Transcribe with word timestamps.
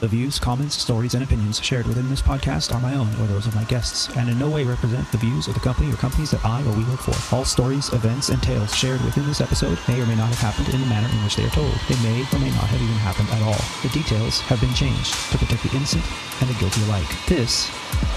The 0.00 0.08
views, 0.08 0.38
comments, 0.38 0.76
stories, 0.76 1.12
and 1.12 1.22
opinions 1.22 1.62
shared 1.62 1.86
within 1.86 2.08
this 2.08 2.22
podcast 2.22 2.74
are 2.74 2.80
my 2.80 2.94
own 2.94 3.08
or 3.20 3.26
those 3.26 3.46
of 3.46 3.54
my 3.54 3.64
guests, 3.64 4.08
and 4.16 4.30
in 4.30 4.38
no 4.38 4.48
way 4.48 4.64
represent 4.64 5.06
the 5.12 5.18
views 5.18 5.46
of 5.46 5.52
the 5.52 5.60
company 5.60 5.92
or 5.92 5.96
companies 5.96 6.30
that 6.30 6.42
I 6.42 6.62
or 6.62 6.72
we 6.72 6.84
work 6.84 7.00
for. 7.00 7.36
All 7.36 7.44
stories, 7.44 7.92
events, 7.92 8.30
and 8.30 8.42
tales 8.42 8.74
shared 8.74 9.04
within 9.04 9.26
this 9.26 9.42
episode 9.42 9.78
may 9.88 10.00
or 10.00 10.06
may 10.06 10.16
not 10.16 10.30
have 10.30 10.38
happened 10.38 10.74
in 10.74 10.80
the 10.80 10.86
manner 10.86 11.08
in 11.12 11.22
which 11.22 11.36
they 11.36 11.44
are 11.44 11.50
told. 11.50 11.74
They 11.86 12.00
may 12.02 12.24
or 12.32 12.38
may 12.38 12.48
not 12.48 12.72
have 12.72 12.80
even 12.80 12.96
happened 12.96 13.28
at 13.28 13.42
all. 13.42 13.60
The 13.82 13.90
details 13.90 14.40
have 14.48 14.62
been 14.62 14.72
changed 14.72 15.12
to 15.32 15.38
protect 15.38 15.64
the 15.64 15.76
innocent 15.76 16.04
and 16.40 16.48
the 16.48 16.58
guilty 16.58 16.82
alike. 16.84 17.08
This 17.28 17.68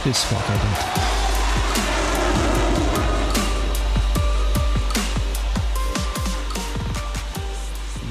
is 0.05 0.15
Squawk 0.15 0.43
Ident. 0.45 1.32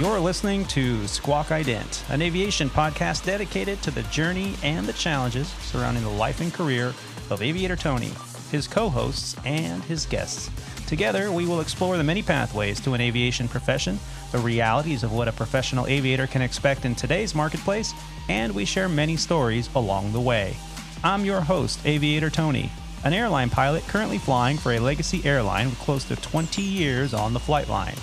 You're 0.02 0.18
listening 0.18 0.64
to 0.64 1.06
Squawk 1.06 1.50
Ident, 1.50 2.10
an 2.10 2.22
aviation 2.22 2.68
podcast 2.68 3.24
dedicated 3.24 3.80
to 3.82 3.92
the 3.92 4.02
journey 4.10 4.56
and 4.64 4.84
the 4.84 4.92
challenges 4.94 5.46
surrounding 5.60 6.02
the 6.02 6.10
life 6.10 6.40
and 6.40 6.52
career 6.52 6.92
of 7.30 7.40
Aviator 7.40 7.76
Tony, 7.76 8.10
his 8.50 8.66
co 8.66 8.88
hosts, 8.88 9.36
and 9.44 9.80
his 9.84 10.04
guests. 10.06 10.50
Together, 10.88 11.30
we 11.30 11.46
will 11.46 11.60
explore 11.60 11.96
the 11.96 12.02
many 12.02 12.20
pathways 12.20 12.80
to 12.80 12.94
an 12.94 13.00
aviation 13.00 13.46
profession, 13.46 14.00
the 14.32 14.38
realities 14.38 15.04
of 15.04 15.12
what 15.12 15.28
a 15.28 15.32
professional 15.32 15.86
aviator 15.86 16.26
can 16.26 16.42
expect 16.42 16.84
in 16.84 16.96
today's 16.96 17.32
marketplace, 17.32 17.94
and 18.28 18.52
we 18.52 18.64
share 18.64 18.88
many 18.88 19.16
stories 19.16 19.70
along 19.76 20.10
the 20.10 20.20
way. 20.20 20.56
I'm 21.04 21.24
your 21.24 21.42
host, 21.42 21.78
Aviator 21.86 22.28
Tony, 22.28 22.72
an 23.04 23.12
airline 23.12 23.50
pilot 23.50 23.86
currently 23.86 24.18
flying 24.18 24.58
for 24.58 24.72
a 24.72 24.80
legacy 24.80 25.24
airline 25.24 25.70
with 25.70 25.78
close 25.78 26.02
to 26.06 26.16
20 26.16 26.60
years 26.60 27.14
on 27.14 27.32
the 27.32 27.38
flight 27.38 27.68
line. 27.68 27.94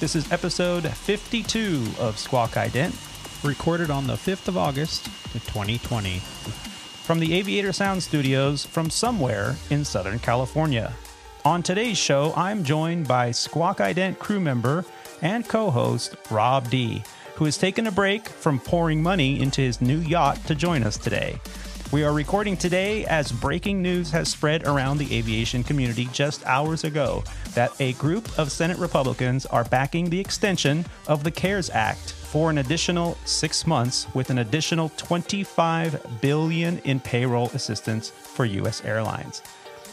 This 0.00 0.16
is 0.16 0.32
episode 0.32 0.88
52 0.88 1.84
of 1.98 2.18
Squawk 2.18 2.52
Ident, 2.52 2.94
recorded 3.44 3.90
on 3.90 4.06
the 4.06 4.14
5th 4.14 4.48
of 4.48 4.56
August, 4.56 5.04
2020, 5.34 6.20
from 6.20 7.20
the 7.20 7.34
Aviator 7.34 7.70
Sound 7.70 8.02
Studios 8.02 8.64
from 8.64 8.88
somewhere 8.88 9.56
in 9.68 9.84
Southern 9.84 10.18
California. 10.18 10.94
On 11.44 11.62
today's 11.62 11.98
show, 11.98 12.32
I'm 12.34 12.64
joined 12.64 13.08
by 13.08 13.30
Squawk 13.30 13.76
Ident 13.76 14.18
crew 14.18 14.40
member 14.40 14.86
and 15.20 15.46
co 15.46 15.70
host 15.70 16.16
Rob 16.30 16.70
D, 16.70 17.02
who 17.34 17.44
has 17.44 17.58
taken 17.58 17.86
a 17.86 17.92
break 17.92 18.26
from 18.26 18.58
pouring 18.58 19.02
money 19.02 19.38
into 19.38 19.60
his 19.60 19.82
new 19.82 19.98
yacht 19.98 20.42
to 20.46 20.54
join 20.54 20.82
us 20.82 20.96
today. 20.96 21.38
We 21.92 22.04
are 22.04 22.12
recording 22.12 22.56
today 22.56 23.04
as 23.06 23.32
breaking 23.32 23.82
news 23.82 24.12
has 24.12 24.28
spread 24.28 24.64
around 24.64 24.98
the 24.98 25.12
aviation 25.12 25.64
community 25.64 26.08
just 26.12 26.46
hours 26.46 26.84
ago 26.84 27.24
that 27.54 27.72
a 27.80 27.94
group 27.94 28.38
of 28.38 28.52
Senate 28.52 28.78
Republicans 28.78 29.44
are 29.46 29.64
backing 29.64 30.08
the 30.08 30.20
extension 30.20 30.84
of 31.08 31.24
the 31.24 31.32
CARES 31.32 31.68
Act 31.70 32.12
for 32.12 32.48
an 32.48 32.58
additional 32.58 33.18
six 33.24 33.66
months 33.66 34.06
with 34.14 34.30
an 34.30 34.38
additional 34.38 34.90
25 34.98 36.20
billion 36.20 36.78
in 36.84 37.00
payroll 37.00 37.48
assistance 37.54 38.10
for 38.10 38.44
U.S. 38.44 38.84
airlines. 38.84 39.42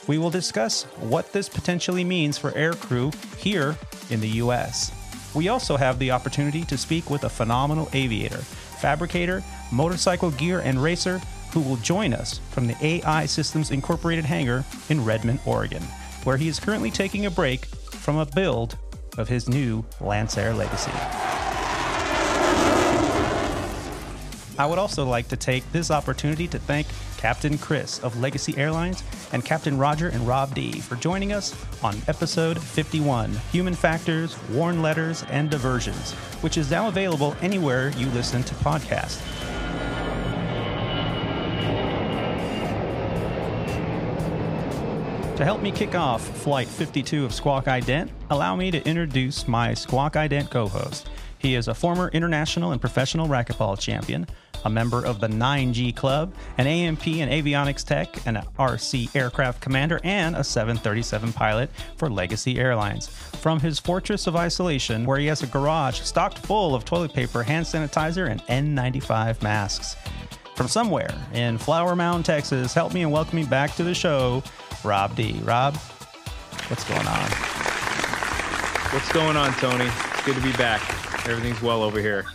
We 0.05 0.19
will 0.19 0.29
discuss 0.29 0.83
what 0.99 1.33
this 1.33 1.49
potentially 1.49 2.03
means 2.03 2.37
for 2.37 2.51
aircrew 2.51 3.11
here 3.37 3.75
in 4.11 4.21
the 4.21 4.29
U.S. 4.45 4.91
We 5.33 5.47
also 5.47 5.75
have 5.77 5.97
the 5.97 6.11
opportunity 6.11 6.63
to 6.65 6.77
speak 6.77 7.09
with 7.09 7.23
a 7.23 7.29
phenomenal 7.29 7.89
aviator, 7.93 8.37
fabricator, 8.37 9.43
motorcycle 9.71 10.29
gear, 10.29 10.59
and 10.59 10.81
racer 10.81 11.19
who 11.51 11.61
will 11.61 11.77
join 11.77 12.13
us 12.13 12.39
from 12.51 12.67
the 12.67 12.77
AI 12.85 13.25
Systems 13.25 13.71
Incorporated 13.71 14.25
hangar 14.25 14.63
in 14.89 15.03
Redmond, 15.03 15.39
Oregon, 15.45 15.83
where 16.23 16.37
he 16.37 16.47
is 16.47 16.59
currently 16.59 16.91
taking 16.91 17.25
a 17.25 17.31
break 17.31 17.65
from 17.65 18.17
a 18.17 18.25
build 18.25 18.77
of 19.17 19.27
his 19.27 19.49
new 19.49 19.83
Lancair 19.99 20.55
Legacy. 20.55 20.91
I 24.59 24.65
would 24.65 24.79
also 24.79 25.05
like 25.05 25.27
to 25.27 25.37
take 25.37 25.71
this 25.71 25.91
opportunity 25.91 26.47
to 26.47 26.57
thank 26.57 26.87
Captain 27.17 27.57
Chris 27.57 27.99
of 27.99 28.19
Legacy 28.19 28.57
Airlines 28.57 29.03
and 29.31 29.45
Captain 29.45 29.77
Roger 29.77 30.09
and 30.09 30.27
Rob 30.27 30.55
D 30.55 30.79
for 30.79 30.95
joining 30.95 31.31
us 31.31 31.55
on 31.83 31.95
episode 32.07 32.59
51 32.59 33.31
Human 33.51 33.75
Factors, 33.75 34.35
Warn 34.49 34.81
Letters, 34.81 35.23
and 35.29 35.49
Diversions, 35.49 36.13
which 36.41 36.57
is 36.57 36.71
now 36.71 36.87
available 36.87 37.35
anywhere 37.41 37.89
you 37.97 38.07
listen 38.07 38.43
to 38.43 38.55
podcasts. 38.55 39.21
To 45.37 45.45
help 45.45 45.61
me 45.61 45.71
kick 45.71 45.93
off 45.93 46.27
Flight 46.39 46.67
52 46.67 47.23
of 47.23 47.31
Squawk 47.31 47.65
Ident, 47.65 48.09
allow 48.31 48.55
me 48.55 48.71
to 48.71 48.83
introduce 48.87 49.47
my 49.47 49.71
Squawk 49.75 50.13
Ident 50.13 50.49
co 50.49 50.67
host. 50.67 51.11
He 51.37 51.53
is 51.53 51.67
a 51.67 51.75
former 51.75 52.07
international 52.07 52.71
and 52.71 52.81
professional 52.81 53.27
racquetball 53.27 53.79
champion, 53.79 54.25
a 54.65 54.69
member 54.71 55.05
of 55.05 55.19
the 55.19 55.27
9G 55.27 55.95
Club, 55.95 56.33
an 56.57 56.65
A&P 56.65 57.21
and 57.21 57.31
avionics 57.31 57.85
tech, 57.85 58.25
an 58.25 58.41
RC 58.57 59.15
aircraft 59.15 59.61
commander, 59.61 60.01
and 60.03 60.35
a 60.35 60.43
737 60.43 61.31
pilot 61.33 61.69
for 61.97 62.09
Legacy 62.09 62.57
Airlines. 62.57 63.07
From 63.07 63.59
his 63.59 63.77
fortress 63.77 64.25
of 64.25 64.35
isolation, 64.35 65.05
where 65.05 65.19
he 65.19 65.27
has 65.27 65.43
a 65.43 65.47
garage 65.47 66.01
stocked 66.01 66.39
full 66.39 66.73
of 66.73 66.83
toilet 66.83 67.13
paper, 67.13 67.43
hand 67.43 67.67
sanitizer, 67.67 68.27
and 68.27 68.41
N95 68.47 69.43
masks. 69.43 69.97
From 70.55 70.67
somewhere 70.67 71.13
in 71.35 71.59
Flower 71.59 71.95
Mound, 71.95 72.25
Texas, 72.25 72.73
help 72.73 72.91
me 72.91 73.03
and 73.03 73.11
welcome 73.11 73.35
me 73.35 73.45
back 73.45 73.75
to 73.75 73.83
the 73.83 73.93
show, 73.93 74.41
Rob 74.83 75.15
D. 75.15 75.39
Rob, 75.43 75.75
what's 76.67 76.83
going 76.83 77.07
on? 77.07 77.31
What's 78.93 79.11
going 79.11 79.35
on, 79.35 79.51
Tony? 79.53 79.85
It's 79.85 80.25
good 80.25 80.35
to 80.35 80.41
be 80.41 80.53
back. 80.53 80.81
Everything's 81.27 81.61
well 81.61 81.83
over 81.83 81.99
here. 81.99 82.25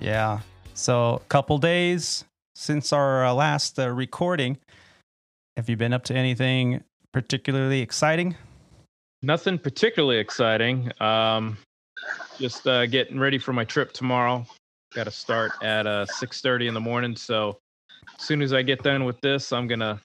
Yeah. 0.00 0.40
So, 0.74 1.14
a 1.14 1.28
couple 1.28 1.58
days 1.58 2.24
since 2.54 2.92
our 2.92 3.26
uh, 3.26 3.34
last 3.34 3.78
uh, 3.78 3.90
recording. 3.90 4.58
Have 5.56 5.68
you 5.68 5.76
been 5.76 5.92
up 5.92 6.04
to 6.04 6.14
anything 6.14 6.82
particularly 7.12 7.80
exciting? 7.80 8.36
Nothing 9.22 9.58
particularly 9.58 10.18
exciting. 10.18 10.90
Um, 11.00 11.58
just 12.38 12.66
uh, 12.66 12.86
getting 12.86 13.20
ready 13.20 13.38
for 13.38 13.52
my 13.52 13.64
trip 13.64 13.92
tomorrow. 13.92 14.46
Got 14.94 15.04
to 15.04 15.10
start 15.10 15.52
at 15.62 15.86
uh, 15.86 16.06
6:30 16.06 16.68
in 16.68 16.74
the 16.74 16.80
morning. 16.80 17.16
So, 17.16 17.58
as 18.18 18.24
soon 18.24 18.42
as 18.42 18.52
I 18.52 18.62
get 18.62 18.82
done 18.82 19.04
with 19.04 19.20
this, 19.20 19.52
I'm 19.52 19.66
gonna 19.66 20.00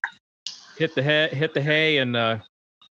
hit 0.77 0.95
the 0.95 1.03
hay, 1.03 1.29
hit 1.29 1.53
the 1.53 1.61
hay, 1.61 1.97
and 1.97 2.15
uh, 2.15 2.39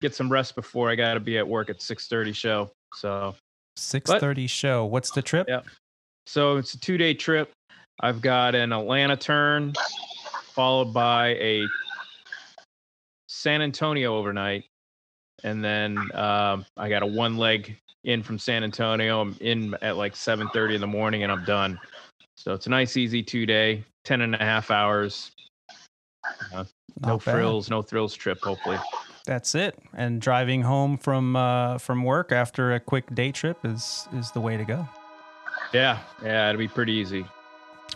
get 0.01 0.15
some 0.15 0.31
rest 0.31 0.55
before 0.55 0.91
I 0.91 0.95
got 0.95 1.15
to 1.15 1.21
be 1.21 1.39
at 1.39 1.47
work 1.47 1.71
at 1.71 1.79
6:30 1.79 2.35
show. 2.35 2.71
So, 2.95 3.35
6:30 3.79 4.49
show. 4.49 4.85
What's 4.85 5.11
the 5.11 5.23
trip? 5.23 5.47
Yeah. 5.49 5.61
So 6.27 6.57
it's 6.57 6.75
a 6.75 6.81
two 6.81 6.99
day 6.99 7.15
trip. 7.15 7.53
I've 8.01 8.21
got 8.21 8.55
an 8.55 8.73
Atlanta 8.73 9.17
turn, 9.17 9.73
followed 10.43 10.93
by 10.93 11.29
a 11.37 11.67
San 13.29 13.63
Antonio 13.63 14.17
overnight, 14.17 14.65
and 15.45 15.65
then 15.65 15.99
um, 16.15 16.67
I 16.77 16.89
got 16.89 17.03
a 17.03 17.07
one 17.07 17.37
leg 17.37 17.77
in 18.05 18.23
from 18.23 18.39
San 18.39 18.65
Antonio. 18.65 19.21
I'm 19.21 19.37
in 19.41 19.75
at 19.83 19.97
like 19.97 20.15
7:30 20.15 20.75
in 20.75 20.81
the 20.81 20.87
morning, 20.87 21.23
and 21.23 21.33
I'm 21.33 21.45
done. 21.45 21.79
So 22.37 22.53
it's 22.53 22.67
a 22.67 22.71
nice, 22.71 22.97
easy 22.97 23.23
two 23.23 23.47
day, 23.47 23.83
10 24.05 24.21
and 24.21 24.35
a 24.35 24.39
half 24.39 24.71
hours. 24.71 25.33
Uh, 26.55 26.65
no 27.01 27.19
bad. 27.19 27.35
frills, 27.35 27.71
no 27.71 27.83
thrills 27.83 28.15
trip. 28.15 28.41
Hopefully, 28.43 28.79
That's 29.25 29.55
it. 29.55 29.79
And 29.95 30.21
driving 30.21 30.63
home 30.63 30.97
from 30.97 31.37
uh, 31.37 31.79
from 31.79 32.05
work 32.05 32.33
after 32.33 32.75
a 32.75 32.81
quick 32.81 33.15
day 33.15 33.33
trip 33.33 33.59
is 33.65 34.09
is 34.15 34.31
the 34.33 34.41
way 34.41 34.57
to 34.57 34.65
go. 34.65 34.89
yeah, 35.73 35.99
yeah, 36.23 36.49
it'll 36.49 36.59
be 36.59 36.69
pretty 36.69 36.93
easy. 36.93 37.25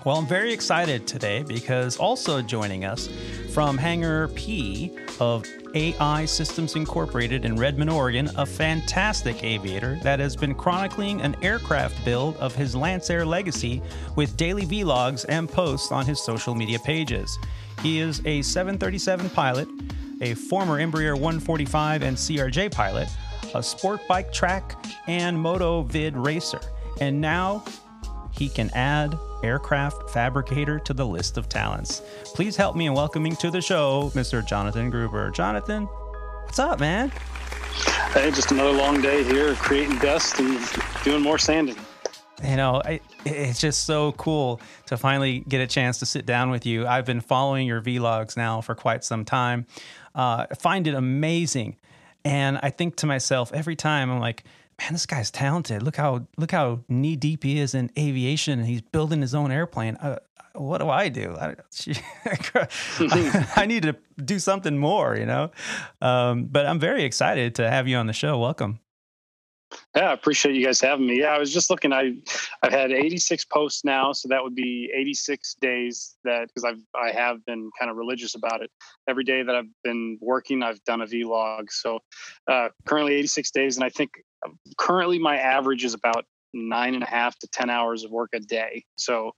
Well, 0.04 0.16
I'm 0.16 0.26
very 0.26 0.52
excited 0.52 1.06
today 1.06 1.42
because 1.42 1.98
also 1.98 2.40
joining 2.40 2.86
us 2.86 3.10
from 3.52 3.76
Hangar 3.76 4.28
P 4.28 4.96
of 5.18 5.44
AI 5.74 6.24
Systems 6.24 6.74
Incorporated 6.74 7.44
in 7.44 7.56
Redmond, 7.56 7.90
Oregon, 7.90 8.30
a 8.36 8.46
fantastic 8.46 9.44
aviator 9.44 9.98
that 10.02 10.18
has 10.18 10.36
been 10.36 10.54
chronicling 10.54 11.20
an 11.20 11.36
aircraft 11.42 12.02
build 12.04 12.36
of 12.38 12.54
his 12.54 12.74
Lancair 12.74 13.26
Legacy 13.26 13.82
with 14.16 14.36
daily 14.38 14.64
vlogs 14.64 15.26
and 15.28 15.48
posts 15.48 15.92
on 15.92 16.06
his 16.06 16.18
social 16.18 16.54
media 16.54 16.78
pages. 16.78 17.38
He 17.82 18.00
is 18.00 18.20
a 18.26 18.42
737 18.42 19.30
pilot, 19.30 19.68
a 20.20 20.34
former 20.34 20.78
Embraer 20.78 21.14
145 21.14 22.02
and 22.02 22.16
CRJ 22.16 22.70
pilot, 22.72 23.08
a 23.54 23.62
sport 23.62 24.06
bike 24.06 24.32
track, 24.32 24.84
and 25.06 25.38
moto 25.38 25.82
vid 25.82 26.14
racer. 26.16 26.60
And 27.00 27.20
now 27.20 27.64
he 28.32 28.50
can 28.50 28.70
add 28.74 29.18
aircraft 29.42 30.10
fabricator 30.10 30.78
to 30.80 30.92
the 30.92 31.06
list 31.06 31.38
of 31.38 31.48
talents. 31.48 32.02
Please 32.34 32.54
help 32.54 32.76
me 32.76 32.86
in 32.86 32.92
welcoming 32.92 33.34
to 33.36 33.50
the 33.50 33.62
show 33.62 34.10
Mr. 34.14 34.46
Jonathan 34.46 34.90
Gruber. 34.90 35.30
Jonathan, 35.30 35.84
what's 36.44 36.58
up, 36.58 36.80
man? 36.80 37.10
Hey, 38.12 38.30
just 38.30 38.50
another 38.50 38.72
long 38.72 39.00
day 39.00 39.24
here, 39.24 39.54
creating 39.54 39.98
dust 39.98 40.38
and 40.38 40.60
doing 41.02 41.22
more 41.22 41.38
sanding. 41.38 41.76
You 42.42 42.56
know, 42.56 42.80
I, 42.84 43.00
it's 43.24 43.60
just 43.60 43.84
so 43.84 44.12
cool 44.12 44.60
to 44.86 44.96
finally 44.96 45.40
get 45.40 45.60
a 45.60 45.66
chance 45.66 45.98
to 45.98 46.06
sit 46.06 46.24
down 46.24 46.50
with 46.50 46.64
you. 46.64 46.86
I've 46.86 47.04
been 47.04 47.20
following 47.20 47.66
your 47.66 47.82
vlogs 47.82 48.36
now 48.36 48.60
for 48.60 48.74
quite 48.74 49.04
some 49.04 49.24
time. 49.24 49.66
Uh, 50.14 50.46
I 50.50 50.54
find 50.54 50.86
it 50.86 50.94
amazing, 50.94 51.76
and 52.24 52.58
I 52.62 52.70
think 52.70 52.96
to 52.96 53.06
myself 53.06 53.52
every 53.52 53.76
time, 53.76 54.10
I'm 54.10 54.20
like, 54.20 54.44
man, 54.80 54.92
this 54.92 55.06
guy's 55.06 55.30
talented. 55.30 55.82
Look 55.82 55.96
how 55.96 56.26
look 56.38 56.50
how 56.50 56.80
knee 56.88 57.16
deep 57.16 57.44
he 57.44 57.58
is 57.58 57.74
in 57.74 57.90
aviation, 57.98 58.58
and 58.58 58.66
he's 58.66 58.82
building 58.82 59.20
his 59.20 59.34
own 59.34 59.52
airplane. 59.52 59.96
Uh, 59.96 60.18
what 60.54 60.78
do 60.78 60.88
I 60.88 61.08
do? 61.08 61.36
I, 61.36 61.54
I 63.56 63.66
need 63.66 63.84
to 63.84 63.96
do 64.24 64.38
something 64.38 64.76
more, 64.78 65.16
you 65.16 65.26
know. 65.26 65.50
Um, 66.00 66.44
but 66.46 66.66
I'm 66.66 66.80
very 66.80 67.04
excited 67.04 67.54
to 67.56 67.70
have 67.70 67.86
you 67.86 67.96
on 67.96 68.06
the 68.06 68.12
show. 68.12 68.38
Welcome. 68.38 68.80
Yeah, 69.94 70.10
I 70.10 70.12
appreciate 70.12 70.54
you 70.54 70.64
guys 70.64 70.80
having 70.80 71.06
me. 71.06 71.20
Yeah, 71.20 71.28
I 71.28 71.38
was 71.38 71.52
just 71.52 71.70
looking. 71.70 71.92
I 71.92 72.14
I've 72.62 72.72
had 72.72 72.92
86 72.92 73.44
posts 73.46 73.84
now, 73.84 74.12
so 74.12 74.28
that 74.28 74.42
would 74.42 74.54
be 74.54 74.90
86 74.94 75.54
days 75.60 76.16
that 76.24 76.48
because 76.48 76.64
I've 76.64 76.82
I 76.94 77.10
have 77.12 77.44
been 77.44 77.70
kind 77.78 77.90
of 77.90 77.96
religious 77.96 78.34
about 78.34 78.62
it. 78.62 78.70
Every 79.08 79.24
day 79.24 79.42
that 79.42 79.54
I've 79.54 79.70
been 79.84 80.18
working, 80.20 80.62
I've 80.62 80.82
done 80.84 81.00
a 81.00 81.06
vlog. 81.06 81.70
So 81.70 82.00
uh, 82.48 82.68
currently 82.86 83.14
86 83.14 83.50
days, 83.50 83.76
and 83.76 83.84
I 83.84 83.90
think 83.90 84.10
um, 84.44 84.58
currently 84.78 85.18
my 85.18 85.36
average 85.38 85.84
is 85.84 85.94
about 85.94 86.24
nine 86.52 86.94
and 86.94 87.02
a 87.02 87.08
half 87.08 87.38
to 87.38 87.48
10 87.48 87.70
hours 87.70 88.04
of 88.04 88.10
work 88.10 88.30
a 88.32 88.40
day. 88.40 88.84
So 88.96 89.32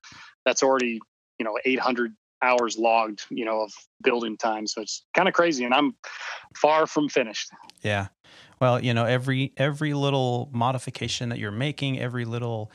that's 0.44 0.62
already 0.62 1.00
you 1.38 1.44
know 1.44 1.58
800 1.64 2.14
hours 2.42 2.76
logged, 2.76 3.24
you 3.30 3.44
know, 3.44 3.62
of 3.62 3.72
building 4.02 4.36
time. 4.36 4.66
So 4.66 4.82
it's 4.82 5.04
kind 5.14 5.28
of 5.28 5.34
crazy, 5.34 5.64
and 5.64 5.72
I'm 5.72 5.94
far 6.56 6.86
from 6.86 7.08
finished. 7.08 7.50
Yeah. 7.82 8.08
Well, 8.62 8.78
you 8.78 8.94
know, 8.94 9.06
every 9.06 9.52
every 9.56 9.92
little 9.92 10.48
modification 10.52 11.30
that 11.30 11.40
you're 11.40 11.50
making, 11.50 11.98
every 11.98 12.24
little 12.24 12.70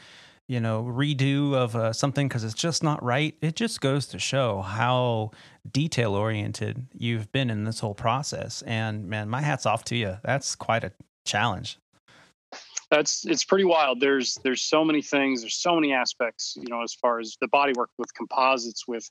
you 0.45 0.60
know 0.60 0.84
redo 0.84 1.54
of 1.54 1.78
uh, 1.78 1.94
something 1.94 2.28
because 2.28 2.44
it's 2.44 2.54
just 2.54 2.84
not 2.84 3.01
right 3.01 3.36
it 3.42 3.56
just 3.56 3.80
goes 3.80 4.06
to 4.07 4.19
show 4.19 4.62
how 4.62 5.31
detail 5.72 6.13
oriented 6.13 6.88
you've 6.94 7.31
been 7.31 7.50
in 7.50 7.63
this 7.63 7.80
whole 7.80 7.94
process. 7.94 8.63
And 8.63 9.07
man 9.07 9.30
my 9.30 9.42
hat's 9.42 9.66
off 9.66 9.86
to 9.86 9.95
you. 9.95 10.18
That's 10.25 10.56
quite 10.56 10.84
a 10.84 10.92
challenge. 11.24 11.80
That's 12.92 13.25
it's 13.25 13.45
pretty 13.45 13.63
wild. 13.63 14.01
There's 14.01 14.38
there's 14.44 14.63
so 14.63 14.84
many 14.84 15.01
things 15.01 15.39
there's 15.39 15.56
so 15.56 15.74
many 15.74 15.94
aspects 15.94 16.57
you 16.57 16.68
know 16.68 16.84
as 16.84 16.94
far 16.95 17.22
as 17.22 17.38
the 17.39 17.48
body 17.48 17.72
work 17.78 17.92
with 17.98 18.13
composites 18.13 18.86
with 18.89 19.10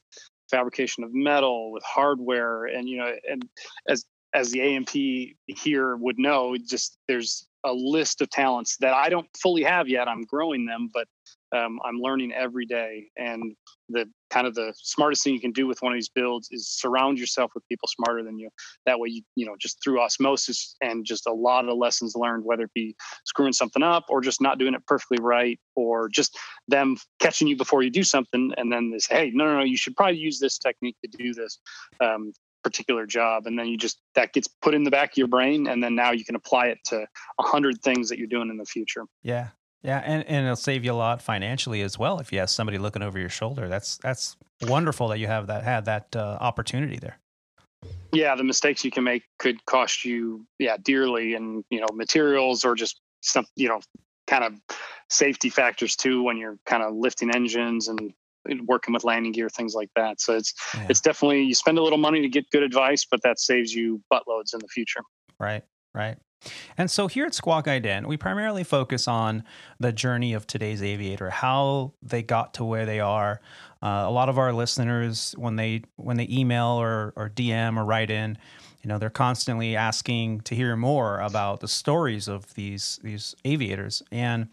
fabrication 0.51 1.05
of 1.05 1.15
metal 1.15 1.73
with 1.73 1.83
hardware 1.85 2.67
and 2.67 2.87
you 2.87 2.99
know 2.99 3.11
and 3.27 3.49
as 3.89 4.05
as 4.37 4.51
the 4.51 4.61
A&P 4.61 5.35
here 5.47 5.97
would 5.97 6.19
know, 6.19 6.55
just 6.69 6.99
there's 7.09 7.49
a 7.65 7.73
list 7.73 8.21
of 8.21 8.29
talents 8.29 8.77
that 8.81 8.93
I 8.93 9.09
don't 9.09 9.27
fully 9.41 9.63
have 9.63 9.89
yet. 9.89 10.09
I'm 10.09 10.23
growing 10.23 10.67
them, 10.67 10.91
but 10.93 11.09
um, 11.57 11.79
I'm 11.85 11.99
learning 11.99 12.33
every 12.33 12.67
day. 12.67 13.07
And 13.17 13.57
the 13.89 14.05
kind 14.29 14.47
of 14.47 14.55
the 14.55 14.75
smartest 14.77 15.25
thing 15.25 15.33
you 15.33 15.41
can 15.41 15.53
do 15.53 15.67
with 15.67 15.81
one 15.81 15.93
of 15.93 15.97
these 15.97 16.11
builds 16.11 16.49
is 16.53 16.69
surround 16.69 17.19
yourself 17.19 17.53
with 17.55 17.67
people 17.69 17.89
smarter 17.89 18.23
than 18.23 18.39
you. 18.39 18.51
That 18.85 19.01
way, 19.01 19.09
you 19.09 19.23
you 19.37 19.47
know, 19.47 19.55
just 19.59 19.83
through 19.83 20.03
osmosis 20.03 20.77
and 20.83 21.07
just 21.07 21.27
a 21.27 21.33
lot 21.33 21.67
of 21.67 21.79
lessons 21.79 22.15
learned, 22.15 22.45
whether 22.45 22.65
it 22.65 22.75
be 22.75 22.95
screwing 23.25 23.55
something 23.55 23.83
up 23.83 24.05
or 24.11 24.21
just 24.21 24.43
not 24.43 24.59
doing 24.59 24.75
it 24.75 24.87
perfectly 24.87 25.19
right, 25.19 25.59
or 25.77 26.11
just 26.11 26.37
them 26.69 26.99
catching 27.21 27.49
you 27.49 27.57
before 27.57 27.83
you 27.83 27.91
do 27.91 28.03
something, 28.03 28.53
and 28.59 28.71
then 28.71 28.91
this, 28.91 29.07
hey, 29.07 29.31
no, 29.33 29.45
no, 29.45 29.59
no, 29.59 29.65
you 29.65 29.79
should 29.79 29.97
probably 29.97 30.19
use 30.19 30.39
this 30.39 30.59
technique 30.59 30.97
to 31.03 31.11
do 31.17 31.33
this. 31.33 31.59
Um, 32.01 32.33
particular 32.63 33.07
job 33.07 33.47
and 33.47 33.59
then 33.59 33.67
you 33.67 33.77
just 33.77 33.99
that 34.15 34.33
gets 34.33 34.49
put 34.49 34.75
in 34.75 34.85
the 34.85 34.91
back 34.91 35.13
of 35.13 35.17
your 35.17 35.29
brain 35.29 35.67
and 35.67 35.83
then 35.83 35.95
now 35.95 36.11
you 36.11 36.25
can 36.25 36.35
apply 36.35 36.67
it 36.67 36.79
to 36.85 37.07
a 37.39 37.43
hundred 37.43 37.81
things 37.83 38.09
that 38.09 38.19
you're 38.19 38.27
doing 38.27 38.49
in 38.51 38.57
the 38.57 38.65
future. 38.65 39.05
Yeah. 39.23 39.49
Yeah 39.83 40.03
and, 40.05 40.25
and 40.27 40.45
it'll 40.45 40.57
save 40.57 40.85
you 40.85 40.93
a 40.93 40.95
lot 40.95 41.23
financially 41.23 41.83
as 41.83 41.99
well 41.99 42.19
if 42.19 42.33
you 42.33 42.39
have 42.41 42.51
somebody 42.51 42.79
looking 42.79 43.03
over 43.03 43.19
your 43.19 43.29
shoulder. 43.29 43.69
That's 43.69 43.99
that's 43.99 44.37
wonderful 44.63 45.09
that 45.09 45.19
you 45.19 45.27
have 45.27 45.47
that 45.47 45.63
had 45.63 45.85
that 45.85 46.15
uh, 46.17 46.39
opportunity 46.41 46.99
there. 46.99 47.19
Yeah 48.13 48.35
the 48.35 48.45
mistakes 48.45 48.85
you 48.85 48.91
can 48.91 49.05
make 49.05 49.23
could 49.39 49.65
cost 49.67 50.05
you 50.05 50.47
yeah 50.59 50.77
dearly 50.83 51.35
and 51.35 51.65
you 51.71 51.81
know 51.81 51.89
materials 51.95 52.65
or 52.65 52.75
just 52.75 53.01
some 53.21 53.47
you 53.55 53.69
know 53.69 53.81
kind 54.27 54.45
of 54.45 54.55
safety 55.09 55.51
factors 55.51 55.95
too 55.95 56.23
when 56.23 56.37
you're 56.37 56.59
kind 56.67 56.83
of 56.83 56.95
lifting 56.95 57.31
engines 57.31 57.89
and 57.89 58.13
working 58.67 58.95
with 58.95 59.05
landing 59.05 59.33
gear, 59.33 59.49
things 59.49 59.75
like 59.75 59.91
that. 59.97 60.21
So 60.21 60.37
it's 60.37 60.55
yeah. 60.75 60.87
it's 60.89 61.01
definitely 61.01 61.43
you 61.43 61.55
spend 61.55 61.79
a 61.79 61.83
little 61.83 61.99
money 61.99 62.21
to 62.23 62.29
get 62.29 62.51
good 62.51 62.63
advice, 62.63 63.05
but 63.11 63.23
that 63.23 63.39
saves 63.39 63.75
you 63.75 64.03
buttloads 64.13 64.55
in 64.55 64.61
the 64.61 64.69
future. 64.69 65.01
Right, 65.39 65.63
right. 65.95 66.17
And 66.77 66.91
so 66.91 67.07
here 67.07 67.27
at 67.27 67.35
Squawk 67.35 67.67
Ident, 67.67 68.07
we 68.07 68.17
primarily 68.17 68.63
focus 68.63 69.09
on 69.09 69.43
the 69.81 69.93
journey 69.93 70.33
of 70.35 70.47
today's 70.47 70.83
aviator, 70.83 71.31
how 71.31 71.95
they 72.03 72.23
got 72.23 72.55
to 72.55 72.65
where 72.65 72.87
they 72.87 73.01
are. 73.01 73.41
Uh, 73.83 74.05
a 74.07 74.11
lot 74.11 74.29
of 74.29 74.39
our 74.39 74.53
listeners, 74.53 75.35
when 75.39 75.57
they 75.57 75.83
when 75.97 76.17
they 76.17 76.27
email 76.31 76.67
or, 76.67 77.13
or 77.17 77.31
DM 77.31 77.77
or 77.77 77.85
write 77.85 78.11
in, 78.11 78.39
you 78.83 78.89
know, 78.89 78.99
they're 78.99 79.11
constantly 79.11 79.77
asking 79.77 80.41
to 80.43 80.55
hear 80.55 80.77
more 80.77 81.21
about 81.21 81.61
the 81.61 81.69
stories 81.69 82.29
of 82.29 82.55
these 82.55 83.01
these 83.03 83.35
aviators. 83.45 84.03
And 84.13 84.49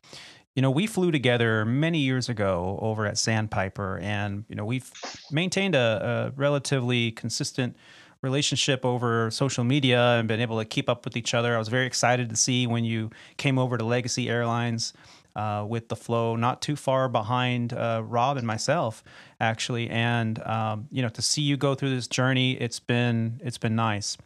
you 0.56 0.62
know, 0.62 0.72
we 0.72 0.86
flew 0.86 1.12
together 1.12 1.66
many 1.66 2.00
years 2.00 2.30
ago 2.30 2.78
over 2.82 3.06
at 3.06 3.18
Sandpiper, 3.18 3.98
and 4.00 4.46
you 4.48 4.56
know, 4.56 4.66
we've 4.66 4.92
maintained 5.32 5.76
a, 5.76 6.32
a, 6.32 6.40
relatively 6.40 7.12
consistent 7.12 7.76
relationship 8.22 8.86
over 8.86 9.30
social 9.32 9.64
media 9.64 10.00
and 10.18 10.28
been 10.28 10.40
able 10.40 10.60
to 10.60 10.66
keep 10.66 10.90
up 10.90 11.06
with 11.06 11.18
each 11.18 11.34
other. 11.34 11.56
I 11.56 11.60
was 11.60 11.68
very 11.68 11.86
excited 11.86 12.30
to 12.30 12.36
see 12.36 12.68
when 12.68 12.86
you 12.86 13.10
came 13.38 13.58
over 13.58 13.78
to 13.78 13.84
Legacy 13.84 14.30
Airlines 14.30 14.94
uh, 15.36 15.66
with 15.68 15.90
the 15.90 15.96
flow, 15.96 16.36
not 16.36 16.62
too 16.62 16.76
far 16.76 17.10
behind 17.10 17.74
uh, 17.74 18.04
Rob 18.06 18.38
and 18.38 18.46
myself, 18.46 19.04
actually. 19.40 19.90
And 19.90 20.42
um, 20.44 20.88
you 20.92 21.02
know, 21.02 21.10
to 21.10 21.22
see 21.22 21.42
you 21.42 21.58
go 21.58 21.74
through 21.74 21.90
this 21.90 22.08
journey, 22.08 22.54
it's 22.54 22.80
been 22.80 23.42
it's 23.44 23.58
been 23.58 23.76
nice. 23.76 24.18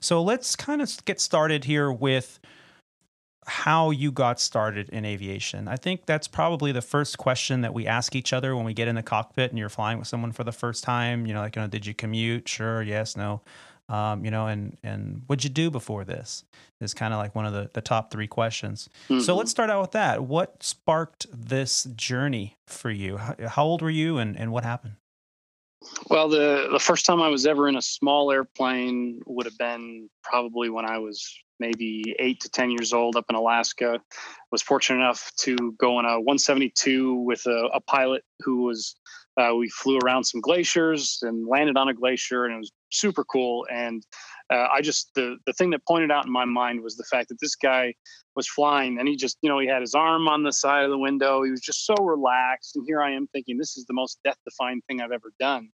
So 0.00 0.22
let's 0.22 0.56
kind 0.56 0.82
of 0.82 1.04
get 1.04 1.20
started 1.20 1.64
here 1.64 1.92
with 1.92 2.40
how 3.46 3.90
you 3.90 4.10
got 4.10 4.40
started 4.40 4.88
in 4.88 5.04
aviation. 5.04 5.68
I 5.68 5.76
think 5.76 6.04
that's 6.04 6.26
probably 6.26 6.72
the 6.72 6.82
first 6.82 7.16
question 7.16 7.60
that 7.60 7.72
we 7.72 7.86
ask 7.86 8.16
each 8.16 8.32
other 8.32 8.56
when 8.56 8.64
we 8.64 8.74
get 8.74 8.88
in 8.88 8.96
the 8.96 9.02
cockpit 9.02 9.50
and 9.50 9.58
you're 9.58 9.68
flying 9.68 9.98
with 9.98 10.08
someone 10.08 10.32
for 10.32 10.42
the 10.42 10.52
first 10.52 10.82
time. 10.82 11.26
You 11.26 11.34
know, 11.34 11.40
like, 11.40 11.56
you 11.56 11.62
know, 11.62 11.68
did 11.68 11.86
you 11.86 11.94
commute? 11.94 12.48
Sure, 12.48 12.82
yes, 12.82 13.16
no. 13.16 13.42
Um, 13.88 14.24
you 14.24 14.32
know, 14.32 14.48
and 14.48 14.76
and 14.82 15.22
what'd 15.28 15.44
you 15.44 15.50
do 15.50 15.70
before 15.70 16.04
this? 16.04 16.44
Is 16.80 16.92
kind 16.92 17.14
of 17.14 17.18
like 17.18 17.36
one 17.36 17.46
of 17.46 17.52
the 17.52 17.70
the 17.72 17.80
top 17.80 18.10
three 18.10 18.26
questions. 18.26 18.88
Mm-hmm. 19.08 19.20
So 19.20 19.36
let's 19.36 19.50
start 19.50 19.70
out 19.70 19.80
with 19.80 19.92
that. 19.92 20.24
What 20.24 20.62
sparked 20.62 21.26
this 21.32 21.84
journey 21.94 22.56
for 22.66 22.90
you? 22.90 23.18
How, 23.18 23.34
how 23.46 23.64
old 23.64 23.80
were 23.80 23.90
you, 23.90 24.18
and 24.18 24.36
and 24.36 24.50
what 24.50 24.64
happened? 24.64 24.94
Well, 26.08 26.28
the 26.28 26.68
the 26.70 26.78
first 26.78 27.06
time 27.06 27.20
I 27.20 27.28
was 27.28 27.46
ever 27.46 27.68
in 27.68 27.76
a 27.76 27.82
small 27.82 28.30
airplane 28.30 29.20
would 29.26 29.46
have 29.46 29.58
been 29.58 30.08
probably 30.22 30.70
when 30.70 30.84
I 30.84 30.98
was 30.98 31.28
maybe 31.58 32.14
eight 32.18 32.40
to 32.40 32.48
10 32.50 32.70
years 32.70 32.92
old 32.92 33.16
up 33.16 33.26
in 33.30 33.36
Alaska. 33.36 33.98
I 33.98 34.16
Was 34.50 34.62
fortunate 34.62 35.00
enough 35.00 35.32
to 35.40 35.74
go 35.78 35.96
on 35.96 36.04
a 36.04 36.20
172 36.20 37.14
with 37.14 37.46
a, 37.46 37.70
a 37.72 37.80
pilot 37.80 38.24
who 38.40 38.62
was, 38.62 38.94
uh, 39.36 39.54
we 39.54 39.68
flew 39.68 39.98
around 39.98 40.24
some 40.24 40.40
glaciers 40.40 41.18
and 41.22 41.46
landed 41.46 41.76
on 41.76 41.88
a 41.88 41.94
glacier, 41.94 42.44
and 42.44 42.54
it 42.54 42.58
was 42.58 42.72
super 42.90 43.24
cool. 43.24 43.66
And 43.70 44.02
uh, 44.50 44.68
I 44.72 44.80
just, 44.80 45.10
the, 45.14 45.36
the 45.46 45.52
thing 45.52 45.70
that 45.70 45.86
pointed 45.86 46.10
out 46.10 46.26
in 46.26 46.32
my 46.32 46.44
mind 46.44 46.82
was 46.82 46.96
the 46.96 47.04
fact 47.04 47.28
that 47.28 47.40
this 47.40 47.54
guy 47.54 47.94
was 48.34 48.48
flying 48.48 48.98
and 48.98 49.08
he 49.08 49.16
just, 49.16 49.38
you 49.42 49.48
know, 49.48 49.58
he 49.58 49.66
had 49.66 49.80
his 49.80 49.94
arm 49.94 50.28
on 50.28 50.42
the 50.42 50.52
side 50.52 50.84
of 50.84 50.90
the 50.90 50.98
window. 50.98 51.42
He 51.42 51.50
was 51.50 51.60
just 51.60 51.84
so 51.84 51.94
relaxed. 51.96 52.76
And 52.76 52.84
here 52.86 53.02
I 53.02 53.12
am 53.12 53.26
thinking, 53.28 53.58
this 53.58 53.76
is 53.76 53.84
the 53.86 53.94
most 53.94 54.18
death 54.24 54.38
defying 54.44 54.80
thing 54.88 55.00
I've 55.00 55.12
ever 55.12 55.32
done 55.38 55.70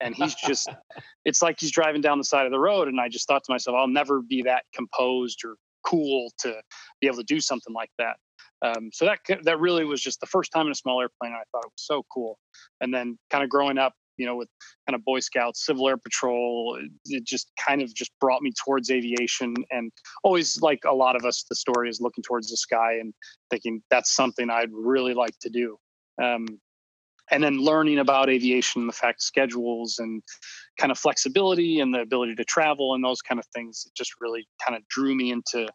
and 0.00 0.14
he's 0.14 0.34
just 0.34 0.68
it's 1.24 1.42
like 1.42 1.56
he's 1.58 1.70
driving 1.70 2.00
down 2.00 2.18
the 2.18 2.24
side 2.24 2.46
of 2.46 2.52
the 2.52 2.58
road 2.58 2.88
and 2.88 3.00
i 3.00 3.08
just 3.08 3.26
thought 3.26 3.42
to 3.44 3.52
myself 3.52 3.76
i'll 3.78 3.88
never 3.88 4.22
be 4.22 4.42
that 4.42 4.64
composed 4.74 5.42
or 5.44 5.56
cool 5.84 6.30
to 6.38 6.54
be 7.00 7.06
able 7.06 7.16
to 7.16 7.24
do 7.24 7.40
something 7.40 7.72
like 7.72 7.90
that 7.98 8.16
um, 8.62 8.90
so 8.92 9.04
that 9.04 9.18
that 9.44 9.60
really 9.60 9.84
was 9.84 10.00
just 10.00 10.20
the 10.20 10.26
first 10.26 10.50
time 10.52 10.66
in 10.66 10.72
a 10.72 10.74
small 10.74 11.00
airplane 11.00 11.32
and 11.32 11.36
i 11.36 11.44
thought 11.52 11.64
it 11.64 11.72
was 11.72 11.86
so 11.86 12.04
cool 12.12 12.38
and 12.80 12.92
then 12.92 13.18
kind 13.30 13.44
of 13.44 13.50
growing 13.50 13.78
up 13.78 13.92
you 14.16 14.26
know 14.26 14.36
with 14.36 14.48
kind 14.88 14.94
of 14.94 15.04
boy 15.04 15.20
scouts 15.20 15.64
civil 15.64 15.88
air 15.88 15.96
patrol 15.96 16.78
it 17.06 17.24
just 17.24 17.50
kind 17.64 17.82
of 17.82 17.94
just 17.94 18.10
brought 18.20 18.42
me 18.42 18.52
towards 18.64 18.90
aviation 18.90 19.54
and 19.70 19.92
always 20.24 20.60
like 20.62 20.80
a 20.86 20.94
lot 20.94 21.16
of 21.16 21.24
us 21.24 21.44
the 21.50 21.56
story 21.56 21.88
is 21.88 22.00
looking 22.00 22.22
towards 22.22 22.48
the 22.50 22.56
sky 22.56 22.94
and 22.94 23.12
thinking 23.50 23.82
that's 23.90 24.14
something 24.14 24.48
i'd 24.50 24.72
really 24.72 25.14
like 25.14 25.38
to 25.40 25.50
do 25.50 25.76
um, 26.22 26.46
and 27.30 27.42
then 27.42 27.58
learning 27.58 27.98
about 27.98 28.30
aviation, 28.30 28.86
the 28.86 28.92
fact 28.92 29.22
schedules 29.22 29.98
and 29.98 30.22
kind 30.78 30.92
of 30.92 30.98
flexibility 30.98 31.80
and 31.80 31.92
the 31.92 32.00
ability 32.00 32.34
to 32.36 32.44
travel 32.44 32.94
and 32.94 33.04
those 33.04 33.20
kind 33.20 33.38
of 33.38 33.46
things 33.54 33.84
it 33.86 33.92
just 33.96 34.12
really 34.20 34.46
kind 34.64 34.76
of 34.76 34.86
drew 34.88 35.14
me 35.14 35.32
into 35.32 35.68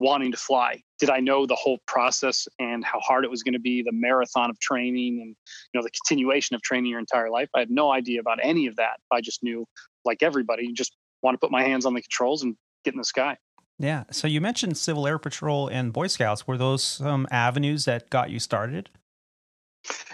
wanting 0.00 0.32
to 0.32 0.38
fly. 0.38 0.82
Did 1.00 1.10
I 1.10 1.20
know 1.20 1.46
the 1.46 1.56
whole 1.56 1.78
process 1.86 2.46
and 2.58 2.84
how 2.84 3.00
hard 3.00 3.24
it 3.24 3.30
was 3.30 3.42
going 3.42 3.54
to 3.54 3.60
be, 3.60 3.82
the 3.82 3.92
marathon 3.92 4.50
of 4.50 4.60
training 4.60 5.20
and 5.20 5.34
you 5.72 5.80
know 5.80 5.82
the 5.82 5.90
continuation 5.90 6.54
of 6.54 6.62
training 6.62 6.90
your 6.90 7.00
entire 7.00 7.30
life? 7.30 7.48
I 7.54 7.60
had 7.60 7.70
no 7.70 7.90
idea 7.90 8.20
about 8.20 8.38
any 8.42 8.66
of 8.66 8.76
that. 8.76 9.00
I 9.10 9.20
just 9.20 9.42
knew, 9.42 9.66
like 10.04 10.22
everybody, 10.22 10.72
just 10.72 10.94
want 11.22 11.34
to 11.34 11.38
put 11.38 11.50
my 11.50 11.62
hands 11.62 11.86
on 11.86 11.94
the 11.94 12.02
controls 12.02 12.42
and 12.42 12.56
get 12.84 12.94
in 12.94 12.98
the 12.98 13.04
sky. 13.04 13.36
Yeah. 13.78 14.04
So 14.10 14.28
you 14.28 14.42
mentioned 14.42 14.76
Civil 14.76 15.06
Air 15.06 15.18
Patrol 15.18 15.68
and 15.68 15.92
Boy 15.92 16.06
Scouts. 16.06 16.46
Were 16.46 16.58
those 16.58 16.82
some 16.82 17.26
avenues 17.30 17.86
that 17.86 18.10
got 18.10 18.30
you 18.30 18.38
started? 18.38 18.90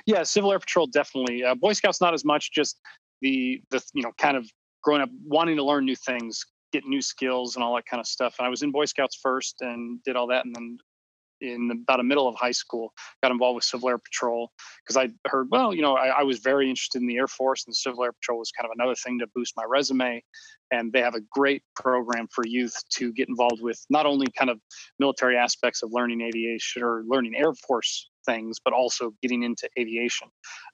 Yeah, 0.07 0.23
Civil 0.23 0.52
Air 0.52 0.61
Patrol 0.61 0.87
definitely. 0.87 1.43
Uh, 1.43 1.57
Boy 1.57 1.73
Scouts 1.73 2.00
not 2.00 2.14
as 2.14 2.25
much. 2.25 2.52
Just 2.52 2.78
the 3.23 3.61
the 3.71 3.83
you 3.93 4.02
know 4.02 4.12
kind 4.19 4.37
of 4.37 4.49
growing 4.83 5.02
up 5.02 5.11
wanting 5.25 5.57
to 5.57 5.64
learn 5.64 5.85
new 5.85 5.97
things, 5.97 6.47
get 6.76 6.88
new 6.88 7.02
skills, 7.02 7.56
and 7.56 7.64
all 7.64 7.75
that 7.76 7.87
kind 7.87 8.00
of 8.00 8.06
stuff. 8.06 8.37
And 8.38 8.47
I 8.47 8.50
was 8.50 8.62
in 8.62 8.71
Boy 8.71 8.85
Scouts 8.85 9.18
first 9.23 9.56
and 9.61 10.02
did 10.04 10.16
all 10.16 10.26
that, 10.28 10.45
and 10.45 10.54
then 10.54 10.78
in 11.40 11.71
about 11.71 11.99
the 11.99 12.02
middle 12.02 12.28
of 12.28 12.35
high 12.35 12.52
school, 12.52 12.92
got 13.23 13.30
involved 13.30 13.56
with 13.56 13.64
Civil 13.64 13.88
Air 13.88 13.99
Patrol 13.99 14.50
because 14.83 14.97
I 14.97 15.09
heard, 15.28 15.49
well, 15.50 15.75
you 15.75 15.83
know, 15.83 15.95
I, 15.95 16.09
I, 16.09 16.23
was 16.23 16.38
very 16.38 16.68
interested 16.68 17.00
in 17.00 17.06
the 17.06 17.16
Air 17.16 17.28
Force 17.28 17.64
and 17.66 17.76
Civil 17.76 18.04
Air 18.04 18.12
Patrol 18.12 18.38
was 18.38 18.50
kind 18.59 18.66
of 18.66 18.73
another 18.78 18.95
thing 18.95 19.18
to 19.18 19.26
boost 19.35 19.54
my 19.56 19.64
resume. 19.68 20.23
And 20.71 20.92
they 20.92 21.00
have 21.00 21.14
a 21.14 21.21
great 21.30 21.62
program 21.75 22.26
for 22.35 22.45
youth 22.47 22.75
to 22.95 23.12
get 23.12 23.28
involved 23.28 23.61
with 23.61 23.78
not 23.90 24.06
only 24.06 24.26
kind 24.38 24.50
of 24.50 24.61
military 24.99 25.37
aspects 25.37 25.83
of 25.83 25.90
learning 25.92 26.23
aviation 26.23 26.83
or 26.83 27.04
learning 27.06 27.37
Air 27.37 27.52
Force 27.66 28.09
things, 28.26 28.59
but 28.62 28.75
also 28.75 29.12
getting 29.23 29.42
into 29.42 29.68
aviation. 29.78 30.28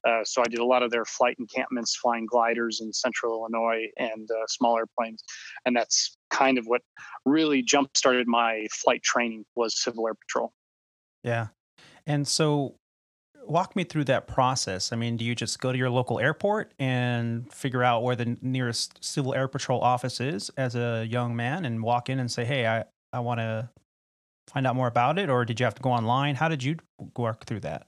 Uh, 0.07 0.25
so 0.25 0.43
I 0.43 0.49
did 0.49 0.59
a 0.59 0.65
lot 0.65 0.83
of 0.83 0.91
their 0.91 1.05
flight 1.05 1.37
encampments, 1.39 1.95
flying 1.95 2.27
gliders 2.27 2.81
in 2.81 2.93
central 2.93 3.35
Illinois 3.35 3.87
and 3.99 4.29
uh, 4.31 4.47
small 4.49 4.77
airplanes. 4.77 5.23
And 5.65 5.77
that's 5.77 6.17
kind 6.31 6.59
of 6.59 6.67
what 6.67 6.81
really 7.25 7.63
jump 7.63 7.97
started 7.97 8.27
my 8.27 8.67
flight 8.73 9.03
training 9.03 9.45
was 9.55 9.81
Civil 9.81 10.09
Air 10.09 10.15
Patrol. 10.15 10.53
Yeah. 11.23 11.49
And 12.07 12.27
so 12.27 12.75
walk 13.47 13.77
me 13.77 13.85
through 13.85 14.05
that 14.05 14.27
process. 14.27 14.93
I 14.93 14.97
mean, 14.97 15.17
do 15.17 15.25
you 15.25 15.35
just 15.35 15.61
go 15.61 15.73
to 15.73 15.79
your 15.79 15.91
local 15.91 16.19
airport 16.19 16.73
and 16.79 17.53
figure 17.53 17.83
out 17.83 18.03
where 18.03 18.17
the 18.17 18.37
nearest 18.41 19.05
Civil 19.05 19.35
Air 19.35 19.49
Patrol 19.49 19.81
office 19.81 20.21
is 20.21 20.51
as 20.57 20.75
a 20.75 21.07
young 21.09 21.37
man 21.37 21.65
and 21.65 21.83
walk 21.83 22.09
in 22.09 22.19
and 22.19 22.31
say, 22.31 22.45
hey, 22.45 22.67
I, 22.67 22.85
I 23.13 23.21
want 23.21 23.41
to 23.41 23.69
find 24.53 24.67
out 24.67 24.77
more 24.77 24.89
about 24.89 25.19
it? 25.19 25.31
Or 25.31 25.45
did 25.45 25.61
you 25.61 25.65
have 25.65 25.75
to 25.75 25.83
go 25.83 25.91
online? 25.91 26.35
How 26.35 26.49
did 26.49 26.63
you 26.63 26.77
work 27.17 27.47
through 27.47 27.61
that? 27.61 27.87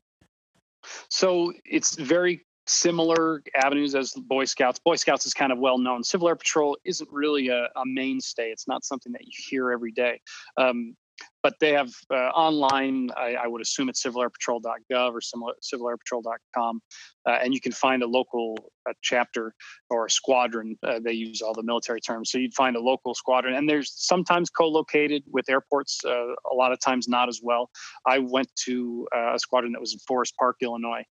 So 1.08 1.52
it's 1.64 1.96
very 1.96 2.44
similar 2.66 3.42
avenues 3.54 3.94
as 3.94 4.12
Boy 4.12 4.44
Scouts. 4.44 4.78
Boy 4.78 4.96
Scouts 4.96 5.26
is 5.26 5.34
kind 5.34 5.52
of 5.52 5.58
well 5.58 5.78
known. 5.78 6.02
Civil 6.02 6.28
Air 6.28 6.36
Patrol 6.36 6.76
isn't 6.84 7.08
really 7.12 7.48
a, 7.48 7.64
a 7.76 7.84
mainstay. 7.84 8.50
It's 8.50 8.66
not 8.66 8.84
something 8.84 9.12
that 9.12 9.24
you 9.24 9.32
hear 9.32 9.70
every 9.70 9.92
day. 9.92 10.20
Um, 10.56 10.96
but 11.42 11.54
they 11.60 11.72
have 11.72 11.90
uh, 12.10 12.30
online, 12.30 13.10
I, 13.16 13.34
I, 13.34 13.46
would 13.46 13.60
assume 13.60 13.90
it's 13.90 14.02
civilairpatrol.gov 14.02 15.12
or 15.12 15.20
similar 15.20 15.52
civilairpatrol.com, 15.62 16.80
uh, 17.26 17.38
and 17.42 17.52
you 17.52 17.60
can 17.60 17.72
find 17.72 18.02
a 18.02 18.06
local 18.06 18.56
a 18.88 18.92
chapter 19.02 19.54
or 19.90 20.06
a 20.06 20.10
squadron. 20.10 20.76
Uh, 20.82 21.00
they 21.02 21.12
use 21.12 21.42
all 21.42 21.54
the 21.54 21.62
military 21.62 22.00
terms. 22.00 22.30
So 22.30 22.38
you'd 22.38 22.54
find 22.54 22.76
a 22.76 22.80
local 22.80 23.14
squadron, 23.14 23.54
and 23.54 23.68
there's 23.68 23.92
sometimes 23.94 24.48
co 24.48 24.68
located 24.68 25.22
with 25.30 25.48
airports, 25.48 26.00
uh, 26.04 26.34
a 26.50 26.54
lot 26.54 26.72
of 26.72 26.80
times 26.80 27.08
not 27.08 27.28
as 27.28 27.40
well. 27.42 27.70
I 28.06 28.18
went 28.18 28.48
to 28.64 29.06
uh, 29.14 29.34
a 29.34 29.38
squadron 29.38 29.72
that 29.72 29.80
was 29.80 29.92
in 29.92 29.98
Forest 30.00 30.34
Park, 30.38 30.56
Illinois, 30.62 31.04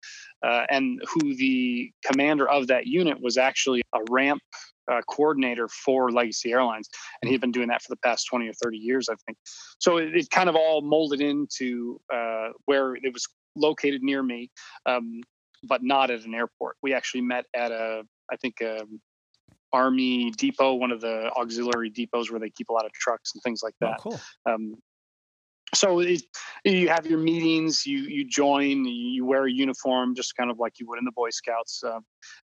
uh, 0.46 0.63
and 0.70 1.01
who 1.08 1.36
the 1.36 1.91
commander 2.05 2.48
of 2.48 2.67
that 2.67 2.88
unit 2.88 3.22
was 3.22 3.38
actually 3.38 3.81
a 3.93 4.00
ramp 4.10 4.41
uh, 4.91 5.01
coordinator 5.10 5.67
for 5.67 6.12
Legacy 6.12 6.51
Airlines, 6.51 6.89
and 7.21 7.31
he'd 7.31 7.41
been 7.41 7.51
doing 7.51 7.69
that 7.69 7.81
for 7.81 7.89
the 7.89 7.98
past 7.98 8.27
20 8.29 8.48
or 8.48 8.53
30 8.53 8.77
years, 8.77 9.10
I 9.10 9.15
think. 9.25 9.38
So 9.79 9.98
it, 9.98 10.15
it 10.15 10.29
kind 10.29 10.50
of 10.50 10.55
all 10.55 10.81
molded 10.81 11.21
into 11.21 12.00
uh, 12.13 12.50
where 12.65 12.95
it 12.95 13.13
was 13.13 13.27
located 13.55 14.03
near 14.03 14.21
me, 14.24 14.50
um, 14.86 15.21
but 15.63 15.83
not 15.83 16.12
at 16.12 16.25
an 16.25 16.33
airport. 16.33 16.77
We 16.81 16.93
actually 16.93 17.21
met 17.21 17.45
at 17.55 17.71
a, 17.71 18.03
I 18.31 18.36
think, 18.38 18.55
a 18.62 18.81
um, 18.81 19.00
Army 19.74 20.31
depot, 20.31 20.74
one 20.74 20.91
of 20.91 21.00
the 21.00 21.31
auxiliary 21.38 21.89
depots 21.89 22.29
where 22.29 22.39
they 22.39 22.50
keep 22.50 22.69
a 22.69 22.74
lot 22.74 22.86
of 22.86 22.91
trucks 22.91 23.31
and 23.33 23.41
things 23.41 23.62
like 23.63 23.74
oh, 23.81 23.86
that. 23.88 24.00
Oh, 24.00 24.01
cool. 24.01 24.21
Um, 24.45 24.75
so 25.81 26.00
it, 26.00 26.21
you 26.63 26.89
have 26.89 27.07
your 27.07 27.17
meetings, 27.17 27.88
you 27.88 28.00
you 28.03 28.23
join, 28.23 28.85
you 28.85 29.25
wear 29.25 29.45
a 29.45 29.51
uniform, 29.51 30.13
just 30.13 30.35
kind 30.38 30.51
of 30.51 30.59
like 30.59 30.73
you 30.79 30.88
would 30.88 31.00
in 31.00 31.05
the 31.05 31.11
Boy 31.11 31.31
Scouts. 31.31 31.81
Uh, 31.83 32.00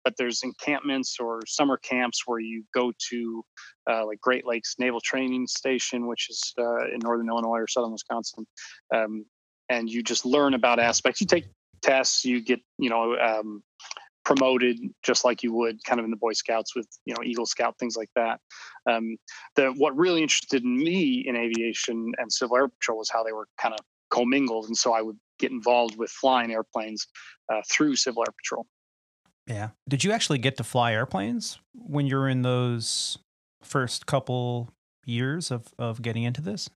but 0.04 0.16
there's 0.18 0.42
encampments 0.42 1.18
or 1.20 1.42
summer 1.46 1.78
camps 1.78 2.24
where 2.26 2.40
you 2.40 2.64
go 2.74 2.92
to, 3.12 3.44
uh, 3.88 4.04
like 4.08 4.20
Great 4.20 4.48
Lakes 4.48 4.76
Naval 4.80 5.00
Training 5.02 5.46
Station, 5.46 6.08
which 6.08 6.28
is 6.32 6.54
uh, 6.58 6.86
in 6.86 7.00
northern 7.04 7.30
Illinois 7.30 7.60
or 7.60 7.68
southern 7.68 7.92
Wisconsin, 7.92 8.48
um, 8.96 9.26
and 9.70 9.88
you 9.88 10.02
just 10.02 10.26
learn 10.26 10.56
about 10.56 10.80
aspects. 10.80 11.22
You 11.22 11.28
take 11.28 11.46
tests, 11.84 12.26
you 12.26 12.42
get 12.42 12.62
you 12.80 12.90
know 12.90 13.16
um, 13.16 13.62
promoted 14.26 14.78
just 15.04 15.26
like 15.26 15.44
you 15.44 15.54
would 15.54 15.84
kind 15.84 16.00
of 16.00 16.06
in 16.06 16.12
the 16.12 16.18
Boy 16.18 16.34
Scouts 16.34 16.76
with 16.76 16.88
you 17.06 17.14
know 17.14 17.24
Eagle 17.24 17.46
Scout 17.46 17.76
things 17.80 17.96
like 17.96 18.10
that. 18.16 18.40
Um, 18.90 19.18
the 19.56 19.68
what 19.78 19.96
really 19.96 20.22
interested 20.22 20.64
me 20.64 21.24
in 21.26 21.36
aviation 21.36 22.12
and 22.18 22.32
Civil 22.32 22.58
Air 22.58 22.68
Patrol 22.68 23.00
was 23.00 23.10
how 23.10 23.24
they 23.24 23.32
were 23.32 23.48
kind 23.60 23.74
of 23.74 23.80
commingled, 24.10 24.66
and 24.66 24.78
so 24.78 24.94
I 24.94 25.02
would 25.02 25.18
get 25.40 25.52
involved 25.52 25.98
with 25.98 26.12
flying 26.12 26.52
airplanes 26.52 27.08
uh, 27.52 27.62
through 27.72 27.96
Civil 27.96 28.24
Air 28.28 28.34
Patrol. 28.44 28.68
Yeah. 29.48 29.70
Did 29.88 30.04
you 30.04 30.12
actually 30.12 30.38
get 30.38 30.58
to 30.58 30.64
fly 30.64 30.94
airplanes 30.94 31.60
when 31.74 32.06
you 32.06 32.18
were 32.18 32.30
in 32.30 32.44
those 32.44 33.18
first 33.64 34.06
couple 34.06 34.70
years 35.06 35.50
of 35.50 35.68
of 35.80 36.02
getting 36.02 36.24
into 36.24 36.42
this? 36.42 36.70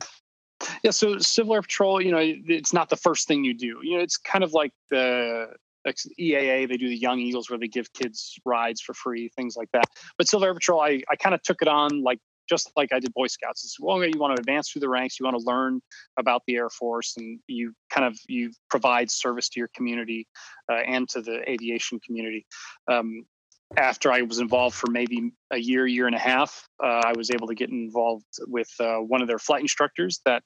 Yeah, 0.83 0.91
so 0.91 1.17
Civil 1.19 1.55
Air 1.55 1.61
Patrol, 1.61 2.01
you 2.01 2.11
know, 2.11 2.19
it's 2.21 2.73
not 2.73 2.89
the 2.89 2.95
first 2.95 3.27
thing 3.27 3.43
you 3.43 3.53
do. 3.53 3.79
You 3.83 3.97
know, 3.97 4.03
it's 4.03 4.17
kind 4.17 4.43
of 4.43 4.53
like 4.53 4.71
the 4.89 5.47
EAA, 5.85 6.67
they 6.67 6.77
do 6.77 6.87
the 6.87 6.97
Young 6.97 7.19
Eagles 7.19 7.49
where 7.49 7.59
they 7.59 7.67
give 7.67 7.91
kids 7.93 8.37
rides 8.45 8.81
for 8.81 8.93
free, 8.93 9.29
things 9.35 9.55
like 9.55 9.69
that. 9.73 9.85
But 10.17 10.27
Civil 10.27 10.45
Air 10.45 10.53
Patrol, 10.53 10.81
I, 10.81 11.01
I 11.09 11.15
kind 11.15 11.35
of 11.35 11.41
took 11.43 11.61
it 11.61 11.67
on 11.67 12.03
like 12.03 12.19
just 12.49 12.71
like 12.75 12.91
I 12.93 12.99
did 12.99 13.13
Boy 13.13 13.27
Scouts. 13.27 13.63
It's 13.63 13.79
well, 13.79 14.03
you 14.03 14.19
want 14.19 14.35
to 14.35 14.41
advance 14.41 14.69
through 14.69 14.81
the 14.81 14.89
ranks, 14.89 15.19
you 15.19 15.25
want 15.25 15.37
to 15.37 15.45
learn 15.45 15.81
about 16.17 16.43
the 16.45 16.55
Air 16.55 16.69
Force, 16.69 17.15
and 17.17 17.39
you 17.47 17.73
kind 17.89 18.05
of 18.05 18.17
you 18.27 18.51
provide 18.69 19.09
service 19.09 19.49
to 19.49 19.59
your 19.59 19.69
community 19.75 20.27
uh, 20.71 20.75
and 20.85 21.07
to 21.09 21.21
the 21.21 21.49
aviation 21.49 21.99
community. 22.05 22.45
Um, 22.91 23.25
after 23.77 24.11
I 24.11 24.21
was 24.21 24.39
involved 24.39 24.75
for 24.75 24.91
maybe 24.91 25.31
a 25.51 25.57
year, 25.57 25.87
year 25.87 26.05
and 26.05 26.15
a 26.15 26.19
half, 26.19 26.67
uh, 26.83 27.01
I 27.05 27.13
was 27.13 27.31
able 27.31 27.47
to 27.47 27.55
get 27.55 27.69
involved 27.69 28.25
with 28.41 28.69
uh, 28.79 28.97
one 28.97 29.21
of 29.21 29.27
their 29.27 29.39
flight 29.39 29.61
instructors 29.61 30.21
that 30.25 30.43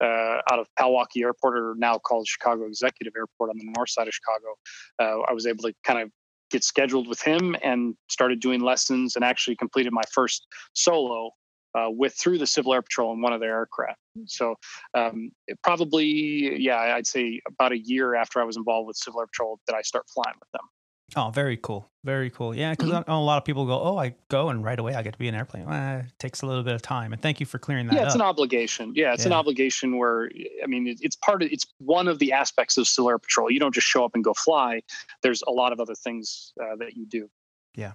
uh, 0.00 0.40
out 0.50 0.58
of 0.58 0.66
Palwaukee 0.78 1.22
Airport, 1.22 1.58
or 1.58 1.74
now 1.76 1.98
called 1.98 2.26
Chicago 2.26 2.66
Executive 2.66 3.12
Airport 3.16 3.50
on 3.50 3.58
the 3.58 3.72
north 3.76 3.90
side 3.90 4.08
of 4.08 4.14
Chicago. 4.14 4.54
Uh, 4.98 5.22
I 5.28 5.32
was 5.32 5.46
able 5.46 5.62
to 5.64 5.74
kind 5.84 6.00
of 6.00 6.10
get 6.50 6.64
scheduled 6.64 7.06
with 7.08 7.20
him 7.22 7.56
and 7.62 7.94
started 8.08 8.40
doing 8.40 8.60
lessons 8.60 9.16
and 9.16 9.24
actually 9.24 9.56
completed 9.56 9.92
my 9.92 10.02
first 10.12 10.46
solo 10.74 11.30
uh, 11.78 11.86
with 11.88 12.14
through 12.20 12.38
the 12.38 12.46
Civil 12.46 12.74
Air 12.74 12.82
Patrol 12.82 13.12
in 13.12 13.20
one 13.20 13.32
of 13.32 13.40
their 13.40 13.56
aircraft. 13.56 13.98
So 14.26 14.56
um, 14.94 15.30
probably, 15.62 16.60
yeah, 16.60 16.78
I'd 16.96 17.06
say 17.06 17.40
about 17.48 17.72
a 17.72 17.78
year 17.78 18.16
after 18.16 18.40
I 18.40 18.44
was 18.44 18.56
involved 18.56 18.88
with 18.88 18.96
Civil 18.96 19.20
Air 19.20 19.26
Patrol 19.26 19.60
did 19.66 19.76
I 19.76 19.82
start 19.82 20.06
flying 20.12 20.36
with 20.40 20.50
them. 20.52 20.68
Oh, 21.16 21.30
very 21.30 21.56
cool. 21.56 21.90
Very 22.02 22.30
cool. 22.30 22.54
Yeah, 22.54 22.70
because 22.70 22.88
mm-hmm. 22.88 23.10
a 23.10 23.22
lot 23.22 23.36
of 23.36 23.44
people 23.44 23.66
go, 23.66 23.78
"Oh, 23.78 23.98
I 23.98 24.14
go 24.28 24.48
and 24.48 24.64
right 24.64 24.78
away 24.78 24.94
I 24.94 25.02
get 25.02 25.12
to 25.12 25.18
be 25.18 25.28
an 25.28 25.34
airplane." 25.34 25.66
Well, 25.66 26.00
it 26.00 26.06
takes 26.18 26.40
a 26.40 26.46
little 26.46 26.62
bit 26.62 26.74
of 26.74 26.80
time, 26.80 27.12
and 27.12 27.20
thank 27.20 27.40
you 27.40 27.46
for 27.46 27.58
clearing 27.58 27.86
that. 27.88 27.94
Yeah, 27.94 28.04
it's 28.04 28.14
up. 28.14 28.22
an 28.22 28.26
obligation. 28.26 28.92
Yeah, 28.94 29.12
it's 29.12 29.24
yeah. 29.24 29.28
an 29.28 29.32
obligation 29.34 29.98
where 29.98 30.30
I 30.62 30.66
mean, 30.66 30.96
it's 31.00 31.16
part 31.16 31.42
of 31.42 31.52
it's 31.52 31.66
one 31.78 32.08
of 32.08 32.18
the 32.18 32.32
aspects 32.32 32.78
of 32.78 32.88
Air 33.06 33.18
Patrol. 33.18 33.50
You 33.50 33.60
don't 33.60 33.74
just 33.74 33.86
show 33.86 34.04
up 34.04 34.12
and 34.14 34.24
go 34.24 34.32
fly. 34.32 34.82
There's 35.22 35.42
a 35.46 35.50
lot 35.50 35.72
of 35.72 35.80
other 35.80 35.94
things 35.94 36.52
uh, 36.60 36.76
that 36.76 36.96
you 36.96 37.04
do. 37.06 37.28
Yeah. 37.74 37.92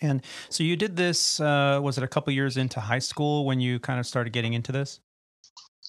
And 0.00 0.22
so 0.48 0.62
you 0.62 0.76
did 0.76 0.96
this. 0.96 1.40
Uh, 1.40 1.80
was 1.82 1.98
it 1.98 2.04
a 2.04 2.08
couple 2.08 2.32
years 2.32 2.56
into 2.56 2.80
high 2.80 3.00
school 3.00 3.44
when 3.44 3.60
you 3.60 3.80
kind 3.80 4.00
of 4.00 4.06
started 4.06 4.32
getting 4.32 4.54
into 4.54 4.72
this? 4.72 5.00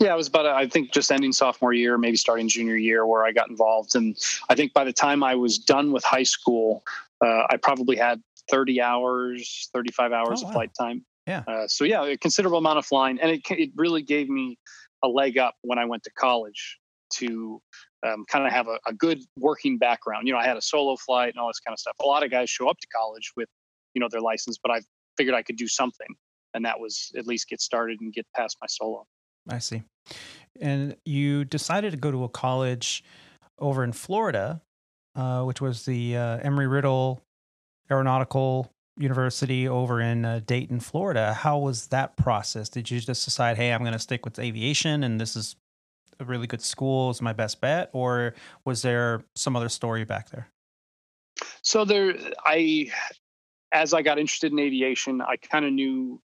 Yeah, 0.01 0.13
it 0.13 0.17
was 0.17 0.27
about 0.27 0.47
I 0.47 0.67
think 0.67 0.91
just 0.91 1.11
ending 1.11 1.31
sophomore 1.31 1.73
year, 1.73 1.95
maybe 1.95 2.17
starting 2.17 2.47
junior 2.47 2.75
year, 2.75 3.05
where 3.05 3.23
I 3.23 3.31
got 3.31 3.49
involved. 3.49 3.95
And 3.95 4.17
I 4.49 4.55
think 4.55 4.73
by 4.73 4.83
the 4.83 4.91
time 4.91 5.23
I 5.23 5.35
was 5.35 5.59
done 5.59 5.91
with 5.91 6.03
high 6.03 6.23
school, 6.23 6.83
uh, 7.23 7.43
I 7.51 7.57
probably 7.61 7.97
had 7.97 8.19
30 8.49 8.81
hours, 8.81 9.69
35 9.73 10.11
hours 10.11 10.41
oh, 10.43 10.47
of 10.47 10.53
flight 10.53 10.71
time. 10.77 11.05
Yeah. 11.27 11.43
Uh, 11.47 11.67
so 11.67 11.83
yeah, 11.83 12.03
a 12.03 12.17
considerable 12.17 12.57
amount 12.57 12.79
of 12.79 12.85
flying, 12.85 13.19
and 13.19 13.29
it 13.29 13.41
it 13.51 13.69
really 13.75 14.01
gave 14.01 14.27
me 14.27 14.57
a 15.03 15.07
leg 15.07 15.37
up 15.37 15.53
when 15.61 15.77
I 15.77 15.85
went 15.85 16.03
to 16.03 16.11
college 16.11 16.79
to 17.13 17.61
um, 18.05 18.25
kind 18.27 18.47
of 18.47 18.51
have 18.51 18.67
a, 18.67 18.79
a 18.87 18.93
good 18.93 19.19
working 19.37 19.77
background. 19.77 20.27
You 20.27 20.33
know, 20.33 20.39
I 20.39 20.45
had 20.45 20.57
a 20.57 20.61
solo 20.61 20.95
flight 20.95 21.29
and 21.29 21.37
all 21.37 21.47
this 21.47 21.59
kind 21.59 21.73
of 21.73 21.79
stuff. 21.79 21.93
A 22.01 22.07
lot 22.07 22.23
of 22.23 22.31
guys 22.31 22.49
show 22.49 22.67
up 22.67 22.77
to 22.79 22.87
college 22.87 23.33
with 23.37 23.49
you 23.93 23.99
know 23.99 24.07
their 24.09 24.21
license, 24.21 24.57
but 24.61 24.71
I 24.71 24.81
figured 25.15 25.35
I 25.35 25.43
could 25.43 25.57
do 25.57 25.67
something, 25.67 26.07
and 26.55 26.65
that 26.65 26.79
was 26.79 27.11
at 27.15 27.27
least 27.27 27.49
get 27.49 27.61
started 27.61 28.01
and 28.01 28.11
get 28.11 28.25
past 28.35 28.57
my 28.61 28.67
solo. 28.67 29.05
I 29.49 29.59
see. 29.59 29.83
And 30.59 30.95
you 31.05 31.45
decided 31.45 31.91
to 31.91 31.97
go 31.97 32.11
to 32.11 32.23
a 32.23 32.29
college 32.29 33.03
over 33.59 33.83
in 33.83 33.93
Florida, 33.93 34.61
uh, 35.15 35.43
which 35.43 35.61
was 35.61 35.85
the 35.85 36.17
uh, 36.17 36.39
Embry 36.39 36.69
Riddle 36.69 37.21
Aeronautical 37.89 38.71
University 38.97 39.67
over 39.67 40.01
in 40.01 40.25
uh, 40.25 40.41
Daytona, 40.45 40.81
Florida. 40.81 41.33
How 41.33 41.57
was 41.57 41.87
that 41.87 42.17
process? 42.17 42.69
Did 42.69 42.91
you 42.91 42.99
just 42.99 43.25
decide, 43.25 43.57
hey, 43.57 43.71
I'm 43.71 43.81
going 43.81 43.93
to 43.93 43.99
stick 43.99 44.25
with 44.25 44.37
aviation 44.39 45.03
and 45.03 45.19
this 45.19 45.35
is 45.35 45.55
a 46.19 46.25
really 46.25 46.47
good 46.47 46.61
school, 46.61 47.09
is 47.09 47.21
my 47.21 47.33
best 47.33 47.61
bet? 47.61 47.89
Or 47.93 48.35
was 48.65 48.81
there 48.81 49.23
some 49.35 49.55
other 49.55 49.69
story 49.69 50.03
back 50.03 50.29
there? 50.29 50.47
So 51.63 51.85
there, 51.85 52.13
I, 52.45 52.91
as 53.71 53.93
I 53.93 54.01
got 54.01 54.19
interested 54.19 54.51
in 54.51 54.59
aviation, 54.59 55.21
I 55.21 55.37
kind 55.37 55.65
of 55.65 55.73
knew 55.73 56.21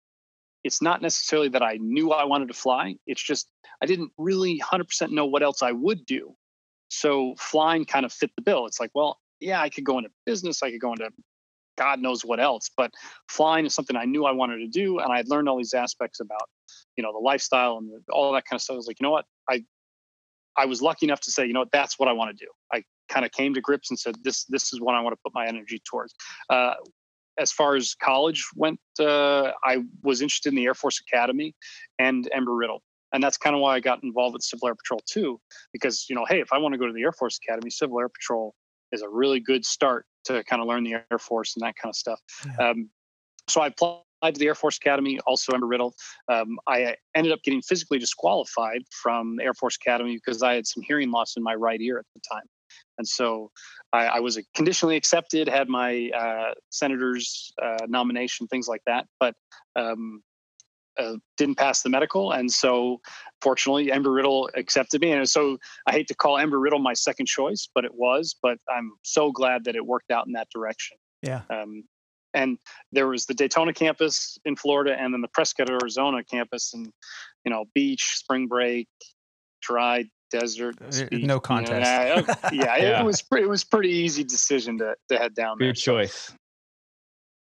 it's 0.66 0.82
not 0.82 1.00
necessarily 1.00 1.48
that 1.50 1.62
I 1.62 1.78
knew 1.80 2.12
I 2.12 2.24
wanted 2.24 2.48
to 2.48 2.56
fly. 2.56 2.96
It's 3.06 3.22
just 3.22 3.48
I 3.84 3.86
didn't 3.86 4.12
really 4.18 4.60
100% 4.60 5.12
know 5.12 5.28
what 5.28 5.44
else 5.44 5.62
I 5.62 5.72
would 5.72 6.08
do. 6.08 6.36
So 6.90 7.36
flying 7.38 7.86
kind 7.86 8.04
of 8.04 8.12
fit 8.12 8.32
the 8.36 8.42
bill. 8.42 8.66
It's 8.66 8.80
like, 8.80 8.90
well, 8.96 9.20
yeah, 9.40 9.62
I 9.62 9.70
could 9.70 9.84
go 9.84 10.00
into 10.00 10.10
business, 10.26 10.64
I 10.64 10.72
could 10.72 10.82
go 10.82 10.92
into 10.92 11.12
God 11.78 12.00
knows 12.00 12.26
what 12.26 12.40
else, 12.40 12.72
but 12.76 12.92
flying 13.30 13.66
is 13.66 13.76
something 13.76 13.96
I 13.96 14.06
knew 14.06 14.26
I 14.26 14.32
wanted 14.32 14.58
to 14.58 14.68
do, 14.68 15.00
and 15.00 15.12
I 15.12 15.18
had 15.18 15.30
learned 15.30 15.50
all 15.50 15.58
these 15.58 15.74
aspects 15.74 16.20
about, 16.20 16.50
you 16.96 17.04
know, 17.04 17.12
the 17.12 17.20
lifestyle 17.20 17.78
and 17.78 17.90
the, 17.90 18.02
all 18.14 18.32
that 18.32 18.46
kind 18.46 18.58
of 18.58 18.62
stuff. 18.62 18.76
I 18.76 18.78
was 18.78 18.88
like, 18.88 18.98
you 19.00 19.04
know 19.04 19.12
what, 19.12 19.26
I 19.50 19.64
I 20.58 20.66
was 20.66 20.82
lucky 20.82 21.06
enough 21.06 21.20
to 21.22 21.32
say, 21.32 21.46
you 21.46 21.54
know, 21.54 21.60
what, 21.60 21.72
that's 21.72 22.00
what 22.00 22.08
I 22.08 22.14
want 22.14 22.36
to 22.36 22.46
do. 22.46 22.50
I 22.74 22.84
kind 23.10 23.26
of 23.26 23.32
came 23.32 23.54
to 23.54 23.62
grips 23.62 23.92
and 23.92 24.00
said, 24.00 24.16
this 24.24 24.46
this 24.46 24.74
is 24.74 24.82
what 24.82 24.96
I 24.96 25.02
want 25.02 25.14
to 25.14 25.20
put 25.24 25.34
my 25.36 25.46
energy 25.46 25.82
towards. 25.88 26.16
Uh, 26.50 26.76
as 27.38 27.52
far 27.52 27.76
as 27.76 27.96
college 27.96 28.46
went, 28.56 28.80
uh, 29.00 29.52
I 29.64 29.84
was 30.04 30.22
interested 30.22 30.50
in 30.50 30.56
the 30.56 30.66
Air 30.66 30.74
Force 30.74 31.02
Academy 31.08 31.54
and 32.00 32.30
Embry 32.36 32.60
Riddle. 32.60 32.82
And 33.14 33.24
that's 33.24 33.38
kind 33.38 33.56
of 33.56 33.62
why 33.62 33.76
I 33.76 33.80
got 33.80 34.04
involved 34.04 34.34
with 34.34 34.44
Civil 34.44 34.68
Air 34.68 34.76
Patrol 34.76 35.00
too, 35.10 35.40
because, 35.72 36.06
you 36.10 36.16
know, 36.16 36.26
hey, 36.28 36.42
if 36.42 36.52
I 36.52 36.58
want 36.58 36.74
to 36.74 36.78
go 36.78 36.88
to 36.88 36.94
the 36.94 37.02
Air 37.02 37.14
Force 37.14 37.40
Academy, 37.48 37.70
Civil 37.70 38.00
Air 38.00 38.10
Patrol 38.10 38.54
is 38.92 39.02
a 39.02 39.10
really 39.10 39.40
good 39.40 39.66
start 39.66 40.06
to 40.26 40.44
kind 40.44 40.62
of 40.62 40.68
learn 40.68 40.84
the 40.84 40.94
Air 40.94 41.20
Force 41.20 41.56
and 41.56 41.66
that 41.66 41.76
kind 41.76 41.92
of 41.92 41.96
stuff. 41.96 42.20
Yeah. 42.46 42.70
Um, 42.70 42.90
so 43.48 43.62
I 43.62 43.68
applied 43.68 44.02
to 44.34 44.40
the 44.40 44.48
Air 44.48 44.56
Force 44.56 44.78
Academy, 44.78 45.20
also 45.28 45.54
Embry 45.54 45.70
Riddle. 45.70 45.94
Um, 46.28 46.58
I 46.68 46.96
ended 47.16 47.32
up 47.32 47.42
getting 47.44 47.62
physically 47.62 48.00
disqualified 48.00 48.82
from 48.92 49.38
the 49.38 49.44
Air 49.44 49.54
Force 49.54 49.78
Academy 49.78 50.16
because 50.16 50.42
I 50.42 50.56
had 50.56 50.66
some 50.68 50.84
hearing 50.84 51.12
loss 51.12 51.38
in 51.38 51.44
my 51.44 51.54
right 51.54 51.80
ear 51.80 52.00
at 52.00 52.06
the 52.14 52.22
time. 52.30 52.44
And 52.98 53.08
so 53.08 53.52
I, 53.94 54.06
I 54.06 54.20
was 54.20 54.40
conditionally 54.56 54.96
accepted, 54.96 55.48
had 55.48 55.70
my 55.70 56.10
uh, 56.16 56.54
senator's 56.70 57.54
uh, 57.62 57.86
nomination, 57.88 58.48
things 58.48 58.68
like 58.68 58.82
that, 58.86 59.06
but 59.20 59.36
um, 59.76 60.22
uh, 60.98 61.16
didn't 61.38 61.56
pass 61.56 61.82
the 61.82 61.90
medical. 61.90 62.32
And 62.32 62.52
so 62.52 63.02
fortunately, 63.42 63.88
Embry 63.88 64.16
Riddle 64.16 64.50
accepted 64.56 65.02
me. 65.02 65.12
And 65.12 65.30
so 65.30 65.58
I 65.88 65.92
hate 65.92 66.08
to 66.08 66.16
call 66.16 66.38
Embry 66.38 66.62
Riddle 66.62 66.80
my 66.80 66.94
second 66.94 67.26
choice, 67.26 67.68
but 67.74 67.86
it 67.86 67.94
was. 67.94 68.36
But 68.42 68.58
I'm 68.70 68.94
so 69.04 69.32
glad 69.32 69.66
that 69.66 69.76
it 69.76 69.86
worked 69.86 70.12
out 70.12 70.26
in 70.28 70.34
that 70.34 70.48
direction. 70.54 70.98
Yeah. 71.22 71.42
Um, 71.50 71.84
and 72.34 72.58
there 72.92 73.08
was 73.08 73.26
the 73.26 73.34
Daytona 73.34 73.74
campus 73.74 74.38
in 74.44 74.58
Florida, 74.58 74.96
and 75.00 75.14
then 75.14 75.22
the 75.22 75.30
Prescott, 75.30 75.70
Arizona 75.70 76.22
campus, 76.24 76.74
and 76.74 76.92
you 77.46 77.52
know, 77.52 77.66
beach, 77.74 78.16
spring 78.16 78.48
break, 78.48 78.90
dry 79.62 80.04
desert, 80.40 80.76
speech, 80.94 81.24
no 81.24 81.40
contest. 81.40 81.72
You 81.72 82.22
know, 82.22 82.36
yeah, 82.52 82.78
yeah, 82.78 83.02
it 83.02 83.06
was 83.06 83.24
it 83.32 83.48
was 83.48 83.64
pretty 83.64 83.90
easy 83.90 84.24
decision 84.24 84.78
to 84.80 84.96
to 85.10 85.18
head 85.18 85.36
down 85.36 85.58
there. 85.60 85.70
Good 85.70 85.80
choice. 85.80 86.34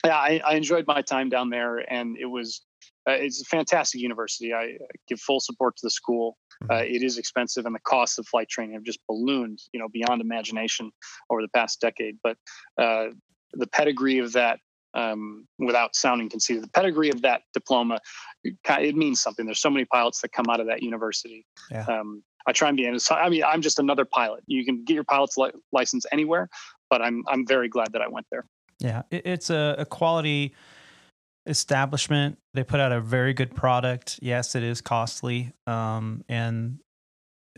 yeah, 0.05 0.17
I, 0.17 0.41
I 0.45 0.55
enjoyed 0.55 0.87
my 0.87 1.03
time 1.03 1.29
down 1.29 1.51
there, 1.51 1.79
and 1.93 2.17
it 2.19 2.27
was 2.27 2.63
uh, 3.09 3.13
it's 3.13 3.41
a 3.43 3.45
fantastic 3.45 4.01
university. 4.01 4.53
I 4.53 4.77
give 5.09 5.21
full 5.21 5.41
support 5.41 5.77
to 5.77 5.87
the 5.87 5.91
school. 5.91 6.37
Uh, 6.71 6.75
mm-hmm. 6.75 6.95
it 6.95 7.03
is 7.03 7.19
expensive, 7.19 7.67
and 7.67 7.75
the 7.75 7.81
costs 7.81 8.19
of 8.19 8.27
flight 8.27 8.49
training 8.49 8.75
have 8.75 8.85
just 8.85 9.01
ballooned, 9.09 9.59
you 9.73 9.81
know, 9.81 9.89
beyond 9.89 10.21
imagination 10.21 10.91
over 11.31 11.43
the 11.43 11.49
past 11.49 11.81
decade. 11.81 12.19
But 12.23 12.37
uh, 12.79 13.09
the 13.55 13.67
pedigree 13.67 14.19
of 14.19 14.33
that 14.33 14.61
um, 14.95 15.47
without 15.59 15.97
sounding 15.97 16.29
conceited. 16.29 16.63
The 16.63 16.69
pedigree 16.69 17.11
of 17.11 17.23
that 17.23 17.43
diploma, 17.55 17.99
it 18.45 18.97
means 18.97 19.21
something. 19.21 19.47
There's 19.47 19.61
so 19.61 19.71
many 19.71 19.85
pilots 19.87 20.21
that 20.21 20.33
come 20.33 20.47
out 20.51 20.61
of 20.61 20.67
that 20.67 20.83
university. 20.83 21.47
Yeah. 21.71 21.85
Um, 21.87 22.23
I 22.47 22.53
try 22.53 22.69
and 22.69 22.77
be. 22.77 22.89
I 23.11 23.29
mean, 23.29 23.45
I'm 23.45 23.63
just 23.63 23.79
another 23.79 24.05
pilot. 24.05 24.43
You 24.47 24.65
can 24.65 24.85
get 24.85 24.95
your 24.95 25.05
pilot's 25.05 25.37
li- 25.37 25.53
license 25.73 26.07
anywhere, 26.13 26.49
but 26.91 27.03
I'm 27.03 27.25
I'm 27.29 27.47
very 27.47 27.69
glad 27.69 27.93
that 27.93 28.03
I 28.03 28.09
went 28.09 28.27
there. 28.31 28.45
Yeah, 28.79 29.03
it's 29.11 29.51
a, 29.51 29.77
a 29.79 29.85
quality 29.85 30.55
establishment. 31.47 32.39
They 32.55 32.65
put 32.65 32.81
out 32.81 32.93
a 32.93 33.01
very 33.01 33.33
good 33.33 33.55
product. 33.55 34.19
Yes, 34.23 34.55
it 34.55 34.63
is 34.63 34.81
costly, 34.81 35.53
um, 35.67 36.25
and 36.29 36.79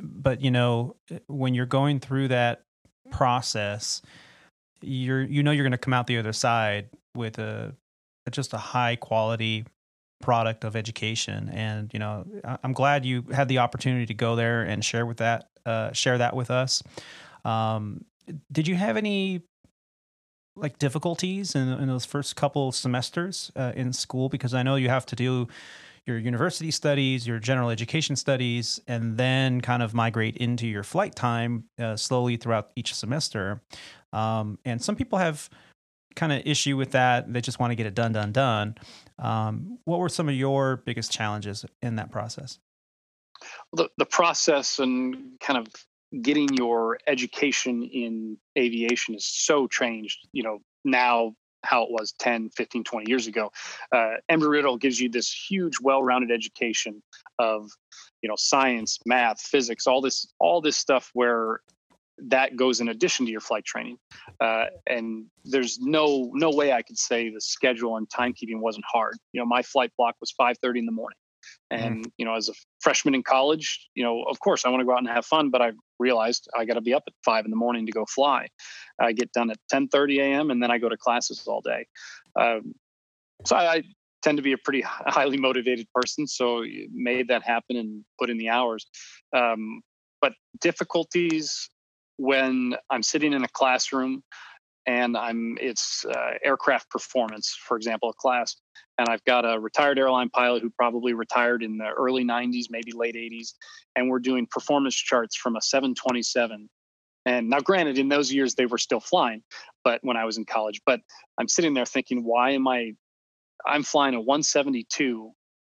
but 0.01 0.43
you 0.43 0.51
know 0.51 0.97
when 1.27 1.55
you're 1.55 1.67
going 1.67 2.01
through 2.01 2.29
that 2.29 2.63
process, 3.11 4.03
you're 4.83 5.23
you 5.23 5.43
know 5.43 5.51
you're 5.51 5.65
going 5.65 5.73
to 5.73 5.79
come 5.79 5.95
out 5.95 6.07
the 6.07 6.19
other 6.19 6.33
side 6.33 6.89
with 7.15 7.39
a 7.39 7.75
just 8.31 8.53
a 8.53 8.59
high 8.59 8.97
quality 8.97 9.65
product 10.21 10.65
of 10.65 10.75
education 10.75 11.51
and 11.53 11.93
you 11.93 11.99
know 11.99 12.25
i'm 12.63 12.73
glad 12.73 13.05
you 13.05 13.23
had 13.33 13.49
the 13.49 13.59
opportunity 13.59 14.07
to 14.07 14.15
go 14.15 14.37
there 14.37 14.63
and 14.63 14.85
share 14.85 15.05
with 15.05 15.19
that 15.19 15.49
uh, 15.67 15.93
share 15.93 16.19
that 16.19 16.35
with 16.35 16.51
us 16.51 16.83
um, 17.45 18.05
did 18.51 18.67
you 18.67 18.75
have 18.75 18.97
any 18.97 19.43
like 20.57 20.79
difficulties 20.79 21.55
in, 21.55 21.69
in 21.69 21.89
those 21.89 22.05
first 22.05 22.37
couple 22.37 22.73
semesters 22.73 23.51
uh, 23.57 23.73
in 23.77 23.93
school 23.93 24.29
because 24.29 24.55
i 24.55 24.63
know 24.63 24.77
you 24.77 24.89
have 24.89 25.05
to 25.05 25.17
do 25.17 25.47
your 26.07 26.17
university 26.17 26.71
studies 26.71 27.27
your 27.27 27.39
general 27.39 27.69
education 27.69 28.17
studies 28.17 28.81
and 28.87 29.19
then 29.19 29.61
kind 29.61 29.83
of 29.83 29.93
migrate 29.93 30.37
into 30.39 30.67
your 30.67 30.83
flight 30.83 31.15
time 31.15 31.65
uh, 31.79 31.97
slowly 31.97 32.37
throughout 32.37 32.71
each 32.77 32.95
semester 32.95 33.61
um, 34.15 34.59
and 34.65 34.81
some 34.81 34.97
people 34.97 35.19
have 35.19 35.51
kind 36.15 36.33
of 36.33 36.43
issue 36.47 36.77
with 36.77 36.93
that. 36.93 37.33
They 37.33 37.41
just 37.41 37.59
want 37.59 37.73
to 37.73 37.75
get 37.75 37.87
it 37.87 37.95
done, 37.95 38.13
done, 38.13 38.33
done. 38.33 38.77
Um, 39.19 39.79
what 39.85 40.01
were 40.01 40.09
some 40.09 40.29
of 40.29 40.35
your 40.35 40.79
biggest 40.85 41.13
challenges 41.13 41.65
in 41.83 41.97
that 41.97 42.11
process? 42.11 42.59
The, 43.73 43.89
the 43.99 44.07
process 44.07 44.79
and 44.79 45.39
kind 45.41 45.59
of 45.59 45.69
getting 46.23 46.53
your 46.55 46.99
education 47.07 47.83
in 47.83 48.37
aviation 48.57 49.15
is 49.15 49.27
so 49.27 49.67
changed, 49.67 50.29
you 50.33 50.43
know, 50.43 50.59
now 50.85 51.35
how 51.65 51.83
it 51.83 51.91
was 51.91 52.13
10, 52.19 52.51
15, 52.51 52.85
20 52.85 53.11
years 53.11 53.27
ago. 53.27 53.51
Uh, 53.91 54.15
Embry 54.31 54.51
Riddle 54.51 54.77
gives 54.77 55.01
you 55.01 55.09
this 55.09 55.33
huge, 55.33 55.77
well-rounded 55.81 56.31
education 56.31 57.03
of, 57.39 57.71
you 58.23 58.29
know, 58.29 58.37
science, 58.37 58.99
math, 59.07 59.41
physics, 59.41 59.87
all 59.87 60.01
this, 60.01 60.27
all 60.39 60.61
this 60.61 60.77
stuff 60.77 61.11
where 61.15 61.61
that 62.19 62.57
goes 62.57 62.81
in 62.81 62.89
addition 62.89 63.27
to 63.27 63.33
your 63.33 63.41
flight 63.41 63.65
training. 63.65 63.99
Uh, 64.41 64.67
and 64.87 65.27
there's 65.45 65.79
no 65.81 66.31
no 66.33 66.51
way 66.51 66.73
I 66.73 66.83
could 66.83 66.99
say 66.99 67.31
the 67.31 67.41
schedule 67.41 67.97
and 67.97 68.09
timekeeping 68.09 68.61
wasn't 68.61 68.85
hard. 68.91 69.17
You 69.33 69.41
know, 69.41 69.47
my 69.47 69.63
flight 69.63 69.93
block 69.97 70.17
was 70.21 70.33
5:30 70.41 70.81
in 70.81 70.87
the 70.87 70.93
morning. 70.93 71.19
Mm-hmm. 71.73 71.85
And 71.85 72.07
mm. 72.07 72.11
you 72.17 72.25
know, 72.25 72.35
as 72.35 72.49
a 72.49 72.53
freshman 72.81 73.15
in 73.15 73.23
college, 73.23 73.89
you 73.95 74.05
know, 74.05 74.23
of 74.23 74.39
course 74.41 74.65
I 74.65 74.69
want 74.69 74.81
to 74.81 74.85
go 74.85 74.93
out 74.93 74.99
and 74.99 75.09
have 75.09 75.27
fun, 75.27 75.51
but 75.51 75.63
I 75.63 75.73
realized 75.99 76.49
I 76.57 76.65
got 76.65 76.75
to 76.75 76.81
be 76.81 76.95
up 76.95 77.05
at 77.07 77.15
five 77.25 77.45
in 77.45 77.51
the 77.51 77.57
morning 77.57 77.87
to 77.87 77.93
go 77.93 78.05
fly. 78.07 78.49
I 79.01 79.13
get 79.13 79.33
done 79.33 79.51
at 79.51 79.59
10:30 79.73 80.21
a.m. 80.21 80.51
and 80.51 80.63
then 80.63 80.71
I 80.71 80.79
go 80.79 80.89
to 80.89 80.97
classes 80.97 81.43
all 81.47 81.61
day. 81.61 81.87
Um, 82.39 82.75
so 83.45 83.57
I, 83.57 83.75
I 83.75 83.83
tend 84.23 84.39
to 84.39 84.43
be 84.43 84.53
a 84.53 84.59
pretty 84.59 84.83
highly 84.83 85.37
motivated 85.37 85.87
person, 85.95 86.27
so 86.27 86.65
made 86.93 87.29
that 87.29 87.43
happen 87.43 87.77
and 87.77 88.05
put 88.19 88.31
in 88.31 88.39
the 88.39 88.49
hours. 88.49 88.87
Um, 89.35 89.83
but 90.21 90.33
difficulties 90.61 91.69
when 92.17 92.77
I'm 92.91 93.03
sitting 93.03 93.33
in 93.33 93.45
a 93.45 93.49
classroom 93.49 94.23
and 94.87 95.17
I'm 95.17 95.57
it's 95.61 96.05
uh, 96.05 96.33
aircraft 96.45 96.91
performance, 96.91 97.57
for 97.67 97.77
example, 97.77 98.11
a 98.11 98.15
class, 98.15 98.57
and 98.99 99.09
I've 99.09 99.25
got 99.25 99.45
a 99.45 99.59
retired 99.59 99.99
airline 99.99 100.31
pilot 100.31 100.63
who 100.63 100.71
probably 100.71 101.15
retired 101.15 101.63
in 101.63 101.79
the 101.79 101.89
early 101.89 102.25
90s, 102.25 102.67
maybe 102.71 102.93
late 102.93 103.15
80s, 103.15 103.55
and 103.97 104.09
we're 104.09 104.19
doing 104.19 104.47
performance 104.51 104.95
charts 104.95 105.37
from 105.37 105.57
a 105.57 105.63
727. 105.63 106.69
And 107.27 107.49
now, 107.49 107.61
granted, 107.61 107.99
in 107.99 108.09
those 108.09 108.33
years 108.33 108.55
they 108.55 108.67
were 108.67 108.79
still 108.79 109.01
flying, 109.01 109.43
but 109.83 110.01
when 110.03 110.17
I 110.17 110.27
was 110.27 110.37
in 110.37 110.45
college, 110.45 110.83
but 110.85 111.01
I'm 111.39 111.49
sitting 111.49 111.75
there 111.75 111.87
thinking, 111.87 112.25
why 112.25 112.51
am 112.51 112.69
I? 112.69 112.93
I'm 113.67 113.83
flying 113.83 114.15
a 114.15 114.21
172 114.21 115.33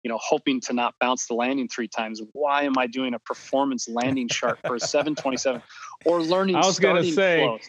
you 0.05 0.09
know, 0.09 0.19
hoping 0.21 0.61
to 0.61 0.71
not 0.71 0.93
bounce 1.01 1.25
the 1.25 1.33
landing 1.33 1.67
three 1.67 1.87
times. 1.87 2.21
Why 2.33 2.61
am 2.61 2.77
I 2.77 2.85
doing 2.85 3.15
a 3.15 3.19
performance 3.19 3.89
landing 3.89 4.27
chart 4.27 4.59
for 4.63 4.75
a 4.75 4.79
727 4.79 5.63
or 6.05 6.21
learning? 6.21 6.55
I 6.55 6.59
was 6.63 6.77
going 6.77 7.03
to 7.03 7.11
say, 7.11 7.39
flows? 7.39 7.61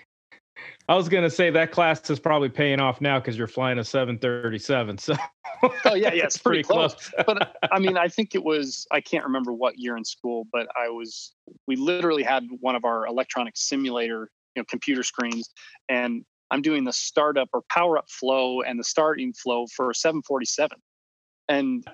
I 0.86 0.94
was 0.96 1.08
going 1.08 1.24
to 1.24 1.30
say 1.30 1.48
that 1.48 1.72
class 1.72 2.10
is 2.10 2.20
probably 2.20 2.50
paying 2.50 2.78
off 2.78 3.00
now 3.00 3.18
because 3.18 3.38
you're 3.38 3.46
flying 3.46 3.78
a 3.78 3.84
737. 3.84 4.98
So, 4.98 5.14
oh 5.62 5.94
yeah, 5.94 6.12
yeah, 6.12 6.24
it's 6.24 6.36
pretty, 6.42 6.62
pretty 6.62 6.64
close. 6.64 7.08
close. 7.08 7.24
but 7.26 7.56
I 7.72 7.78
mean, 7.78 7.96
I 7.96 8.08
think 8.08 8.34
it 8.34 8.44
was 8.44 8.86
I 8.90 9.00
can't 9.00 9.24
remember 9.24 9.54
what 9.54 9.78
year 9.78 9.96
in 9.96 10.04
school, 10.04 10.46
but 10.52 10.68
I 10.76 10.90
was 10.90 11.32
we 11.66 11.76
literally 11.76 12.22
had 12.22 12.46
one 12.60 12.76
of 12.76 12.84
our 12.84 13.06
electronic 13.06 13.56
simulator, 13.56 14.30
you 14.54 14.60
know, 14.60 14.66
computer 14.68 15.02
screens, 15.02 15.48
and 15.88 16.22
I'm 16.50 16.60
doing 16.60 16.84
the 16.84 16.92
startup 16.92 17.48
or 17.54 17.62
power 17.70 17.96
up 17.96 18.10
flow 18.10 18.60
and 18.60 18.78
the 18.78 18.84
starting 18.84 19.32
flow 19.32 19.64
for 19.74 19.88
a 19.88 19.94
747 19.94 20.76
and 21.48 21.84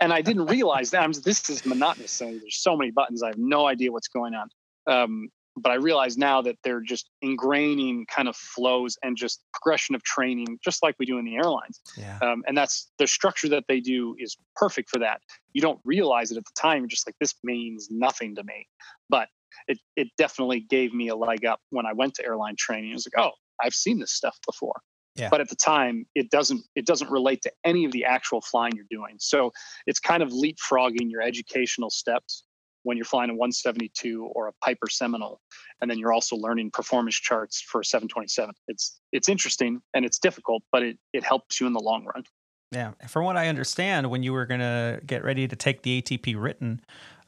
and 0.00 0.12
I 0.12 0.22
didn't 0.22 0.46
realize 0.46 0.90
that. 0.92 1.02
I'm, 1.02 1.12
this 1.12 1.50
is 1.50 1.66
monotonous. 1.66 2.20
And 2.20 2.40
there's 2.40 2.60
so 2.60 2.76
many 2.76 2.90
buttons. 2.90 3.22
I 3.22 3.28
have 3.28 3.38
no 3.38 3.66
idea 3.66 3.90
what's 3.90 4.08
going 4.08 4.34
on. 4.34 4.48
Um, 4.86 5.28
but 5.56 5.72
I 5.72 5.74
realize 5.74 6.16
now 6.16 6.40
that 6.42 6.56
they're 6.62 6.80
just 6.80 7.10
ingraining 7.24 8.06
kind 8.06 8.28
of 8.28 8.36
flows 8.36 8.96
and 9.02 9.16
just 9.16 9.42
progression 9.52 9.96
of 9.96 10.04
training, 10.04 10.58
just 10.62 10.84
like 10.84 10.94
we 11.00 11.06
do 11.06 11.18
in 11.18 11.24
the 11.24 11.34
airlines. 11.34 11.80
Yeah. 11.96 12.16
Um, 12.22 12.44
and 12.46 12.56
that's 12.56 12.92
the 12.98 13.08
structure 13.08 13.48
that 13.48 13.64
they 13.66 13.80
do 13.80 14.14
is 14.20 14.36
perfect 14.54 14.88
for 14.88 15.00
that. 15.00 15.20
You 15.52 15.60
don't 15.60 15.80
realize 15.84 16.30
it 16.30 16.36
at 16.36 16.44
the 16.44 16.52
time. 16.56 16.82
You're 16.82 16.88
just 16.88 17.08
like, 17.08 17.16
this 17.18 17.34
means 17.42 17.88
nothing 17.90 18.36
to 18.36 18.44
me. 18.44 18.68
But 19.08 19.28
it, 19.66 19.78
it 19.96 20.08
definitely 20.16 20.60
gave 20.60 20.94
me 20.94 21.08
a 21.08 21.16
leg 21.16 21.44
up 21.44 21.60
when 21.70 21.86
I 21.86 21.92
went 21.92 22.14
to 22.14 22.24
airline 22.24 22.54
training. 22.56 22.90
It 22.90 22.94
was 22.94 23.08
like, 23.12 23.24
oh, 23.24 23.32
I've 23.60 23.74
seen 23.74 23.98
this 23.98 24.12
stuff 24.12 24.38
before. 24.46 24.80
Yeah. 25.18 25.28
But 25.30 25.40
at 25.40 25.48
the 25.48 25.56
time, 25.56 26.06
it 26.14 26.30
doesn't 26.30 26.62
it 26.74 26.86
doesn't 26.86 27.10
relate 27.10 27.42
to 27.42 27.52
any 27.64 27.84
of 27.84 27.92
the 27.92 28.04
actual 28.04 28.40
flying 28.40 28.72
you're 28.74 28.86
doing. 28.90 29.16
So 29.18 29.52
it's 29.86 30.00
kind 30.00 30.22
of 30.22 30.30
leapfrogging 30.30 31.10
your 31.10 31.22
educational 31.22 31.90
steps 31.90 32.44
when 32.84 32.96
you're 32.96 33.04
flying 33.04 33.30
a 33.30 33.34
172 33.34 34.30
or 34.34 34.48
a 34.48 34.52
Piper 34.64 34.88
Seminole, 34.88 35.40
and 35.80 35.90
then 35.90 35.98
you're 35.98 36.12
also 36.12 36.36
learning 36.36 36.70
performance 36.70 37.16
charts 37.16 37.60
for 37.60 37.80
a 37.80 37.84
727. 37.84 38.54
It's 38.68 39.00
it's 39.12 39.28
interesting 39.28 39.80
and 39.94 40.04
it's 40.04 40.18
difficult, 40.18 40.62
but 40.70 40.82
it 40.82 40.98
it 41.12 41.24
helps 41.24 41.60
you 41.60 41.66
in 41.66 41.72
the 41.72 41.80
long 41.80 42.04
run. 42.04 42.24
Yeah, 42.72 42.92
from 43.08 43.24
what 43.24 43.36
I 43.36 43.48
understand, 43.48 44.10
when 44.10 44.22
you 44.22 44.32
were 44.32 44.44
going 44.44 44.60
to 44.60 45.00
get 45.06 45.24
ready 45.24 45.48
to 45.48 45.56
take 45.56 45.82
the 45.82 46.02
ATP 46.02 46.40
written, 46.40 46.80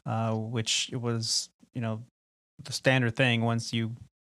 uh, 0.05 0.33
which 0.35 0.91
was 0.93 1.49
you 1.73 1.81
know 1.81 2.01
the 2.63 2.73
standard 2.73 3.15
thing 3.15 3.41
once 3.41 3.73
you 3.73 3.91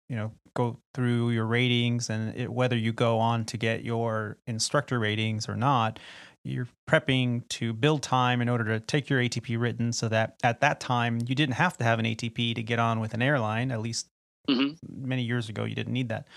you 0.08 0.16
know 0.16 0.32
go 0.56 0.78
through 0.94 1.30
your 1.30 1.46
ratings 1.46 2.10
and 2.10 2.36
it, 2.36 2.52
whether 2.52 2.76
you 2.76 2.92
go 2.92 3.18
on 3.20 3.44
to 3.44 3.56
get 3.56 3.84
your 3.84 4.38
instructor 4.46 4.98
ratings 4.98 5.48
or 5.48 5.56
not 5.56 6.00
you're 6.46 6.68
prepping 6.88 7.46
to 7.48 7.72
build 7.72 8.02
time 8.02 8.40
in 8.40 8.48
order 8.48 8.64
to 8.64 8.80
take 8.80 9.10
your 9.10 9.20
ATP 9.20 9.58
written 9.60 9.92
so 9.92 10.08
that 10.08 10.36
at 10.44 10.60
that 10.60 10.80
time 10.80 11.18
you 11.26 11.34
didn't 11.34 11.54
have 11.54 11.76
to 11.76 11.84
have 11.84 11.98
an 11.98 12.06
ATP 12.06 12.54
to 12.54 12.62
get 12.62 12.78
on 12.78 13.00
with 13.00 13.14
an 13.14 13.22
airline. 13.22 13.70
At 13.72 13.80
least 13.80 14.08
hmm 14.48 14.74
many 14.88 15.22
years 15.22 15.48
ago 15.48 15.64
you 15.64 15.74
didn't 15.74 15.92
need 15.92 16.08
that. 16.08 16.28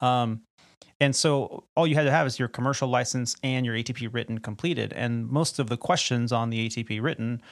Um, 0.00 0.42
and 1.00 1.16
so 1.16 1.64
all 1.76 1.86
you 1.86 1.94
had 1.94 2.04
to 2.04 2.10
have 2.10 2.26
is 2.26 2.38
your 2.38 2.48
commercial 2.48 2.88
license 2.88 3.36
and 3.42 3.66
your 3.66 3.74
atp 3.74 4.08
written 4.12 4.38
completed. 4.38 4.92
And 4.92 5.28
most 5.28 5.58
of 5.58 5.68
the 5.68 5.76
questions 5.76 6.32
on 6.32 6.50
the 6.50 6.68
atp 6.68 7.02
written 7.02 7.42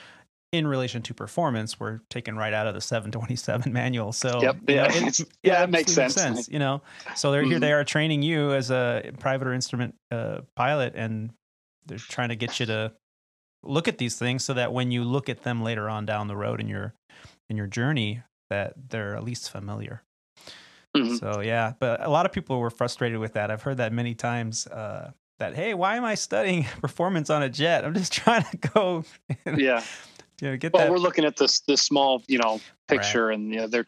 in 0.52 0.66
relation 0.66 1.00
to 1.00 1.14
performance 1.14 1.80
were 1.80 2.02
taken 2.10 2.36
right 2.36 2.52
out 2.52 2.66
of 2.66 2.74
the 2.74 2.80
727 2.80 3.72
manual 3.72 4.12
so 4.12 4.40
Yep. 4.42 4.56
you 4.68 4.74
know, 4.76 4.82
Yeah. 4.84 5.06
it- 5.06 5.20
yeah, 5.42 5.60
that 5.60 5.70
makes 5.70 5.96
absolutely 5.96 6.36
sense. 6.42 6.48
you 6.48 6.58
know 6.58 6.82
so 7.16 7.32
they're 7.32 7.42
here 7.42 7.56
Mhm. 7.56 7.60
they 7.62 7.72
are 7.72 7.84
training 7.84 8.22
you 8.22 8.52
as 8.52 8.70
a 8.70 9.10
private 9.18 9.48
or 9.48 9.54
instrument 9.54 9.94
uh, 10.10 10.42
pilot 10.54 10.92
and 10.94 11.32
they're 11.86 11.98
trying 11.98 12.28
to 12.28 12.36
get 12.36 12.60
you 12.60 12.66
to 12.66 12.92
look 13.64 13.88
at 13.88 13.96
these 13.98 14.16
things 14.18 14.44
so 14.44 14.52
that 14.54 14.72
when 14.72 14.90
you 14.90 15.04
look 15.04 15.28
at 15.30 15.42
them 15.42 15.62
later 15.62 15.88
on 15.88 16.04
down 16.04 16.28
the 16.28 16.36
road 16.36 16.60
in 16.60 16.68
your 16.68 16.94
in 17.48 17.56
your 17.56 17.66
journey 17.66 18.22
that 18.50 18.74
they're 18.90 19.16
at 19.16 19.24
least 19.24 19.50
familiar 19.50 20.02
Mhm. 20.94 21.18
so 21.18 21.40
yeah, 21.40 21.72
but 21.80 22.04
a 22.04 22.10
lot 22.10 22.26
of 22.26 22.32
people 22.32 22.60
were 22.60 22.68
frustrated 22.68 23.18
with 23.18 23.32
that. 23.32 23.50
I've 23.50 23.62
heard 23.62 23.78
that 23.78 23.94
many 23.94 24.14
times. 24.14 24.66
Uh, 24.66 25.12
that 25.38 25.54
hey, 25.54 25.72
why 25.72 25.96
am 25.96 26.04
I 26.04 26.14
studying 26.14 26.64
performance 26.82 27.30
on 27.30 27.42
a 27.42 27.48
jet? 27.48 27.86
I'm 27.86 27.94
just 27.94 28.12
trying 28.12 28.44
to 28.44 28.56
go, 28.58 29.04
Yeah. 29.56 29.82
Know, 30.40 30.56
get 30.56 30.72
Well, 30.72 30.84
that. 30.84 30.90
we're 30.90 30.98
looking 30.98 31.24
at 31.24 31.36
this 31.36 31.60
this 31.60 31.82
small, 31.82 32.22
you 32.28 32.38
know, 32.38 32.60
picture, 32.88 33.30
and 33.30 33.52
you 33.52 33.60
know, 33.60 33.66
they're, 33.66 33.86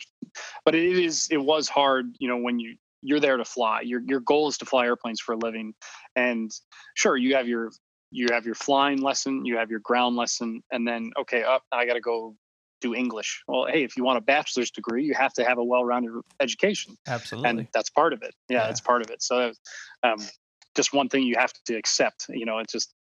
but 0.64 0.74
it 0.74 0.85
is 0.98 1.28
it 1.30 1.38
was 1.38 1.68
hard, 1.68 2.14
you 2.18 2.28
know, 2.28 2.37
when 2.37 2.59
you 2.59 2.76
you're 3.02 3.20
there 3.20 3.37
to 3.37 3.44
fly. 3.44 3.80
Your 3.83 4.00
your 4.07 4.20
goal 4.20 4.48
is 4.48 4.59
to 4.59 4.64
fly 4.64 4.85
airplanes 4.87 5.20
for 5.20 5.33
a 5.33 5.37
living, 5.37 5.74
and 6.16 6.50
sure, 6.94 7.16
you 7.16 7.35
have 7.37 7.48
your 7.48 7.70
you 8.11 8.28
have 8.30 8.46
your 8.46 8.54
flying 8.54 9.00
lesson, 9.00 9.44
you 9.44 9.57
have 9.57 9.70
your 9.70 9.80
ground 9.80 10.16
lesson, 10.16 10.62
and 10.70 10.87
then 10.87 11.11
okay, 11.18 11.42
up 11.42 11.62
I 11.72 11.87
got 11.87 11.94
to 11.94 12.00
go 12.00 12.37
do 12.80 12.94
English. 12.94 13.42
Well, 13.48 13.66
hey, 13.66 13.83
if 13.83 13.96
you 13.96 14.04
want 14.04 14.18
a 14.18 14.20
bachelor's 14.20 14.70
degree, 14.70 15.04
you 15.04 15.14
have 15.14 15.33
to 15.35 15.44
have 15.44 15.59
a 15.59 15.64
well-rounded 15.64 16.12
education, 16.40 16.96
Absolutely. 17.09 17.48
and 17.48 17.68
that's 17.72 17.90
part 17.90 18.12
of 18.12 18.22
it. 18.22 18.35
Yeah, 18.48 18.59
Yeah. 18.59 18.66
that's 18.66 18.80
part 18.80 19.02
of 19.02 19.11
it. 19.11 19.22
So, 19.22 19.52
um, 20.02 20.18
just 20.76 20.92
one 20.92 21.09
thing 21.09 21.22
you 21.22 21.37
have 21.38 21.52
to 21.66 21.76
accept. 21.76 22.26
You 22.28 22.44
know, 22.44 22.59
it's 22.59 22.72
just 22.72 22.92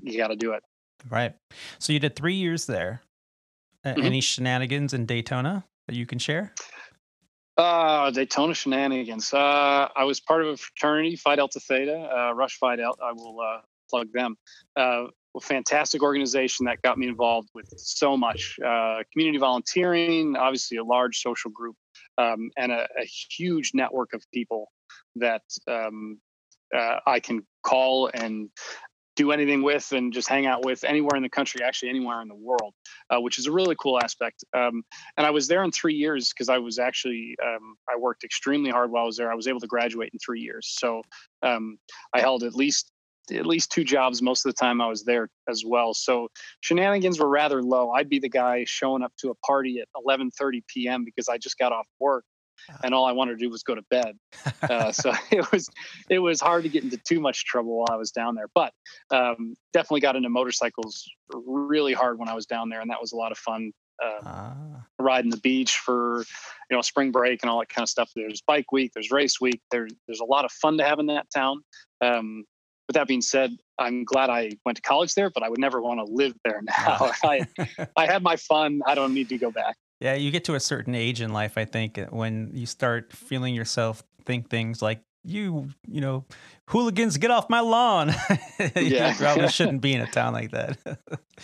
you 0.00 0.18
got 0.18 0.28
to 0.28 0.36
do 0.36 0.52
it. 0.52 0.62
Right. 1.10 1.34
So 1.78 1.92
you 1.92 1.98
did 1.98 2.16
three 2.16 2.34
years 2.34 2.66
there. 2.66 3.02
Mhm. 3.84 4.04
Any 4.04 4.20
shenanigans 4.20 4.92
in 4.92 5.06
Daytona 5.06 5.64
that 5.86 5.94
you 5.94 6.06
can 6.06 6.18
share? 6.18 6.54
Uh, 7.56 8.10
Daytona 8.10 8.54
shenanigans. 8.54 9.32
Uh, 9.32 9.88
I 9.96 10.04
was 10.04 10.20
part 10.20 10.42
of 10.42 10.48
a 10.48 10.56
fraternity, 10.56 11.16
Phi 11.16 11.36
Delta 11.36 11.60
Theta, 11.60 12.08
uh, 12.16 12.32
Rush 12.34 12.58
Phi 12.58 12.76
Delta. 12.76 13.02
I 13.02 13.12
will 13.12 13.40
uh, 13.40 13.60
plug 13.90 14.12
them. 14.12 14.36
Uh, 14.76 15.06
a 15.36 15.40
fantastic 15.40 16.02
organization 16.02 16.66
that 16.66 16.80
got 16.82 16.98
me 16.98 17.08
involved 17.08 17.48
with 17.54 17.72
so 17.76 18.16
much 18.16 18.56
uh, 18.64 18.98
community 19.12 19.38
volunteering, 19.38 20.36
obviously 20.36 20.76
a 20.78 20.84
large 20.84 21.18
social 21.18 21.50
group, 21.50 21.76
um, 22.16 22.50
and 22.56 22.72
a, 22.72 22.88
a 23.00 23.04
huge 23.04 23.72
network 23.74 24.12
of 24.14 24.22
people 24.32 24.70
that 25.16 25.42
um, 25.66 26.18
uh, 26.74 26.98
I 27.06 27.20
can 27.20 27.46
call 27.62 28.10
and 28.14 28.50
do 29.18 29.32
anything 29.32 29.62
with 29.62 29.90
and 29.90 30.12
just 30.12 30.28
hang 30.28 30.46
out 30.46 30.64
with 30.64 30.84
anywhere 30.84 31.16
in 31.16 31.24
the 31.24 31.28
country, 31.28 31.60
actually 31.62 31.88
anywhere 31.88 32.22
in 32.22 32.28
the 32.28 32.36
world, 32.36 32.72
uh, 33.10 33.20
which 33.20 33.36
is 33.36 33.46
a 33.46 33.52
really 33.52 33.74
cool 33.80 33.98
aspect. 33.98 34.44
Um, 34.54 34.84
and 35.16 35.26
I 35.26 35.30
was 35.30 35.48
there 35.48 35.64
in 35.64 35.72
three 35.72 35.94
years 35.94 36.32
because 36.32 36.48
I 36.48 36.58
was 36.58 36.78
actually 36.78 37.34
um, 37.44 37.74
I 37.92 37.98
worked 37.98 38.22
extremely 38.22 38.70
hard 38.70 38.92
while 38.92 39.02
I 39.02 39.06
was 39.06 39.16
there. 39.16 39.32
I 39.32 39.34
was 39.34 39.48
able 39.48 39.60
to 39.60 39.66
graduate 39.66 40.10
in 40.12 40.20
three 40.20 40.40
years, 40.40 40.72
so 40.78 41.02
um, 41.42 41.78
I 42.14 42.20
held 42.20 42.44
at 42.44 42.54
least 42.54 42.92
at 43.32 43.44
least 43.44 43.72
two 43.72 43.84
jobs 43.84 44.22
most 44.22 44.46
of 44.46 44.54
the 44.54 44.58
time 44.58 44.80
I 44.80 44.86
was 44.86 45.04
there 45.04 45.28
as 45.50 45.62
well. 45.66 45.92
So 45.92 46.28
shenanigans 46.60 47.20
were 47.20 47.28
rather 47.28 47.62
low. 47.62 47.90
I'd 47.90 48.08
be 48.08 48.20
the 48.20 48.30
guy 48.30 48.64
showing 48.66 49.02
up 49.02 49.12
to 49.18 49.30
a 49.30 49.34
party 49.46 49.80
at 49.80 49.88
11:30 50.06 50.62
p.m. 50.68 51.04
because 51.04 51.28
I 51.28 51.38
just 51.38 51.58
got 51.58 51.72
off 51.72 51.86
work. 51.98 52.24
And 52.82 52.94
all 52.94 53.04
I 53.06 53.12
wanted 53.12 53.38
to 53.38 53.44
do 53.44 53.50
was 53.50 53.62
go 53.62 53.74
to 53.74 53.82
bed. 53.90 54.18
Uh, 54.62 54.92
so 54.92 55.12
it 55.30 55.50
was 55.52 55.70
it 56.08 56.18
was 56.18 56.40
hard 56.40 56.64
to 56.64 56.68
get 56.68 56.84
into 56.84 56.98
too 56.98 57.20
much 57.20 57.44
trouble 57.44 57.78
while 57.78 57.88
I 57.90 57.96
was 57.96 58.10
down 58.10 58.34
there. 58.34 58.48
But 58.54 58.72
um, 59.10 59.54
definitely 59.72 60.00
got 60.00 60.16
into 60.16 60.28
motorcycles 60.28 61.08
really 61.32 61.92
hard 61.92 62.18
when 62.18 62.28
I 62.28 62.34
was 62.34 62.46
down 62.46 62.68
there, 62.68 62.80
and 62.80 62.90
that 62.90 63.00
was 63.00 63.12
a 63.12 63.16
lot 63.16 63.32
of 63.32 63.38
fun. 63.38 63.72
Uh, 64.02 64.20
Ah, 64.24 64.86
riding 65.00 65.30
the 65.30 65.38
beach 65.38 65.76
for 65.78 66.24
you 66.70 66.76
know 66.76 66.80
spring 66.82 67.10
break 67.10 67.42
and 67.42 67.50
all 67.50 67.58
that 67.58 67.68
kind 67.68 67.82
of 67.82 67.88
stuff 67.88 68.08
there's 68.14 68.40
bike 68.42 68.70
week 68.70 68.92
there's 68.94 69.10
race 69.10 69.40
week 69.40 69.60
there, 69.72 69.88
there's 70.06 70.20
a 70.20 70.24
lot 70.24 70.44
of 70.44 70.52
fun 70.52 70.78
to 70.78 70.84
have 70.84 71.00
in 71.00 71.06
that 71.06 71.26
town 71.34 71.62
um, 72.00 72.44
with 72.86 72.94
that 72.94 73.08
being 73.08 73.20
said 73.20 73.50
i'm 73.78 74.04
glad 74.04 74.30
i 74.30 74.50
went 74.64 74.76
to 74.76 74.82
college 74.82 75.14
there 75.14 75.30
but 75.30 75.42
i 75.42 75.48
would 75.48 75.58
never 75.58 75.80
want 75.80 75.98
to 75.98 76.12
live 76.12 76.32
there 76.44 76.60
now 76.78 77.10
I, 77.24 77.46
I 77.96 78.06
had 78.12 78.22
my 78.22 78.36
fun 78.36 78.82
i 78.86 78.94
don't 78.94 79.14
need 79.14 79.28
to 79.30 79.38
go 79.38 79.50
back 79.50 79.76
yeah, 80.00 80.14
you 80.14 80.30
get 80.30 80.44
to 80.44 80.54
a 80.54 80.60
certain 80.60 80.94
age 80.94 81.20
in 81.20 81.32
life, 81.32 81.58
I 81.58 81.64
think, 81.64 81.98
uh, 81.98 82.06
when 82.06 82.50
you 82.54 82.66
start 82.66 83.12
feeling 83.12 83.54
yourself 83.54 84.02
think 84.24 84.48
things 84.48 84.80
like, 84.82 85.00
you, 85.24 85.68
you 85.86 86.00
know, 86.00 86.24
hooligans, 86.68 87.16
get 87.16 87.30
off 87.30 87.50
my 87.50 87.60
lawn. 87.60 88.14
you 88.76 88.82
Yeah. 88.82 89.14
probably 89.16 89.48
shouldn't 89.58 89.80
be 89.80 89.92
in 89.92 90.00
a 90.00 90.06
town 90.06 90.32
like 90.32 90.52
that. 90.52 90.78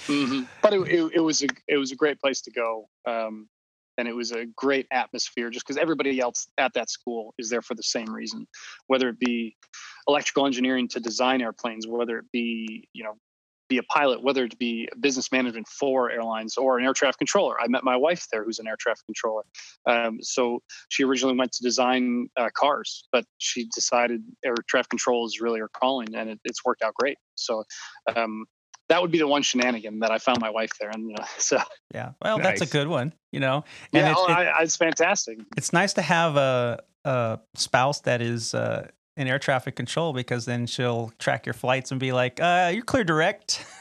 Mhm. 0.07 0.47
but 0.62 0.73
it, 0.73 0.81
it, 0.88 1.12
it 1.17 1.21
was 1.21 1.43
a 1.43 1.47
it 1.69 1.77
was 1.77 1.93
a 1.93 1.97
great 1.97 2.21
place 2.21 2.40
to 2.43 2.51
go 2.51 2.88
um, 3.07 3.49
and 3.97 4.09
it 4.09 4.14
was 4.14 4.33
a 4.33 4.45
great 4.57 4.87
atmosphere 4.90 5.51
just 5.51 5.64
because 5.64 5.77
everybody 5.77 6.19
else 6.19 6.49
at 6.59 6.73
that 6.75 6.90
school 6.90 7.33
is 7.38 7.49
there 7.49 7.62
for 7.62 7.75
the 7.77 7.83
same 7.83 8.12
reason 8.12 8.47
whether 8.88 9.09
it 9.09 9.19
be 9.21 9.57
electrical 10.09 10.47
engineering 10.47 10.88
to 10.88 10.99
design 10.99 11.40
airplanes 11.40 11.87
whether 11.87 12.19
it 12.19 12.25
be 12.33 12.88
you 12.93 13.05
know 13.05 13.14
be 13.68 13.79
a 13.79 13.83
pilot 13.85 14.22
whether 14.22 14.44
it 14.44 14.59
be 14.59 14.88
business 15.00 15.33
management 15.33 15.66
for 15.68 16.11
airlines 16.11 16.57
or 16.57 16.79
an 16.79 16.85
air 16.85 16.92
traffic 16.92 17.18
controller. 17.18 17.61
I 17.61 17.68
met 17.68 17.85
my 17.85 17.96
wife 17.96 18.27
there 18.33 18.44
who's 18.44 18.59
an 18.59 18.66
air 18.66 18.77
traffic 18.79 19.05
controller. 19.07 19.42
Um, 19.87 20.18
so 20.20 20.61
she 20.88 21.05
originally 21.05 21.37
went 21.37 21.53
to 21.53 21.62
design 21.62 22.29
uh, 22.37 22.50
cars 22.55 23.07
but 23.12 23.24
she 23.38 23.68
decided 23.74 24.22
air 24.44 24.55
traffic 24.68 24.90
control 24.90 25.27
is 25.27 25.40
really 25.40 25.61
her 25.61 25.68
calling 25.68 26.14
and 26.14 26.31
it, 26.31 26.40
it's 26.44 26.64
worked 26.64 26.83
out 26.83 26.94
great. 26.94 27.16
So 27.37 27.64
um, 28.14 28.44
that 28.88 29.00
would 29.00 29.11
be 29.11 29.18
the 29.18 29.27
one 29.27 29.42
shenanigan 29.42 30.00
that 30.00 30.11
I 30.11 30.18
found 30.18 30.40
my 30.40 30.50
wife 30.50 30.70
there, 30.79 30.90
and 30.90 31.09
you 31.09 31.16
know, 31.16 31.24
so. 31.38 31.59
Yeah. 31.94 32.12
Well, 32.22 32.38
that's 32.38 32.61
a 32.61 32.66
good 32.66 32.88
one, 32.88 33.12
you 33.33 33.40
know, 33.40 33.64
and 33.92 34.05
yeah, 34.05 34.11
it's, 34.11 34.20
oh, 34.20 34.27
it- 34.31 34.35
I, 34.35 34.44
I, 34.44 34.62
it's 34.62 34.77
fantastic. 34.77 35.38
it's 35.57 35.72
nice 35.72 35.94
to 35.94 36.03
have 36.03 36.37
a, 36.37 36.83
a 37.05 37.40
spouse 37.55 38.00
that 38.03 38.20
is 38.20 38.55
uh, 38.55 38.88
in 39.16 39.29
air 39.29 39.38
traffic 39.38 39.77
control 39.77 40.12
because 40.12 40.44
then 40.44 40.66
she'll 40.66 41.12
track 41.18 41.46
your 41.46 41.53
flights 41.55 41.90
and 41.90 42.00
be 42.00 42.12
like, 42.12 42.40
uh, 42.40 42.70
you're 42.74 42.85
clear 42.85 43.05
direct. 43.05 43.64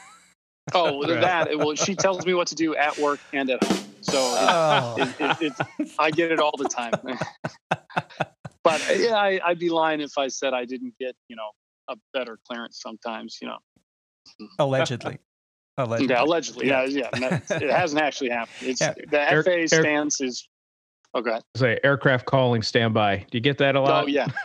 Oh, 0.72 1.04
that 1.20 1.58
well, 1.58 1.74
she 1.74 1.94
tells 1.94 2.24
me 2.24 2.32
what 2.32 2.46
to 2.46 2.54
do 2.54 2.74
at 2.74 2.96
work 2.96 3.20
and 3.34 3.50
at 3.50 3.62
home, 3.62 3.84
so 4.00 4.16
Oh. 4.18 4.94
it, 4.98 5.42
it, 5.42 5.52
it, 5.78 5.90
I 5.98 6.10
get 6.10 6.32
it 6.32 6.40
all 6.40 6.56
the 6.56 6.64
time. 6.70 6.92
but 8.64 8.80
uh, 8.90 8.94
yeah, 8.94 9.14
I, 9.14 9.38
I'd 9.44 9.58
be 9.58 9.68
lying 9.68 10.00
if 10.00 10.16
I 10.16 10.28
said 10.28 10.54
I 10.54 10.64
didn't 10.64 10.94
get 10.98 11.14
you 11.28 11.36
know 11.36 11.50
a 11.90 11.96
better 12.14 12.38
clearance 12.48 12.80
sometimes. 12.80 13.36
You 13.42 13.48
know, 13.48 13.58
Allegedly. 14.58 15.18
Allegedly. 15.76 16.14
yeah, 16.14 16.22
allegedly, 16.22 16.68
yeah, 16.68 16.84
yeah. 16.84 17.10
that- 17.10 17.62
it 17.62 17.70
hasn't 17.70 18.00
actually 18.00 18.30
happened. 18.30 18.70
It's 18.70 18.80
Yeah. 18.80 18.94
the 19.10 19.30
Air- 19.30 19.42
FAA 19.42 19.50
air- 19.50 19.68
stance 19.68 20.22
is. 20.22 20.48
Oh, 21.14 21.22
go 21.22 21.30
ahead. 21.30 21.42
Say 21.56 21.78
aircraft 21.84 22.26
calling 22.26 22.62
standby. 22.62 23.18
Do 23.18 23.38
you 23.38 23.40
get 23.40 23.58
that 23.58 23.76
a 23.76 23.80
lot? 23.80 24.04
Oh 24.04 24.06
yeah, 24.08 24.26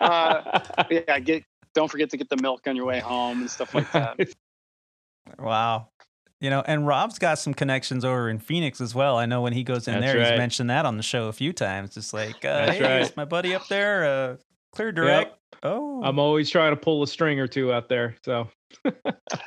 Uh, 0.00 0.60
yeah. 0.90 1.18
Get 1.18 1.44
don't 1.74 1.90
forget 1.90 2.10
to 2.10 2.16
get 2.16 2.28
the 2.30 2.38
milk 2.38 2.66
on 2.66 2.74
your 2.76 2.86
way 2.86 2.98
home 2.98 3.40
and 3.40 3.50
stuff 3.50 3.74
like 3.74 3.90
that. 3.92 4.18
Wow. 5.38 5.88
You 6.40 6.50
know, 6.50 6.62
and 6.66 6.86
Rob's 6.86 7.18
got 7.18 7.38
some 7.38 7.52
connections 7.52 8.04
over 8.04 8.30
in 8.30 8.38
Phoenix 8.38 8.80
as 8.80 8.94
well. 8.94 9.18
I 9.18 9.26
know 9.26 9.42
when 9.42 9.52
he 9.52 9.62
goes 9.62 9.88
in 9.88 9.94
That's 9.94 10.06
there, 10.06 10.22
right. 10.22 10.30
he's 10.30 10.38
mentioned 10.38 10.70
that 10.70 10.86
on 10.86 10.96
the 10.96 11.02
show 11.02 11.26
a 11.28 11.32
few 11.32 11.52
times. 11.52 11.92
Just 11.92 12.14
like, 12.14 12.36
uh, 12.44 12.66
That's 12.66 12.78
hey, 12.78 12.82
right. 12.82 13.02
is 13.02 13.16
my 13.16 13.24
buddy 13.26 13.54
up 13.54 13.68
there, 13.68 14.04
uh, 14.04 14.36
clear 14.72 14.90
direct. 14.90 15.36
Oh, 15.62 16.00
I'm 16.02 16.18
always 16.18 16.48
trying 16.48 16.72
to 16.72 16.76
pull 16.76 17.02
a 17.02 17.06
string 17.06 17.40
or 17.40 17.46
two 17.46 17.72
out 17.72 17.88
there. 17.88 18.16
So 18.24 18.48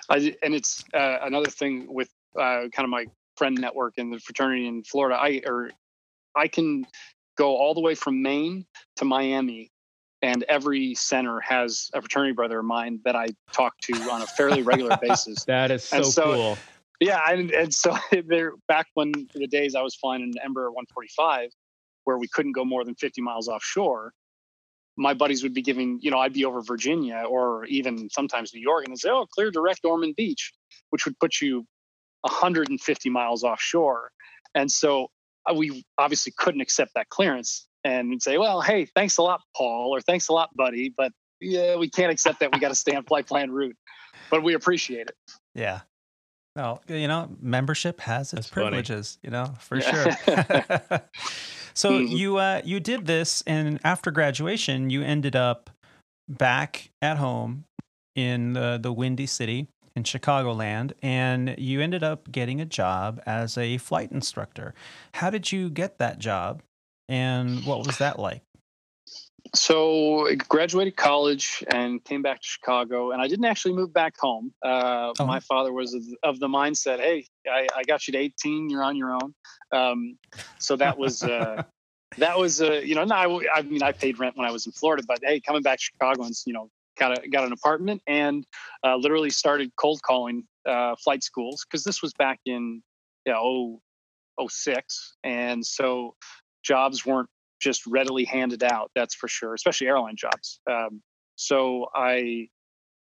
I, 0.10 0.36
and 0.44 0.54
it's 0.54 0.84
uh, 0.94 1.18
another 1.24 1.50
thing 1.50 1.92
with 1.92 2.10
uh, 2.36 2.68
kind 2.72 2.84
of 2.84 2.90
my 2.90 3.06
friend 3.38 3.58
network 3.60 3.94
in 3.98 4.12
the 4.12 4.20
fraternity 4.20 4.68
in 4.68 4.84
Florida. 4.84 5.18
I 5.20 5.42
or 5.46 5.72
I 6.36 6.48
can 6.48 6.86
go 7.38 7.56
all 7.56 7.74
the 7.74 7.82
way 7.82 7.96
from 7.96 8.22
Maine 8.22 8.66
to 8.98 9.06
Miami, 9.06 9.72
and 10.22 10.44
every 10.44 10.96
center 10.96 11.40
has 11.42 11.90
a 11.94 12.02
fraternity 12.02 12.34
brother 12.34 12.60
of 12.60 12.66
mine 12.66 13.00
that 13.06 13.16
I 13.16 13.28
talk 13.52 13.74
to 13.84 13.94
on 14.12 14.22
a 14.22 14.28
fairly 14.28 14.62
regular 14.62 14.98
basis. 15.02 15.44
that 15.46 15.72
is 15.72 15.84
so, 15.84 16.04
so- 16.04 16.24
cool. 16.24 16.58
Yeah, 17.00 17.20
and, 17.28 17.50
and 17.50 17.74
so 17.74 17.98
there 18.28 18.54
back 18.68 18.86
when 18.94 19.12
the 19.34 19.48
days 19.48 19.74
I 19.74 19.82
was 19.82 19.96
flying 19.96 20.22
an 20.22 20.34
Embraer 20.34 20.70
145, 20.70 21.50
where 22.04 22.18
we 22.18 22.28
couldn't 22.28 22.52
go 22.52 22.64
more 22.64 22.86
than 22.86 22.94
50 22.94 23.22
miles 23.22 23.48
offshore, 23.48 24.14
my 24.98 25.16
buddies 25.16 25.42
would 25.42 25.54
be 25.54 25.64
giving, 25.64 26.00
you 26.02 26.12
know, 26.12 26.20
I'd 26.20 26.34
be 26.34 26.46
over 26.46 26.62
Virginia 26.62 27.24
or 27.28 27.66
even 27.66 28.10
sometimes 28.12 28.54
New 28.54 28.62
York, 28.62 28.86
and 28.86 28.94
they'd 28.94 29.00
say, 29.00 29.10
"Oh, 29.10 29.26
clear 29.26 29.50
direct 29.50 29.84
Ormond 29.84 30.16
Beach," 30.16 30.54
which 30.92 31.06
would 31.06 31.18
put 31.20 31.42
you 31.42 31.66
150 32.22 33.10
miles 33.10 33.44
offshore. 33.44 34.12
And 34.54 34.72
so 34.72 35.10
we 35.56 35.84
obviously 35.98 36.34
couldn't 36.38 36.62
accept 36.62 36.92
that 36.96 37.10
clearance 37.10 37.68
and 37.84 38.22
say, 38.22 38.38
well, 38.38 38.62
hey, 38.62 38.86
thanks 38.86 39.18
a 39.18 39.24
lot, 39.24 39.42
Paul, 39.56 39.96
or 39.96 40.02
thanks 40.02 40.28
a 40.28 40.34
lot, 40.34 40.50
buddy, 40.56 40.94
but 40.96 41.12
yeah, 41.40 41.76
we 41.76 41.90
can't 41.90 42.12
accept 42.12 42.40
that. 42.40 42.54
We 42.54 42.60
got 42.60 42.70
to 42.70 42.76
stay 42.76 42.96
on 42.96 43.04
flight 43.04 43.26
plan 43.28 43.50
route, 43.52 43.76
but 44.30 44.44
we 44.44 44.54
appreciate 44.54 45.08
it. 45.08 45.16
Yeah. 45.56 45.82
Well, 46.56 46.84
you 46.88 47.08
know, 47.08 47.30
membership 47.42 48.02
has 48.02 48.34
its 48.34 48.34
That's 48.34 48.48
funny. 48.50 48.66
privileges, 48.66 49.18
you 49.24 49.32
know, 49.32 49.54
for 49.60 49.78
Yeah. 49.78 49.92
sure. 49.92 51.02
so 51.74 52.00
Mhm. 52.00 52.18
you 52.18 52.38
uh 52.38 52.62
you 52.64 52.80
did 52.80 53.06
this 53.08 53.42
and 53.48 53.80
after 53.84 54.12
graduation 54.12 54.90
you 54.90 55.02
ended 55.02 55.36
up 55.36 55.70
back 56.28 56.92
at 57.02 57.18
home 57.18 57.64
in 58.16 58.54
the 58.54 58.78
the 58.82 58.92
Windy 58.92 59.26
City 59.26 59.68
in 59.96 60.04
Chicagoland 60.04 60.94
and 61.02 61.56
you 61.58 61.82
ended 61.82 62.04
up 62.04 62.32
getting 62.32 62.62
a 62.62 62.66
job 62.66 63.22
as 63.26 63.58
a 63.58 63.78
flight 63.78 64.12
instructor. 64.12 64.74
How 65.16 65.30
did 65.30 65.52
you 65.52 65.70
get 65.70 65.98
that 66.00 66.20
job 66.20 66.62
and 67.10 67.66
what 67.66 67.86
was 67.86 67.98
that 67.98 68.20
like? 68.20 68.42
So 69.54 70.30
I 70.30 70.36
graduated 70.36 70.96
college 70.96 71.64
and 71.74 72.04
came 72.06 72.22
back 72.22 72.42
to 72.42 72.48
Chicago, 72.48 73.12
and 73.12 73.22
I 73.22 73.28
didn't 73.28 73.46
actually 73.46 73.74
move 73.74 73.94
back 73.94 74.14
home. 74.18 74.54
Uh, 74.64 75.14
Oh. 75.20 75.26
My 75.26 75.40
father 75.42 75.74
was 75.74 75.94
of, 76.24 76.40
the 76.40 76.48
mindset, 76.48 77.00
"Hey, 77.00 77.26
I, 77.46 77.68
I 77.76 77.84
got 77.84 78.08
you 78.08 78.14
to 78.14 78.18
18. 78.18 78.70
You're 78.70 78.84
on 78.84 78.96
your 78.96 79.12
own." 79.12 79.34
Um, 79.74 80.18
so 80.58 80.76
that 80.78 80.98
was 80.98 81.24
uh, 81.24 81.64
that 82.18 82.40
was 82.40 82.62
uh, 82.62 82.82
you 82.84 82.96
know, 82.96 83.04
no, 83.04 83.16
I, 83.16 83.60
I 83.60 83.62
mean, 83.64 83.84
I 83.84 83.92
paid 83.92 84.20
rent 84.20 84.38
when 84.38 84.48
I 84.48 84.52
was 84.52 84.66
in 84.68 84.72
Florida, 84.72 85.04
but 85.06 85.20
hey, 85.22 85.42
coming 85.42 85.64
back 85.64 85.80
to 85.80 85.84
Chicago 85.84 86.24
and 86.24 86.34
you 86.46 86.54
know, 86.54 86.70
got 86.98 87.18
a 87.18 87.28
got 87.30 87.46
an 87.46 87.52
apartment 87.52 88.02
and 88.08 88.46
uh, 88.86 88.96
literally 88.96 89.30
started 89.30 89.72
cold 89.78 90.02
calling 90.04 90.44
uh, 90.68 90.96
flight 91.04 91.24
schools 91.24 91.66
because 91.70 91.84
this 91.84 92.02
was 92.02 92.14
back 92.14 92.40
in 92.46 92.82
yeah, 93.26 93.36
oh, 93.38 93.82
06. 94.48 95.18
and 95.24 95.66
so 95.66 96.16
jobs 96.64 97.06
weren't 97.06 97.30
just 97.62 97.86
readily 97.86 98.26
handed 98.26 98.64
out. 98.64 98.90
That's 98.96 99.14
for 99.14 99.28
sure, 99.28 99.54
especially 99.54 99.88
airline 99.88 100.16
jobs. 100.16 100.60
Um, 100.70 101.02
so 101.36 101.88
I 101.96 102.48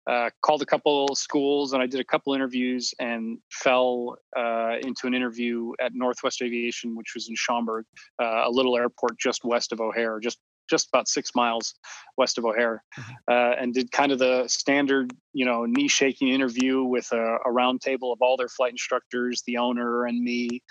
uh, 0.07 0.29
called 0.41 0.61
a 0.61 0.65
couple 0.65 1.13
schools 1.15 1.73
and 1.73 1.81
I 1.81 1.87
did 1.87 1.99
a 1.99 2.03
couple 2.03 2.33
interviews 2.33 2.93
and 2.99 3.39
fell 3.51 4.17
uh, 4.37 4.75
into 4.81 5.07
an 5.07 5.13
interview 5.13 5.73
at 5.81 5.93
Northwest 5.93 6.41
Aviation, 6.41 6.95
which 6.95 7.13
was 7.15 7.27
in 7.27 7.35
Schaumburg, 7.35 7.85
uh, 8.21 8.43
a 8.45 8.49
little 8.49 8.77
airport 8.77 9.17
just 9.19 9.43
west 9.43 9.71
of 9.71 9.81
O'Hare, 9.81 10.19
just 10.19 10.39
just 10.69 10.87
about 10.91 11.07
six 11.07 11.31
miles 11.35 11.75
west 12.17 12.37
of 12.37 12.45
O'Hare, 12.45 12.83
uh, 13.29 13.53
and 13.59 13.73
did 13.73 13.91
kind 13.91 14.11
of 14.11 14.19
the 14.19 14.47
standard, 14.47 15.13
you 15.33 15.45
know, 15.45 15.65
knee 15.65 15.87
shaking 15.87 16.29
interview 16.29 16.83
with 16.83 17.11
a, 17.11 17.37
a 17.45 17.51
round 17.51 17.81
table 17.81 18.11
of 18.11 18.19
all 18.21 18.37
their 18.37 18.47
flight 18.47 18.71
instructors, 18.71 19.43
the 19.45 19.57
owner, 19.57 20.05
and 20.05 20.21
me, 20.23 20.61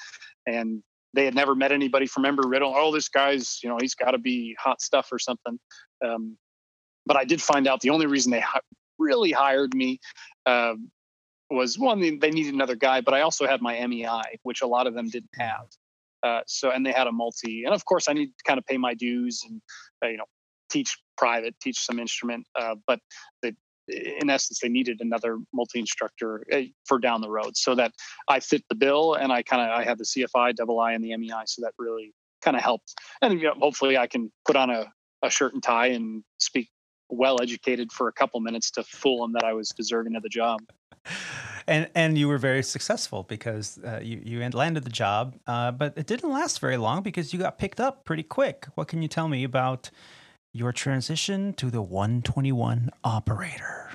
and 0.47 0.83
they 1.15 1.25
had 1.25 1.35
never 1.35 1.55
met 1.55 1.73
anybody 1.73 2.07
from 2.07 2.25
Embry 2.25 2.51
Riddle. 2.51 2.75
Oh, 2.77 2.93
this 2.93 3.09
guy's, 3.09 3.61
you 3.63 3.69
know, 3.69 3.79
he's 3.81 3.95
got 3.95 4.13
to 4.13 4.19
be 4.19 4.57
hot 4.59 4.81
stuff 4.81 5.09
or 5.13 5.19
something. 5.19 5.59
Um, 6.05 6.37
but 7.07 7.17
I 7.17 7.25
did 7.25 7.41
find 7.41 7.69
out 7.69 7.81
the 7.81 7.91
only 7.91 8.07
reason 8.07 8.33
they 8.33 8.41
hi- 8.41 8.61
really 8.99 9.33
hired 9.33 9.75
me 9.75 10.01
um 10.47 10.91
was 11.51 11.79
one, 11.79 12.01
they 12.01 12.31
needed 12.31 12.55
another 12.55 12.77
guy, 12.77 13.01
but 13.01 13.15
I 13.15 13.21
also 13.21 13.47
had 13.47 13.63
my 13.63 13.87
MEI, 13.87 14.39
which 14.43 14.63
a 14.63 14.67
lot 14.67 14.87
of 14.87 14.95
them 14.95 15.09
didn't 15.09 15.31
have. 15.39 15.67
Uh, 16.25 16.41
so, 16.47 16.71
and 16.71 16.85
they 16.87 16.93
had 16.93 17.07
a 17.07 17.13
multi, 17.13 17.65
and 17.65 17.75
of 17.75 17.85
course, 17.85 18.09
I 18.09 18.15
need 18.15 18.29
to 18.29 18.45
kind 18.47 18.59
of 18.59 18.65
pay 18.65 18.79
my 18.79 18.95
dues 18.95 19.43
and, 19.47 19.61
uh, 20.03 20.09
you 20.09 20.17
know, 20.17 20.25
teach 20.71 20.97
private, 21.19 21.55
teach 21.61 21.79
some 21.79 21.99
instrument. 21.99 22.47
Uh, 22.59 22.77
but 22.87 22.99
they, 23.43 23.53
in 23.89 24.31
essence, 24.31 24.61
they 24.61 24.69
needed 24.69 25.01
another 25.01 25.39
multi 25.53 25.81
instructor 25.81 26.43
uh, 26.53 26.63
for 26.87 26.99
down 26.99 27.21
the 27.21 27.31
road, 27.31 27.57
so 27.57 27.75
that 27.75 27.93
I 28.29 28.41
fit 28.41 28.65
the 28.71 28.75
bill, 28.75 29.15
and 29.15 29.33
I 29.33 29.43
kind 29.43 29.63
of 29.63 29.69
I 29.79 29.85
had 29.85 29.99
the 29.99 30.05
CFI, 30.05 30.57
double 30.57 30.81
I, 30.81 30.93
and 30.93 31.05
the 31.05 31.15
MEI, 31.17 31.45
so 31.45 31.63
that 31.63 31.73
really 31.79 32.15
kind 32.43 32.57
of 32.57 32.63
helped. 32.63 32.95
And 33.21 33.39
you 33.39 33.49
know, 33.49 33.55
hopefully, 33.59 33.99
I 33.99 34.07
can 34.07 34.33
put 34.47 34.57
on 34.57 34.71
a, 34.71 34.87
a 35.23 35.29
shirt 35.29 35.53
and 35.53 35.63
tie 35.63 35.89
and 35.89 36.25
speak 36.39 36.71
well 37.11 37.43
educated 37.43 37.93
for 37.93 38.09
a 38.09 38.13
couple 38.13 38.41
minutes 38.41 38.71
to 38.73 38.83
fool 38.83 39.23
them 39.23 39.33
that 39.35 39.45
I 39.45 39.53
was 39.53 39.69
deserving 39.77 40.17
of 40.17 40.23
the 40.23 40.31
job. 40.31 40.61
and 41.67 41.89
and 41.95 42.19
you 42.19 42.29
were 42.29 42.39
very 42.39 42.63
successful 42.63 43.23
because 43.23 43.79
uh, 43.85 44.01
you 44.03 44.21
you 44.25 44.49
landed 44.51 44.85
the 44.85 44.91
job, 44.91 45.37
uh, 45.47 45.71
but 45.71 45.95
it 45.97 46.07
didn't 46.07 46.31
last 46.31 46.61
very 46.61 46.77
long 46.77 47.03
because 47.03 47.33
you 47.33 47.39
got 47.39 47.59
picked 47.59 47.81
up 47.81 48.05
pretty 48.05 48.23
quick. 48.23 48.67
What 48.75 48.89
can 48.89 49.03
you 49.03 49.09
tell 49.09 49.29
me 49.29 49.45
about 49.45 49.91
your 50.53 50.73
transition 50.73 51.53
to 51.55 51.71
the 51.71 51.83
121 51.83 52.91
operator? 53.03 53.91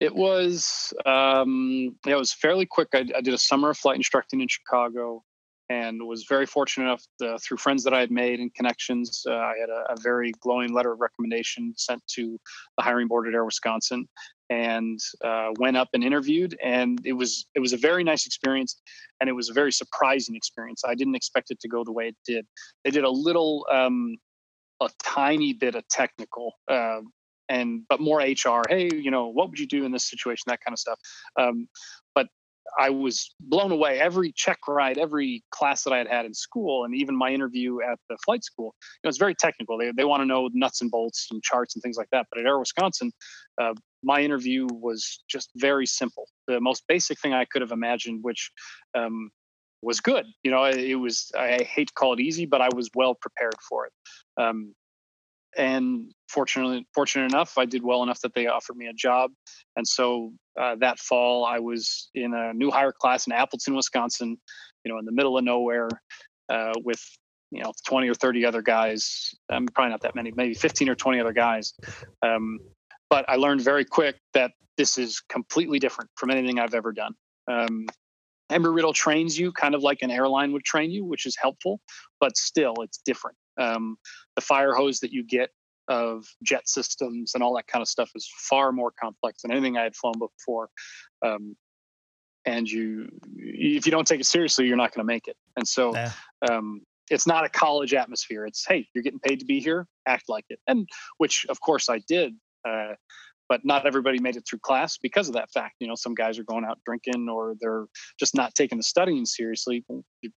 It 0.00 0.14
was 0.14 0.92
um, 1.06 1.96
it 2.06 2.14
was 2.14 2.32
fairly 2.32 2.66
quick. 2.66 2.88
I, 2.94 3.04
I 3.16 3.20
did 3.20 3.34
a 3.34 3.38
summer 3.38 3.70
of 3.70 3.78
flight 3.78 3.96
instructing 3.96 4.40
in 4.40 4.48
Chicago, 4.48 5.24
and 5.68 6.02
was 6.06 6.24
very 6.28 6.46
fortunate 6.46 6.84
enough 6.84 7.04
to, 7.20 7.38
through 7.38 7.56
friends 7.56 7.84
that 7.84 7.94
I 7.94 8.00
had 8.00 8.10
made 8.10 8.40
and 8.40 8.52
connections. 8.54 9.24
Uh, 9.26 9.34
I 9.34 9.54
had 9.60 9.70
a, 9.70 9.92
a 9.92 9.96
very 10.00 10.32
glowing 10.40 10.72
letter 10.72 10.92
of 10.92 11.00
recommendation 11.00 11.72
sent 11.76 12.02
to 12.14 12.38
the 12.76 12.82
hiring 12.82 13.08
board 13.08 13.28
at 13.28 13.34
Air 13.34 13.44
Wisconsin, 13.44 14.08
and 14.50 14.98
uh, 15.24 15.50
went 15.58 15.76
up 15.76 15.88
and 15.94 16.04
interviewed. 16.04 16.56
And 16.62 17.00
it 17.04 17.12
was 17.14 17.46
it 17.54 17.60
was 17.60 17.72
a 17.72 17.78
very 17.78 18.04
nice 18.04 18.26
experience, 18.26 18.80
and 19.20 19.28
it 19.28 19.32
was 19.32 19.48
a 19.48 19.52
very 19.52 19.72
surprising 19.72 20.36
experience. 20.36 20.82
I 20.84 20.94
didn't 20.94 21.14
expect 21.14 21.50
it 21.50 21.60
to 21.60 21.68
go 21.68 21.84
the 21.84 21.92
way 21.92 22.08
it 22.08 22.16
did. 22.26 22.46
They 22.84 22.90
did 22.90 23.04
a 23.04 23.10
little. 23.10 23.66
Um, 23.70 24.16
a 24.80 24.90
tiny 25.04 25.52
bit 25.52 25.76
of 25.76 25.86
technical 25.86 26.54
uh, 26.68 26.98
and 27.48 27.82
but 27.88 28.00
more 28.00 28.18
HR. 28.18 28.62
Hey, 28.68 28.88
you 28.92 29.10
know, 29.10 29.28
what 29.28 29.50
would 29.50 29.58
you 29.58 29.66
do 29.66 29.84
in 29.84 29.92
this 29.92 30.08
situation? 30.08 30.44
That 30.46 30.60
kind 30.64 30.72
of 30.72 30.78
stuff. 30.78 30.98
Um, 31.38 31.68
but 32.14 32.26
I 32.78 32.90
was 32.90 33.34
blown 33.40 33.70
away. 33.70 34.00
Every 34.00 34.32
check 34.32 34.58
ride, 34.68 34.98
every 34.98 35.42
class 35.50 35.84
that 35.84 35.92
I 35.92 35.98
had 35.98 36.08
had 36.08 36.24
in 36.24 36.34
school, 36.34 36.84
and 36.84 36.94
even 36.94 37.16
my 37.16 37.30
interview 37.30 37.78
at 37.80 37.98
the 38.08 38.16
flight 38.24 38.44
school, 38.44 38.74
you 38.82 39.00
know, 39.04 39.08
it's 39.08 39.18
very 39.18 39.34
technical. 39.34 39.78
They 39.78 39.92
they 39.96 40.04
want 40.04 40.22
to 40.22 40.26
know 40.26 40.48
nuts 40.52 40.80
and 40.80 40.90
bolts 40.90 41.28
and 41.30 41.42
charts 41.42 41.74
and 41.74 41.82
things 41.82 41.96
like 41.96 42.08
that. 42.12 42.26
But 42.30 42.40
at 42.40 42.46
Air 42.46 42.58
Wisconsin, 42.58 43.12
uh, 43.60 43.74
my 44.02 44.20
interview 44.20 44.66
was 44.70 45.22
just 45.28 45.50
very 45.56 45.86
simple. 45.86 46.28
The 46.46 46.60
most 46.60 46.84
basic 46.88 47.20
thing 47.20 47.32
I 47.32 47.44
could 47.44 47.62
have 47.62 47.72
imagined, 47.72 48.20
which 48.22 48.50
um, 48.94 49.30
was 49.82 50.00
good. 50.00 50.26
You 50.42 50.50
know, 50.50 50.64
it 50.64 50.94
was. 50.94 51.30
I 51.38 51.62
hate 51.62 51.88
to 51.88 51.94
call 51.94 52.14
it 52.14 52.20
easy, 52.20 52.46
but 52.46 52.60
I 52.60 52.68
was 52.74 52.90
well 52.94 53.14
prepared 53.14 53.54
for 53.68 53.86
it. 53.86 53.92
Um, 54.40 54.74
and 55.56 56.10
fortunately, 56.28 56.86
fortunate 56.94 57.30
enough, 57.30 57.58
I 57.58 57.66
did 57.66 57.82
well 57.82 58.02
enough 58.02 58.20
that 58.20 58.34
they 58.34 58.46
offered 58.46 58.76
me 58.76 58.86
a 58.86 58.92
job. 58.94 59.32
And 59.76 59.86
so 59.86 60.32
uh, 60.60 60.76
that 60.80 60.98
fall, 60.98 61.44
I 61.44 61.58
was 61.58 62.10
in 62.14 62.34
a 62.34 62.52
new 62.52 62.70
hire 62.70 62.92
class 62.92 63.26
in 63.26 63.32
Appleton, 63.32 63.74
Wisconsin. 63.74 64.36
You 64.84 64.92
know, 64.92 64.98
in 64.98 65.04
the 65.04 65.12
middle 65.12 65.38
of 65.38 65.44
nowhere, 65.44 65.88
uh, 66.48 66.72
with 66.84 67.00
you 67.50 67.62
know 67.62 67.72
20 67.86 68.08
or 68.08 68.14
30 68.14 68.44
other 68.44 68.62
guys. 68.62 69.34
Um, 69.50 69.66
probably 69.66 69.90
not 69.90 70.00
that 70.02 70.14
many, 70.14 70.32
maybe 70.34 70.54
15 70.54 70.88
or 70.88 70.94
20 70.94 71.20
other 71.20 71.32
guys. 71.32 71.74
Um, 72.22 72.58
but 73.08 73.24
I 73.28 73.36
learned 73.36 73.60
very 73.60 73.84
quick 73.84 74.16
that 74.34 74.52
this 74.76 74.98
is 74.98 75.20
completely 75.20 75.78
different 75.78 76.10
from 76.16 76.30
anything 76.30 76.58
I've 76.58 76.74
ever 76.74 76.92
done. 76.92 77.12
Um, 77.46 77.86
Embry 78.50 78.74
Riddle 78.74 78.92
trains 78.92 79.38
you 79.38 79.52
kind 79.52 79.74
of 79.74 79.82
like 79.82 79.98
an 80.02 80.10
airline 80.10 80.52
would 80.52 80.64
train 80.64 80.90
you, 80.90 81.04
which 81.04 81.26
is 81.26 81.36
helpful, 81.40 81.80
but 82.20 82.36
still 82.36 82.74
it's 82.80 82.98
different. 83.04 83.36
Um, 83.58 83.96
the 84.34 84.42
fire 84.42 84.74
hose 84.74 85.00
that 85.00 85.12
you 85.12 85.24
get 85.24 85.50
of 85.88 86.24
jet 86.42 86.68
systems 86.68 87.32
and 87.34 87.42
all 87.42 87.54
that 87.56 87.66
kind 87.66 87.82
of 87.82 87.88
stuff 87.88 88.10
is 88.14 88.28
far 88.48 88.72
more 88.72 88.92
complex 88.92 89.42
than 89.42 89.52
anything 89.52 89.76
I 89.76 89.82
had 89.82 89.96
flown 89.96 90.14
before. 90.18 90.68
Um, 91.24 91.56
and 92.44 92.68
you, 92.68 93.08
if 93.36 93.86
you 93.86 93.92
don't 93.92 94.06
take 94.06 94.20
it 94.20 94.26
seriously, 94.26 94.66
you're 94.66 94.76
not 94.76 94.92
going 94.94 95.06
to 95.06 95.12
make 95.12 95.28
it. 95.28 95.36
And 95.56 95.66
so, 95.66 95.94
Yeah. 95.94 96.12
um, 96.50 96.82
it's 97.10 97.26
not 97.26 97.44
a 97.44 97.48
college 97.48 97.94
atmosphere. 97.94 98.46
It's 98.46 98.64
hey, 98.66 98.88
you're 98.94 99.02
getting 99.02 99.20
paid 99.20 99.40
to 99.40 99.44
be 99.44 99.60
here, 99.60 99.86
act 100.06 100.24
like 100.28 100.44
it, 100.48 100.58
and 100.66 100.88
which 101.18 101.44
of 101.48 101.60
course 101.60 101.88
I 101.88 101.98
did. 102.08 102.34
Uh, 102.66 102.94
but 103.48 103.64
not 103.64 103.86
everybody 103.86 104.18
made 104.18 104.36
it 104.36 104.44
through 104.48 104.60
class 104.60 104.96
because 104.96 105.28
of 105.28 105.34
that 105.34 105.50
fact. 105.52 105.74
You 105.78 105.86
know, 105.86 105.94
some 105.94 106.14
guys 106.14 106.38
are 106.38 106.44
going 106.44 106.64
out 106.64 106.78
drinking 106.86 107.28
or 107.28 107.54
they're 107.60 107.84
just 108.18 108.34
not 108.34 108.54
taking 108.54 108.78
the 108.78 108.82
studying 108.82 109.26
seriously. 109.26 109.84
You're 110.22 110.32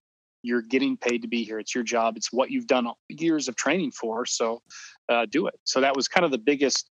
getting 0.62 0.96
paid 0.96 1.22
to 1.22 1.28
be 1.28 1.44
here. 1.44 1.58
It's 1.58 1.74
your 1.74 1.84
job. 1.84 2.16
It's 2.16 2.32
what 2.32 2.50
you've 2.50 2.66
done 2.66 2.88
years 3.08 3.48
of 3.48 3.56
training 3.56 3.92
for. 3.92 4.26
So 4.26 4.62
uh, 5.08 5.26
do 5.26 5.46
it. 5.46 5.54
So 5.64 5.80
that 5.80 5.96
was 5.96 6.08
kind 6.08 6.24
of 6.24 6.30
the 6.30 6.38
biggest 6.38 6.90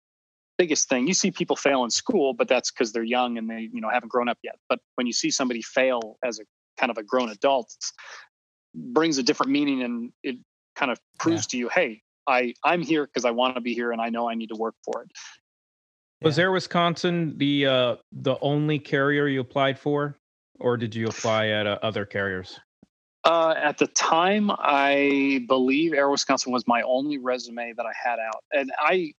biggest 0.58 0.88
thing. 0.88 1.06
You 1.06 1.14
see 1.14 1.30
people 1.30 1.56
fail 1.56 1.84
in 1.84 1.90
school, 1.90 2.32
but 2.32 2.48
that's 2.48 2.70
because 2.70 2.92
they're 2.92 3.02
young 3.02 3.38
and 3.38 3.48
they 3.48 3.68
you 3.72 3.80
know 3.80 3.88
haven't 3.90 4.08
grown 4.08 4.28
up 4.28 4.38
yet. 4.42 4.56
But 4.68 4.80
when 4.94 5.06
you 5.06 5.12
see 5.12 5.30
somebody 5.30 5.62
fail 5.62 6.18
as 6.24 6.38
a 6.38 6.44
kind 6.78 6.90
of 6.90 6.98
a 6.98 7.02
grown 7.02 7.30
adult, 7.30 7.74
it 8.74 8.92
brings 8.92 9.18
a 9.18 9.22
different 9.22 9.52
meaning 9.52 9.82
and 9.82 10.12
it 10.22 10.36
kind 10.74 10.90
of 10.90 10.98
proves 11.18 11.46
to 11.48 11.56
you, 11.56 11.68
hey, 11.68 12.02
I 12.26 12.54
I'm 12.64 12.82
here 12.82 13.06
because 13.06 13.24
I 13.24 13.30
want 13.30 13.54
to 13.54 13.60
be 13.60 13.74
here 13.74 13.92
and 13.92 14.00
I 14.00 14.08
know 14.08 14.28
I 14.28 14.34
need 14.34 14.48
to 14.48 14.56
work 14.56 14.74
for 14.84 15.02
it. 15.02 15.10
Was 16.22 16.38
Yeah. 16.38 16.44
Air 16.44 16.52
Wisconsin 16.52 17.36
the 17.38 17.66
uh, 17.66 17.96
the 18.12 18.36
only 18.40 18.78
carrier 18.78 19.26
you 19.26 19.40
applied 19.40 19.78
for, 19.78 20.18
or 20.58 20.76
did 20.76 20.94
you 20.94 21.08
apply 21.08 21.48
at 21.48 21.66
uh, 21.66 21.78
other 21.82 22.04
carriers? 22.04 22.58
Uh, 23.26 23.54
at 23.60 23.76
the 23.76 23.88
time, 23.88 24.52
I 24.52 25.44
believe 25.48 25.92
Air 25.92 26.08
Wisconsin 26.08 26.52
was 26.52 26.64
my 26.68 26.82
only 26.82 27.18
resume 27.18 27.72
that 27.76 27.84
I 27.84 27.92
had 27.92 28.20
out, 28.20 28.44
and 28.52 28.70
I 28.78 29.12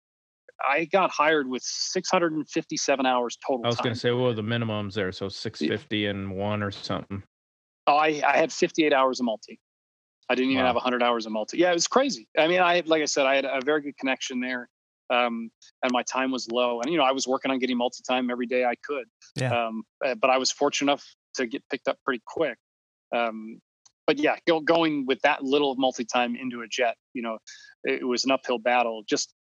I 0.67 0.85
got 0.85 1.11
hired 1.11 1.49
with 1.49 1.63
657 1.63 3.05
hours 3.05 3.37
total. 3.45 3.67
I 3.67 3.69
was 3.69 3.77
going 3.79 3.95
to 3.95 3.99
say, 4.01 4.13
what 4.13 4.23
were 4.23 4.33
the 4.33 4.43
minimums 4.43 4.95
there? 4.95 5.11
So 5.11 5.29
650 5.29 6.07
and 6.07 6.37
one 6.37 6.63
or 6.63 6.71
something. 6.71 7.23
Oh, 7.89 7.97
I, 7.97 8.23
I 8.27 8.37
had 8.37 8.53
58 8.53 8.93
hours 8.93 9.21
of 9.21 9.27
multi. 9.27 9.61
I 10.29 10.35
didn't 10.35 10.53
even 10.53 10.63
Wow. 10.63 10.69
have 10.69 10.77
100 10.77 11.03
hours 11.03 11.27
of 11.27 11.33
multi. 11.33 11.59
Yeah, 11.59 11.71
it 11.71 11.75
was 11.75 11.87
crazy. 11.87 12.29
I 12.39 12.49
mean, 12.49 12.61
I 12.61 12.77
had, 12.77 12.89
like 12.89 13.03
I 13.03 13.07
said, 13.07 13.27
I 13.27 13.35
had 13.35 13.45
a 13.45 13.61
very 13.65 13.83
good 13.83 13.97
connection 13.99 14.41
there, 14.41 14.69
um, 15.11 15.51
and 15.83 15.93
my 15.93 16.05
time 16.05 16.31
was 16.31 16.49
low. 16.51 16.81
And 16.81 16.91
you 16.91 16.97
know, 16.97 17.05
I 17.05 17.13
was 17.13 17.27
working 17.27 17.51
on 17.51 17.59
getting 17.59 17.77
multi 17.77 18.03
time 18.09 18.31
every 18.31 18.47
day 18.47 18.65
I 18.65 18.77
could. 18.85 19.07
Yeah. 19.35 19.67
Um, 19.67 19.83
uh, 20.05 20.15
but 20.15 20.31
I 20.31 20.39
was 20.39 20.51
fortunate 20.53 20.93
enough 20.93 21.05
to 21.35 21.47
get 21.47 21.63
picked 21.71 21.89
up 21.89 21.99
pretty 22.05 22.23
quick. 22.27 22.57
Um, 23.15 23.61
but 24.07 24.19
yeah, 24.19 24.37
go, 24.47 24.61
going 24.61 25.07
with 25.07 25.21
that 25.23 25.43
little 25.43 25.73
of 25.73 25.79
multi 25.79 26.05
time 26.05 26.37
into 26.37 26.63
a 26.63 26.69
jet, 26.69 26.97
you 27.15 27.23
know, 27.23 27.39
it, 27.85 28.07
was 28.07 28.25
an 28.25 28.31
uphill 28.31 28.59
battle, 28.59 29.03
just 29.09 29.33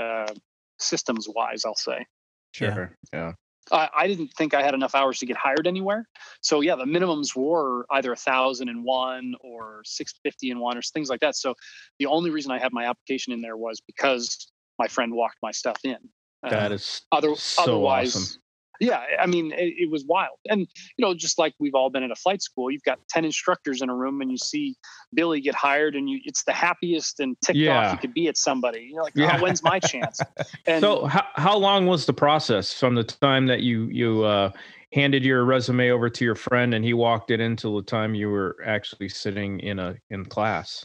uh, 0.00 0.32
systems 0.78 1.28
wise, 1.28 1.64
I'll 1.64 1.74
say. 1.74 2.06
Sure. 2.52 2.96
Yeah. 3.12 3.32
I, 3.72 3.88
I 3.96 4.06
didn't 4.06 4.28
think 4.36 4.52
I 4.54 4.62
had 4.62 4.74
enough 4.74 4.94
hours 4.94 5.18
to 5.20 5.26
get 5.26 5.36
hired 5.36 5.66
anywhere. 5.66 6.06
So 6.42 6.60
yeah, 6.60 6.76
the 6.76 6.84
minimums 6.84 7.34
were 7.34 7.86
either 7.90 8.12
a 8.12 8.16
thousand 8.16 8.68
and 8.68 8.84
one 8.84 9.34
or 9.40 9.82
six 9.84 10.12
fifty 10.22 10.50
and 10.50 10.60
one 10.60 10.76
or 10.76 10.82
things 10.82 11.08
like 11.08 11.20
that. 11.20 11.34
So 11.36 11.54
the 11.98 12.06
only 12.06 12.30
reason 12.30 12.52
I 12.52 12.58
had 12.58 12.72
my 12.72 12.84
application 12.84 13.32
in 13.32 13.40
there 13.40 13.56
was 13.56 13.80
because 13.86 14.50
my 14.78 14.86
friend 14.86 15.14
walked 15.14 15.38
my 15.42 15.50
stuff 15.50 15.78
in. 15.84 15.96
That 16.42 16.72
Uh, 16.72 16.74
is 16.74 17.00
other, 17.10 17.34
so 17.36 17.62
otherwise, 17.62 18.14
awesome. 18.14 18.42
Yeah, 18.80 19.02
I 19.20 19.26
mean, 19.26 19.52
it, 19.52 19.74
it 19.78 19.90
was 19.90 20.04
wild. 20.04 20.38
And 20.48 20.60
you 20.60 21.04
know, 21.04 21.14
just 21.14 21.38
like 21.38 21.54
we've 21.58 21.74
all 21.74 21.90
been 21.90 22.02
at 22.02 22.10
a 22.10 22.16
flight 22.16 22.42
school, 22.42 22.70
you've 22.70 22.82
got 22.82 22.98
ten 23.08 23.24
instructors 23.24 23.82
in 23.82 23.88
a 23.88 23.94
room, 23.94 24.20
and 24.20 24.30
you 24.30 24.38
see 24.38 24.76
Billy 25.14 25.40
get 25.40 25.54
hired, 25.54 25.94
and 25.94 26.08
you 26.08 26.20
it's 26.24 26.44
the 26.44 26.52
happiest 26.52 27.20
and 27.20 27.36
ticked 27.44 27.58
Yeah. 27.58 27.78
off 27.78 27.92
you 27.92 27.98
could 27.98 28.14
be 28.14 28.28
at 28.28 28.36
somebody. 28.36 28.90
You're 28.92 29.02
like, 29.02 29.12
Yeah. 29.16 29.36
oh, 29.36 29.42
when's 29.42 29.62
my 29.62 29.78
chance? 29.80 30.20
And 30.66 30.80
so 30.80 31.06
how, 31.06 31.24
how 31.34 31.56
long 31.56 31.86
was 31.86 32.06
the 32.06 32.12
process 32.14 32.72
from 32.72 32.94
the 32.94 33.04
time 33.04 33.46
that 33.46 33.60
you 33.60 33.84
you 33.86 34.24
uh, 34.24 34.50
handed 34.92 35.24
your 35.24 35.44
resume 35.44 35.90
over 35.90 36.08
to 36.10 36.24
your 36.24 36.34
friend 36.34 36.74
and 36.74 36.84
he 36.84 36.94
walked 36.94 37.30
it 37.30 37.40
until 37.40 37.76
the 37.76 37.82
time 37.82 38.14
you 38.14 38.28
were 38.30 38.56
actually 38.64 39.08
sitting 39.08 39.60
in 39.60 39.78
a 39.78 39.96
in 40.10 40.24
class? 40.24 40.84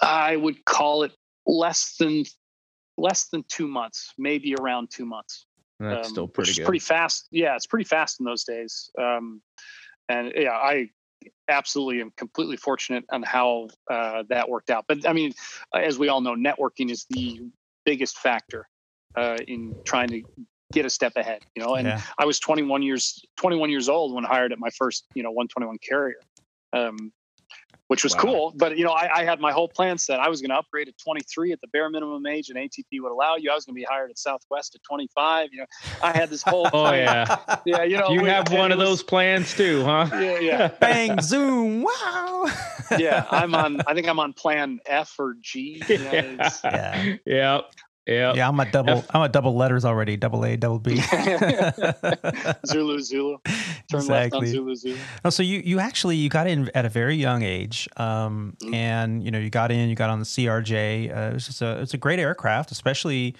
I 0.00 0.36
would 0.36 0.64
call 0.64 1.02
it 1.02 1.12
less 1.46 1.96
than 1.98 2.24
less 2.98 3.28
than 3.28 3.44
two 3.48 3.66
months, 3.66 4.12
maybe 4.18 4.54
around 4.54 4.90
two 4.90 5.06
months. 5.06 5.46
That's 5.82 6.08
um, 6.08 6.12
still 6.12 6.28
pretty 6.28 6.54
good. 6.54 6.64
Pretty 6.64 6.78
fast. 6.78 7.28
Yeah, 7.30 7.56
it's 7.56 7.66
pretty 7.66 7.84
fast 7.84 8.20
in 8.20 8.26
those 8.26 8.44
days. 8.44 8.90
Um, 8.98 9.42
and 10.08 10.32
yeah, 10.36 10.52
I 10.52 10.90
absolutely 11.48 12.00
am 12.00 12.12
completely 12.16 12.56
fortunate 12.56 13.04
on 13.10 13.22
how 13.22 13.68
uh, 13.90 14.24
that 14.28 14.48
worked 14.48 14.70
out. 14.70 14.84
But 14.88 15.08
I 15.08 15.12
mean, 15.12 15.32
as 15.74 15.98
we 15.98 16.08
all 16.08 16.20
know, 16.20 16.34
networking 16.34 16.90
is 16.90 17.06
the 17.10 17.40
biggest 17.84 18.18
factor 18.18 18.68
uh, 19.16 19.38
in 19.46 19.74
trying 19.84 20.08
to 20.08 20.22
get 20.72 20.86
a 20.86 20.90
step 20.90 21.12
ahead. 21.16 21.42
You 21.54 21.64
know, 21.64 21.74
and 21.74 21.86
Yeah. 21.86 22.00
I 22.18 22.24
was 22.24 22.38
21 22.40 22.82
years 22.82 23.24
21 23.36 23.70
years 23.70 23.88
old 23.88 24.14
when 24.14 24.24
hired 24.24 24.52
at 24.52 24.58
my 24.58 24.70
first 24.70 25.06
you 25.14 25.22
know 25.22 25.30
121 25.30 25.78
carrier. 25.78 26.20
Um, 26.72 27.12
which 27.88 28.04
was 28.04 28.14
Wow. 28.14 28.20
cool, 28.22 28.54
but 28.56 28.78
you 28.78 28.84
know, 28.84 28.92
I, 28.92 29.20
I 29.20 29.24
had 29.24 29.38
my 29.38 29.52
whole 29.52 29.68
plan 29.68 29.98
set. 29.98 30.18
I 30.18 30.28
was 30.28 30.40
going 30.40 30.48
to 30.50 30.56
upgrade 30.56 30.88
at 30.88 30.94
23 30.96 31.52
at 31.52 31.60
the 31.60 31.66
bare 31.68 31.90
minimum 31.90 32.24
age, 32.26 32.48
and 32.48 32.56
ATP 32.58 32.84
would 33.00 33.12
allow 33.12 33.36
you. 33.36 33.50
I 33.50 33.54
was 33.54 33.66
going 33.66 33.74
to 33.74 33.78
be 33.80 33.84
hired 33.88 34.10
at 34.10 34.18
Southwest 34.18 34.74
at 34.74 34.82
25. 34.82 35.50
You 35.52 35.58
know, 35.60 35.66
I 36.02 36.12
had 36.16 36.30
this 36.30 36.42
whole. 36.42 36.68
Oh 36.72 36.92
yeah, 36.92 37.36
yeah. 37.66 37.82
You 37.82 37.98
know, 37.98 38.10
you 38.10 38.22
we- 38.22 38.28
have 38.30 38.50
one 38.52 38.72
of 38.72 38.78
was- 38.78 38.88
those 38.88 39.02
plans 39.02 39.54
too, 39.54 39.84
huh? 39.84 40.08
Yeah, 40.12 40.38
yeah, 40.38 40.68
Bang, 40.80 41.20
zoom, 41.20 41.82
wow. 41.82 42.46
yeah. 42.98 43.26
I'm 43.30 43.54
on. 43.54 43.80
I 43.86 43.92
think 43.94 44.08
I'm 44.08 44.18
on 44.20 44.32
plan 44.32 44.80
F 44.86 45.14
or 45.18 45.34
G. 45.40 45.82
You 45.88 45.98
know, 45.98 46.10
it's- 46.12 46.60
Yeah. 46.64 47.16
Yep. 47.26 47.70
Yep. 48.06 48.36
Yeah, 48.36 48.48
I'm 48.48 48.58
a 48.58 48.70
double. 48.70 48.98
F- 48.98 49.06
I'm 49.14 49.22
at 49.22 49.32
double 49.32 49.54
letters 49.54 49.84
already. 49.84 50.16
Double 50.16 50.44
A, 50.44 50.56
double 50.56 50.80
B. 50.80 50.96
Zulu, 52.66 53.00
Zulu. 53.00 53.38
Turn 53.44 54.06
left 54.06 54.10
on 54.10 54.42
exactly. 54.42 54.46
Zulu, 54.48 54.74
Zulu. 54.74 54.96
Oh, 55.24 55.30
so 55.30 55.42
you 55.42 55.60
you 55.64 55.78
actually 55.80 56.16
you 56.16 56.28
got 56.28 56.46
in 56.46 56.70
at 56.74 56.84
a 56.84 56.88
very 56.88 57.14
young 57.16 57.42
age, 57.42 57.88
um, 57.96 58.56
Mhm. 58.62 58.74
and 58.74 59.22
you 59.24 59.30
know 59.30 59.38
you 59.38 59.50
got 59.50 59.70
in, 59.70 59.88
you 59.88 59.94
got 59.94 60.10
on 60.10 60.18
the 60.18 60.24
CRJ. 60.24 61.10
Uh, 61.16 61.30
it 61.30 61.34
was 61.34 61.46
just 61.46 61.62
a 61.62 61.80
it's 61.80 61.94
a 61.94 61.98
great 61.98 62.18
aircraft, 62.18 62.70
especially 62.72 63.36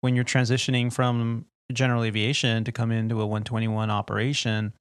when 0.00 0.14
you're 0.14 0.24
transitioning 0.24 0.92
from 0.92 1.46
general 1.72 2.04
aviation 2.04 2.62
to 2.64 2.72
come 2.72 2.90
into 2.92 3.22
a 3.22 3.26
121 3.26 3.90
operation. 3.90 4.72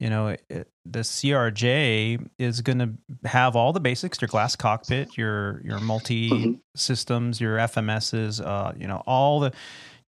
You 0.00 0.10
know, 0.10 0.28
it, 0.28 0.44
it- 0.50 0.68
the 0.88 1.00
CRJ 1.00 2.28
is 2.38 2.60
going 2.60 2.78
to 2.78 3.28
have 3.28 3.56
all 3.56 3.72
the 3.72 3.80
basics: 3.80 4.20
your 4.20 4.28
glass 4.28 4.54
cockpit, 4.54 5.16
your 5.18 5.60
your 5.64 5.80
multi 5.80 6.30
Mhm. 6.30 6.60
systems, 6.76 7.40
your 7.40 7.56
FMSs. 7.58 8.40
Uh, 8.44 8.72
you 8.78 8.86
know, 8.86 9.02
all 9.06 9.40
the 9.40 9.52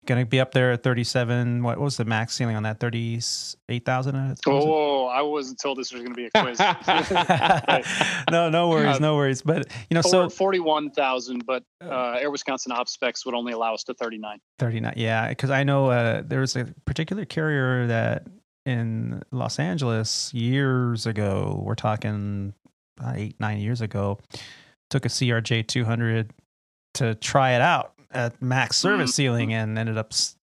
going 0.05 0.23
to 0.23 0.29
be 0.29 0.39
up 0.39 0.53
there 0.53 0.71
at 0.71 0.83
37. 0.83 1.63
What 1.63 1.79
was 1.79 1.97
the 1.97 2.05
max 2.05 2.33
ceiling 2.33 2.55
on 2.55 2.63
that? 2.63 2.79
38,000. 2.79 4.37
Oh, 4.47 5.05
I 5.07 5.21
wasn't 5.21 5.59
told 5.59 5.77
this 5.77 5.91
was 5.91 6.01
going 6.01 6.13
to 6.13 6.15
be 6.15 6.27
a 6.27 6.41
quiz. 6.41 6.59
no, 8.31 8.49
no 8.49 8.69
worries, 8.69 8.99
no 9.01 9.15
worries. 9.15 9.41
But 9.41 9.67
you 9.89 9.95
know, 9.95 10.01
so 10.01 10.09
So 10.09 10.29
forty-one 10.29 10.91
thousand, 10.91 11.45
but 11.45 11.63
uh, 11.83 12.17
Air 12.21 12.31
Wisconsin 12.31 12.71
op 12.71 12.87
specs 12.87 13.25
would 13.25 13.35
only 13.35 13.53
allow 13.53 13.73
us 13.73 13.83
to 13.85 13.93
thirty-nine. 13.93 14.39
39. 14.59 14.93
Yeah, 14.97 15.29
because 15.29 15.49
I 15.49 15.63
know 15.63 15.87
uh, 15.87 16.21
there 16.25 16.39
was 16.39 16.55
a 16.55 16.65
particular 16.85 17.25
carrier 17.25 17.87
that 17.87 18.27
in 18.67 19.21
Los 19.31 19.59
Angeles 19.59 20.33
years 20.33 21.05
ago, 21.05 21.61
we're 21.63 21.75
talking 21.75 22.53
about 22.99 23.17
eight, 23.17 23.39
nine 23.39 23.59
years 23.59 23.79
ago, 23.81 24.19
took 24.89 25.05
a 25.05 25.09
CRJ 25.09 25.65
200 25.67 26.31
to 26.95 27.15
try 27.15 27.51
it 27.51 27.61
out 27.61 27.93
at 28.11 28.41
max 28.41 28.77
service 28.77 29.11
Mhm. 29.11 29.13
ceiling 29.13 29.53
and 29.53 29.77
ended 29.79 29.97
up 29.97 30.11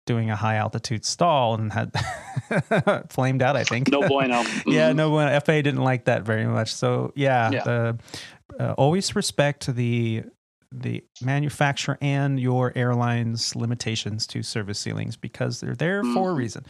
doing 0.06 0.30
a 0.30 0.36
high 0.36 0.56
altitude 0.56 1.06
stall 1.06 1.54
and 1.56 1.72
had 1.72 1.92
flamed 3.10 3.42
out, 3.42 3.56
I 3.56 3.64
think. 3.64 3.90
No 3.90 4.02
bueno. 4.08 4.42
yeah, 4.66 4.92
Mhm. 4.92 4.96
no, 4.96 5.10
one 5.12 5.28
FA 5.42 5.62
didn't 5.62 5.82
like 5.84 6.06
that 6.06 6.24
very 6.24 6.46
much. 6.46 6.74
So 6.74 7.14
yeah, 7.16 7.50
Yeah. 7.52 7.64
the 7.64 7.98
uh, 8.60 8.74
always 8.74 9.16
respect 9.16 9.74
the 9.74 10.24
the 10.74 11.04
manufacturer 11.22 11.98
and 12.02 12.40
your 12.40 12.72
airline's 12.78 13.58
limitations 13.58 14.26
to 14.26 14.42
service 14.42 14.80
ceilings 14.80 15.18
because 15.18 15.60
they're 15.60 15.76
there 15.76 16.02
for 16.02 16.32
a 16.32 16.34
Mhm. 16.34 16.38
reason. 16.38 16.66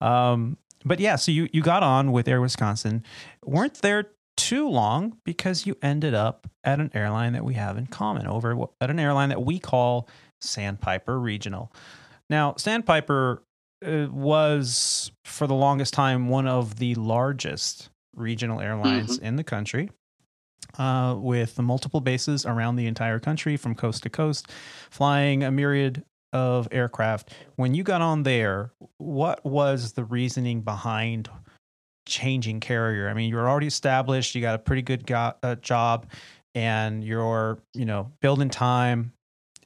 Um, 0.00 0.58
but 0.86 1.00
yeah, 1.00 1.16
so 1.16 1.32
you 1.32 1.48
you 1.52 1.62
got 1.62 1.82
on 1.82 2.12
with 2.12 2.28
Air 2.28 2.40
Wisconsin, 2.40 3.02
weren't 3.44 3.82
there 3.82 4.10
too 4.36 4.68
long 4.68 5.18
because 5.24 5.66
you 5.66 5.76
ended 5.82 6.14
up 6.14 6.46
at 6.62 6.78
an 6.78 6.90
airline 6.94 7.32
that 7.32 7.44
we 7.44 7.54
have 7.54 7.76
in 7.76 7.86
common 7.86 8.26
over 8.26 8.56
at 8.80 8.90
an 8.90 8.98
airline 8.98 9.30
that 9.30 9.42
we 9.42 9.58
call 9.58 10.08
Sandpiper 10.40 11.18
Regional. 11.18 11.72
Now, 12.30 12.54
Sandpiper 12.56 13.42
uh, 13.84 14.06
was 14.10 15.10
for 15.24 15.46
the 15.46 15.54
longest 15.54 15.94
time 15.94 16.28
one 16.28 16.46
of 16.46 16.76
the 16.76 16.94
largest 16.94 17.90
regional 18.14 18.60
airlines 18.60 19.18
in 19.18 19.36
the 19.36 19.44
country. 19.44 19.90
Uh, 20.78 21.14
with 21.16 21.58
multiple 21.58 22.00
bases 22.00 22.44
around 22.44 22.76
the 22.76 22.86
entire 22.86 23.18
country 23.18 23.56
from 23.56 23.74
coast 23.74 24.02
to 24.02 24.10
coast, 24.10 24.50
flying 24.90 25.42
a 25.42 25.50
myriad 25.50 26.04
of 26.32 26.68
aircraft. 26.70 27.32
When 27.56 27.74
you 27.74 27.82
got 27.82 28.00
on 28.00 28.22
there, 28.22 28.72
what 28.98 29.44
was 29.44 29.92
the 29.92 30.04
reasoning 30.04 30.60
behind 30.60 31.28
changing 32.06 32.60
carrier? 32.60 33.08
I 33.08 33.14
mean, 33.14 33.30
you're 33.30 33.48
already 33.48 33.66
established, 33.66 34.34
you 34.34 34.40
got 34.40 34.54
a 34.54 34.58
pretty 34.58 34.82
good 34.82 35.06
go- 35.06 35.34
uh, 35.42 35.56
job, 35.56 36.06
and 36.54 37.04
you're, 37.04 37.58
you 37.74 37.84
know, 37.84 38.12
building 38.20 38.48
time 38.48 39.12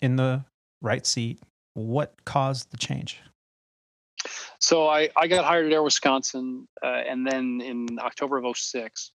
in 0.00 0.16
the 0.16 0.44
right 0.82 1.06
seat. 1.06 1.40
What 1.74 2.14
caused 2.24 2.70
the 2.70 2.76
change? 2.76 3.20
So 4.58 4.88
I, 4.88 5.08
I 5.16 5.26
got 5.26 5.44
hired 5.44 5.66
at 5.66 5.72
Air 5.72 5.82
Wisconsin, 5.82 6.68
uh, 6.82 7.02
and 7.08 7.26
then 7.26 7.60
in 7.62 7.98
October 8.00 8.36
of 8.36 8.56
06, 8.56 9.12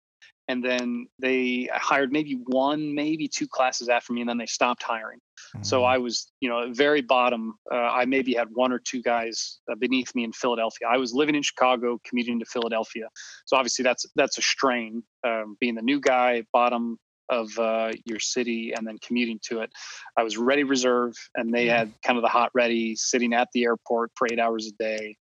and 0.47 0.63
then 0.63 1.07
they 1.19 1.69
hired 1.73 2.11
maybe 2.11 2.39
one, 2.47 2.93
maybe 2.93 3.27
two 3.27 3.47
classes 3.47 3.89
after 3.89 4.13
me, 4.13 4.21
and 4.21 4.29
then 4.29 4.37
they 4.37 4.45
stopped 4.45 4.83
hiring. 4.83 5.19
So 5.61 5.81
Mm. 5.81 5.87
I 5.87 5.97
was, 5.97 6.31
you 6.39 6.49
know, 6.49 6.71
very 6.73 7.01
bottom. 7.01 7.55
Uh, 7.71 7.75
I 7.75 8.05
maybe 8.05 8.33
had 8.33 8.47
one 8.53 8.71
or 8.71 8.79
two 8.79 9.01
guys 9.01 9.59
uh, 9.71 9.75
beneath 9.75 10.13
me 10.15 10.23
in 10.23 10.31
Philadelphia. 10.31 10.87
I 10.89 10.97
was 10.97 11.13
living 11.13 11.35
in 11.35 11.41
Chicago, 11.41 11.99
commuting 12.03 12.39
to 12.39 12.45
Philadelphia. 12.45 13.09
So 13.45 13.57
obviously 13.57 13.83
that's 13.83 14.05
that's 14.15 14.37
a 14.37 14.41
strain, 14.41 15.03
um, 15.23 15.57
being 15.59 15.75
the 15.75 15.81
new 15.81 15.99
guy, 15.99 16.43
bottom 16.51 16.97
of 17.29 17.57
uh, 17.57 17.93
your 18.05 18.19
city, 18.19 18.73
and 18.73 18.85
then 18.85 18.97
commuting 18.99 19.39
to 19.43 19.61
it. 19.61 19.71
I 20.17 20.23
was 20.23 20.37
ready 20.37 20.63
reserve, 20.63 21.13
and 21.35 21.53
they 21.53 21.67
had 21.67 21.91
kind 22.03 22.17
of 22.17 22.21
the 22.21 22.29
hot 22.29 22.51
ready, 22.53 22.95
sitting 22.95 23.33
at 23.33 23.47
the 23.53 23.63
airport 23.63 24.11
for 24.15 24.27
eight 24.31 24.39
hours 24.39 24.67
a 24.67 24.71
day. 24.83 25.17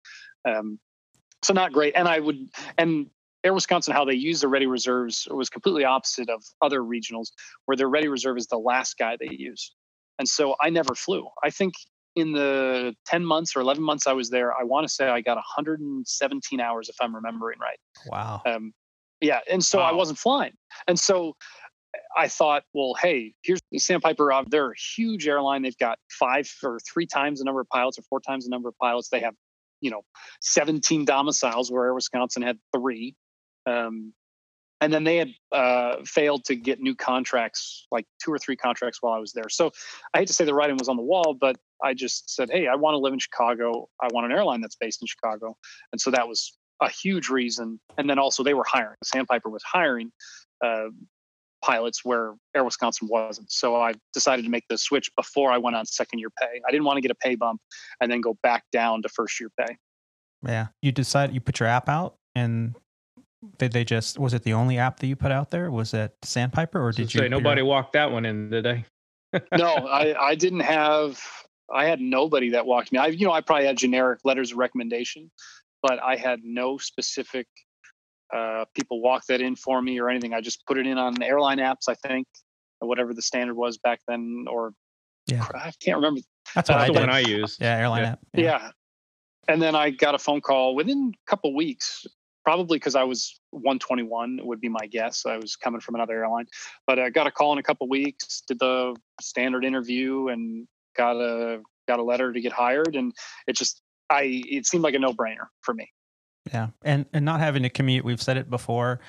Um, 0.49 0.78
so 1.42 1.53
not 1.53 1.72
great. 1.72 1.95
And 1.97 2.09
I 2.09 2.20
would 2.20 2.49
and 2.78 3.07
Air 3.42 3.55
Wisconsin, 3.55 3.95
how 3.95 4.05
they 4.05 4.14
use 4.14 4.42
the 4.42 4.49
ready 4.49 4.66
reserves 4.66 5.26
was 5.30 5.49
completely 5.49 5.84
opposite 5.84 6.28
of 6.28 6.45
other 6.61 6.80
regionals, 6.80 7.28
where 7.64 7.76
their 7.76 7.88
ready 7.88 8.09
reserve 8.09 8.36
is 8.36 8.47
the 8.47 8.59
last 8.59 8.99
guy 8.99 9.16
they 9.18 9.34
use. 9.34 9.74
And 10.21 10.29
so 10.29 10.55
I 10.61 10.68
never 10.68 10.95
flew. 10.95 11.27
I 11.43 11.49
think 11.49 11.73
in 12.14 12.33
the 12.33 12.95
10 13.07 13.25
months 13.25 13.57
or 13.57 13.61
11 13.61 13.83
months 13.83 14.07
I 14.07 14.12
was 14.12 14.29
there, 14.29 14.53
I 14.53 14.64
want 14.64 14.87
to 14.87 14.93
say 14.93 15.09
I 15.09 15.23
got 15.23 15.37
117 15.37 16.61
hours, 16.61 16.91
if 16.91 16.97
I'm 17.01 17.14
remembering 17.14 17.59
right. 17.59 17.79
wow. 18.07 18.43
Um, 18.45 18.73
yeah. 19.23 19.41
And 19.51 19.64
so 19.64 19.81
I 19.81 19.93
wasn't 19.93 20.18
flying. 20.18 20.53
And 20.87 21.01
so 21.01 21.37
I 22.14 22.29
thought, 22.29 22.64
well, 22.75 22.95
hey, 23.01 23.33
here's 23.43 23.61
Sandpiper. 23.75 24.31
They're 24.49 24.73
a 24.73 24.79
huge 24.95 25.27
airline. 25.27 25.62
They've 25.62 25.79
got 25.79 25.99
five 26.11 26.51
or 26.62 26.79
three 26.81 27.07
times 27.07 27.39
the 27.39 27.47
number 27.47 27.62
of 27.62 27.68
pilots 27.71 27.99
or 27.99 28.03
four 28.03 28.21
times 28.21 28.45
the 28.45 28.51
number 28.51 28.68
of 28.68 28.77
pilots. 28.77 29.09
They 29.09 29.21
have, 29.21 29.35
you 29.81 29.91
know, 29.91 30.03
17 30.43 31.07
domiciles 31.07 31.73
where 31.73 31.87
Air 31.87 31.95
Wisconsin 31.95 32.43
had 32.43 32.59
three. 32.77 33.14
Um, 33.64 34.12
and 34.81 34.93
then 34.93 35.05
they 35.05 35.16
had 35.16 35.31
uh, 35.53 35.97
failed 36.05 36.45
to 36.45 36.57
get 36.57 36.81
new 36.81 36.95
contracts, 36.95 37.87
like 37.91 38.07
two 38.22 38.33
or 38.33 38.39
three 38.39 38.57
contracts 38.57 38.99
while 39.01 39.12
I 39.12 39.18
was 39.18 39.33
there. 39.33 39.49
So 39.49 39.70
I 40.14 40.18
hate 40.18 40.28
to 40.28 40.33
say 40.33 40.45
the 40.45 40.55
writing 40.55 40.76
was 40.78 40.89
on 40.89 40.97
the 40.97 41.03
wall, 41.03 41.37
but 41.39 41.57
I 41.83 41.95
just 41.95 42.31
said, 42.31 42.51
"Hey, 42.51 42.66
I 42.66 42.76
want 42.76 42.95
to 42.95 42.99
live 42.99 43.12
in 43.12 43.18
Chicago. 43.18 43.89
I 44.01 44.09
want 44.12 44.26
an 44.26 44.33
airline 44.33 44.61
that's 44.61 44.76
based 44.76 45.03
in 45.03 45.07
Chicago," 45.07 45.57
and 45.93 46.01
so 46.01 46.11
that 46.11 46.28
was 46.28 46.57
a 46.81 46.89
huge 46.89 47.28
reason. 47.28 47.81
And 47.99 48.09
then 48.09 48.18
also 48.18 48.43
they 48.43 48.55
were 48.55 48.64
hiring. 48.66 48.97
Sandpiper 49.05 49.51
was 49.51 49.62
hiring 49.62 50.11
uh, 50.64 50.89
pilots 51.62 52.05
where 52.05 52.35
Air 52.57 52.64
Wisconsin 52.64 53.09
wasn't. 53.11 53.53
So 53.53 53.76
I 53.76 53.93
decided 54.14 54.45
to 54.45 54.51
make 54.51 54.64
the 54.68 54.78
switch 54.78 55.11
before 55.14 55.53
I 55.53 55.59
went 55.59 55.76
on 55.76 55.85
second 55.87 56.20
year 56.20 56.31
pay. 56.31 56.61
I 56.66 56.70
didn't 56.70 56.85
want 56.85 56.97
to 56.97 57.03
get 57.03 57.11
a 57.11 57.16
pay 57.16 57.35
bump 57.35 57.61
and 58.01 58.11
then 58.11 58.20
go 58.20 58.37
back 58.43 58.64
down 58.72 59.03
to 59.03 59.09
first 59.09 59.39
year 59.41 59.51
pay. 59.59 59.76
Yeah, 60.47 60.68
you 60.81 60.91
decided 60.91 61.35
you 61.35 61.41
put 61.41 61.61
your 61.61 61.68
app 61.68 61.89
out 61.89 62.16
and 62.35 62.74
did 63.59 63.72
they 63.72 63.84
just 63.84 64.18
was 64.18 64.34
it 64.34 64.43
the 64.43 64.53
only 64.53 64.78
app 64.78 64.99
that 65.01 65.07
you 65.07 65.16
put 65.16 65.32
out 65.32 65.51
there? 65.51 65.70
Was 65.70 65.95
it 65.95 66.14
Sandpiper 66.22 66.82
or 66.82 66.93
did 66.93 67.11
So 67.11 67.18
you 67.18 67.24
say 67.24 67.28
nobody 67.28 67.62
walked 67.62 67.95
that 67.95 68.11
one 68.11 68.24
in 68.26 68.51
today? 68.51 68.84
no, 69.57 69.68
I, 69.72 70.28
I 70.30 70.34
didn't 70.34 70.61
have 70.61 71.20
I 71.72 71.86
had 71.86 72.01
nobody 72.01 72.51
that 72.51 72.66
walked 72.66 72.93
me. 72.93 72.99
I 72.99 73.07
you 73.09 73.26
know 73.26 73.32
I 73.32 73.41
probably 73.41 73.66
had 73.66 73.76
generic 73.78 74.20
letters 74.24 74.53
of 74.53 74.59
recommendation, 74.59 75.30
but 75.82 76.03
I 76.03 76.16
had 76.16 76.41
no 76.43 76.76
specific 76.78 77.47
uh, 78.34 78.64
people 78.74 79.01
walk 79.01 79.24
that 79.26 79.41
in 79.41 79.57
for 79.57 79.80
me 79.82 79.99
or 80.01 80.09
anything. 80.09 80.34
I 80.34 80.41
just 80.41 80.64
put 80.66 80.78
it 80.78 80.86
in 80.86 80.99
on 80.99 81.20
airline 81.22 81.59
apps, 81.59 81.88
I 81.88 81.95
think, 81.95 82.26
whatever 82.78 83.12
the 83.14 83.22
standard 83.22 83.55
was 83.57 83.78
back 83.78 84.01
then, 84.07 84.45
or 84.49 84.72
Yeah. 85.26 85.47
I 85.55 85.72
can't 85.82 85.97
remember. 85.97 86.20
That's 86.55 86.68
what 86.68 86.78
That's 86.78 86.84
I 86.84 86.86
the 86.88 86.93
did. 86.93 87.01
one 87.01 87.11
I 87.11 87.20
use. 87.20 87.57
yeah, 87.61 87.76
airline 87.78 88.03
Yeah. 88.03 88.11
app. 88.11 88.20
Yeah. 88.34 88.70
And 89.49 89.61
then 89.61 89.74
I 89.74 89.91
got 89.91 90.14
a 90.14 90.18
phone 90.18 90.41
call 90.41 90.76
within 90.76 91.12
a 91.14 91.30
couple 91.30 91.55
weeks, 91.57 92.07
probably 92.45 92.78
because 92.78 92.95
I 92.95 93.05
was 93.05 93.41
121 93.51 94.41
would 94.43 94.61
be 94.61 94.68
my 94.68 94.86
guess. 94.86 95.26
I 95.26 95.36
was 95.36 95.57
coming 95.57 95.80
from 95.80 95.95
another 95.95 96.22
airline, 96.22 96.47
but 96.86 96.99
I 96.99 97.11
got 97.11 97.26
a 97.26 97.30
call 97.30 97.53
in 97.53 97.59
a 97.59 97.62
couple 97.62 97.88
weeks, 97.88 98.43
did 98.47 98.59
the 98.59 98.97
standard 99.20 99.64
interview, 99.64 100.28
and 100.28 100.66
got 100.97 101.16
a 101.16 101.61
got 101.86 101.99
a 101.99 102.03
letter 102.03 102.32
to 102.32 102.41
get 102.41 102.53
hired. 102.53 102.97
And 102.97 103.12
it 103.47 103.57
just 103.57 103.82
I 104.09 104.43
it 104.47 104.66
seemed 104.66 104.84
like 104.84 104.95
a 104.95 104.99
no 104.99 105.12
brainer 105.12 105.47
for 105.61 105.74
me. 105.74 105.91
Yeah, 106.53 106.68
and 106.82 107.07
and 107.12 107.24
not 107.24 107.41
having 107.41 107.62
to 107.62 107.70
commute. 107.70 108.05
We've 108.05 108.22
said 108.22 108.36
it 108.36 108.51
before. 108.51 109.01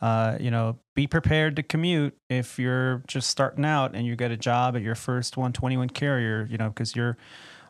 Uh, 0.00 0.38
you 0.38 0.50
know, 0.50 0.78
be 0.94 1.08
prepared 1.08 1.56
to 1.56 1.62
commute 1.62 2.16
if 2.30 2.56
you're 2.56 3.02
just 3.08 3.28
starting 3.28 3.64
out 3.64 3.96
and 3.96 4.06
you 4.06 4.14
get 4.14 4.30
a 4.30 4.36
job 4.36 4.76
at 4.76 4.82
your 4.82 4.94
first 4.94 5.36
121 5.36 5.90
carrier. 5.90 6.46
You 6.50 6.56
know, 6.56 6.68
because 6.68 6.94
you're 6.94 7.16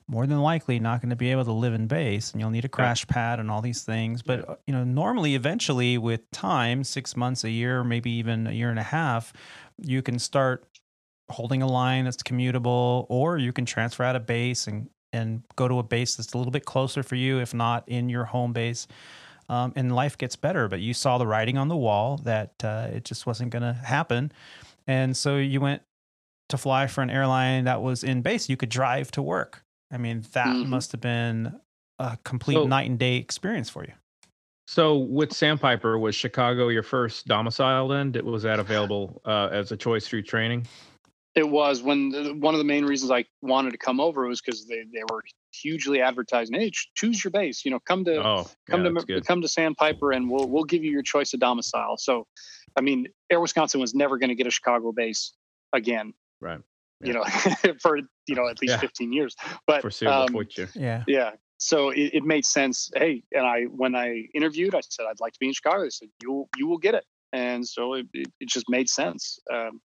more 0.08 0.26
than 0.26 0.40
likely 0.40 0.80
not 0.80 1.02
going 1.02 1.10
to 1.10 1.16
be 1.16 1.30
able 1.30 1.44
to 1.44 1.52
live 1.52 1.74
in 1.74 1.86
base, 1.86 2.32
and 2.32 2.40
you'll 2.40 2.50
need 2.50 2.64
a 2.64 2.68
crash 2.68 3.06
pad 3.06 3.38
and 3.38 3.50
all 3.50 3.60
these 3.60 3.82
things. 3.82 4.22
But 4.22 4.48
uh, 4.48 4.56
you 4.66 4.72
know, 4.72 4.82
normally, 4.82 5.34
eventually, 5.34 5.98
with 5.98 6.28
time, 6.30 6.82
six 6.82 7.14
months, 7.14 7.44
a 7.44 7.50
year, 7.50 7.84
maybe 7.84 8.10
even 8.12 8.46
a 8.46 8.52
year 8.52 8.70
and 8.70 8.78
a 8.78 8.84
half, 8.84 9.34
you 9.76 10.00
can 10.00 10.18
start 10.18 10.66
holding 11.30 11.60
a 11.60 11.66
line 11.66 12.06
that's 12.06 12.22
commutable, 12.22 13.04
or 13.10 13.36
you 13.36 13.52
can 13.52 13.66
transfer 13.66 14.02
out 14.02 14.16
of 14.16 14.26
base 14.26 14.66
and 14.66 14.88
and 15.12 15.42
go 15.56 15.68
to 15.68 15.78
a 15.78 15.82
base 15.82 16.16
that's 16.16 16.32
a 16.32 16.38
little 16.38 16.50
bit 16.50 16.64
closer 16.64 17.02
for 17.02 17.14
you, 17.14 17.38
if 17.38 17.54
not 17.54 17.86
in 17.88 18.08
your 18.08 18.24
home 18.24 18.52
base. 18.52 18.86
Um, 19.50 19.72
and 19.76 19.94
life 19.94 20.18
gets 20.18 20.36
better. 20.36 20.68
But 20.68 20.80
you 20.80 20.92
saw 20.92 21.16
the 21.16 21.26
writing 21.26 21.56
on 21.56 21.68
the 21.68 21.76
wall 21.76 22.18
that 22.24 22.52
uh, 22.62 22.88
it 22.92 23.04
just 23.04 23.26
wasn't 23.26 23.50
going 23.50 23.62
to 23.62 23.74
happen, 23.74 24.32
and 24.86 25.14
so 25.14 25.36
you 25.36 25.60
went 25.60 25.82
to 26.48 26.56
fly 26.56 26.86
for 26.86 27.02
an 27.02 27.10
airline 27.10 27.64
that 27.64 27.82
was 27.82 28.02
in 28.02 28.22
base. 28.22 28.48
You 28.48 28.56
could 28.56 28.70
drive 28.70 29.10
to 29.10 29.22
work. 29.22 29.64
I 29.90 29.96
mean, 29.98 30.24
that 30.32 30.46
Mhm. 30.48 30.66
must 30.66 30.92
have 30.92 31.00
been 31.00 31.60
a 31.98 32.18
complete 32.24 32.54
So- 32.54 32.66
night 32.66 32.88
and 32.88 32.98
day 32.98 33.16
experience 33.16 33.70
for 33.70 33.84
you. 33.84 33.92
So 34.66 34.98
with 34.98 35.32
Sandpiper, 35.32 35.98
was 35.98 36.14
Chicago 36.14 36.68
your 36.68 36.82
first 36.82 37.26
domicile 37.26 37.88
then? 37.88 38.12
Did- 38.12 38.24
Was 38.24 38.42
that 38.42 38.60
available 38.60 39.22
uh, 39.24 39.48
as 39.50 39.72
a 39.72 39.76
choice 39.76 40.06
through 40.06 40.22
training? 40.22 40.66
It 41.34 41.48
was 41.48 41.82
when 41.82 42.10
the, 42.10 42.34
one 42.34 42.52
of 42.54 42.58
the 42.58 42.64
main 42.64 42.84
reasons 42.84 43.10
I 43.10 43.24
wanted 43.42 43.70
to 43.70 43.78
come 43.78 44.00
over 44.00 44.26
was 44.26 44.40
because 44.40 44.66
they, 44.66 44.82
they 44.92 45.02
were 45.10 45.22
hugely 45.52 46.00
advertising. 46.02 46.58
Hey, 46.58 46.70
ch- 46.70 46.90
choose 46.94 47.22
your 47.24 47.30
base. 47.30 47.64
You 47.64 47.70
know, 47.70 47.78
come 47.80 48.04
to 48.04 48.22
Oh, 48.22 48.46
come 48.68 48.84
yeah, 48.84 49.16
to 49.16 49.20
come 49.22 49.40
to 49.40 49.48
Sandpiper 49.48 50.12
and 50.12 50.28
we'll 50.28 50.48
we'll 50.48 50.64
give 50.64 50.84
you 50.84 50.90
your 50.90 51.02
choice 51.02 51.32
of 51.32 51.40
domicile. 51.40 51.96
So, 51.96 52.26
I 52.76 52.80
mean, 52.82 53.06
Air 53.30 53.40
Wisconsin 53.40 53.80
was 53.80 53.94
never 53.94 54.18
going 54.18 54.28
to 54.30 54.34
get 54.34 54.46
a 54.46 54.50
Chicago 54.50 54.92
base 54.92 55.32
again. 55.72 56.12
Right. 56.40 56.60
You 57.00 57.12
know, 57.12 57.24
for 57.80 57.98
you 57.98 58.34
know 58.34 58.48
at 58.48 58.60
least 58.60 58.74
Yeah. 58.74 58.80
15 58.80 59.12
years. 59.12 59.36
But 59.66 59.82
Foreseeable 59.82 60.14
um, 60.14 60.28
future. 60.28 60.68
Yeah. 60.74 61.04
yeah, 61.06 61.30
so 61.58 61.90
it, 61.90 62.10
it 62.14 62.24
made 62.24 62.44
sense. 62.44 62.90
Hey, 62.94 63.22
and 63.32 63.46
I 63.46 63.64
when 63.64 63.94
I 63.94 64.24
interviewed, 64.34 64.74
I 64.74 64.80
said 64.80 65.06
I'd 65.08 65.20
like 65.20 65.32
to 65.32 65.38
be 65.40 65.48
in 65.48 65.52
Chicago. 65.52 65.82
They 65.82 65.90
said 65.90 66.08
you 66.22 66.32
will 66.32 66.48
you 66.56 66.66
will 66.66 66.78
get 66.78 66.94
it, 66.94 67.04
and 67.32 67.66
so 67.66 67.94
it, 67.94 68.06
it, 68.14 68.28
it 68.40 68.48
just 68.48 68.66
made 68.68 68.88
sense. 68.88 69.38
Um, 69.52 69.80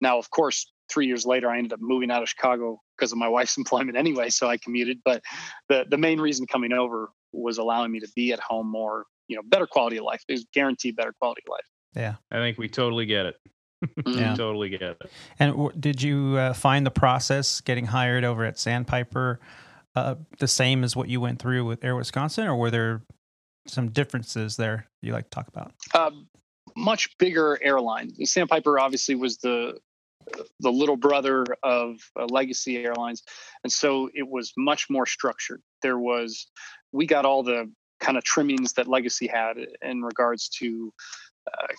now, 0.00 0.18
of 0.18 0.30
course, 0.30 0.72
three 0.90 1.06
years 1.06 1.26
later, 1.26 1.50
I 1.50 1.58
ended 1.58 1.74
up 1.74 1.80
moving 1.82 2.10
out 2.10 2.22
of 2.22 2.28
Chicago 2.28 2.80
because 2.96 3.12
of 3.12 3.18
my 3.18 3.28
wife's 3.36 3.56
employment 3.56 3.96
anyway. 3.96 4.30
So 4.30 4.48
I 4.48 4.56
commuted, 4.56 4.98
but 5.04 5.22
the 5.68 5.84
the 5.88 5.98
main 5.98 6.20
reason 6.20 6.46
coming 6.46 6.72
over 6.72 7.10
was 7.32 7.58
allowing 7.58 7.92
me 7.92 8.00
to 8.00 8.08
be 8.16 8.32
at 8.32 8.40
home 8.40 8.70
more. 8.70 9.04
You 9.28 9.36
know, 9.36 9.42
better 9.44 9.66
quality 9.66 9.98
of 9.98 10.04
life. 10.04 10.22
There's 10.26 10.46
guaranteed 10.54 10.96
better 10.96 11.12
quality 11.20 11.42
of 11.46 11.50
life. 11.50 11.66
Yeah. 11.94 12.14
I 12.30 12.38
think 12.38 12.56
we 12.56 12.68
totally 12.68 13.04
get 13.04 13.26
it. 13.26 13.36
Yeah. 14.06 14.34
Totally 14.34 14.68
get 14.70 14.82
it. 14.82 15.02
And 15.38 15.52
w- 15.52 15.72
did 15.78 16.02
you 16.02 16.36
uh, 16.36 16.52
find 16.52 16.84
the 16.84 16.90
process 16.90 17.60
getting 17.60 17.86
hired 17.86 18.24
over 18.24 18.44
at 18.44 18.58
Sandpiper 18.58 19.38
uh, 19.94 20.16
the 20.38 20.48
same 20.48 20.84
as 20.84 20.96
what 20.96 21.08
you 21.08 21.20
went 21.20 21.38
through 21.38 21.64
with 21.64 21.84
Air 21.84 21.96
Wisconsin, 21.96 22.46
or 22.46 22.56
were 22.56 22.70
there 22.70 23.02
some 23.66 23.90
differences 23.90 24.56
there 24.56 24.86
you 25.02 25.12
like 25.12 25.24
to 25.24 25.30
talk 25.30 25.48
about? 25.48 25.72
uh, 25.94 26.10
much 26.76 27.16
bigger 27.18 27.58
airline. 27.62 28.12
Sandpiper 28.24 28.78
obviously 28.78 29.14
was 29.14 29.38
the 29.38 29.78
the 30.60 30.70
little 30.70 30.96
brother 30.96 31.44
of 31.62 31.96
uh, 32.18 32.26
Legacy 32.26 32.76
Airlines, 32.76 33.22
and 33.64 33.72
so 33.72 34.10
it 34.14 34.28
was 34.28 34.52
much 34.56 34.88
more 34.90 35.06
structured. 35.06 35.62
There 35.82 35.98
was 35.98 36.46
we 36.92 37.06
got 37.06 37.24
all 37.24 37.42
the 37.42 37.70
kind 38.00 38.16
of 38.16 38.24
trimmings 38.24 38.74
that 38.74 38.86
Legacy 38.88 39.26
had 39.26 39.56
in 39.82 40.02
regards 40.02 40.48
to. 40.60 40.92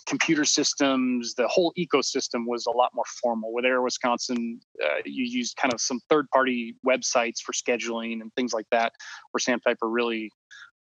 Computer 0.05 0.45
systems, 0.45 1.33
the 1.35 1.47
whole 1.47 1.73
ecosystem 1.77 2.45
was 2.47 2.65
a 2.65 2.71
lot 2.71 2.91
more 2.93 3.05
formal. 3.21 3.53
With 3.53 3.65
Air 3.65 3.81
Wisconsin, 3.81 4.59
uh, 4.83 5.01
you 5.05 5.25
used 5.25 5.57
kind 5.57 5.73
of 5.73 5.81
some 5.81 5.99
third 6.09 6.29
party 6.31 6.75
websites 6.87 7.39
for 7.39 7.53
scheduling 7.53 8.21
and 8.21 8.33
things 8.35 8.53
like 8.53 8.67
that, 8.71 8.93
where 9.31 9.39
Sandpiper 9.39 9.89
really 9.89 10.31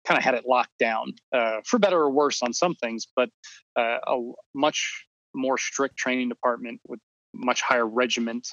kind 0.07 0.19
of 0.19 0.25
had 0.25 0.35
it 0.35 0.45
locked 0.47 0.79
down 0.79 1.13
uh, 1.33 1.59
for 1.65 1.79
better 1.79 1.99
or 1.99 2.11
worse 2.11 2.43
on 2.43 2.53
some 2.53 2.75
things, 2.77 3.07
but 3.17 3.29
uh, 3.77 3.99
a 4.07 4.33
much 4.55 5.07
more 5.35 5.59
strict 5.59 5.97
training 5.97 6.29
department 6.29 6.81
with 6.87 7.01
much 7.35 7.61
higher 7.61 7.87
regiment, 7.87 8.47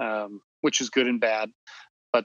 um, 0.00 0.40
which 0.62 0.80
is 0.80 0.90
good 0.90 1.06
and 1.06 1.20
bad, 1.20 1.50
but 2.12 2.24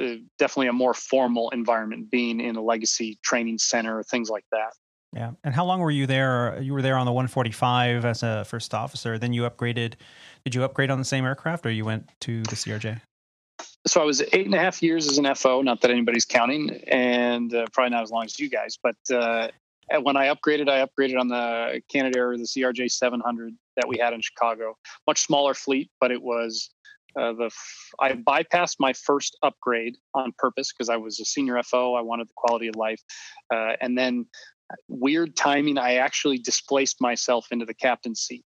uh, 0.00 0.14
definitely 0.38 0.68
a 0.68 0.72
more 0.72 0.94
formal 0.94 1.50
environment 1.50 2.10
being 2.10 2.40
in 2.40 2.56
a 2.56 2.62
legacy 2.62 3.18
training 3.22 3.58
center, 3.58 4.02
things 4.04 4.30
like 4.30 4.44
that. 4.52 4.72
Yeah. 5.14 5.32
And 5.44 5.54
how 5.54 5.64
long 5.64 5.80
were 5.80 5.90
you 5.90 6.06
there? 6.06 6.58
You 6.60 6.72
were 6.72 6.82
there 6.82 6.96
on 6.96 7.04
the 7.04 7.12
145 7.12 8.04
as 8.04 8.22
a 8.22 8.44
first 8.44 8.72
officer. 8.72 9.18
Then 9.18 9.32
you 9.32 9.42
upgraded. 9.42 9.94
Did 10.44 10.54
you 10.54 10.64
upgrade 10.64 10.90
on 10.90 10.98
the 10.98 11.04
same 11.04 11.24
aircraft, 11.24 11.66
or 11.66 11.70
you 11.70 11.84
went 11.84 12.08
to 12.22 12.42
the 12.44 12.56
CRJ? 12.56 13.00
So 13.86 14.00
I 14.00 14.04
was 14.04 14.22
eight 14.32 14.46
and 14.46 14.54
a 14.54 14.58
half 14.58 14.82
years 14.82 15.06
as 15.08 15.18
an 15.18 15.32
FO, 15.34 15.60
not 15.60 15.80
that 15.82 15.90
anybody's 15.90 16.24
counting, 16.24 16.70
and 16.86 17.52
uh, 17.54 17.66
probably 17.72 17.90
not 17.90 18.02
as 18.02 18.10
long 18.10 18.24
as 18.24 18.38
you 18.38 18.48
guys, 18.48 18.78
but 18.82 18.96
uh, 19.12 19.48
when 20.00 20.16
I 20.16 20.32
upgraded, 20.32 20.68
I 20.68 20.86
upgraded 20.86 21.18
on 21.18 21.28
the 21.28 21.82
Canadair, 21.90 22.36
the 22.36 22.44
CRJ 22.44 22.90
700 22.90 23.54
that 23.76 23.88
we 23.88 23.98
had 23.98 24.12
in 24.12 24.20
Chicago. 24.20 24.76
Much 25.06 25.22
smaller 25.22 25.54
fleet, 25.54 25.90
but 26.00 26.10
it 26.10 26.22
was 26.22 26.70
uh, 27.18 27.32
the 27.32 27.46
f- 27.46 27.90
I 28.00 28.12
bypassed 28.12 28.76
my 28.78 28.92
first 28.92 29.36
upgrade 29.42 29.96
on 30.14 30.32
purpose 30.38 30.72
because 30.72 30.88
I 30.88 30.96
was 30.96 31.20
a 31.20 31.24
senior 31.24 31.62
FO. 31.62 31.94
I 31.94 32.00
wanted 32.00 32.28
the 32.28 32.34
quality 32.36 32.68
of 32.68 32.76
life, 32.76 33.02
uh, 33.52 33.72
and 33.80 33.98
then 33.98 34.26
weird 34.88 35.36
timing. 35.36 35.78
I 35.78 35.94
actually 35.96 36.38
displaced 36.38 37.00
myself 37.00 37.48
into 37.50 37.64
the 37.66 37.74
captain's 37.74 38.20
seat. 38.20 38.44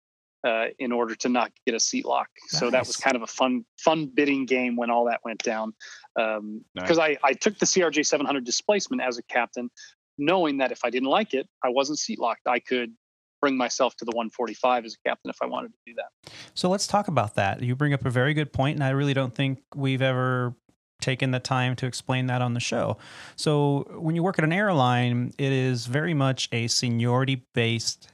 Uh, 0.44 0.70
in 0.80 0.92
order 0.92 1.14
to 1.14 1.30
not 1.30 1.52
get 1.68 1.76
a 1.76 1.80
seat 1.80 2.04
lock, 2.04 2.28
so 2.48 2.72
that 2.72 2.88
was 2.88 2.98
kind 2.98 3.16
of 3.16 3.22
a 3.22 3.28
fun, 3.28 3.64
fun 3.78 4.08
bidding 4.12 4.48
game 4.48 4.76
when 4.76 4.90
all 4.90 5.06
that 5.06 5.20
went 5.24 5.44
down. 5.44 5.72
Um, 6.20 6.64
Nice. 6.74 6.82
because 6.84 6.98
I, 6.98 7.16
I 7.24 7.34
took 7.34 7.60
the 7.60 7.68
CRJ 7.68 8.08
700 8.08 8.44
displacement 8.44 9.04
as 9.04 9.20
a 9.20 9.24
captain, 9.24 9.70
knowing 10.18 10.58
that 10.58 10.72
if 10.72 10.84
I 10.84 10.90
didn't 10.90 11.10
like 11.10 11.36
it, 11.36 11.48
I 11.64 11.70
wasn't 11.70 12.00
seat 12.00 12.18
locked. 12.18 12.48
I 12.48 12.58
could 12.58 12.92
bring 13.40 13.56
myself 13.56 13.96
to 13.98 14.06
the 14.06 14.12
145 14.16 14.86
as 14.86 14.96
a 14.96 15.10
captain 15.10 15.30
if 15.30 15.38
I 15.44 15.46
wanted 15.46 15.74
to 15.74 15.78
do 15.86 15.94
that. 15.98 16.34
So 16.56 16.70
let's 16.70 16.88
talk 16.88 17.08
about 17.08 17.36
that. 17.36 17.62
You 17.62 17.76
bring 17.76 17.94
up 17.94 18.04
a 18.04 18.10
very 18.10 18.34
good 18.34 18.52
point, 18.52 18.78
and 18.78 18.84
I 18.84 18.90
really 18.90 19.14
don't 19.14 19.36
think 19.36 19.60
we've 19.76 20.02
ever 20.02 20.56
taken 21.02 21.32
the 21.32 21.40
time 21.40 21.76
to 21.78 21.86
explain 21.86 22.28
that 22.28 22.42
on 22.42 22.54
the 22.54 22.60
show. 22.60 22.98
So 23.36 23.88
when 23.98 24.16
you 24.16 24.24
work 24.24 24.40
at 24.40 24.46
an 24.46 24.54
airline, 24.54 25.34
it 25.38 25.52
is 25.52 25.86
very 25.86 26.14
much 26.14 26.48
a 26.52 26.68
seniority 26.68 27.44
based 27.54 28.10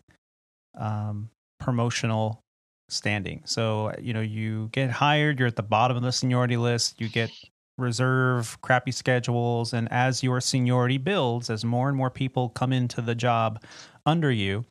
um, 0.77 1.29
promotional 1.59 2.41
standing. 2.89 3.41
So 3.45 3.93
you 3.99 4.13
know 4.13 4.21
you 4.21 4.69
get 4.71 4.89
hired, 4.89 5.39
you're 5.39 5.47
at 5.47 5.55
the 5.55 5.63
bottom 5.63 5.97
of 5.97 6.03
the 6.03 6.11
seniority 6.11 6.57
list, 6.57 6.99
you 6.99 7.09
get 7.09 7.29
reserve 7.77 8.57
crappy 8.61 8.91
schedules 8.91 9.71
and 9.73 9.91
as 9.91 10.23
your 10.23 10.41
seniority 10.41 10.97
builds 10.97 11.49
as 11.49 11.63
more 11.63 11.89
and 11.89 11.97
more 11.97 12.09
people 12.09 12.49
come 12.49 12.73
into 12.73 13.01
the 13.01 13.13
job 13.13 13.61
under 14.05 14.31
you 14.31 14.65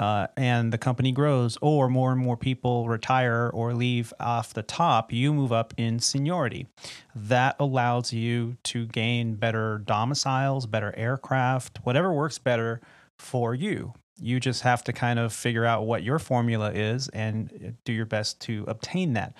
uh, 0.00 0.26
and 0.34 0.72
the 0.72 0.78
company 0.78 1.12
grows, 1.12 1.58
or 1.60 1.90
more 1.90 2.10
and 2.10 2.20
more 2.20 2.36
people 2.36 2.88
retire 2.88 3.50
or 3.52 3.74
leave 3.74 4.14
off 4.18 4.54
the 4.54 4.62
top, 4.62 5.12
you 5.12 5.32
move 5.34 5.52
up 5.52 5.74
in 5.76 6.00
seniority. 6.00 6.66
That 7.14 7.54
allows 7.60 8.10
you 8.10 8.56
to 8.64 8.86
gain 8.86 9.34
better 9.34 9.76
domiciles, 9.84 10.64
better 10.66 10.94
aircraft, 10.96 11.80
whatever 11.84 12.14
works 12.14 12.38
better 12.38 12.80
for 13.18 13.54
you. 13.54 13.92
You 14.18 14.40
just 14.40 14.62
have 14.62 14.82
to 14.84 14.92
kind 14.94 15.18
of 15.18 15.34
figure 15.34 15.66
out 15.66 15.86
what 15.86 16.02
your 16.02 16.18
formula 16.18 16.72
is 16.72 17.08
and 17.08 17.76
do 17.84 17.92
your 17.92 18.06
best 18.06 18.40
to 18.42 18.64
obtain 18.68 19.12
that. 19.14 19.34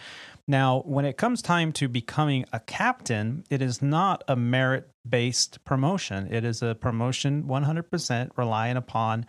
Now, 0.47 0.83
when 0.85 1.07
it 1.07 1.17
comes 1.17 1.41
time 1.41 1.73
to 1.73 1.89
becoming 1.89 2.45
a 2.53 2.61
captain, 2.61 3.45
it 3.49 3.63
is 3.63 3.81
not 3.81 4.25
a 4.29 4.37
merit 4.37 4.91
based 5.09 5.65
promotion. 5.65 6.29
It 6.31 6.45
is 6.45 6.63
a 6.63 6.75
promotion 6.75 7.45
100% 7.45 8.31
relying 8.37 8.77
upon 8.77 9.27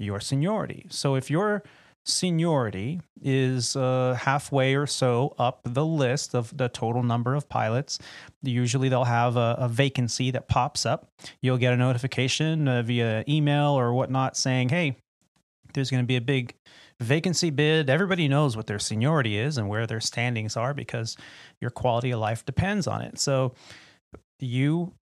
your 0.00 0.20
seniority. 0.20 0.86
So 0.88 1.14
if 1.14 1.30
your 1.30 1.62
seniority 2.04 3.00
is 3.22 3.76
uh, 3.76 4.16
halfway 4.18 4.74
or 4.74 4.86
so 4.86 5.34
up 5.38 5.60
the 5.64 5.84
list 5.84 6.34
of 6.34 6.56
the 6.56 6.68
total 6.68 7.02
number 7.02 7.34
of 7.34 7.48
pilots. 7.48 7.98
Usually 8.42 8.88
they'll 8.88 9.04
have 9.04 9.36
a, 9.36 9.56
a 9.58 9.68
vacancy 9.68 10.30
that 10.30 10.48
pops 10.48 10.86
up. 10.86 11.08
You'll 11.42 11.58
get 11.58 11.72
a 11.72 11.76
notification 11.76 12.68
uh, 12.68 12.82
via 12.82 13.24
email 13.28 13.78
or 13.78 13.92
whatnot 13.92 14.36
saying, 14.36 14.70
hey, 14.70 14.96
there's 15.74 15.90
going 15.90 16.02
to 16.02 16.06
be 16.06 16.16
a 16.16 16.22
big 16.22 16.54
vacancy 17.00 17.50
bid. 17.50 17.88
Everybody 17.88 18.28
knows 18.28 18.56
what 18.56 18.66
their 18.66 18.78
seniority 18.78 19.38
is 19.38 19.58
and 19.58 19.68
where 19.68 19.86
their 19.86 20.00
standings 20.00 20.56
are 20.56 20.74
because 20.74 21.16
your 21.60 21.70
quality 21.70 22.10
of 22.10 22.20
life 22.20 22.44
depends 22.44 22.86
on 22.86 23.02
it. 23.02 23.18
So 23.18 23.54
you 24.38 24.94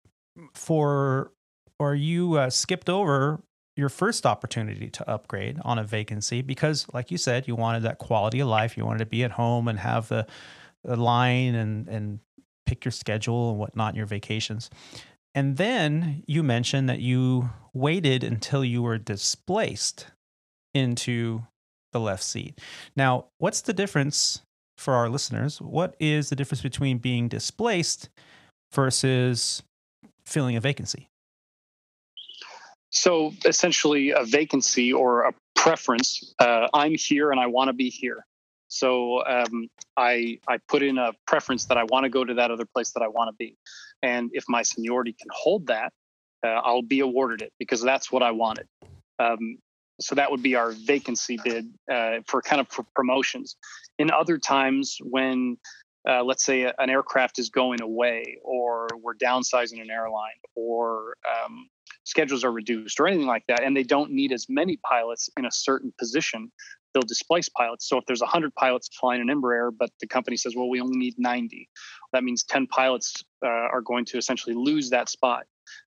for 0.55 1.33
or 1.81 1.95
you 1.95 2.35
uh, 2.35 2.51
skipped 2.51 2.89
over 2.89 3.41
your 3.79 3.89
first 3.89 4.27
opportunity 4.27 4.91
to 4.91 5.09
upgrade 5.09 5.57
on 5.63 5.79
a 5.79 5.85
vacancy 5.85 6.43
because 6.43 6.85
like 6.93 7.13
you 7.13 7.17
said 7.17 7.47
you 7.47 7.55
wanted 7.55 7.85
that 7.85 7.99
quality 7.99 8.41
of 8.41 8.49
life. 8.49 8.77
You 8.77 8.85
wanted 8.85 8.99
to 8.99 9.07
be 9.07 9.23
at 9.23 9.31
home 9.31 9.69
and 9.69 9.79
have 9.79 10.09
the, 10.09 10.27
the 10.83 10.97
line 10.97 11.55
and 11.55 11.87
and 11.89 12.19
pick 12.67 12.85
your 12.85 12.93
schedule 12.93 13.51
and 13.51 13.59
whatnot 13.59 13.95
your 13.95 14.05
vacations. 14.05 14.69
And 15.35 15.57
then 15.57 16.25
you 16.27 16.43
mentioned 16.43 16.89
that 16.89 16.99
you 16.99 17.51
waited 17.73 18.25
until 18.25 18.65
you 18.65 18.83
were 18.83 18.99
displaced 18.99 20.09
into 20.75 21.45
the 21.93 22.01
left 22.01 22.25
seat. 22.25 22.61
Now 22.97 23.27
what's 23.39 23.61
the 23.61 23.73
difference 23.73 24.43
for 24.77 24.95
our 24.95 25.09
listeners? 25.09 25.61
What 25.61 25.95
is 26.01 26.31
the 26.31 26.37
difference 26.37 26.63
between 26.63 26.99
being 26.99 27.29
displaced 27.29 28.09
versus 28.73 29.63
filling 30.27 30.57
a 30.57 30.61
vacancy 30.61 31.08
so 32.91 33.33
essentially, 33.45 34.11
a 34.11 34.25
vacancy 34.25 34.93
or 34.93 35.23
a 35.23 35.33
preference. 35.55 36.35
Uh, 36.39 36.69
I'm 36.73 36.95
here 36.95 37.31
and 37.31 37.41
I 37.41 37.47
want 37.47 37.69
to 37.69 37.73
be 37.73 37.91
here. 37.91 38.25
So 38.69 39.25
um, 39.27 39.69
I 39.97 40.39
I 40.47 40.59
put 40.69 40.83
in 40.83 40.99
a 40.99 41.13
preference 41.27 41.67
that 41.67 41.79
I 41.79 41.85
want 41.85 42.05
to 42.05 42.11
go 42.11 42.25
to 42.25 42.35
that 42.35 42.51
other 42.51 42.67
place 42.67 42.93
that 42.93 43.03
I 43.03 43.09
want 43.09 43.29
to 43.29 43.37
be, 43.39 43.57
and 44.03 44.31
if 44.33 44.45
my 44.49 44.63
seniority 44.63 45.15
can 45.15 45.29
hold 45.33 45.67
that, 45.69 45.93
uh, 46.45 46.49
I'll 46.49 46.83
be 46.83 47.01
awarded 47.01 47.43
it 47.43 47.53
because 47.59 47.83
that's 47.83 48.13
what 48.13 48.23
I 48.23 48.31
wanted. 48.31 48.67
Um, 49.19 49.59
so 50.01 50.15
that 50.15 50.31
would 50.31 50.43
be 50.43 50.55
our 50.55 50.73
vacancy 50.73 51.39
bid 51.43 51.73
uh, 51.91 52.19
for 52.27 52.41
kind 52.43 52.61
of 52.61 52.69
for 52.69 52.85
promotions. 52.95 53.57
In 53.99 54.11
other 54.11 54.39
times 54.39 54.99
when 55.03 55.57
uh, 56.09 56.23
let's 56.23 56.45
say 56.45 56.63
an 56.79 56.91
aircraft 56.91 57.39
is 57.39 57.51
going 57.51 57.83
away 57.83 58.39
or 58.43 58.89
we're 59.03 59.15
downsizing 59.15 59.81
an 59.81 59.91
airline 59.91 60.41
or 60.55 61.15
um, 61.27 61.69
schedules 62.09 62.43
are 62.43 62.53
reduced 62.53 62.99
or 62.99 63.07
anything 63.07 63.27
like 63.27 63.45
that, 63.49 63.63
and 63.63 63.77
they 63.77 63.83
don't 63.83 64.11
need 64.11 64.33
as 64.33 64.47
many 64.49 64.79
pilots 64.79 65.29
in 65.37 65.45
a 65.45 65.53
certain 65.53 65.93
position, 65.99 66.51
they'll 66.95 67.03
displace 67.03 67.49
pilots. 67.51 67.87
So 67.87 67.99
if 67.99 68.07
there's 68.07 68.23
100 68.23 68.55
pilots 68.55 68.89
flying 68.99 69.21
in 69.21 69.29
an 69.29 69.41
Embraer, 69.41 69.71
but 69.79 69.91
the 70.01 70.07
company 70.07 70.39
says, 70.39 70.55
well, 70.57 70.71
we 70.71 70.81
only 70.81 70.97
need 70.97 71.15
90, 71.19 71.69
that 72.15 72.25
means 72.25 72.45
10 72.45 72.67
pilots 72.69 73.23
uh, 73.45 73.49
are 73.49 73.83
going 73.83 74.07
to 74.07 74.17
essentially 74.17 74.55
lose 74.55 74.89
that 74.91 75.11
spot 75.11 75.45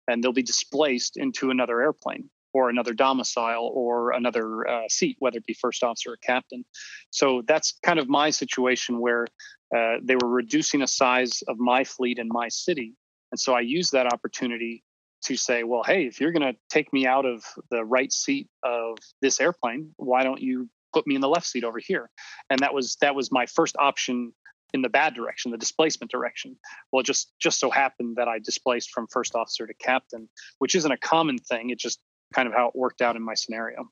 and 0.07 0.24
they'll 0.24 0.34
be 0.34 0.41
displaced 0.41 1.18
into 1.18 1.51
another 1.51 1.82
airplane 1.82 2.30
or 2.53 2.70
another 2.70 2.93
domicile 2.93 3.72
or 3.76 4.11
another 4.11 4.68
uh, 4.68 4.88
seat, 4.89 5.18
whether 5.20 5.38
it 5.38 5.45
be 5.45 5.53
first 5.53 5.84
officer 5.84 6.13
or 6.13 6.18
captain. 6.24 6.65
So 7.11 7.43
that's 7.47 7.78
kind 7.84 7.99
of 7.99 8.09
my 8.09 8.32
situation 8.32 8.99
where 8.99 9.28
uh, 9.76 9.97
they 10.01 10.15
were 10.15 10.30
reducing 10.30 10.82
a 10.82 10.88
size 10.88 11.43
of 11.47 11.59
my 11.59 11.84
fleet 11.84 12.18
in 12.18 12.28
my 12.30 12.47
city. 12.47 12.95
And 13.32 13.39
so 13.39 13.53
I 13.53 13.59
used 13.59 13.91
that 13.91 14.11
opportunity 14.11 14.84
to 15.26 15.36
say, 15.36 15.63
well, 15.63 15.84
hey, 15.84 16.05
if 16.05 16.20
you're 16.20 16.32
going 16.32 16.53
to 16.53 16.57
take 16.70 16.91
me 16.93 17.05
out 17.05 17.26
of 17.26 17.43
the 17.72 17.84
right 17.84 18.11
seat 18.11 18.47
of 18.63 18.97
this 19.22 19.39
airplane, 19.39 19.93
why 19.97 20.24
don't 20.24 20.41
you 20.41 20.70
put 20.93 21.07
me 21.07 21.15
in 21.15 21.22
the 21.22 21.30
left 21.30 21.47
seat 21.47 21.63
over 21.63 21.80
here? 21.80 22.09
And 22.49 22.59
that 22.59 22.74
was 22.74 22.97
that 23.01 23.15
was 23.15 23.32
my 23.32 23.45
first 23.45 23.76
option 23.78 24.34
in 24.74 24.82
the 24.82 24.89
bad 24.89 25.13
direction, 25.13 25.51
the 25.51 25.57
displacement 25.57 26.11
direction. 26.11 26.57
Well, 26.91 27.01
it 27.01 27.05
just 27.05 27.34
just 27.39 27.59
so 27.59 27.70
happened 27.70 28.18
that 28.18 28.28
I 28.28 28.39
displaced 28.39 28.91
from 28.91 29.07
first 29.11 29.36
officer 29.36 29.65
to 29.65 29.74
captain, 29.76 30.30
which 30.59 30.76
isn't 30.76 30.91
a 30.91 30.97
common 30.97 31.38
thing. 31.38 31.70
It 31.70 31.80
just 31.80 31.99
kind 32.34 32.47
of 32.47 32.53
how 32.53 32.68
it 32.68 32.76
worked 32.76 33.01
out 33.01 33.15
in 33.15 33.24
my 33.24 33.34
scenario. 33.34 33.89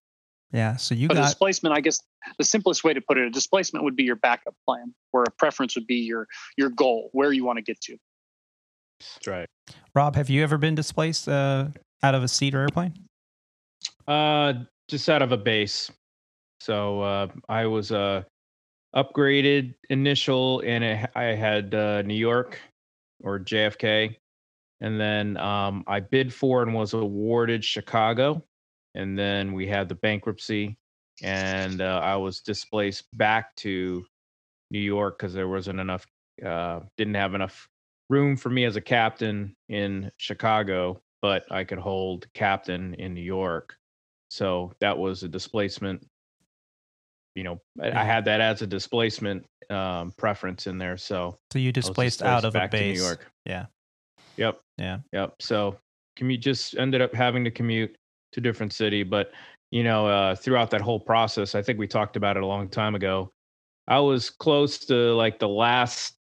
Yeah. 0.52 0.76
So 0.76 0.96
you 0.96 1.08
but 1.08 1.16
got 1.16 1.24
displacement. 1.24 1.76
I 1.76 1.82
guess 1.82 2.02
the 2.38 2.44
simplest 2.44 2.84
way 2.84 2.94
to 2.94 3.02
put 3.02 3.18
it, 3.18 3.26
a 3.26 3.30
displacement 3.30 3.84
would 3.84 3.96
be 3.96 4.04
your 4.04 4.16
backup 4.16 4.56
plan, 4.66 4.94
where 5.12 5.24
a 5.24 5.32
preference 5.32 5.76
would 5.76 5.88
be 5.88 5.96
your 5.96 6.28
your 6.58 6.70
goal, 6.70 7.10
where 7.14 7.32
you 7.32 7.44
want 7.44 7.58
to 7.58 7.64
get 7.64 7.80
to. 7.82 7.98
That's 9.16 9.28
right. 9.28 9.48
Rob, 9.94 10.16
have 10.16 10.30
you 10.30 10.44
ever 10.44 10.58
been 10.58 10.76
displaced 10.76 11.28
uh, 11.28 11.68
out 12.04 12.16
of 12.16 12.24
a 12.24 12.28
seat 12.28 12.54
or 12.54 12.62
airplane? 12.62 12.94
Uh, 14.08 14.54
just 14.88 15.10
out 15.10 15.22
of 15.22 15.32
a 15.32 15.38
base. 15.38 15.92
So 16.60 17.02
uh, 17.02 17.28
I 17.50 17.66
was 17.66 17.92
uh, 17.92 18.24
upgraded 18.96 19.76
initial, 19.90 20.62
and 20.66 21.08
I 21.16 21.24
had 21.24 21.76
uh, 21.76 22.02
New 22.04 22.16
York 22.16 22.60
or 23.24 23.40
JFK, 23.40 24.16
and 24.82 25.00
then 25.00 25.38
um, 25.38 25.84
I 25.88 26.00
bid 26.00 26.34
for 26.34 26.64
and 26.64 26.74
was 26.74 26.94
awarded 26.94 27.64
Chicago, 27.64 28.44
and 28.94 29.18
then 29.18 29.54
we 29.54 29.68
had 29.68 29.90
the 29.90 29.96
bankruptcy, 29.96 30.78
and 31.22 31.82
uh, 31.82 32.00
I 32.04 32.16
was 32.16 32.42
displaced 32.42 33.06
back 33.14 33.56
to 33.58 34.06
New 34.72 34.80
York 34.80 35.20
because 35.20 35.34
there 35.34 35.48
wasn't 35.48 35.80
enough, 35.80 36.06
uh, 36.46 36.82
didn't 36.98 37.16
have 37.16 37.36
enough 37.36 37.68
room 38.10 38.38
for 38.38 38.50
me 38.50 38.66
as 38.66 38.76
a 38.76 38.82
captain 38.82 39.56
in 39.70 40.12
Chicago, 40.18 41.02
but 41.22 41.52
I 41.52 41.64
could 41.64 41.80
hold 41.80 42.28
captain 42.34 42.94
in 42.96 43.14
New 43.14 43.22
York. 43.22 43.76
So 44.30 44.74
that 44.80 44.98
was 44.98 45.24
a 45.24 45.28
displacement. 45.28 46.06
You 47.36 47.44
know, 47.44 47.62
I, 47.82 48.04
had 48.04 48.26
that 48.26 48.40
as 48.40 48.62
a 48.62 48.68
displacement 48.68 49.46
um, 49.70 50.14
preference 50.18 50.68
in 50.68 50.78
there. 50.78 50.98
So, 50.98 51.38
so 51.52 51.60
you 51.60 51.72
displaced, 51.72 52.20
displaced 52.20 52.22
out 52.22 52.46
of 52.46 52.56
a 52.56 52.68
base. 52.68 52.98
New 52.98 53.04
York. 53.04 53.30
Yeah. 53.46 53.66
Yep. 54.38 54.62
Yeah. 54.78 55.00
Yep. 55.12 55.36
So 55.42 55.78
commute 56.16 56.42
just 56.42 56.78
ended 56.78 57.02
up 57.02 57.14
having 57.14 57.44
to 57.44 57.52
commute 57.52 57.96
to 58.32 58.42
different 58.42 58.74
city, 58.74 59.04
but 59.04 59.32
you 59.72 59.84
know, 59.84 60.08
uh, 60.08 60.36
throughout 60.36 60.70
that 60.72 60.82
whole 60.82 61.00
process, 61.00 61.56
I 61.56 61.62
think 61.62 61.80
we 61.80 61.88
talked 61.88 62.16
about 62.16 62.38
it 62.38 62.44
a 62.44 62.46
long 62.46 62.70
time 62.70 62.96
ago. 62.96 63.32
I 63.88 64.00
was 64.00 64.30
close 64.30 64.78
to 64.86 65.14
like 65.16 65.40
the 65.40 65.50
last 65.50 66.16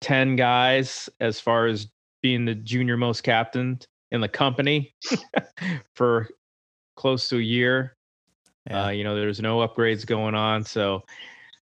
10 0.00 0.36
guys 0.36 1.08
as 1.20 1.40
far 1.40 1.66
as 1.66 1.88
being 2.22 2.44
the 2.44 2.54
junior 2.54 2.96
most 2.96 3.22
captain 3.22 3.78
in 4.10 4.20
the 4.20 4.28
company 4.28 4.94
for 5.94 6.28
close 6.96 7.28
to 7.28 7.36
a 7.36 7.42
year. 7.42 7.96
Yeah. 8.68 8.86
Uh, 8.86 8.88
you 8.90 9.04
know, 9.04 9.14
there's 9.14 9.40
no 9.40 9.66
upgrades 9.66 10.06
going 10.06 10.34
on. 10.34 10.64
So, 10.64 11.02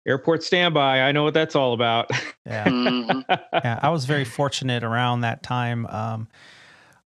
airport 0.07 0.43
standby, 0.43 1.01
I 1.01 1.11
know 1.11 1.23
what 1.23 1.33
that's 1.33 1.55
all 1.55 1.73
about. 1.73 2.09
yeah. 2.45 2.65
Mm-hmm. 2.65 3.21
yeah. 3.53 3.79
I 3.81 3.89
was 3.89 4.05
very 4.05 4.25
fortunate 4.25 4.83
around 4.83 5.21
that 5.21 5.43
time. 5.43 5.85
Um, 5.87 6.27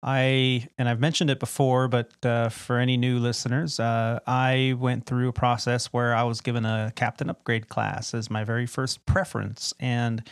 I, 0.03 0.67
and 0.77 0.89
I've 0.89 0.99
mentioned 0.99 1.29
it 1.29 1.39
before, 1.39 1.87
but 1.87 2.11
uh, 2.25 2.49
for 2.49 2.79
any 2.79 2.97
new 2.97 3.19
listeners, 3.19 3.79
uh, 3.79 4.19
I 4.25 4.75
went 4.79 5.05
through 5.05 5.29
a 5.29 5.33
process 5.33 5.87
where 5.87 6.15
I 6.15 6.23
was 6.23 6.41
given 6.41 6.65
a 6.65 6.91
captain 6.95 7.29
upgrade 7.29 7.69
class 7.69 8.13
as 8.13 8.29
my 8.29 8.43
very 8.43 8.65
first 8.65 9.05
preference. 9.05 9.73
And 9.79 10.23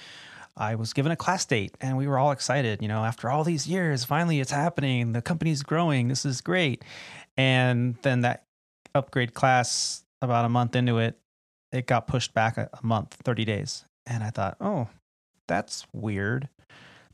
I 0.59 0.75
was 0.75 0.91
given 0.91 1.11
a 1.11 1.15
class 1.15 1.45
date 1.45 1.75
and 1.79 1.97
we 1.97 2.05
were 2.05 2.19
all 2.19 2.31
excited. 2.31 2.81
You 2.81 2.89
know, 2.89 3.05
after 3.05 3.29
all 3.29 3.43
these 3.45 3.65
years, 3.65 4.03
finally 4.03 4.41
it's 4.41 4.51
happening. 4.51 5.13
The 5.13 5.21
company's 5.21 5.63
growing. 5.63 6.09
This 6.09 6.25
is 6.25 6.41
great. 6.41 6.83
And 7.37 7.95
then 8.01 8.21
that 8.21 8.43
upgrade 8.93 9.33
class, 9.33 10.03
about 10.21 10.43
a 10.43 10.49
month 10.49 10.75
into 10.75 10.97
it, 10.97 11.17
it 11.71 11.87
got 11.87 12.07
pushed 12.07 12.33
back 12.33 12.57
a, 12.57 12.69
a 12.73 12.85
month, 12.85 13.15
30 13.23 13.45
days. 13.45 13.85
And 14.05 14.21
I 14.21 14.31
thought, 14.31 14.57
oh, 14.59 14.89
that's 15.47 15.87
weird. 15.93 16.49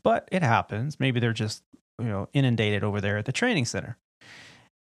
But 0.01 0.27
it 0.31 0.41
happens. 0.41 0.99
Maybe 0.99 1.19
they're 1.19 1.33
just, 1.33 1.61
you 1.99 2.07
know, 2.07 2.27
inundated 2.33 2.83
over 2.83 2.99
there 2.99 3.17
at 3.17 3.25
the 3.25 3.31
training 3.31 3.65
center. 3.65 3.97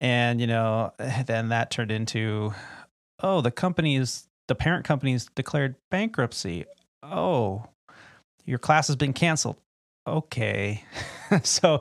And, 0.01 0.41
you 0.41 0.47
know, 0.47 0.93
then 1.27 1.49
that 1.49 1.71
turned 1.71 1.91
into, 1.91 2.53
oh, 3.23 3.41
the 3.41 3.51
company 3.51 3.97
is, 3.97 4.29
the 4.49 4.55
parent 4.55 4.85
company's 4.85 5.31
declared 5.35 5.77
bankruptcy. 5.91 6.67
Oh, 7.03 7.67
your 8.45 8.59
class 8.59 8.87
has 8.89 8.97
been 8.97 9.13
canceled. 9.13 9.57
Okay. 10.07 10.85
so 11.43 11.81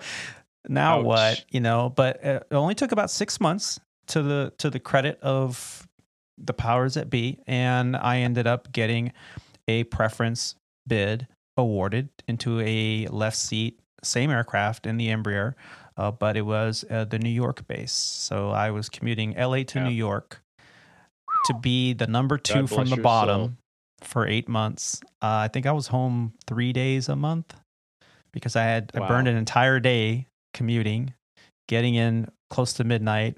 now 0.68 1.00
Ouch. 1.00 1.06
what? 1.06 1.46
You 1.50 1.60
know, 1.62 1.90
but 1.90 2.24
it 2.24 2.48
only 2.52 2.76
took 2.76 2.92
about 2.92 3.10
six 3.10 3.40
months 3.40 3.80
to 4.08 4.22
the 4.22 4.54
to 4.60 4.70
the 4.70 4.80
credit 4.80 5.20
of 5.22 5.88
the 6.38 6.54
powers 6.54 6.96
that 6.96 7.10
be, 7.10 7.40
and 7.48 7.96
I 7.96 8.20
ended 8.20 8.48
up 8.48 8.72
getting 8.72 9.12
a 9.68 9.84
preference 9.86 10.56
bid 10.88 11.28
awarded 11.58 12.10
into 12.28 12.60
a 12.62 13.08
left 13.08 13.38
seat, 13.38 13.80
same 14.04 14.32
aircraft 14.32 14.88
in 14.88 14.98
the 14.98 15.10
Embraer, 15.10 15.54
uh, 15.98 16.12
but 16.12 16.36
it 16.36 16.42
was 16.42 16.84
uh, 16.90 17.06
the 17.06 17.20
New 17.20 17.30
York 17.30 17.68
base. 17.68 17.92
So 17.92 18.50
I 18.50 18.72
was 18.72 18.90
commuting 18.90 19.36
LA 19.38 19.64
to 19.64 19.80
Yeah. 19.80 19.84
New 19.86 19.94
York 19.94 20.42
to 21.46 21.54
be 21.54 21.94
the 21.94 22.08
number 22.08 22.38
two 22.38 22.62
God 22.62 22.70
from 22.70 22.90
the 22.90 22.98
bottom 22.98 23.42
soul. 23.42 23.52
For 24.02 24.28
eight 24.28 24.48
months. 24.48 25.02
Uh, 25.22 25.46
I 25.46 25.48
think 25.48 25.66
I 25.66 25.72
was 25.72 25.88
home 25.88 26.34
three 26.48 26.74
days 26.74 27.10
a 27.10 27.16
month 27.16 27.54
because 28.32 28.56
I 28.56 28.64
had 28.64 28.92
I 28.94 29.08
burned 29.08 29.28
an 29.28 29.36
entire 29.36 29.80
day 29.80 30.28
commuting, 30.54 31.14
getting 31.68 31.96
in 31.96 32.30
close 32.50 32.74
to 32.74 32.84
midnight, 32.84 33.38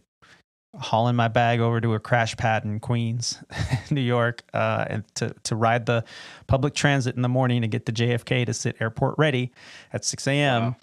hauling 0.76 1.16
my 1.16 1.28
bag 1.28 1.60
over 1.60 1.80
to 1.80 1.94
a 1.94 2.00
crash 2.00 2.36
pad 2.38 2.64
in 2.66 2.80
Queens, 2.80 3.42
New 3.92 4.02
York, 4.02 4.44
uh, 4.54 4.86
and 4.90 5.04
to 5.16 5.36
to 5.44 5.56
ride 5.56 5.86
the 5.86 6.04
public 6.48 6.74
transit 6.74 7.16
in 7.16 7.22
the 7.22 7.30
morning 7.30 7.62
to 7.62 7.68
get 7.68 7.86
to 7.86 7.92
JFK 7.92 8.46
to 8.46 8.54
sit 8.54 8.78
airport 8.80 9.16
ready 9.18 9.52
at 9.92 10.06
6 10.06 10.28
a.m. 10.28 10.64
Wow. 10.64 10.76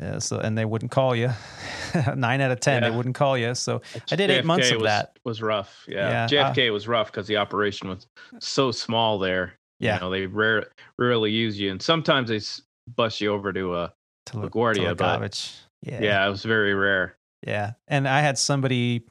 Uh, 0.00 0.20
So 0.20 0.38
and 0.38 0.56
they 0.56 0.64
wouldn't 0.64 0.90
call 0.90 1.14
you. 1.16 1.30
Nine 2.16 2.40
out 2.40 2.50
of 2.50 2.60
ten, 2.60 2.82
Yeah. 2.82 2.90
they 2.90 2.96
wouldn't 2.96 3.14
call 3.14 3.36
you. 3.38 3.54
So 3.54 3.80
I 4.10 4.16
did 4.16 4.30
eight 4.30 4.44
months 4.44 4.68
JFK 4.68 4.74
of 4.74 4.80
was, 4.80 4.86
that. 4.88 5.18
Was 5.24 5.42
rough. 5.42 5.84
Yeah. 5.88 6.28
Yeah, 6.30 6.46
uh, 6.48 6.52
JFK 6.52 6.72
was 6.72 6.86
rough 6.88 7.10
because 7.10 7.26
the 7.26 7.36
operation 7.38 7.88
was 7.88 8.06
so 8.38 8.70
small 8.70 9.18
there. 9.18 9.54
Yeah. 9.80 9.94
You 9.96 10.00
know, 10.00 10.10
they 10.10 10.26
rare, 10.26 10.66
rarely 10.98 11.30
use 11.30 11.58
you. 11.58 11.70
And 11.70 11.80
sometimes 11.82 12.28
they 12.28 12.36
s- 12.36 12.60
bus 12.96 13.20
you 13.20 13.32
over 13.32 13.52
to 13.52 13.72
uh 13.72 13.88
to 14.26 14.34
LaGuardia, 14.36 14.88
but- 14.96 14.98
Garbage. 14.98 15.52
Yeah. 15.82 16.00
yeah. 16.02 16.26
it 16.26 16.30
was 16.30 16.44
very 16.44 16.74
rare. 16.74 17.16
Yeah. 17.46 17.72
And 17.88 18.06
I 18.06 18.20
had 18.20 18.38
somebody 18.38 19.04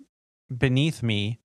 beneath 0.55 1.03
me, 1.03 1.39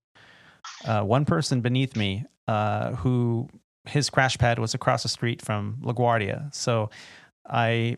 uh, 0.84 1.02
one 1.02 1.24
person 1.24 1.60
beneath 1.62 1.96
me, 1.96 2.24
uh, 2.46 2.92
who 2.96 3.48
his 3.86 4.08
crash 4.10 4.38
pad 4.38 4.58
was 4.60 4.74
across 4.74 5.02
the 5.02 5.08
street 5.08 5.42
from 5.42 5.78
LaGuardia. 5.82 6.54
So 6.54 6.90
I 7.48 7.96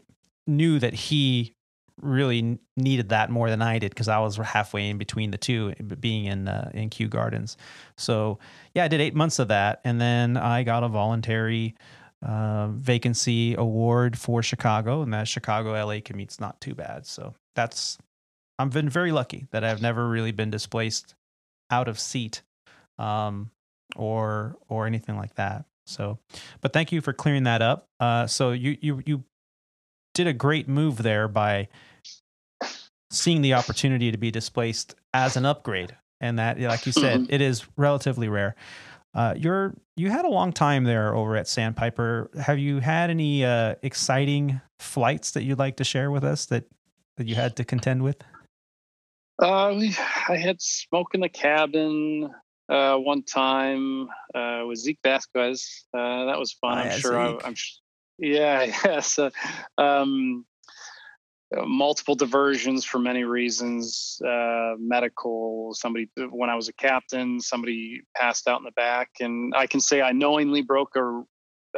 knew 0.49 0.79
that 0.79 0.95
he 0.95 1.55
really 2.01 2.59
needed 2.77 3.09
that 3.11 3.31
more 3.31 3.51
than 3.51 3.63
I 3.63 3.79
did 3.79 3.91
because 3.91 4.09
I 4.09 4.19
was 4.21 4.37
halfway 4.37 4.89
in 4.89 4.99
between 4.99 5.31
the 5.31 5.39
two, 5.39 5.73
being 6.01 6.27
in 6.27 6.49
uh, 6.49 6.71
in 6.75 6.91
Kew 6.91 7.09
Gardens. 7.09 7.57
So 7.97 8.39
yeah, 8.75 8.85
I 8.85 8.89
did 8.89 9.01
eight 9.01 9.15
months 9.15 9.39
of 9.39 9.49
that, 9.49 9.81
and 9.85 10.01
then 10.01 10.37
I 10.37 10.63
got 10.63 10.83
a 10.85 10.89
voluntary 10.89 11.75
uh, 12.25 12.69
vacancy 12.69 13.55
award 13.55 14.19
for 14.19 14.43
Chicago, 14.43 15.03
and 15.03 15.13
that 15.13 15.29
Chicago 15.29 15.73
LA 15.73 15.99
commute's 16.05 16.41
not 16.41 16.61
too 16.61 16.75
bad. 16.75 17.07
So 17.07 17.35
that's 17.55 17.99
I've 18.59 18.71
been 18.71 18.89
very 18.89 19.13
lucky 19.13 19.47
that 19.51 19.65
I've 19.65 19.83
never 19.83 20.09
really 20.09 20.33
been 20.33 20.51
displaced 20.51 21.15
out 21.71 21.89
of 21.89 21.99
seat, 21.99 22.43
um, 22.99 23.51
or 23.97 24.57
or 24.69 24.87
anything 24.87 25.17
like 25.17 25.35
that. 25.35 25.65
So, 25.87 26.19
but 26.61 26.73
thank 26.73 26.93
you 26.93 27.01
for 27.01 27.13
clearing 27.13 27.45
that 27.45 27.63
up. 27.63 27.89
Uh, 27.99 28.27
so 28.27 28.53
you 28.53 28.77
you 28.81 29.03
you 29.07 29.25
did 30.19 30.27
a 30.27 30.33
great 30.33 30.67
move 30.69 30.97
there 31.05 31.29
by 31.29 31.69
seeing 33.13 33.41
the 33.41 33.55
opportunity 33.55 34.11
to 34.11 34.19
be 34.19 34.33
displaced 34.33 34.97
as 35.15 35.37
an 35.37 35.47
upgrade, 35.47 35.97
and 36.21 36.41
that, 36.41 36.59
like 36.59 36.85
you 36.87 36.91
said, 36.93 37.21
Mhm. 37.21 37.27
it 37.31 37.41
is 37.41 37.65
relatively 37.77 38.29
rare. 38.29 38.57
Uh, 39.15 39.35
you're 39.37 39.75
you 39.97 40.11
had 40.11 40.25
a 40.25 40.29
long 40.29 40.53
time 40.53 40.83
there 40.83 41.15
over 41.15 41.37
at 41.37 41.47
Sandpiper. 41.47 42.31
Have 42.41 42.59
you 42.59 42.81
had 42.81 43.11
any 43.11 43.45
uh, 43.45 43.77
exciting 43.83 44.61
flights 44.81 45.31
that 45.33 45.45
you'd 45.45 45.59
like 45.59 45.77
to 45.77 45.85
share 45.85 46.11
with 46.11 46.25
us 46.25 46.47
that 46.47 46.65
that 47.17 47.29
you 47.29 47.37
had 47.37 47.55
to 47.57 47.65
contend 47.65 48.03
with? 48.03 48.23
Uh, 49.41 49.73
we, 49.77 49.95
I 50.29 50.37
had 50.37 50.61
smoke 50.61 51.15
in 51.15 51.21
the 51.21 51.29
cabin 51.29 52.29
uh, 52.69 52.97
one 52.97 53.23
time 53.23 54.09
uh, 54.35 54.65
with 54.67 54.79
Zeke 54.81 54.99
Vasquez. 55.05 55.87
Uh, 55.95 56.25
that 56.25 56.39
was 56.41 56.53
fun. 56.55 56.79
Oh, 56.79 56.91
I'm 56.91 56.99
sure. 57.01 57.19
I, 57.19 57.31
Zeke. 57.31 57.47
Yeah, 58.19 58.65
yes. 58.85 59.19
Uh, 59.19 59.31
um, 59.79 60.45
multiple 61.55 62.15
diversions 62.15 62.85
for 62.85 62.99
many 62.99 63.25
reasons. 63.25 64.21
Uh, 64.25 64.75
medical. 64.79 65.73
Somebody 65.75 66.09
when 66.31 66.51
I 66.51 66.55
was 66.57 66.69
a 66.69 66.73
captain, 66.75 67.41
somebody 67.41 68.03
passed 68.17 68.49
out 68.49 68.61
in 68.61 68.65
the 68.65 68.73
back, 68.73 69.11
and 69.21 69.53
I 69.57 69.67
can 69.67 69.81
say 69.81 70.03
I 70.03 70.13
knowingly 70.13 70.63
broke 70.63 70.97
a. 70.97 71.23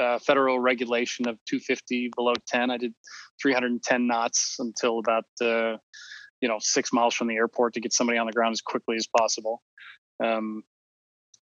Uh, 0.01 0.21
federal 0.21 0.61
regulation 0.61 1.27
of 1.29 1.37
250 1.49 2.11
below 2.17 2.33
10. 2.47 2.71
I 2.71 2.77
did 2.77 2.95
310 3.43 4.07
knots 4.07 4.55
until 4.61 5.01
about 5.01 5.25
uh, 5.43 5.77
you 6.41 6.49
know 6.49 6.59
six 6.61 6.93
miles 6.93 7.13
from 7.15 7.27
the 7.27 7.35
airport 7.35 7.75
to 7.75 7.81
get 7.81 7.93
somebody 7.93 8.17
on 8.17 8.27
the 8.27 8.33
ground 8.33 8.53
as 8.53 8.61
quickly 8.61 8.95
as 8.97 9.09
possible 9.09 9.63
um, 10.23 10.63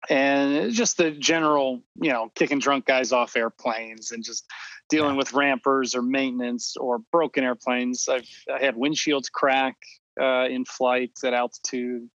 and 0.10 0.72
just 0.72 0.98
the 0.98 1.12
general 1.12 1.82
you 2.02 2.12
know 2.12 2.30
kicking 2.36 2.60
drunk 2.60 2.86
guys 2.86 3.12
off 3.12 3.36
airplanes 3.36 4.12
and 4.12 4.24
just 4.24 4.46
dealing 4.89 5.16
with 5.18 5.34
rampers 5.34 5.96
or 5.96 6.02
maintenance 6.02 6.76
or 6.78 7.00
broken 7.12 7.43
airplanes 7.43 8.08
i've 8.08 8.28
i 8.54 8.64
had 8.64 8.76
windshields 8.76 9.32
crack 9.32 9.76
uh, 10.22 10.46
in 10.46 10.64
flight 10.66 11.12
at 11.24 11.34
altitude 11.34 12.08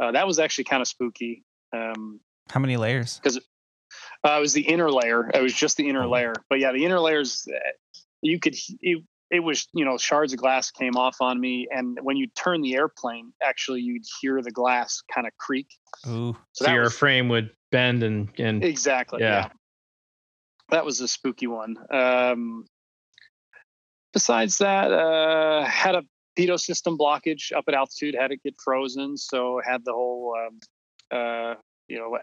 uh, 0.00 0.12
that 0.12 0.26
was 0.26 0.38
actually 0.38 0.64
kind 0.64 0.80
of 0.82 0.88
spooky 0.88 1.44
um, 1.72 2.20
How 2.50 2.60
many 2.60 2.76
layers? 2.76 3.20
uh, 4.26 4.36
it 4.36 4.40
was 4.40 4.52
the 4.52 4.62
inner 4.62 4.90
layer. 4.90 5.30
It 5.32 5.42
was 5.42 5.54
just 5.54 5.76
the 5.76 5.88
inner 5.88 6.04
Oh. 6.04 6.10
layer. 6.10 6.34
But 6.48 6.58
yeah, 6.60 6.72
the 6.72 6.84
inner 6.84 7.00
layers, 7.00 7.46
uh, 7.52 7.58
you 8.22 8.38
could, 8.38 8.54
it, 8.80 9.02
it 9.30 9.40
was, 9.40 9.68
you 9.72 9.84
know, 9.84 9.96
shards 9.96 10.32
of 10.32 10.38
glass 10.40 10.70
came 10.70 10.96
off 10.96 11.16
on 11.20 11.40
me. 11.40 11.68
And 11.70 11.98
when 12.02 12.16
you 12.16 12.26
turn 12.36 12.62
the 12.62 12.74
airplane, 12.74 13.32
actually, 13.42 13.80
you'd 13.80 14.02
hear 14.20 14.42
the 14.42 14.50
glass 14.50 15.02
kind 15.14 15.26
of 15.26 15.32
creak. 15.38 15.68
Ooh, 16.08 16.36
So, 16.52 16.64
that 16.64 16.74
your 16.74 16.84
was- 16.84 16.96
frame 16.98 17.28
would 17.28 17.50
bend 17.70 18.02
and 18.02 18.28
and 18.38 18.64
Exactly. 18.64 19.20
Yeah. 19.20 19.46
Yeah. 19.46 19.48
That 20.70 20.84
was 20.84 21.00
a 21.00 21.08
spooky 21.08 21.46
one. 21.46 21.76
Um, 21.90 22.66
besides 24.12 24.58
that, 24.58 24.92
uh, 24.92 25.64
had 25.64 25.94
a 25.94 26.02
pitot 26.38 26.60
system 26.60 26.96
blockage 26.98 27.52
up 27.52 27.64
at 27.68 27.74
altitude, 27.74 28.14
had 28.18 28.32
it 28.32 28.42
get 28.42 28.54
frozen. 28.62 29.16
So 29.16 29.60
had 29.64 29.84
the 29.84 29.92
whole, 29.92 30.36
um, 30.38 30.60
uh, 31.10 31.54
you 31.88 31.98
know, 31.98 32.18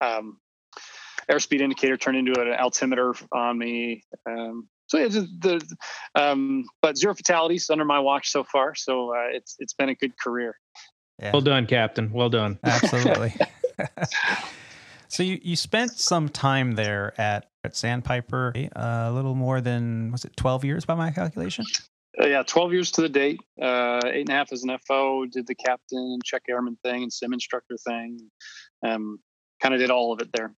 um, 0.00 0.38
airspeed 1.30 1.60
indicator 1.60 1.96
turned 1.96 2.16
into 2.16 2.40
an 2.40 2.52
altimeter 2.52 3.14
on 3.32 3.56
me. 3.58 4.02
So 4.92 4.98
yeah, 4.98 5.08
just 5.08 5.40
the, 5.40 5.76
um, 6.14 6.66
but 6.82 6.98
zero 6.98 7.14
fatalities 7.14 7.70
under 7.70 7.86
my 7.86 7.98
watch 7.98 8.28
so 8.28 8.44
far. 8.44 8.74
So 8.74 9.14
uh, 9.14 9.28
it's 9.30 9.56
it's 9.58 9.72
been 9.72 9.88
a 9.88 9.94
good 9.94 10.18
career. 10.18 10.58
yeah, 11.18 11.30
well 11.32 11.40
done, 11.40 11.66
Captain. 11.66 12.12
Well 12.12 12.28
done. 12.28 12.58
absolutely. 12.64 13.34
so 15.08 15.22
you 15.22 15.40
you 15.42 15.56
spent 15.56 15.92
some 15.92 16.28
time 16.28 16.72
there 16.72 17.18
at 17.18 17.46
at 17.64 17.74
Sandpiper, 17.74 18.52
uh, 18.76 19.06
a 19.08 19.12
little 19.12 19.34
more 19.34 19.62
than 19.62 20.12
was 20.12 20.26
it 20.26 20.36
twelve 20.36 20.62
years 20.62 20.84
by 20.84 20.94
my 20.94 21.10
calculation? 21.10 21.64
Uh, 22.22 22.26
yeah, 22.26 22.42
12 22.42 22.74
years 22.74 22.90
to 22.90 23.00
the 23.00 23.08
date. 23.08 23.40
Uh, 23.58 23.98
eight 24.04 24.20
and 24.20 24.28
a 24.28 24.32
half 24.32 24.52
as 24.52 24.64
an 24.64 24.76
FO, 24.86 25.24
did 25.24 25.46
the 25.46 25.54
captain, 25.54 26.18
check 26.22 26.42
airman 26.46 26.76
thing, 26.84 27.04
and 27.04 27.10
sim 27.10 27.32
instructor 27.32 27.78
thing. 27.88 28.18
Um, 28.84 29.18
kind 29.62 29.72
of 29.72 29.80
did 29.80 29.90
all 29.90 30.12
of 30.12 30.20
it 30.20 30.28
there. 30.34 30.54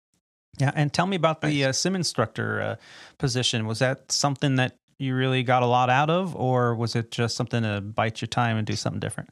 Yeah, 0.59 0.73
and 0.75 0.93
tell 0.93 1.07
me 1.07 1.17
about 1.17 1.41
the 1.41 1.67
uh, 1.67 1.73
sim 1.73 1.97
instructor 1.97 2.61
uh, 2.61 2.77
position. 3.19 3.67
Was 3.67 3.81
that 3.81 4.13
something 4.13 4.57
that 4.57 4.77
you 4.99 5.15
really 5.15 5.43
got 5.43 5.63
a 5.63 5.67
lot 5.67 5.91
out 5.91 6.11
of, 6.11 6.37
or 6.37 6.75
was 6.75 6.95
it 6.95 7.11
just 7.11 7.37
something 7.37 7.63
to 7.63 7.81
bite 7.81 8.21
your 8.21 8.29
time 8.29 8.57
and 8.57 8.67
do 8.67 8.77
something 8.77 9.01
different? 9.01 9.31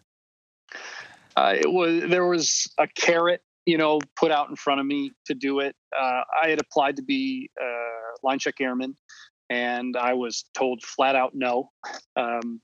Uh, 1.37 1.55
it 1.59 1.70
was 1.70 2.03
there 2.09 2.27
was 2.27 2.73
a 2.79 2.87
carrot, 2.89 3.43
you 3.66 3.79
know, 3.79 4.01
put 4.16 4.31
out 4.31 4.51
in 4.51 4.57
front 4.57 4.81
of 4.81 4.87
me 4.87 5.12
to 5.27 5.35
do 5.35 5.61
it. 5.61 5.75
Uh, 5.97 6.23
I 6.43 6.49
had 6.49 6.61
applied 6.61 6.97
to 6.97 7.03
be 7.03 7.51
uh, 7.61 8.16
line 8.23 8.39
check 8.39 8.61
airman, 8.61 8.97
and 9.49 9.97
I 9.97 10.14
was 10.14 10.45
told 10.55 10.83
flat 10.83 11.14
out 11.14 11.33
no. 11.35 11.70
Um, 12.16 12.61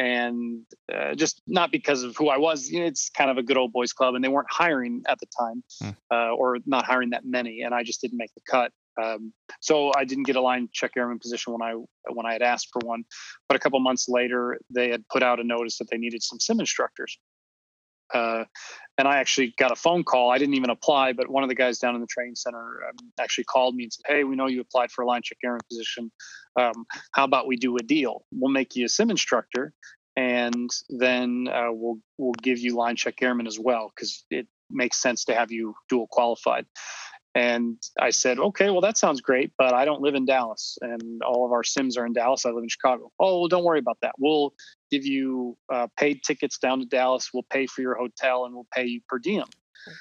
and 0.00 0.62
uh, 0.92 1.14
just 1.14 1.42
not 1.46 1.70
because 1.70 2.02
of 2.02 2.16
who 2.16 2.30
I 2.30 2.38
was. 2.38 2.70
You 2.70 2.80
know, 2.80 2.86
it's 2.86 3.10
kind 3.10 3.30
of 3.30 3.36
a 3.36 3.42
good 3.42 3.58
old 3.58 3.70
boys 3.72 3.92
club, 3.92 4.14
and 4.14 4.24
they 4.24 4.28
weren't 4.28 4.50
hiring 4.50 5.02
at 5.06 5.18
the 5.20 5.26
time, 5.38 5.62
Hmm. 5.82 5.90
uh, 6.10 6.30
or 6.34 6.56
not 6.64 6.86
hiring 6.86 7.10
that 7.10 7.24
many, 7.26 7.60
and 7.60 7.74
I 7.74 7.82
just 7.82 8.00
didn't 8.00 8.16
make 8.16 8.32
the 8.34 8.40
cut. 8.50 8.72
Um, 9.00 9.32
so 9.60 9.92
I 9.96 10.04
didn't 10.04 10.24
get 10.24 10.36
a 10.36 10.40
line 10.40 10.68
check 10.72 10.92
airman 10.96 11.18
position 11.18 11.52
when 11.52 11.62
I 11.62 11.74
when 12.12 12.24
I 12.26 12.32
had 12.32 12.42
asked 12.42 12.68
for 12.72 12.80
one. 12.84 13.04
But 13.46 13.56
a 13.56 13.60
couple 13.60 13.78
months 13.80 14.08
later, 14.08 14.58
they 14.74 14.88
had 14.88 15.06
put 15.08 15.22
out 15.22 15.38
a 15.38 15.44
notice 15.44 15.76
that 15.78 15.90
they 15.90 15.98
needed 15.98 16.22
some 16.22 16.40
sim 16.40 16.60
instructors. 16.60 17.18
Uh, 18.12 18.44
and 18.98 19.08
I 19.08 19.18
actually 19.18 19.54
got 19.56 19.72
a 19.72 19.76
phone 19.76 20.04
call. 20.04 20.30
I 20.30 20.38
didn't 20.38 20.54
even 20.54 20.70
apply, 20.70 21.14
but 21.14 21.30
one 21.30 21.42
of 21.42 21.48
the 21.48 21.54
guys 21.54 21.78
down 21.78 21.94
in 21.94 22.00
the 22.00 22.06
training 22.06 22.34
center 22.34 22.80
um, 22.86 23.10
actually 23.18 23.44
called 23.44 23.74
me 23.74 23.84
and 23.84 23.92
said, 23.92 24.04
"Hey, 24.06 24.24
we 24.24 24.36
know 24.36 24.46
you 24.46 24.60
applied 24.60 24.90
for 24.90 25.02
a 25.02 25.06
line 25.06 25.22
check 25.22 25.38
airman 25.42 25.60
position. 25.70 26.12
Um, 26.56 26.84
how 27.12 27.24
about 27.24 27.46
we 27.46 27.56
do 27.56 27.76
a 27.76 27.82
deal? 27.82 28.24
We'll 28.30 28.52
make 28.52 28.76
you 28.76 28.84
a 28.84 28.88
sim 28.88 29.10
instructor, 29.10 29.72
and 30.16 30.68
then 30.90 31.48
uh, 31.50 31.70
we'll 31.70 31.98
we'll 32.18 32.34
give 32.42 32.58
you 32.58 32.76
line 32.76 32.96
check 32.96 33.22
airman 33.22 33.46
as 33.46 33.58
well 33.58 33.90
because 33.94 34.24
it 34.30 34.46
makes 34.70 35.00
sense 35.00 35.24
to 35.26 35.34
have 35.34 35.50
you 35.50 35.74
dual 35.88 36.06
qualified." 36.10 36.66
And 37.34 37.76
I 38.00 38.10
said, 38.10 38.38
okay, 38.38 38.70
well, 38.70 38.80
that 38.80 38.98
sounds 38.98 39.20
great, 39.20 39.52
but 39.56 39.72
I 39.72 39.84
don't 39.84 40.00
live 40.00 40.16
in 40.16 40.24
Dallas 40.24 40.76
and 40.80 41.22
all 41.22 41.46
of 41.46 41.52
our 41.52 41.62
sims 41.62 41.96
are 41.96 42.04
in 42.04 42.12
Dallas. 42.12 42.44
I 42.44 42.50
live 42.50 42.64
in 42.64 42.68
Chicago. 42.68 43.12
Oh, 43.20 43.40
well, 43.40 43.48
don't 43.48 43.62
worry 43.62 43.78
about 43.78 43.98
that. 44.02 44.12
We'll 44.18 44.52
give 44.90 45.06
you 45.06 45.56
uh, 45.72 45.86
paid 45.96 46.22
tickets 46.24 46.58
down 46.58 46.80
to 46.80 46.86
Dallas. 46.86 47.30
We'll 47.32 47.44
pay 47.44 47.66
for 47.66 47.82
your 47.82 47.94
hotel 47.94 48.46
and 48.46 48.54
we'll 48.54 48.66
pay 48.74 48.86
you 48.86 49.00
per 49.08 49.18
diem. 49.20 49.44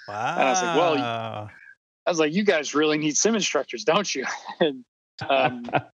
Wow. 0.07 0.35
And 0.37 0.43
I 0.43 0.49
was 0.49 0.61
like, 0.61 0.75
well, 0.75 1.49
I 2.05 2.09
was 2.09 2.19
like, 2.19 2.33
you 2.33 2.43
guys 2.43 2.73
really 2.73 2.97
need 2.97 3.15
sim 3.15 3.35
instructors, 3.35 3.83
don't 3.83 4.13
you? 4.13 4.25
and, 4.59 4.83
um, 5.29 5.63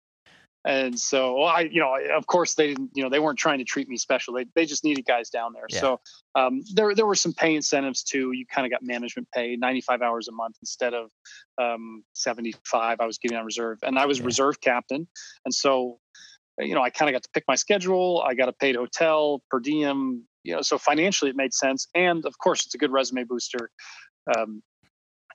and 0.67 0.99
so 0.99 1.43
I, 1.43 1.61
you 1.61 1.81
know, 1.81 1.97
of 2.17 2.27
course 2.27 2.55
they 2.55 2.69
didn't, 2.69 2.91
you 2.95 3.03
know, 3.03 3.09
they 3.09 3.19
weren't 3.19 3.39
trying 3.39 3.59
to 3.59 3.65
treat 3.65 3.89
me 3.89 3.97
special. 3.97 4.35
They, 4.35 4.45
they 4.55 4.67
just 4.67 4.85
needed 4.85 5.07
guys 5.07 5.31
down 5.31 5.53
there. 5.55 5.67
Yeah. 5.71 5.81
So 5.81 6.01
um, 6.35 6.63
there, 6.75 6.95
there 6.95 7.07
were 7.07 7.15
some 7.15 7.33
pay 7.33 7.55
incentives 7.55 8.03
too. 8.03 8.33
You 8.33 8.45
kind 8.47 8.67
of 8.67 8.71
got 8.71 8.83
management 8.83 9.29
pay, 9.35 9.57
95 9.57 10.03
hours 10.03 10.29
a 10.29 10.33
month 10.33 10.57
instead 10.61 10.93
of 10.93 11.11
um, 11.61 12.05
75. 12.13 13.01
I 13.01 13.07
was 13.07 13.17
getting 13.17 13.39
on 13.39 13.47
reserve 13.47 13.79
and 13.83 13.99
I 13.99 14.05
was 14.05 14.19
Yeah. 14.19 14.27
reserve 14.27 14.61
captain. 14.61 15.09
And 15.47 15.55
so, 15.55 15.99
you 16.59 16.75
know, 16.75 16.83
I 16.83 16.91
kind 16.91 17.09
of 17.09 17.15
got 17.15 17.23
to 17.23 17.31
pick 17.33 17.45
my 17.49 17.55
schedule. 17.55 18.23
I 18.27 18.35
got 18.35 18.51
a 18.51 18.53
paid 18.53 18.77
hotel 18.77 19.43
per 19.51 19.61
diem, 19.61 20.27
you 20.45 20.55
know, 20.55 20.61
so 20.61 20.77
financially 20.77 21.31
it 21.31 21.37
made 21.37 21.55
sense. 21.55 21.89
And 21.95 22.27
of 22.27 22.37
course 22.39 22.67
it's 22.67 22.75
a 22.75 22.79
good 22.79 22.93
resume 22.93 23.25
booster. 23.25 23.71
Um, 24.37 24.63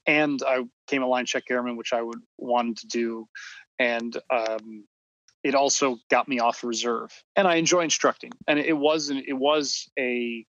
and 0.06 0.40
I 0.48 0.66
came 0.86 1.02
a 1.02 1.08
line 1.08 1.26
check 1.26 1.46
airman, 1.50 1.78
which 1.78 1.94
I 1.94 2.04
would 2.04 2.20
wanted 2.38 2.78
to 2.78 2.88
do. 2.88 3.28
And 3.80 4.16
um, 4.30 4.86
it 5.46 5.54
also 5.54 6.00
got 6.10 6.28
me 6.28 6.40
off 6.40 6.64
reserve 6.64 7.12
and 7.36 7.48
i 7.48 7.56
enjoy 7.56 7.82
instructing 7.82 8.32
and 8.48 8.60
it 8.60 8.76
wasn't 8.76 9.24
it 9.28 9.34
was 9.34 9.88
a, 9.98 10.44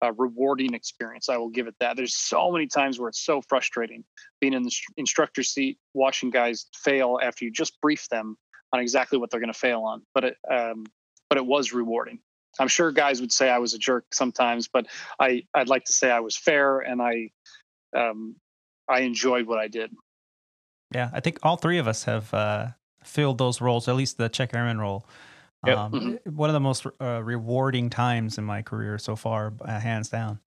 a 0.00 0.12
rewarding 0.12 0.72
experience 0.72 1.28
i 1.28 1.36
will 1.36 1.50
give 1.50 1.66
it 1.66 1.74
that. 1.80 1.96
There's 1.96 2.14
so 2.14 2.50
many 2.52 2.68
times 2.68 2.98
where 2.98 3.08
it's 3.08 3.20
so 3.20 3.42
frustrating 3.42 4.04
being 4.40 4.54
in 4.54 4.62
the 4.62 4.72
instructor 4.96 5.42
seat 5.42 5.78
watching 5.92 6.30
guys 6.30 6.66
fail 6.74 7.18
after 7.20 7.44
you 7.44 7.50
just 7.50 7.78
brief 7.82 8.08
them 8.08 8.36
on 8.72 8.80
exactly 8.80 9.18
what 9.18 9.30
they're 9.30 9.40
going 9.40 9.52
to 9.52 9.58
fail 9.58 9.82
on 9.82 10.02
but 10.14 10.24
it 10.24 10.36
um, 10.50 10.86
but 11.28 11.36
it 11.36 11.44
was 11.44 11.74
rewarding. 11.74 12.20
I'm 12.58 12.68
sure 12.68 12.90
guys 12.92 13.20
would 13.20 13.32
say 13.32 13.50
i 13.50 13.58
was 13.58 13.74
a 13.74 13.78
jerk 13.78 14.14
sometimes 14.14 14.68
but 14.68 14.86
i 15.18 15.42
i'd 15.54 15.68
like 15.68 15.84
to 15.86 15.92
say 15.92 16.10
i 16.10 16.20
was 16.20 16.36
fair 16.36 16.78
and 16.78 17.02
i 17.02 17.30
um, 17.96 18.36
i 18.88 19.00
enjoyed 19.00 19.46
what 19.46 19.58
i 19.58 19.66
did. 19.66 19.90
Yeah, 20.94 21.10
I 21.12 21.20
think 21.20 21.38
all 21.42 21.56
three 21.56 21.76
of 21.78 21.86
us 21.86 22.04
have 22.04 22.32
uh, 22.32 22.68
filled 23.02 23.38
those 23.38 23.60
roles, 23.60 23.88
at 23.88 23.96
least 23.96 24.16
the 24.18 24.28
check 24.28 24.54
airman 24.54 24.78
role. 24.78 25.06
Yep. 25.66 25.76
Um, 25.78 25.92
Mhm. 25.92 26.32
One 26.34 26.48
of 26.50 26.54
the 26.54 26.60
most 26.60 26.86
uh, 27.00 27.20
rewarding 27.22 27.90
times 27.90 28.38
in 28.38 28.44
my 28.44 28.62
career 28.62 28.98
so 28.98 29.16
far, 29.16 29.52
uh, 29.60 29.80
hands 29.80 30.08
down. 30.08 30.38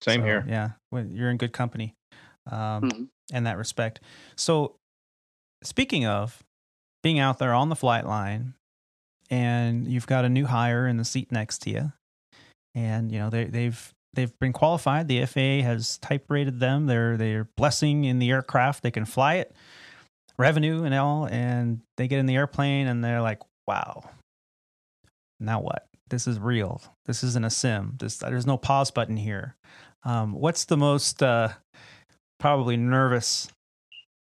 Same 0.00 0.20
So, 0.20 0.26
here. 0.26 0.44
Yeah, 0.48 0.70
well, 0.92 1.04
you're 1.06 1.30
in 1.30 1.36
good 1.38 1.52
company 1.52 1.94
um, 2.50 2.82
Mhm. 2.82 3.08
in 3.32 3.44
that 3.44 3.56
respect. 3.58 4.00
So, 4.36 4.76
speaking 5.62 6.06
of 6.06 6.42
being 7.02 7.18
out 7.18 7.38
there 7.38 7.52
on 7.54 7.68
the 7.68 7.76
flight 7.76 8.06
line, 8.06 8.54
and 9.30 9.88
you've 9.88 10.06
got 10.06 10.24
a 10.24 10.28
new 10.28 10.46
hire 10.46 10.86
in 10.86 10.98
the 10.98 11.04
seat 11.04 11.32
next 11.32 11.58
to 11.62 11.70
you, 11.70 11.92
and 12.74 13.10
you 13.10 13.18
know 13.18 13.30
they, 13.30 13.44
they've 13.46 13.94
they've 14.12 14.38
been 14.38 14.52
qualified. 14.52 15.08
The 15.08 15.24
FAA 15.26 15.62
has 15.62 15.98
type 15.98 16.26
rated 16.28 16.60
them. 16.60 16.86
They're 16.86 17.16
they're 17.16 17.48
blessing 17.56 18.04
in 18.04 18.18
the 18.18 18.30
aircraft. 18.30 18.82
They 18.82 18.90
can 18.90 19.04
fly 19.06 19.34
it, 19.36 19.56
revenue 20.38 20.84
and 20.84 20.94
all, 20.94 21.26
and 21.26 21.80
they 21.96 22.08
get 22.08 22.18
in 22.18 22.26
the 22.26 22.36
airplane 22.36 22.86
and 22.86 23.02
they're 23.02 23.22
like, 23.22 23.40
wow. 23.66 24.02
Now 25.40 25.60
what? 25.60 25.86
This 26.08 26.26
is 26.26 26.38
real. 26.38 26.82
This 27.06 27.24
isn't 27.24 27.44
a 27.44 27.50
sim. 27.50 27.94
This 27.98 28.18
there's 28.18 28.46
no 28.46 28.56
pause 28.56 28.90
button 28.90 29.16
here. 29.16 29.56
Um, 30.04 30.32
what's 30.32 30.66
the 30.66 30.76
most 30.76 31.22
uh, 31.22 31.48
probably 32.38 32.76
nervous 32.76 33.48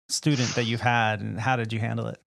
student 0.08 0.54
that 0.56 0.64
you've 0.64 0.80
had, 0.80 1.20
and 1.20 1.38
how 1.38 1.56
did 1.56 1.72
you 1.72 1.78
handle 1.78 2.08
it? 2.08 2.18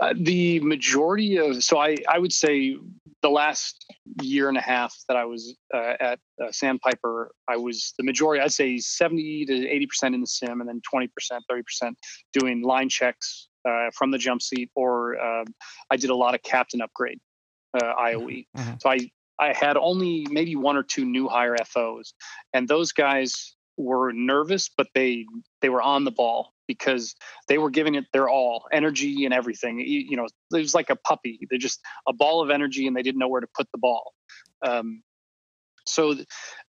Uh, 0.00 0.12
the 0.18 0.60
majority 0.60 1.36
of 1.38 1.62
so 1.64 1.78
I 1.78 1.96
I 2.08 2.18
would 2.18 2.32
say 2.32 2.76
the 3.22 3.30
last 3.30 3.86
year 4.20 4.48
and 4.48 4.58
a 4.58 4.60
half 4.60 4.94
that 5.08 5.16
I 5.16 5.24
was 5.24 5.56
uh, 5.72 5.94
at 5.98 6.18
uh, 6.42 6.52
Sandpiper, 6.52 7.32
I 7.48 7.56
was 7.56 7.94
the 7.96 8.04
majority. 8.04 8.42
I'd 8.42 8.52
say 8.52 8.76
seventy 8.78 9.46
to 9.46 9.68
eighty 9.68 9.86
percent 9.86 10.14
in 10.14 10.20
the 10.20 10.26
sim, 10.26 10.60
and 10.60 10.68
then 10.68 10.82
twenty 10.88 11.08
percent, 11.08 11.44
thirty 11.48 11.62
percent 11.62 11.96
doing 12.34 12.62
line 12.62 12.90
checks 12.90 13.48
uh, 13.66 13.90
from 13.94 14.10
the 14.10 14.18
jump 14.18 14.42
seat, 14.42 14.70
or 14.74 15.18
um, 15.18 15.46
I 15.90 15.96
did 15.96 16.10
a 16.10 16.14
lot 16.14 16.34
of 16.34 16.42
captain 16.42 16.82
upgrade 16.82 17.18
uh, 17.74 17.94
IOE. 17.94 18.46
Mhm. 18.54 18.82
So 18.82 18.90
I 18.90 19.10
I 19.40 19.54
had 19.54 19.78
only 19.78 20.26
maybe 20.30 20.56
one 20.56 20.76
or 20.76 20.82
two 20.82 21.06
new 21.06 21.26
hire 21.26 21.56
FOs, 21.64 22.12
and 22.52 22.68
those 22.68 22.92
guys 22.92 23.56
were 23.78 24.12
nervous, 24.12 24.68
but 24.68 24.88
they 24.94 25.26
they 25.62 25.70
were 25.70 25.82
on 25.82 26.04
the 26.04 26.10
ball 26.10 26.52
because 26.66 27.14
they 27.48 27.58
were 27.58 27.70
giving 27.70 27.94
it 27.94 28.04
their 28.12 28.28
all, 28.28 28.66
energy 28.72 29.24
and 29.24 29.34
everything. 29.34 29.80
You, 29.80 30.00
you 30.00 30.16
know, 30.16 30.26
it 30.52 30.58
was 30.58 30.74
like 30.74 30.90
a 30.90 30.96
puppy. 30.96 31.38
They're 31.48 31.58
just 31.58 31.80
a 32.08 32.12
ball 32.12 32.42
of 32.42 32.50
energy, 32.50 32.86
and 32.86 32.96
they 32.96 33.02
didn't 33.02 33.18
know 33.18 33.28
where 33.28 33.40
to 33.40 33.48
put 33.54 33.68
the 33.72 33.78
ball. 33.78 34.14
Um, 34.62 35.02
so 35.86 36.14
th- 36.14 36.26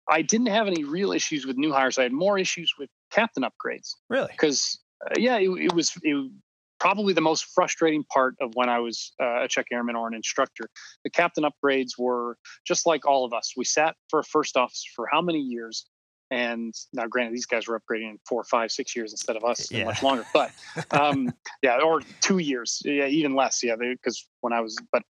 I 0.09 0.21
didn't 0.21 0.47
have 0.47 0.67
any 0.67 0.83
real 0.83 1.11
issues 1.11 1.45
with 1.45 1.57
new 1.57 1.71
hires. 1.71 1.97
I 1.97 2.03
had 2.03 2.13
more 2.13 2.37
issues 2.37 2.73
with 2.79 2.89
captain 3.11 3.43
upgrades 3.43 3.95
Really? 4.09 4.29
because 4.31 4.79
uh, 5.05 5.15
yeah, 5.17 5.37
it, 5.37 5.49
it 5.49 5.73
was 5.73 5.93
it, 6.01 6.31
probably 6.79 7.13
the 7.13 7.21
most 7.21 7.45
frustrating 7.53 8.03
part 8.05 8.35
of 8.41 8.51
when 8.55 8.69
I 8.69 8.79
was 8.79 9.13
uh, 9.21 9.43
a 9.43 9.47
check 9.47 9.67
airman 9.71 9.95
or 9.95 10.07
an 10.07 10.13
instructor. 10.13 10.69
The 11.03 11.09
captain 11.09 11.43
upgrades 11.43 11.91
were 11.97 12.37
just 12.65 12.85
like 12.85 13.05
all 13.05 13.25
of 13.25 13.33
us. 13.33 13.53
We 13.55 13.65
sat 13.65 13.95
for 14.09 14.19
a 14.19 14.23
first 14.23 14.57
officer 14.57 14.89
for 14.95 15.07
how 15.11 15.21
many 15.21 15.39
years? 15.39 15.85
And 16.31 16.73
now, 16.93 17.07
granted, 17.07 17.33
these 17.33 17.47
guys 17.47 17.67
were 17.67 17.79
upgrading 17.79 18.11
in 18.11 18.19
four, 18.27 18.43
five, 18.43 18.71
six 18.71 18.95
years 18.95 19.11
instead 19.11 19.35
of 19.35 19.43
us 19.43 19.71
Yeah. 19.71 19.85
much 19.85 20.03
longer. 20.03 20.25
But 20.33 20.51
um, 20.91 21.33
yeah, 21.63 21.79
or 21.79 22.01
two 22.21 22.37
years, 22.37 22.81
yeah, 22.85 23.07
even 23.07 23.35
less. 23.35 23.63
Yeah, 23.63 23.75
because 23.79 24.27
when 24.41 24.53
I 24.53 24.61
was, 24.61 24.77
but 24.91 25.03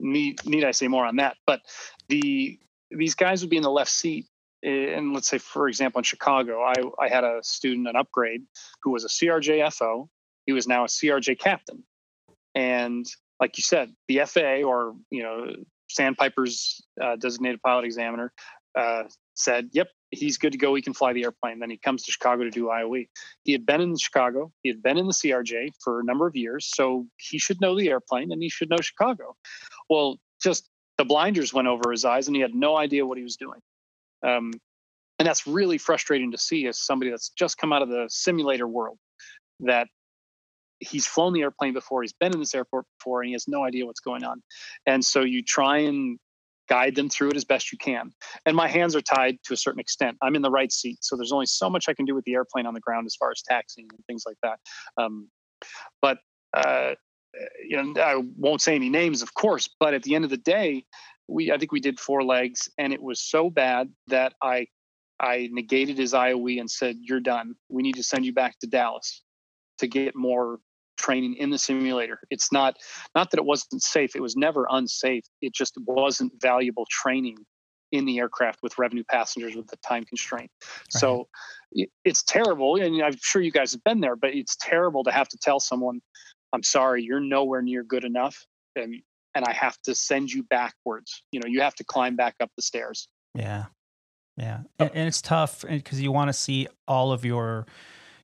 need 0.00 0.44
need 0.44 0.64
I 0.64 0.72
say 0.72 0.88
more 0.88 1.06
on 1.06 1.16
that? 1.16 1.36
But 1.46 1.60
the 2.08 2.58
these 2.90 3.14
guys 3.14 3.40
would 3.42 3.50
be 3.50 3.56
in 3.56 3.62
the 3.62 3.70
left 3.70 3.90
seat 3.90 4.26
eh, 4.64 4.94
and 4.96 5.12
let's 5.12 5.28
say 5.28 5.38
for 5.38 5.68
example 5.68 5.98
in 5.98 6.04
chicago 6.04 6.62
i, 6.62 6.74
I 7.02 7.08
had 7.08 7.24
a 7.24 7.40
student 7.42 7.88
an 7.88 7.96
upgrade 7.96 8.42
who 8.82 8.90
was 8.90 9.04
a 9.04 9.08
crj 9.08 9.72
fo 9.72 10.08
he 10.46 10.52
was 10.52 10.66
now 10.66 10.84
a 10.84 10.86
crj 10.86 11.38
captain 11.38 11.82
and 12.54 13.04
like 13.40 13.58
you 13.58 13.62
said 13.62 13.92
the 14.08 14.20
fa 14.26 14.62
or 14.62 14.94
you 15.10 15.22
know 15.22 15.46
sandpiper's 15.88 16.80
uh, 17.00 17.16
designated 17.16 17.60
pilot 17.62 17.84
examiner 17.84 18.32
uh, 18.76 19.04
said 19.34 19.68
yep 19.72 19.88
he's 20.10 20.38
good 20.38 20.52
to 20.52 20.58
go. 20.58 20.74
He 20.74 20.82
can 20.82 20.94
fly 20.94 21.12
the 21.12 21.24
airplane. 21.24 21.58
Then 21.58 21.70
he 21.70 21.78
comes 21.78 22.04
to 22.04 22.12
chicago 22.12 22.44
to 22.44 22.50
do 22.50 22.66
ioe 22.66 23.08
he 23.44 23.52
had 23.52 23.66
been 23.66 23.80
in 23.80 23.96
chicago. 23.96 24.52
He 24.62 24.68
had 24.68 24.82
been 24.82 24.98
in 24.98 25.06
the 25.06 25.12
crj 25.12 25.70
for 25.82 26.00
a 26.00 26.04
number 26.04 26.26
of 26.26 26.36
years 26.36 26.70
so 26.72 27.06
he 27.16 27.38
should 27.38 27.60
know 27.60 27.76
the 27.76 27.88
airplane 27.88 28.32
and 28.32 28.42
he 28.42 28.48
should 28.48 28.70
know 28.70 28.78
chicago. 28.80 29.36
Well 29.88 30.18
just 30.42 30.68
the 30.98 31.04
blinders 31.04 31.52
went 31.52 31.68
over 31.68 31.90
his 31.90 32.04
eyes 32.04 32.26
and 32.26 32.36
he 32.36 32.42
had 32.42 32.54
no 32.54 32.76
idea 32.76 33.06
what 33.06 33.18
he 33.18 33.24
was 33.24 33.36
doing. 33.36 33.60
Um, 34.22 34.52
and 35.18 35.26
that's 35.26 35.46
really 35.46 35.78
frustrating 35.78 36.32
to 36.32 36.38
see 36.38 36.66
as 36.66 36.78
somebody 36.78 37.10
that's 37.10 37.30
just 37.30 37.58
come 37.58 37.72
out 37.72 37.82
of 37.82 37.88
the 37.88 38.06
simulator 38.08 38.66
world 38.66 38.98
that 39.60 39.88
he's 40.80 41.06
flown 41.06 41.32
the 41.32 41.42
airplane 41.42 41.72
before, 41.72 42.02
he's 42.02 42.12
been 42.12 42.32
in 42.32 42.38
this 42.38 42.54
airport 42.54 42.84
before, 42.98 43.22
and 43.22 43.28
he 43.28 43.32
has 43.32 43.48
no 43.48 43.64
idea 43.64 43.86
what's 43.86 44.00
going 44.00 44.24
on. 44.24 44.42
And 44.86 45.04
so 45.04 45.22
you 45.22 45.42
try 45.42 45.78
and 45.78 46.18
guide 46.68 46.94
them 46.94 47.08
through 47.08 47.30
it 47.30 47.36
as 47.36 47.44
best 47.44 47.72
you 47.72 47.78
can. 47.78 48.12
And 48.44 48.56
my 48.56 48.68
hands 48.68 48.96
are 48.96 49.00
tied 49.00 49.38
to 49.44 49.54
a 49.54 49.56
certain 49.56 49.80
extent. 49.80 50.16
I'm 50.22 50.34
in 50.34 50.42
the 50.42 50.50
right 50.50 50.72
seat, 50.72 50.98
so 51.02 51.16
there's 51.16 51.32
only 51.32 51.46
so 51.46 51.70
much 51.70 51.88
I 51.88 51.94
can 51.94 52.04
do 52.04 52.14
with 52.14 52.24
the 52.24 52.34
airplane 52.34 52.66
on 52.66 52.74
the 52.74 52.80
ground 52.80 53.06
as 53.06 53.14
far 53.14 53.30
as 53.30 53.42
taxiing 53.42 53.88
and 53.92 54.04
things 54.06 54.24
like 54.26 54.36
that. 54.42 54.58
Um, 54.96 55.28
but 56.02 56.18
uh, 56.54 56.94
you 57.68 57.82
know, 57.82 58.00
I 58.00 58.22
won't 58.36 58.62
say 58.62 58.74
any 58.74 58.88
names, 58.88 59.22
of 59.22 59.34
course, 59.34 59.68
but 59.78 59.94
at 59.94 60.02
the 60.02 60.14
end 60.14 60.24
of 60.24 60.30
the 60.30 60.36
day, 60.36 60.84
we 61.28 61.52
I 61.52 61.58
think 61.58 61.72
we 61.72 61.80
did 61.80 61.98
four 61.98 62.22
legs, 62.22 62.68
and 62.78 62.92
it 62.92 63.02
was 63.02 63.20
so 63.20 63.50
bad 63.50 63.90
that 64.08 64.34
I 64.42 64.68
I 65.18 65.48
negated 65.52 65.98
his 65.98 66.12
IOE 66.12 66.60
and 66.60 66.70
said, 66.70 66.96
"You're 67.00 67.20
done. 67.20 67.54
We 67.68 67.82
need 67.82 67.96
to 67.96 68.02
send 68.02 68.24
you 68.24 68.32
back 68.32 68.58
to 68.60 68.66
Dallas 68.66 69.22
to 69.78 69.86
get 69.86 70.14
more 70.14 70.60
training 70.96 71.36
in 71.36 71.50
the 71.50 71.58
simulator. 71.58 72.20
It's 72.30 72.52
not 72.52 72.76
not 73.14 73.30
that 73.30 73.38
it 73.38 73.44
wasn't 73.44 73.82
safe. 73.82 74.16
It 74.16 74.22
was 74.22 74.36
never 74.36 74.66
unsafe. 74.70 75.24
It 75.40 75.54
just 75.54 75.74
wasn't 75.86 76.32
valuable 76.40 76.86
training 76.90 77.38
in 77.92 78.04
the 78.04 78.18
aircraft 78.18 78.60
with 78.62 78.78
revenue 78.78 79.04
passengers 79.08 79.54
with 79.54 79.68
the 79.68 79.76
time 79.76 80.04
constraint. 80.04 80.50
So 80.90 81.28
it's 82.04 82.22
terrible, 82.22 82.76
and 82.76 83.02
I'm 83.02 83.16
sure 83.22 83.40
you 83.40 83.52
guys 83.52 83.72
have 83.72 83.84
been 83.84 84.00
there, 84.00 84.16
but 84.16 84.34
it's 84.34 84.56
terrible 84.60 85.04
to 85.04 85.12
have 85.12 85.28
to 85.28 85.38
tell 85.38 85.60
someone, 85.60 86.00
"I'm 86.52 86.62
sorry, 86.62 87.02
you're 87.02 87.20
nowhere 87.20 87.62
near 87.62 87.82
good 87.82 88.04
enough." 88.04 88.44
And 88.74 89.02
and 89.34 89.44
I 89.44 89.52
have 89.52 89.80
to 89.82 89.94
send 89.94 90.32
you 90.32 90.42
backwards. 90.42 91.22
You 91.30 91.40
know, 91.40 91.48
you 91.48 91.60
have 91.60 91.74
to 91.76 91.84
climb 91.84 92.16
back 92.16 92.36
up 92.40 92.50
the 92.56 92.62
stairs. 92.62 93.08
Yeah, 93.34 93.66
yeah, 94.36 94.60
oh. 94.80 94.84
and, 94.84 94.90
and 94.94 95.08
it's 95.08 95.22
tough 95.22 95.64
because 95.68 96.00
you 96.00 96.12
want 96.12 96.28
to 96.28 96.32
see 96.32 96.68
all 96.88 97.12
of 97.12 97.24
your 97.24 97.66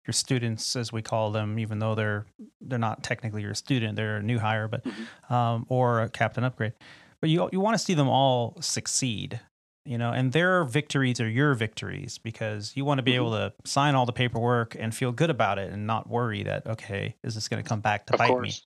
your 0.06 0.12
students, 0.12 0.76
as 0.76 0.92
we 0.92 1.02
call 1.02 1.30
them, 1.32 1.58
even 1.58 1.78
though 1.78 1.94
they're 1.94 2.26
they're 2.60 2.78
not 2.78 3.02
technically 3.02 3.42
your 3.42 3.54
student, 3.54 3.96
they're 3.96 4.16
a 4.18 4.22
new 4.22 4.38
hire, 4.38 4.68
but 4.68 4.84
Mhm. 4.84 5.08
um, 5.30 5.66
or 5.68 6.02
a 6.02 6.08
captain 6.08 6.44
upgrade. 6.44 6.72
But 7.20 7.30
you 7.30 7.48
you 7.52 7.60
want 7.60 7.74
to 7.74 7.78
see 7.78 7.94
them 7.94 8.08
all 8.08 8.56
succeed, 8.60 9.40
you 9.84 9.98
know, 9.98 10.10
and 10.12 10.32
their 10.32 10.64
victories 10.64 11.20
are 11.20 11.28
your 11.28 11.54
victories 11.54 12.18
because 12.18 12.76
you 12.76 12.84
want 12.84 12.98
to 12.98 13.02
be 13.02 13.14
Mm-hmm. 13.14 13.16
able 13.16 13.30
to 13.32 13.54
sign 13.64 13.94
all 13.94 14.06
the 14.06 14.12
paperwork 14.12 14.74
and 14.78 14.94
feel 14.94 15.12
good 15.12 15.30
about 15.30 15.58
it 15.58 15.72
and 15.72 15.86
not 15.86 16.08
worry 16.08 16.42
that 16.42 16.66
okay, 16.66 17.16
is 17.22 17.34
this 17.34 17.48
going 17.48 17.62
to 17.62 17.68
come 17.68 17.80
back 17.80 18.06
to 18.06 18.12
Of 18.12 18.20
bite 18.22 18.38
me? 18.38 18.58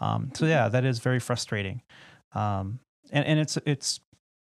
Um, 0.00 0.32
so 0.34 0.46
yeah, 0.46 0.68
that 0.68 0.84
is 0.84 0.98
very 0.98 1.20
frustrating. 1.20 1.82
Um, 2.34 2.80
and 3.10 3.24
and 3.24 3.38
it's 3.38 3.56
it's 3.66 4.00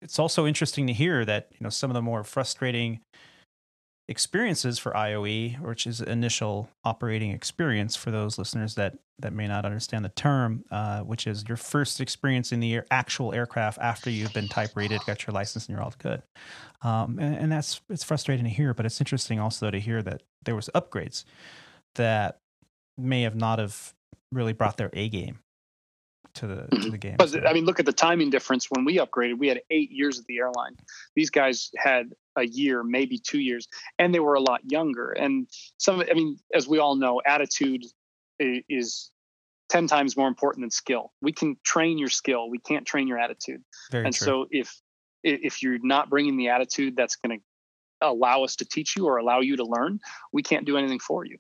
it's 0.03 0.19
also 0.19 0.47
interesting 0.47 0.87
to 0.87 0.93
hear 0.93 1.25
that 1.25 1.49
you 1.53 1.59
know 1.61 1.71
some 1.71 1.91
of 1.91 1.95
the 1.95 2.03
more 2.03 2.25
frustrating 2.25 3.01
experiences 4.09 4.79
for 4.79 4.93
IOE, 4.93 5.61
which 5.61 5.87
is 5.87 6.01
initial 6.01 6.71
operating 6.83 7.31
experience 7.31 7.95
for 7.95 8.11
those 8.11 8.39
listeners 8.39 8.75
that 8.75 8.97
that 9.21 9.33
may 9.33 9.49
not 9.49 9.65
understand 9.65 10.05
the 10.05 10.11
term, 10.11 10.65
uh, 10.71 11.01
which 11.01 11.27
is 11.27 11.45
your 11.49 11.57
first 11.57 12.01
experience 12.01 12.53
in 12.53 12.61
the 12.61 12.81
actual 12.91 13.35
aircraft 13.35 13.77
after 13.81 14.11
you've 14.11 14.33
been 14.33 14.47
type 14.47 14.71
rated, 14.77 15.01
got 15.07 15.27
your 15.27 15.35
license, 15.35 15.67
and 15.67 15.75
you're 15.75 15.83
all 15.83 15.93
good. 15.99 16.23
Um, 16.83 17.19
and, 17.19 17.35
and 17.37 17.53
that's 17.53 17.81
it's 17.91 18.05
frustrating 18.05 18.45
to 18.45 18.51
hear, 18.51 18.75
but 18.75 18.87
it's 18.87 19.01
interesting 19.01 19.41
also 19.41 19.71
to 19.71 19.79
hear 19.79 20.03
that 20.03 20.23
there 20.45 20.55
was 20.55 20.71
upgrades 20.75 21.25
that 21.97 22.39
may 22.97 23.23
have 23.23 23.35
not 23.35 23.59
have 23.59 23.95
really 24.31 24.53
brought 24.53 24.77
their 24.77 24.91
A 24.93 25.09
game 25.09 25.41
to 26.35 26.47
the 26.47 26.55
to 26.57 26.63
mm-hmm. 26.69 26.91
the 26.91 26.99
game. 26.99 27.17
But 27.19 27.31
So- 27.31 27.45
I 27.45 27.53
mean, 27.53 27.65
look 27.65 27.81
at 27.81 27.87
the 27.87 27.93
timing 27.93 28.31
difference. 28.31 28.67
When 28.71 28.85
we 28.85 28.97
upgraded, 28.99 29.39
we 29.39 29.49
had 29.49 29.63
eight 29.71 29.91
years 29.91 30.19
at 30.19 30.27
the 30.27 30.39
airline. 30.39 30.77
These 31.15 31.31
guys 31.31 31.71
had 31.77 32.13
a 32.37 32.47
year, 32.47 32.83
maybe 32.83 33.19
two 33.19 33.41
years, 33.41 33.69
and 33.99 34.15
they 34.15 34.21
were 34.21 34.35
a 34.35 34.41
lot 34.41 34.61
younger. 34.71 35.11
And 35.11 35.49
some, 35.79 36.01
I 36.01 36.15
mean, 36.15 36.39
as 36.55 36.69
we 36.69 36.79
all 36.79 36.97
know, 36.97 37.21
attitude 37.25 37.85
is 38.39 39.11
ten 39.69 39.87
times 39.87 40.17
more 40.17 40.29
important 40.29 40.63
than 40.63 40.71
skill. 40.71 41.13
We 41.21 41.33
can 41.33 41.57
train 41.65 41.99
your 41.99 42.09
skill, 42.09 42.49
we 42.51 42.59
can't 42.59 42.87
train 42.87 43.09
your 43.09 43.19
attitude. 43.19 43.63
very 43.91 44.05
and 44.05 44.15
true. 44.15 44.25
so 44.25 44.47
if 44.51 44.81
if 45.25 45.63
you're 45.63 45.79
not 45.83 46.09
bringing 46.09 46.37
the 46.37 46.49
attitude 46.49 46.95
that's 46.97 47.17
going 47.17 47.39
to 47.39 47.45
allow 48.01 48.45
us 48.45 48.57
to 48.57 48.65
teach 48.65 48.97
you 48.97 49.07
or 49.07 49.17
allow 49.17 49.41
you 49.41 49.57
to 49.57 49.65
learn, 49.65 49.99
we 50.33 50.43
can't 50.43 50.65
do 50.65 50.77
anything 50.77 51.01
for 51.01 51.25
you. 51.25 51.39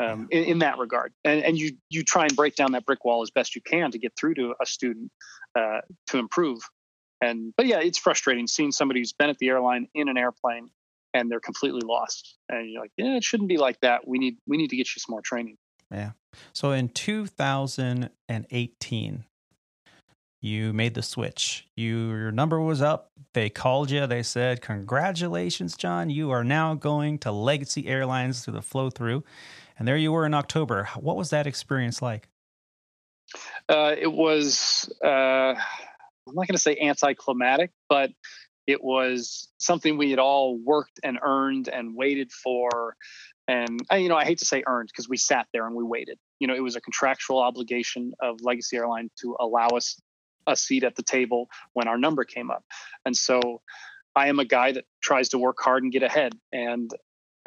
Um, 0.00 0.28
in, 0.30 0.44
in 0.44 0.58
that 0.60 0.78
regard, 0.78 1.12
and 1.24 1.42
and 1.42 1.58
you 1.58 1.72
you 1.90 2.04
try 2.04 2.22
and 2.22 2.36
break 2.36 2.54
down 2.54 2.72
that 2.72 2.86
brick 2.86 3.04
wall 3.04 3.22
as 3.22 3.30
best 3.30 3.56
you 3.56 3.60
can 3.60 3.90
to 3.90 3.98
get 3.98 4.12
through 4.16 4.34
to 4.34 4.54
a 4.62 4.66
student 4.66 5.10
uh, 5.56 5.80
to 6.08 6.18
improve. 6.18 6.60
And 7.20 7.52
but 7.56 7.66
yeah, 7.66 7.80
it's 7.80 7.98
frustrating 7.98 8.46
seeing 8.46 8.70
somebody 8.70 9.00
who's 9.00 9.12
been 9.12 9.28
at 9.28 9.38
the 9.38 9.48
airline 9.48 9.88
in 9.94 10.08
an 10.08 10.16
airplane 10.16 10.70
and 11.14 11.30
they're 11.30 11.40
completely 11.40 11.80
lost, 11.84 12.36
and 12.48 12.70
you're 12.70 12.82
like, 12.82 12.92
yeah, 12.96 13.16
it 13.16 13.24
shouldn't 13.24 13.48
be 13.48 13.56
like 13.56 13.80
that. 13.80 14.06
We 14.06 14.18
need 14.18 14.36
we 14.46 14.56
need 14.56 14.70
to 14.70 14.76
get 14.76 14.86
you 14.94 15.00
some 15.00 15.10
more 15.12 15.22
training. 15.22 15.56
Yeah. 15.90 16.12
So 16.52 16.70
in 16.72 16.90
2018, 16.90 19.24
you 20.40 20.72
made 20.72 20.94
the 20.94 21.02
switch. 21.02 21.66
You 21.76 22.10
your 22.10 22.30
number 22.30 22.60
was 22.60 22.80
up. 22.82 23.10
They 23.34 23.50
called 23.50 23.90
you. 23.90 24.06
They 24.06 24.22
said, 24.22 24.60
"Congratulations, 24.60 25.76
John! 25.76 26.10
You 26.10 26.30
are 26.30 26.44
now 26.44 26.74
going 26.74 27.18
to 27.20 27.32
Legacy 27.32 27.88
Airlines 27.88 28.44
through 28.44 28.54
the 28.54 28.62
flow 28.62 28.90
through." 28.90 29.24
And 29.78 29.86
there 29.86 29.96
you 29.96 30.12
were 30.12 30.26
in 30.26 30.34
October. 30.34 30.88
What 30.96 31.16
was 31.16 31.30
that 31.30 31.46
experience 31.46 32.02
like? 32.02 32.28
Uh, 33.68 33.94
it 33.98 34.10
was 34.10 34.92
uh, 35.04 35.54
I'm 36.28 36.34
not 36.34 36.46
going 36.46 36.54
to 36.54 36.58
say 36.58 36.76
anticlimactic, 36.80 37.70
but 37.88 38.10
it 38.66 38.82
was 38.82 39.48
something 39.58 39.96
we 39.96 40.10
had 40.10 40.18
all 40.18 40.58
worked 40.58 41.00
and 41.02 41.18
earned 41.22 41.68
and 41.68 41.96
waited 41.96 42.30
for. 42.32 42.96
And 43.46 43.80
you 43.92 44.08
know, 44.08 44.16
I 44.16 44.24
hate 44.24 44.38
to 44.38 44.44
say 44.44 44.62
earned 44.66 44.90
because 44.92 45.08
we 45.08 45.16
sat 45.16 45.46
there 45.52 45.66
and 45.66 45.74
we 45.74 45.84
waited. 45.84 46.18
You 46.38 46.48
know, 46.48 46.54
it 46.54 46.62
was 46.62 46.76
a 46.76 46.80
contractual 46.80 47.38
obligation 47.38 48.12
of 48.20 48.40
Legacy 48.42 48.76
Airline 48.76 49.10
to 49.22 49.36
allow 49.40 49.68
us 49.68 50.00
a 50.46 50.54
seat 50.54 50.84
at 50.84 50.96
the 50.96 51.02
table 51.02 51.48
when 51.72 51.88
our 51.88 51.98
number 51.98 52.24
came 52.24 52.50
up. 52.50 52.64
And 53.04 53.16
so 53.16 53.62
I 54.14 54.28
am 54.28 54.38
a 54.38 54.44
guy 54.44 54.72
that 54.72 54.84
tries 55.02 55.30
to 55.30 55.38
work 55.38 55.56
hard 55.60 55.82
and 55.82 55.92
get 55.92 56.02
ahead. 56.02 56.34
And 56.52 56.90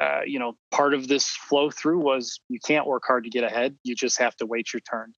uh, 0.02 0.22
you 0.26 0.39
know, 0.39 0.58
part 0.72 0.95
of 0.95 1.08
this 1.08 1.30
flow 1.30 1.70
through 1.70 1.99
was 1.99 2.39
you 2.49 2.60
can't 2.66 2.88
work 2.88 3.04
hard 3.06 3.24
to 3.24 3.30
get 3.30 3.43
ahead. 3.43 3.78
You 3.84 3.93
just 3.93 4.18
have 4.18 4.36
to 4.38 4.47
wait 4.47 4.74
your 4.74 4.80
turn. 4.80 5.14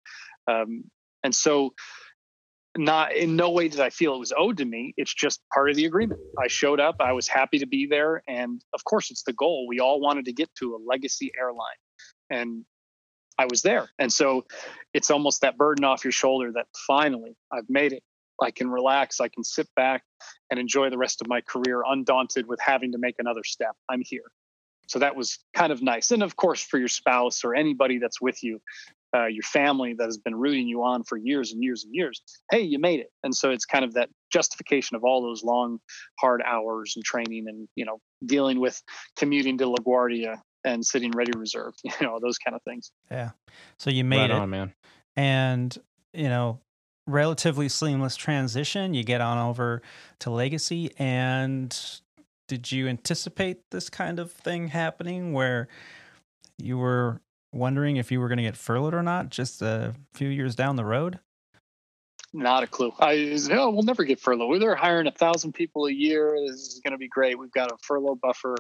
Um, 0.49 0.85
and 1.23 1.33
so, 1.33 1.75
not 2.77 3.15
in 3.15 3.37
no 3.37 3.51
way 3.51 3.69
did 3.69 3.81
I 3.81 3.91
feel 3.91 4.15
it 4.15 4.19
was 4.19 4.33
owed 4.37 4.57
to 4.57 4.65
me. 4.65 4.93
It's 4.97 5.15
just 5.15 5.41
part 5.55 5.71
of 5.71 5.77
the 5.77 5.85
agreement. 5.85 6.21
I 6.43 6.49
showed 6.49 6.81
up. 6.81 6.97
I 6.99 7.13
was 7.13 7.29
happy 7.29 7.61
to 7.61 7.67
be 7.67 7.87
there, 7.87 8.25
and 8.27 8.61
of 8.75 8.83
course, 8.85 9.13
it's 9.13 9.23
the 9.23 9.33
goal. 9.33 9.67
We 9.69 9.79
all 9.79 10.01
wanted 10.01 10.25
to 10.25 10.33
get 10.33 10.53
to 10.57 10.75
a 10.75 10.79
legacy 10.85 11.31
airline, 11.39 11.69
and 12.29 12.65
I 13.39 13.47
was 13.49 13.63
there. 13.63 13.89
And 14.01 14.13
so, 14.13 14.47
it's 14.95 15.13
almost 15.13 15.43
that 15.43 15.57
burden 15.57 15.85
off 15.85 16.05
your 16.05 16.13
shoulder 16.13 16.51
that 16.55 16.67
finally 16.89 17.37
I've 17.53 17.69
made 17.69 17.93
it. 17.93 18.03
I 18.43 18.51
can 18.51 18.69
relax. 18.69 19.21
I 19.21 19.29
can 19.29 19.45
sit 19.45 19.69
back 19.77 20.03
and 20.51 20.59
enjoy 20.59 20.91
the 20.91 20.99
rest 20.99 21.21
of 21.21 21.29
my 21.29 21.41
career, 21.41 21.85
undaunted 21.87 22.49
with 22.49 22.59
having 22.59 22.91
to 22.93 22.99
make 22.99 23.17
another 23.21 23.45
step. 23.45 23.77
I'm 23.89 24.03
here. 24.05 24.25
So 24.93 24.99
that 24.99 25.17
was 25.17 25.39
kind 25.55 25.73
of 25.73 25.81
nice. 25.81 26.11
And 26.11 26.23
of 26.23 26.37
course, 26.37 26.63
for 26.63 26.79
your 26.79 26.89
spouse 26.89 27.45
or 27.45 27.55
anybody 27.55 27.97
that's 27.97 28.21
with 28.21 28.43
you, 28.43 28.61
uh, 29.17 29.25
your 29.25 29.43
family 29.43 29.95
that 29.95 30.05
has 30.05 30.19
been 30.19 30.35
rooting 30.35 30.69
you 30.69 30.83
on 30.83 31.03
for 31.03 31.17
years 31.17 31.51
and 31.51 31.63
years 31.63 31.85
and 31.85 31.95
years, 31.95 32.21
hey, 32.51 32.61
you 32.61 32.79
made 32.79 33.01
it. 33.01 33.09
And 33.25 33.35
so 33.35 33.51
it's 33.51 33.65
kind 33.65 33.87
of 33.87 33.95
that 33.95 34.11
justification 34.31 34.95
of 34.95 35.03
all 35.03 35.23
those 35.23 35.43
long, 35.43 35.79
hard 36.21 36.43
hours 36.43 36.93
and 36.95 37.03
training 37.03 37.47
and, 37.49 37.67
you 37.75 37.87
know, 37.87 38.01
dealing 38.27 38.61
with 38.61 38.83
commuting 39.17 39.57
to 39.59 39.65
LaGuardia 39.65 40.37
and 40.63 40.85
sitting 40.85 41.11
ready 41.13 41.33
reserve, 41.39 41.73
you 41.85 41.93
know, 42.03 42.19
those 42.21 42.37
kind 42.37 42.55
of 42.55 42.63
things. 42.65 42.93
Yeah. 43.11 43.31
So 43.79 43.89
you 43.89 44.05
made 44.05 44.19
right 44.19 44.31
it, 44.31 44.37
on, 44.37 44.51
man. 44.51 44.75
and 45.17 45.75
you 46.13 46.29
know, 46.29 46.61
relatively 47.07 47.71
seamless 47.71 48.15
transition. 48.15 48.93
You 48.93 49.05
get 49.05 49.23
on 49.23 49.39
over 49.39 49.81
to 50.19 50.31
Legacy, 50.31 50.91
and 50.99 51.75
did 52.49 52.71
you 52.73 52.89
anticipate 52.89 53.71
this 53.71 53.89
kind 53.89 54.19
of 54.19 54.33
thing 54.33 54.69
happening 54.69 55.33
where 55.33 55.69
you 56.59 56.79
were 56.79 57.21
wondering 57.53 57.97
if 57.97 58.11
you 58.11 58.21
were 58.21 58.29
going 58.29 58.39
to 58.39 58.43
get 58.43 58.57
furloughed 58.57 58.95
or 58.95 59.03
not 59.03 59.29
just 59.29 59.63
a 59.63 59.95
few 60.15 60.29
years 60.29 60.55
down 60.55 60.77
the 60.77 60.85
road? 60.85 61.19
Not 62.35 62.63
a 62.63 62.67
clue. 62.67 62.93
I 62.99 63.37
oh, 63.51 63.71
we'll 63.71 63.83
never 63.83 64.05
get 64.05 64.19
furloughed. 64.19 64.63
They're 64.63 64.75
hiring 64.75 65.07
a 65.07 65.11
thousand 65.11 65.53
people 65.53 65.87
a 65.87 65.93
year. 65.93 66.35
This 66.47 66.61
is 66.61 66.81
going 66.83 66.93
to 66.93 66.99
be 66.99 67.09
great. 67.09 67.39
We've 67.39 67.53
got 67.53 67.71
a 67.71 67.77
furlough 67.83 68.15
buffer. 68.15 68.57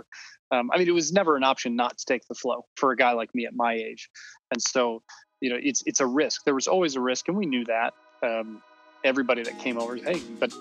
Um, 0.50 0.70
I 0.70 0.78
mean, 0.78 0.88
it 0.88 0.94
was 0.94 1.10
never 1.10 1.36
an 1.36 1.44
option 1.44 1.74
not 1.74 1.96
to 1.96 2.04
take 2.04 2.26
the 2.28 2.34
flow 2.34 2.66
for 2.76 2.92
a 2.92 2.96
guy 2.96 3.12
like 3.12 3.34
me 3.34 3.46
at 3.46 3.54
my 3.54 3.72
age. 3.72 4.10
And 4.50 4.60
so, 4.60 5.02
you 5.40 5.48
know, 5.48 5.58
it's 5.58 5.82
it's 5.86 6.00
a 6.00 6.06
risk. 6.06 6.42
There 6.44 6.54
was 6.54 6.68
always 6.68 6.96
a 6.96 7.00
risk, 7.00 7.28
and 7.28 7.36
we 7.36 7.46
knew 7.46 7.64
that. 7.64 7.94
Um, 8.22 8.62
everybody 9.05 9.42
that 9.42 9.59
came 9.59 9.78
over, 9.78 9.96
hey, 9.96 10.20
but 10.38 10.53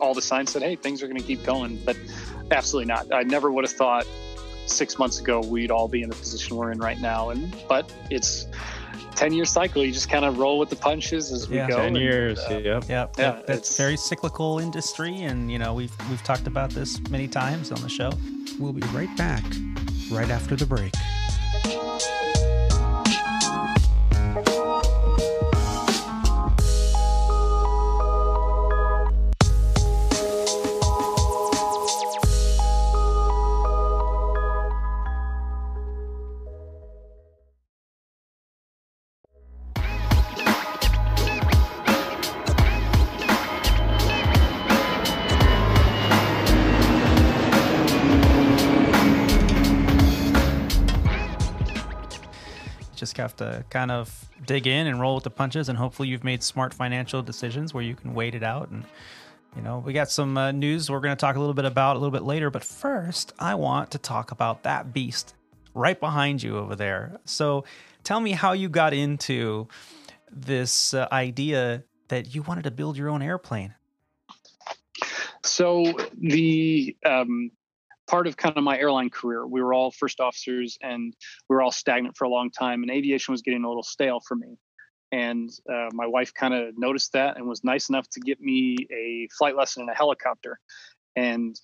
all 0.00 0.14
the 0.14 0.22
signs 0.22 0.50
said, 0.52 0.62
hey, 0.62 0.76
things 0.76 1.02
are 1.02 1.06
going 1.06 1.20
to 1.20 1.26
keep 1.26 1.44
going. 1.44 1.78
But 1.84 1.96
absolutely 2.50 2.92
not. 2.92 3.12
I 3.12 3.22
never 3.22 3.50
would 3.50 3.64
have 3.64 3.72
thought 3.72 4.06
six 4.66 4.98
months 4.98 5.20
ago 5.20 5.40
we'd 5.40 5.70
all 5.70 5.88
be 5.88 6.02
in 6.02 6.08
the 6.08 6.16
position 6.16 6.56
we're 6.56 6.72
in 6.72 6.78
right 6.78 7.00
now. 7.00 7.30
And 7.30 7.54
but 7.68 7.92
it's. 8.10 8.46
10 9.16 9.32
year 9.32 9.44
cycle 9.44 9.84
you 9.84 9.92
just 9.92 10.08
kind 10.10 10.24
of 10.24 10.38
roll 10.38 10.58
with 10.58 10.70
the 10.70 10.74
punches 10.76 11.30
as 11.30 11.48
we 11.48 11.54
Yeah. 11.56 11.68
go 11.68 11.76
10 11.76 11.86
and, 11.86 11.96
years. 11.96 12.38
uh, 12.40 12.60
yep. 12.64 12.88
Yep. 12.88 13.14
Yeah, 13.16 13.32
that's 13.46 13.48
it's- 13.70 13.76
very 13.76 13.96
cyclical 13.96 14.58
industry, 14.58 15.22
and 15.22 15.52
you 15.52 15.58
know 15.60 15.72
we've 15.72 15.92
we've 16.10 16.22
talked 16.24 16.48
about 16.48 16.70
this 16.70 16.98
many 17.10 17.28
times 17.28 17.70
on 17.70 17.80
the 17.80 17.88
show. 17.88 18.10
We'll 18.58 18.72
be 18.72 18.80
right 18.88 19.14
back, 19.16 19.44
right 20.10 20.30
after 20.30 20.56
the 20.56 20.66
break. 20.66 20.92
Have 53.16 53.36
to 53.36 53.64
kind 53.70 53.90
of 53.90 54.28
dig 54.46 54.66
in 54.66 54.86
and 54.86 55.00
roll 55.00 55.14
with 55.14 55.24
the 55.24 55.30
punches 55.30 55.68
and 55.68 55.78
hopefully 55.78 56.08
you've 56.08 56.24
made 56.24 56.42
smart 56.42 56.74
financial 56.74 57.22
decisions 57.22 57.72
where 57.72 57.82
you 57.82 57.94
can 57.94 58.14
wait 58.14 58.34
it 58.34 58.42
out. 58.42 58.70
And 58.70 58.84
you 59.56 59.62
know 59.62 59.78
we 59.78 59.92
got 59.92 60.10
some 60.10 60.36
uh, 60.36 60.50
news 60.52 60.90
we're 60.90 61.00
going 61.00 61.16
to 61.16 61.20
talk 61.20 61.36
a 61.36 61.38
little 61.38 61.54
bit 61.54 61.64
about 61.64 61.96
a 61.96 61.98
little 62.00 62.10
bit 62.10 62.24
later 62.24 62.50
but 62.50 62.64
first 62.64 63.32
i 63.38 63.54
want 63.54 63.88
to 63.92 63.98
talk 63.98 64.32
about 64.32 64.64
that 64.64 64.92
beast 64.92 65.34
right 65.74 65.98
behind 65.98 66.42
you 66.42 66.56
over 66.56 66.74
there. 66.76 67.18
So 67.24 67.64
tell 68.04 68.20
me 68.20 68.32
how 68.32 68.52
you 68.52 68.68
got 68.68 68.94
into 68.94 69.68
this 70.30 70.94
uh, 70.94 71.08
idea 71.12 71.82
that 72.08 72.34
you 72.34 72.42
wanted 72.42 72.64
to 72.64 72.70
build 72.70 72.96
your 72.96 73.10
own 73.10 73.22
airplane. 73.22 73.74
So 75.42 75.92
the 76.16 76.96
um, 77.04 77.50
part 78.06 78.26
of 78.26 78.36
kind 78.36 78.56
of 78.56 78.64
my 78.64 78.78
airline 78.78 79.10
career, 79.10 79.46
we 79.46 79.62
were 79.62 79.74
all 79.74 79.90
first 79.90 80.20
officers 80.20 80.78
and 80.82 81.14
we 81.48 81.56
were 81.56 81.62
all 81.62 81.72
stagnant 81.72 82.16
for 82.16 82.24
a 82.24 82.28
long 82.28 82.50
time, 82.50 82.82
and 82.82 82.90
aviation 82.90 83.32
was 83.32 83.42
getting 83.42 83.64
a 83.64 83.68
little 83.68 83.82
stale 83.82 84.20
for 84.26 84.34
me. 84.34 84.56
And 85.12 85.50
uh, 85.72 85.90
my 85.92 86.06
wife 86.06 86.34
kind 86.34 86.54
of 86.54 86.76
noticed 86.76 87.12
that 87.12 87.36
and 87.36 87.46
was 87.46 87.62
nice 87.62 87.88
enough 87.88 88.08
to 88.10 88.20
get 88.20 88.40
me 88.40 88.76
a 88.92 89.28
flight 89.36 89.56
lesson 89.56 89.82
in 89.82 89.88
a 89.88 89.94
helicopter. 89.94 90.58
and 91.14 91.58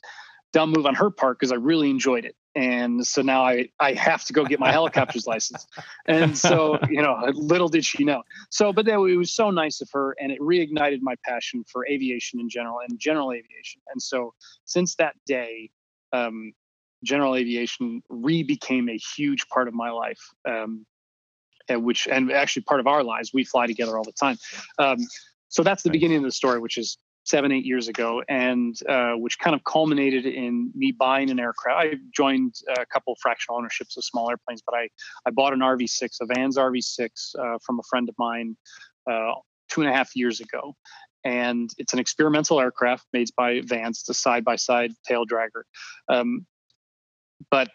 dumb 0.53 0.73
move 0.73 0.87
on 0.87 0.95
her 0.95 1.11
part 1.11 1.39
because 1.39 1.53
I 1.53 1.57
really 1.57 1.91
enjoyed 1.91 2.25
it. 2.25 2.35
And 2.57 3.07
so 3.07 3.23
now 3.23 3.45
I, 3.45 3.69
I 3.79 3.93
have 3.93 4.25
to 4.25 4.33
go 4.33 4.45
get 4.45 4.59
my 4.59 4.73
helicopter's 4.73 5.27
license. 5.29 5.67
And 6.07 6.37
so, 6.37 6.79
you 6.89 7.01
know, 7.01 7.17
little 7.35 7.69
did 7.69 7.85
she 7.85 8.05
know. 8.05 8.23
So, 8.51 8.73
but 8.73 8.87
that 8.87 8.95
it 8.95 9.17
was 9.17 9.33
so 9.33 9.51
nice 9.51 9.81
of 9.81 9.89
her 9.93 10.17
and 10.21 10.33
it 10.33 10.41
reignited 10.41 10.99
my 11.03 11.15
passion 11.25 11.65
for 11.71 11.87
aviation 11.87 12.41
in 12.41 12.49
general 12.49 12.79
and 12.87 12.99
general 12.99 13.33
aviation. 13.33 13.81
And 13.93 14.03
so 14.03 14.35
since 14.65 14.97
that 14.97 15.15
day, 15.27 15.71
um, 16.13 16.53
general 17.05 17.35
aviation 17.35 18.03
re 18.09 18.43
became 18.43 18.89
a 18.89 18.99
huge 19.17 19.49
part 19.49 19.69
of 19.69 19.75
my 19.75 19.91
life. 19.91 20.21
Um, 20.49 20.87
which 21.69 22.09
and 22.09 22.33
actually 22.33 22.63
part 22.63 22.81
of 22.81 22.89
our 22.89 23.05
lives. 23.05 23.31
We 23.33 23.45
fly 23.45 23.69
together 23.69 23.97
all 23.97 24.03
the 24.03 24.13
time. 24.13 24.37
Um, 24.79 24.99
so 25.49 25.63
that's 25.63 25.85
the 25.85 25.91
beginning 25.91 26.19
of 26.19 26.25
the 26.25 26.33
story 26.33 26.59
which 26.59 26.77
is 26.77 26.99
seven 27.25 27.53
eight 27.53 27.65
years 27.65 27.87
ago 27.87 28.23
and 28.29 28.77
uh, 28.89 29.13
which 29.13 29.39
kind 29.39 29.55
of 29.55 29.63
culminated 29.65 30.27
in 30.27 30.71
me 30.75 30.91
buying 30.91 31.31
an 31.31 31.39
aircraft. 31.39 31.87
I 31.87 31.95
joined 32.15 32.55
a 32.77 32.87
couple 32.87 33.13
of 33.13 33.19
fractional 33.21 33.59
ownerships 33.59 33.97
of 33.97 34.05
small 34.05 34.31
airplanes 34.31 34.63
but 34.65 34.75
i 34.75 34.89
i 35.27 35.31
bought 35.31 35.53
an 35.53 35.61
rv6 35.61 36.09
a 36.23 36.27
vans 36.27 36.57
rv6 36.57 37.09
uh, 37.39 37.59
from 37.65 37.79
a 37.79 37.83
friend 37.89 38.09
of 38.09 38.15
mine 38.19 38.57
uh, 39.11 39.33
two 39.69 39.83
and 39.83 39.91
a 39.91 39.93
half 39.93 40.17
years 40.17 40.41
ago 40.41 40.75
and 41.25 41.71
it's 41.79 41.93
an 41.93 41.99
experimental 41.99 42.61
aircraft 42.61 43.07
made 43.13 43.29
by 43.37 43.61
Van's, 43.65 44.01
it's 44.01 44.09
a 44.09 44.15
side-by-side 44.15 44.93
tail 45.07 45.25
dragger 45.27 45.63
um, 46.09 46.47
but 47.51 47.71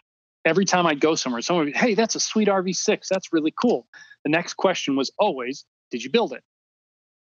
every 0.45 0.65
time 0.65 0.85
I'd 0.85 0.99
go 0.99 1.15
somewhere, 1.15 1.41
someone 1.41 1.65
would 1.65 1.73
be, 1.73 1.79
hey, 1.79 1.95
that's 1.95 2.15
a 2.15 2.19
sweet 2.19 2.47
RV6. 2.47 3.07
That's 3.09 3.33
really 3.33 3.53
cool. 3.59 3.87
The 4.23 4.29
next 4.29 4.53
question 4.53 4.95
was 4.95 5.11
always, 5.17 5.65
did 5.91 6.03
you 6.03 6.09
build 6.09 6.33
it? 6.33 6.43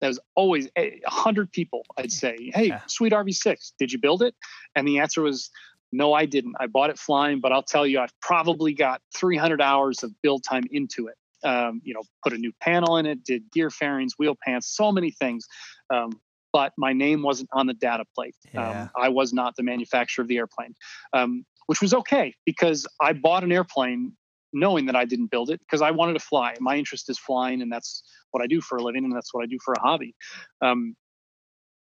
That 0.00 0.08
was 0.08 0.20
always 0.34 0.68
a 0.76 1.00
hundred 1.06 1.50
people. 1.52 1.82
I'd 1.96 2.12
say, 2.12 2.50
hey, 2.54 2.68
yeah. 2.68 2.80
sweet 2.86 3.14
RV6, 3.14 3.72
did 3.78 3.90
you 3.90 3.98
build 3.98 4.22
it? 4.22 4.34
And 4.74 4.86
the 4.86 4.98
answer 4.98 5.22
was, 5.22 5.50
no, 5.90 6.12
I 6.12 6.26
didn't. 6.26 6.56
I 6.60 6.66
bought 6.66 6.90
it 6.90 6.98
flying, 6.98 7.40
but 7.40 7.52
I'll 7.52 7.62
tell 7.62 7.86
you, 7.86 8.00
I've 8.00 8.12
probably 8.20 8.74
got 8.74 9.00
300 9.14 9.62
hours 9.62 10.02
of 10.02 10.12
build 10.20 10.44
time 10.44 10.64
into 10.70 11.06
it. 11.06 11.14
Um, 11.46 11.80
you 11.84 11.94
know, 11.94 12.02
put 12.22 12.32
a 12.32 12.38
new 12.38 12.52
panel 12.60 12.96
in 12.96 13.06
it, 13.06 13.24
did 13.24 13.42
gear 13.52 13.70
fairings, 13.70 14.14
wheel 14.18 14.36
pants, 14.44 14.74
so 14.76 14.90
many 14.90 15.10
things. 15.10 15.46
Um, 15.94 16.10
but 16.52 16.72
my 16.76 16.92
name 16.92 17.22
wasn't 17.22 17.48
on 17.52 17.66
the 17.66 17.74
data 17.74 18.04
plate. 18.14 18.34
Yeah. 18.52 18.82
Um, 18.82 18.90
I 19.00 19.08
was 19.08 19.32
not 19.32 19.54
the 19.56 19.62
manufacturer 19.62 20.22
of 20.22 20.28
the 20.28 20.38
airplane. 20.38 20.74
Um, 21.12 21.44
which 21.66 21.80
was 21.80 21.92
okay 21.92 22.34
because 22.44 22.86
I 23.00 23.12
bought 23.12 23.44
an 23.44 23.52
airplane 23.52 24.12
knowing 24.52 24.86
that 24.86 24.96
I 24.96 25.04
didn't 25.04 25.30
build 25.30 25.50
it 25.50 25.60
because 25.60 25.82
I 25.82 25.90
wanted 25.90 26.14
to 26.14 26.20
fly. 26.20 26.54
My 26.60 26.76
interest 26.76 27.10
is 27.10 27.18
flying, 27.18 27.60
and 27.60 27.70
that's 27.70 28.02
what 28.30 28.42
I 28.42 28.46
do 28.46 28.60
for 28.60 28.78
a 28.78 28.82
living, 28.82 29.04
and 29.04 29.14
that's 29.14 29.34
what 29.34 29.42
I 29.42 29.46
do 29.46 29.58
for 29.64 29.74
a 29.74 29.80
hobby. 29.80 30.14
Um, 30.62 30.96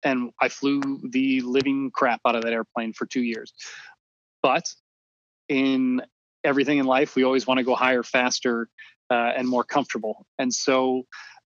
and 0.04 0.30
I 0.40 0.48
flew 0.48 1.00
the 1.10 1.40
living 1.42 1.90
crap 1.92 2.20
out 2.26 2.34
of 2.34 2.42
that 2.42 2.52
airplane 2.52 2.92
for 2.92 3.06
two 3.06 3.22
years. 3.22 3.52
But 4.42 4.64
in 5.48 6.02
everything 6.42 6.78
in 6.78 6.86
life, 6.86 7.14
we 7.14 7.24
always 7.24 7.46
want 7.46 7.58
to 7.58 7.64
go 7.64 7.74
higher, 7.74 8.02
faster, 8.02 8.68
uh, 9.12 9.32
and 9.36 9.46
more 9.46 9.64
comfortable. 9.64 10.26
And 10.38 10.52
so, 10.52 11.02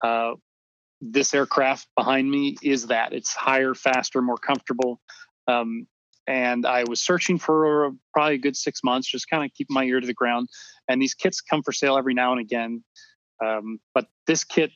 uh, 0.04 0.32
this 1.00 1.34
aircraft 1.34 1.88
behind 1.96 2.30
me 2.30 2.56
is 2.62 2.88
that 2.88 3.14
it's 3.14 3.34
higher, 3.34 3.74
faster, 3.74 4.22
more 4.22 4.38
comfortable. 4.38 5.00
Um, 5.48 5.88
and 6.28 6.66
I 6.66 6.84
was 6.88 7.02
searching 7.02 7.38
for 7.40 7.92
probably 8.14 8.36
a 8.36 8.40
good 8.40 8.56
six 8.56 8.84
months, 8.84 9.10
just 9.10 9.30
kind 9.30 9.44
of 9.44 9.52
keeping 9.54 9.74
my 9.74 9.84
ear 9.84 10.00
to 10.00 10.08
the 10.08 10.14
ground. 10.14 10.48
And 10.88 11.02
these 11.02 11.14
kits 11.14 11.42
come 11.42 11.64
for 11.64 11.72
sale 11.72 11.98
every 11.98 12.14
now 12.14 12.32
and 12.32 12.42
again. 12.42 12.84
Um, 13.44 13.80
but 13.94 14.06
this 14.28 14.44
kit 14.44 14.72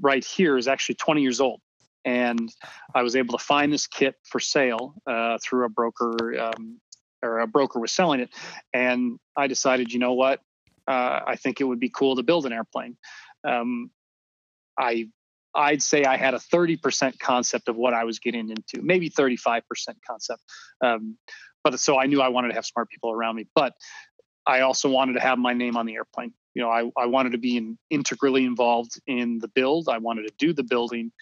right 0.00 0.24
here 0.24 0.56
is 0.56 0.68
actually 0.68 0.94
20 0.96 1.22
years 1.22 1.40
old. 1.40 1.60
And 2.04 2.52
I 2.94 3.02
was 3.02 3.16
able 3.16 3.36
to 3.36 3.44
find 3.44 3.72
this 3.72 3.86
kit 3.86 4.14
for 4.24 4.38
sale 4.38 4.94
uh, 5.06 5.38
through 5.42 5.66
a 5.66 5.68
broker, 5.68 6.38
um, 6.40 6.80
or 7.22 7.40
a 7.40 7.46
broker 7.46 7.80
was 7.80 7.92
selling 7.92 8.20
it. 8.20 8.30
And 8.72 9.18
I 9.36 9.46
decided, 9.46 9.92
you 9.92 9.98
know 9.98 10.12
what? 10.12 10.40
Uh, 10.86 11.20
I 11.26 11.36
think 11.36 11.60
it 11.60 11.64
would 11.64 11.80
be 11.80 11.88
cool 11.88 12.16
to 12.16 12.22
build 12.22 12.46
an 12.46 12.52
airplane. 12.52 12.96
Um, 13.46 13.90
I 14.78 15.08
I'd 15.54 15.82
say 15.82 16.04
I 16.04 16.16
had 16.16 16.34
a 16.34 16.38
30% 16.38 17.18
concept 17.18 17.68
of 17.68 17.76
what 17.76 17.94
I 17.94 18.04
was 18.04 18.18
getting 18.18 18.50
into, 18.50 18.82
maybe 18.82 19.08
35% 19.08 19.62
concept. 20.08 20.42
Um, 20.80 21.16
but 21.62 21.78
so 21.78 21.98
I 21.98 22.06
knew 22.06 22.20
I 22.20 22.28
wanted 22.28 22.48
to 22.48 22.54
have 22.54 22.66
smart 22.66 22.88
people 22.88 23.10
around 23.12 23.36
me, 23.36 23.46
but 23.54 23.72
I 24.46 24.60
also 24.60 24.90
wanted 24.90 25.14
to 25.14 25.20
have 25.20 25.38
my 25.38 25.54
name 25.54 25.76
on 25.76 25.86
the 25.86 25.94
airplane. 25.94 26.32
You 26.54 26.62
know, 26.62 26.70
I, 26.70 26.90
I 27.00 27.06
wanted 27.06 27.32
to 27.32 27.38
be 27.38 27.56
in, 27.56 27.78
integrally 27.90 28.44
involved 28.44 29.00
in 29.06 29.38
the 29.38 29.48
build. 29.48 29.88
I 29.88 29.98
wanted 29.98 30.26
to 30.28 30.34
do 30.38 30.52
the 30.52 30.62
building. 30.62 31.12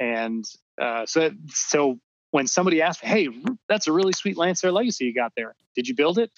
And 0.00 0.44
uh, 0.80 1.06
so, 1.06 1.30
so 1.48 2.00
when 2.30 2.46
somebody 2.46 2.82
asked, 2.82 3.04
Hey, 3.04 3.28
that's 3.68 3.86
a 3.86 3.92
really 3.92 4.12
sweet 4.12 4.36
Lancair 4.36 4.72
Legacy 4.72 5.04
you 5.04 5.14
got 5.14 5.32
there. 5.36 5.54
Did 5.76 5.86
you 5.86 5.94
build 5.94 6.18
it? 6.18 6.30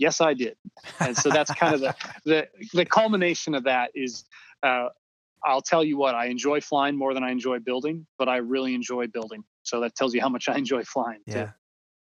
Yes, 0.00 0.22
I 0.22 0.32
did. 0.32 0.56
And 0.98 1.14
so 1.14 1.28
that's 1.28 1.52
kind 1.52 1.74
of 1.74 1.80
the, 1.80 1.94
the, 2.24 2.48
the 2.72 2.86
culmination 2.86 3.54
of 3.54 3.64
that 3.64 3.90
is, 3.94 4.24
uh, 4.62 4.88
I'll 5.44 5.60
tell 5.60 5.84
you 5.84 5.98
what, 5.98 6.14
I 6.14 6.26
enjoy 6.26 6.62
flying 6.62 6.96
more 6.96 7.12
than 7.12 7.22
I 7.22 7.30
enjoy 7.30 7.58
building, 7.58 8.06
but 8.18 8.26
I 8.26 8.38
really 8.38 8.74
enjoy 8.74 9.08
building. 9.08 9.44
So 9.62 9.80
that 9.80 9.94
tells 9.94 10.14
you 10.14 10.22
how 10.22 10.30
much 10.30 10.48
I 10.48 10.56
enjoy 10.56 10.84
flying. 10.84 11.20
Yeah. 11.26 11.44
Too. 11.44 11.50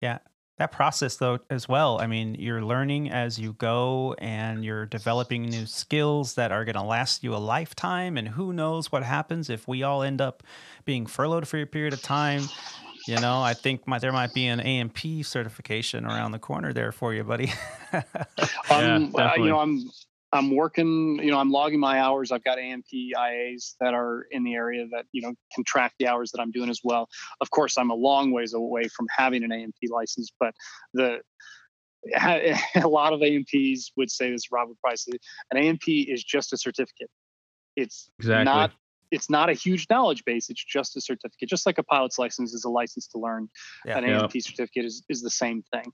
Yeah. 0.02 0.18
That 0.60 0.72
process, 0.72 1.16
though, 1.16 1.40
as 1.50 1.68
well. 1.68 2.00
I 2.00 2.06
mean, 2.06 2.36
you're 2.38 2.62
learning 2.62 3.10
as 3.10 3.40
you 3.40 3.54
go 3.54 4.14
and 4.20 4.64
you're 4.64 4.86
developing 4.86 5.44
new 5.44 5.66
skills 5.66 6.36
that 6.36 6.52
are 6.52 6.66
going 6.66 6.76
to 6.76 6.84
last 6.84 7.24
you 7.24 7.34
a 7.34 7.38
lifetime. 7.38 8.18
And 8.18 8.28
who 8.28 8.54
knows 8.54 8.92
what 8.92 9.02
happens 9.02 9.50
if 9.50 9.68
we 9.68 9.82
all 9.82 10.04
end 10.04 10.22
up 10.22 10.44
being 10.86 11.08
furloughed 11.08 11.48
for 11.48 11.60
a 11.60 11.66
period 11.66 11.94
of 11.94 12.04
time. 12.04 12.44
You 13.08 13.20
know, 13.20 13.42
I 13.42 13.54
think 13.54 13.88
my, 13.88 14.00
there 14.00 14.12
might 14.12 14.34
be 14.34 14.48
an 14.48 14.60
A&P 14.60 15.24
certification 15.24 16.06
around 16.06 16.32
the 16.32 16.40
corner 16.40 16.74
there 16.74 16.92
for 16.92 17.14
you, 17.14 17.24
buddy. 17.24 17.52
um, 17.94 18.04
yeah, 19.18 19.36
you 19.36 19.46
know, 19.46 19.60
I'm 19.60 19.90
I'm 20.32 20.56
working, 20.56 21.20
you 21.24 21.32
know, 21.32 21.40
I'm 21.40 21.50
logging 21.50 21.80
my 21.80 22.00
hours. 22.00 22.32
I've 22.32 22.44
got 22.44 22.60
A&P 22.60 23.16
IAs 23.18 23.76
that 23.80 23.94
are 23.96 24.28
in 24.30 24.44
the 24.44 24.54
area 24.54 24.86
that, 24.92 25.06
you 25.12 25.24
know, 25.24 25.34
can 25.54 25.64
track 25.64 25.94
the 25.98 26.08
hours 26.08 26.32
that 26.32 26.40
I'm 26.40 26.52
doing 26.52 26.70
as 26.70 26.82
well. 26.84 27.10
Of 27.42 27.50
course, 27.50 27.78
I'm 27.78 27.90
a 27.90 27.96
long 27.96 28.32
ways 28.32 28.54
away 28.54 28.88
from 28.90 29.08
having 29.10 29.44
an 29.44 29.52
A&P 29.52 29.88
license, 29.90 30.32
but 30.40 30.54
the 30.94 31.22
a 32.16 32.88
lot 32.88 33.14
of 33.14 33.22
A&Ps 33.22 33.92
would 33.98 34.12
say 34.12 34.32
this, 34.32 34.52
Robert 34.52 34.80
Price, 34.82 35.06
an 35.52 35.58
A&P 35.58 36.02
is 36.02 36.24
just 36.24 36.54
a 36.54 36.58
certificate. 36.58 37.10
It's 37.76 38.10
exactly. 38.20 38.46
not 38.46 38.72
it's 39.12 39.30
not 39.30 39.50
a 39.50 39.54
huge 39.54 39.88
knowledge 39.90 40.24
base. 40.26 40.50
It's 40.50 40.64
just 40.64 40.96
a 40.96 41.02
certificate, 41.02 41.50
just 41.50 41.66
like 41.66 41.78
a 41.78 41.84
pilot's 41.84 42.20
license 42.20 42.54
is 42.54 42.64
a 42.64 42.70
license 42.70 43.08
to 43.08 43.20
learn. 43.20 43.50
Yeah, 43.86 43.98
an 43.98 44.06
yeah. 44.06 44.28
Certificate 44.28 44.86
is, 44.86 45.04
is 45.10 45.22
the 45.22 45.30
same 45.30 45.64
thing. 45.74 45.92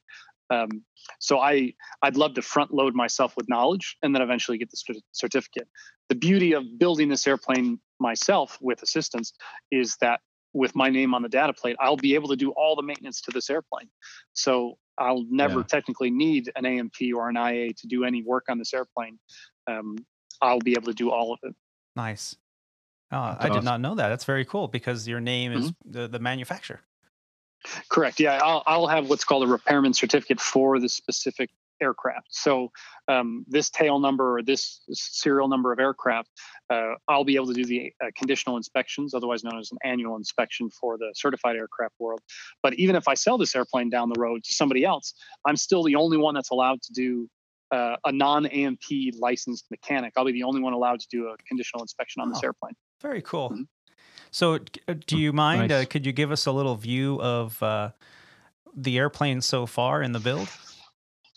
Um, 0.50 0.84
so 1.20 1.40
I 1.40 1.74
I'd 2.04 2.18
love 2.18 2.36
to 2.36 2.42
front 2.42 2.72
load 2.72 2.94
myself 2.94 3.36
with 3.36 3.50
knowledge 3.50 3.98
and 4.04 4.14
then 4.14 4.22
eventually 4.22 4.58
get 4.58 4.70
the 4.70 5.02
certificate. 5.12 5.68
The 6.10 6.16
beauty 6.16 6.54
of 6.54 6.78
building 6.78 7.10
this 7.10 7.26
airplane 7.26 7.80
myself 8.00 8.58
with 8.62 8.82
assistance 8.84 9.34
is 9.72 9.96
that 10.02 10.20
with 10.54 10.76
my 10.76 10.90
name 10.90 11.14
on 11.14 11.22
the 11.22 11.30
data 11.30 11.54
plate, 11.54 11.76
I'll 11.80 11.98
be 11.98 12.16
able 12.16 12.30
to 12.30 12.36
do 12.36 12.52
all 12.52 12.76
the 12.76 12.84
maintenance 12.84 13.22
to 13.22 13.32
this 13.32 13.50
airplane. 13.50 13.90
So 14.34 14.78
I'll 14.98 15.26
never 15.30 15.60
yeah. 15.60 15.66
technically 15.68 16.10
need 16.10 16.50
an 16.56 16.66
A&P 16.66 17.12
or 17.12 17.28
an 17.28 17.36
IA 17.36 17.74
to 17.74 17.88
do 17.88 18.06
any 18.06 18.24
work 18.24 18.46
on 18.50 18.58
this 18.58 18.74
airplane. 18.74 19.20
Um, 19.68 19.98
I'll 20.42 20.60
be 20.60 20.72
able 20.74 20.88
to 20.88 20.94
do 20.94 21.12
all 21.12 21.34
of 21.34 21.40
it. 21.44 21.54
Nice. 21.96 22.38
Oh, 23.12 23.18
I 23.18 23.36
awesome. 23.36 23.54
did 23.54 23.64
not 23.64 23.82
know 23.82 23.96
that. 23.96 24.10
That's 24.10 24.26
very 24.26 24.46
cool 24.46 24.68
because 24.68 25.08
your 25.08 25.20
name 25.20 25.52
is 25.54 25.72
mm-hmm. 25.72 25.92
the, 25.92 26.08
the 26.08 26.20
manufacturer. 26.20 26.82
Correct. 27.90 28.20
Yeah, 28.20 28.40
I'll, 28.42 28.64
I'll 28.66 28.88
have 28.88 29.10
what's 29.10 29.24
called 29.24 29.44
a 29.44 29.48
repairman 29.48 29.94
certificate 29.94 30.40
for 30.40 30.80
the 30.80 30.90
specific 30.90 31.50
aircraft. 31.82 32.28
So 32.30 32.72
um, 33.08 33.46
this 33.48 33.70
tail 33.70 34.00
number 34.00 34.38
or 34.38 34.44
this 34.44 34.82
serial 34.92 35.48
number 35.48 35.72
of 35.72 35.80
aircraft, 35.80 36.30
uh, 36.70 36.94
I'll 37.08 37.24
be 37.24 37.36
able 37.36 37.48
to 37.48 37.54
do 37.54 37.66
the 37.66 37.92
uh, 38.02 38.08
conditional 38.16 38.58
inspections, 38.58 39.14
otherwise 39.14 39.44
known 39.44 39.60
as 39.60 39.72
an 39.72 39.78
annual 39.84 40.16
inspection 40.16 40.70
for 40.70 40.98
the 40.98 41.12
certified 41.16 41.56
aircraft 41.56 41.96
world. 42.00 42.22
But 42.64 42.76
even 42.76 42.96
if 42.96 43.08
I 43.08 43.14
sell 43.14 43.38
this 43.38 43.56
airplane 43.56 43.90
down 43.90 44.10
the 44.10 44.20
road 44.20 44.44
to 44.46 44.54
somebody 44.54 44.86
else, 44.86 45.14
I'm 45.46 45.58
still 45.58 45.84
the 45.84 45.96
only 45.96 46.18
one 46.18 46.34
that's 46.34 46.52
allowed 46.52 46.82
to 46.84 46.94
do 46.94 47.30
uh, 47.72 47.96
a 48.06 48.12
non 48.12 48.46
A&P 48.46 49.14
licensed 49.20 49.66
mechanic. 49.72 50.14
I'll 50.16 50.26
be 50.26 50.32
the 50.32 50.44
only 50.44 50.62
one 50.62 50.74
allowed 50.74 51.00
to 51.02 51.08
do 51.10 51.28
a 51.28 51.36
conditional 51.48 51.82
inspection 51.82 52.22
on 52.22 52.30
this 52.30 52.44
airplane. 52.44 52.76
Very 53.06 53.22
cool. 53.22 53.52
Mm-hmm. 53.52 53.64
So, 54.32 54.56
uh, 54.88 54.96
do 55.06 55.18
you 55.18 55.32
mind? 55.32 55.72
Uh, 55.72 55.78
nice. 55.78 55.86
Uh, 55.86 55.90
could 55.90 56.08
you 56.08 56.12
give 56.12 56.32
us 56.32 56.48
a 56.48 56.52
little 56.52 56.76
view 56.76 57.22
of 57.22 57.62
uh, 57.62 57.92
the 58.76 58.98
airplane 58.98 59.42
so 59.42 59.68
far 59.68 60.02
in 60.02 60.12
the 60.12 60.20
build? 60.20 60.50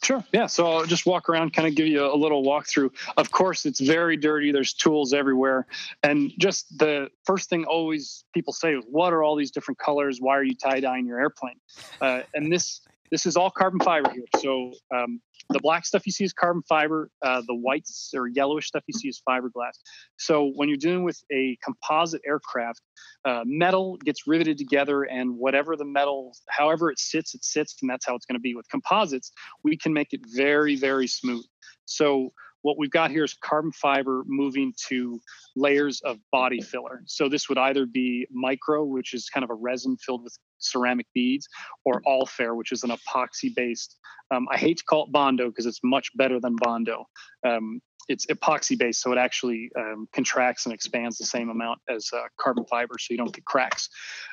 Sure. 0.03 0.25
Yeah. 0.33 0.47
So 0.47 0.67
I'll 0.67 0.87
just 0.87 1.05
walk 1.05 1.29
around, 1.29 1.53
kind 1.53 1.69
of 1.69 1.75
give 1.75 1.87
you 1.87 2.11
a 2.11 2.17
little 2.17 2.43
walkthrough. 2.43 2.91
Of 3.19 3.33
course, 3.33 3.67
it's 3.67 3.81
very 3.81 4.17
dirty. 4.17 4.51
There's 4.51 4.73
tools 4.73 5.13
everywhere. 5.13 5.67
And 6.03 6.33
just 6.39 6.79
the 6.79 7.11
first 7.27 7.51
thing 7.51 7.67
always 7.67 8.25
people 8.33 8.55
say 8.55 8.75
is, 8.75 8.85
what 8.89 9.13
are 9.13 9.23
all 9.23 9.37
these 9.37 9.51
different 9.51 9.79
colors? 9.79 10.21
Why 10.21 10.37
are 10.39 10.45
you 10.45 10.55
tie 10.55 10.81
dyeing 10.81 11.05
your 11.05 11.21
airplane? 11.21 11.61
Uh, 12.01 12.21
and 12.33 12.51
this 12.51 12.81
this 13.11 13.27
is 13.27 13.37
all 13.37 13.51
carbon 13.51 13.81
fiber 13.81 14.11
here. 14.11 14.25
So 14.39 14.73
um, 14.95 15.21
the 15.51 15.61
black 15.61 15.87
stuff 15.87 16.07
you 16.07 16.13
see 16.13 16.25
is 16.25 16.33
carbon 16.33 16.63
fiber. 16.69 17.11
Uh, 17.23 17.43
the 17.47 17.55
whites 17.55 18.13
or 18.15 18.29
yellowish 18.29 18.67
stuff 18.67 18.85
you 18.87 18.99
see 18.99 19.09
is 19.09 19.23
fiberglass. 19.29 19.79
So 20.19 20.53
when 20.55 20.69
you're 20.69 20.79
dealing 20.79 21.05
with 21.05 21.21
a 21.33 21.57
composite 21.63 22.21
aircraft, 22.27 22.81
uh, 23.25 23.43
metal 23.45 23.97
gets 24.05 24.27
riveted 24.27 24.59
together, 24.59 25.05
and 25.05 25.37
whatever 25.37 25.77
the 25.77 25.85
metal, 25.85 26.33
however 26.49 26.91
it 26.91 26.99
sits, 26.99 27.35
it 27.35 27.45
sits, 27.45 27.77
and 27.81 27.91
that's 27.91 28.07
how 28.07 28.15
it's 28.15 28.27
going 28.27 28.37
to 28.37 28.41
be. 28.41 28.55
With 28.55 28.69
composites, 28.69 29.33
we 29.65 29.77
can 29.77 29.93
make 29.93 30.13
it 30.13 30.21
very, 30.35 30.77
very 30.77 31.07
smooth. 31.07 31.45
So 31.85 32.33
what 32.63 32.77
we've 32.79 32.91
got 32.91 33.11
here 33.11 33.25
is 33.25 33.35
carbon 33.35 33.73
fiber 33.73 34.25
moving 34.27 34.75
to 34.89 35.21
layers 35.57 36.01
of 36.03 36.19
body 36.33 36.61
filler. 36.61 37.03
So 37.07 37.29
this 37.29 37.49
would 37.49 37.59
either 37.59 37.87
be 37.87 38.27
micro, 38.31 38.85
which 38.85 39.15
is 39.15 39.29
kind 39.29 39.45
of 39.45 39.51
a 39.51 39.55
resin 39.55 39.97
filled 39.97 40.25
with 40.25 40.37
ceramic 40.59 41.07
beads, 41.15 41.49
or 41.85 42.03
Awlfair, 42.07 42.57
which 42.57 42.73
is 42.73 42.83
an 42.83 42.91
epoxy 42.91 43.55
based. 43.55 43.97
Um, 44.31 44.47
I 44.51 44.59
hate 44.59 44.79
to 44.79 44.85
call 44.85 45.05
it 45.05 45.13
Bondo 45.13 45.49
because 45.49 45.67
it's 45.67 45.81
much 45.83 46.11
better 46.17 46.39
than 46.41 46.57
Bondo. 46.57 47.07
Um, 47.47 47.81
it's 48.09 48.25
epoxy 48.27 48.79
based, 48.79 49.03
so 49.03 49.13
it 49.13 49.19
actually 49.19 49.71
um, 49.79 50.09
contracts 50.15 50.65
and 50.65 50.73
expands 50.73 51.19
the 51.19 51.27
same 51.27 51.51
amount 51.51 51.79
as 51.91 52.09
uh, 52.15 52.23
carbon 52.41 52.65
fiber, 52.65 52.95
so 52.99 53.09
you 53.11 53.19
don't 53.19 53.35
get 53.35 53.45
cracks. 53.45 53.89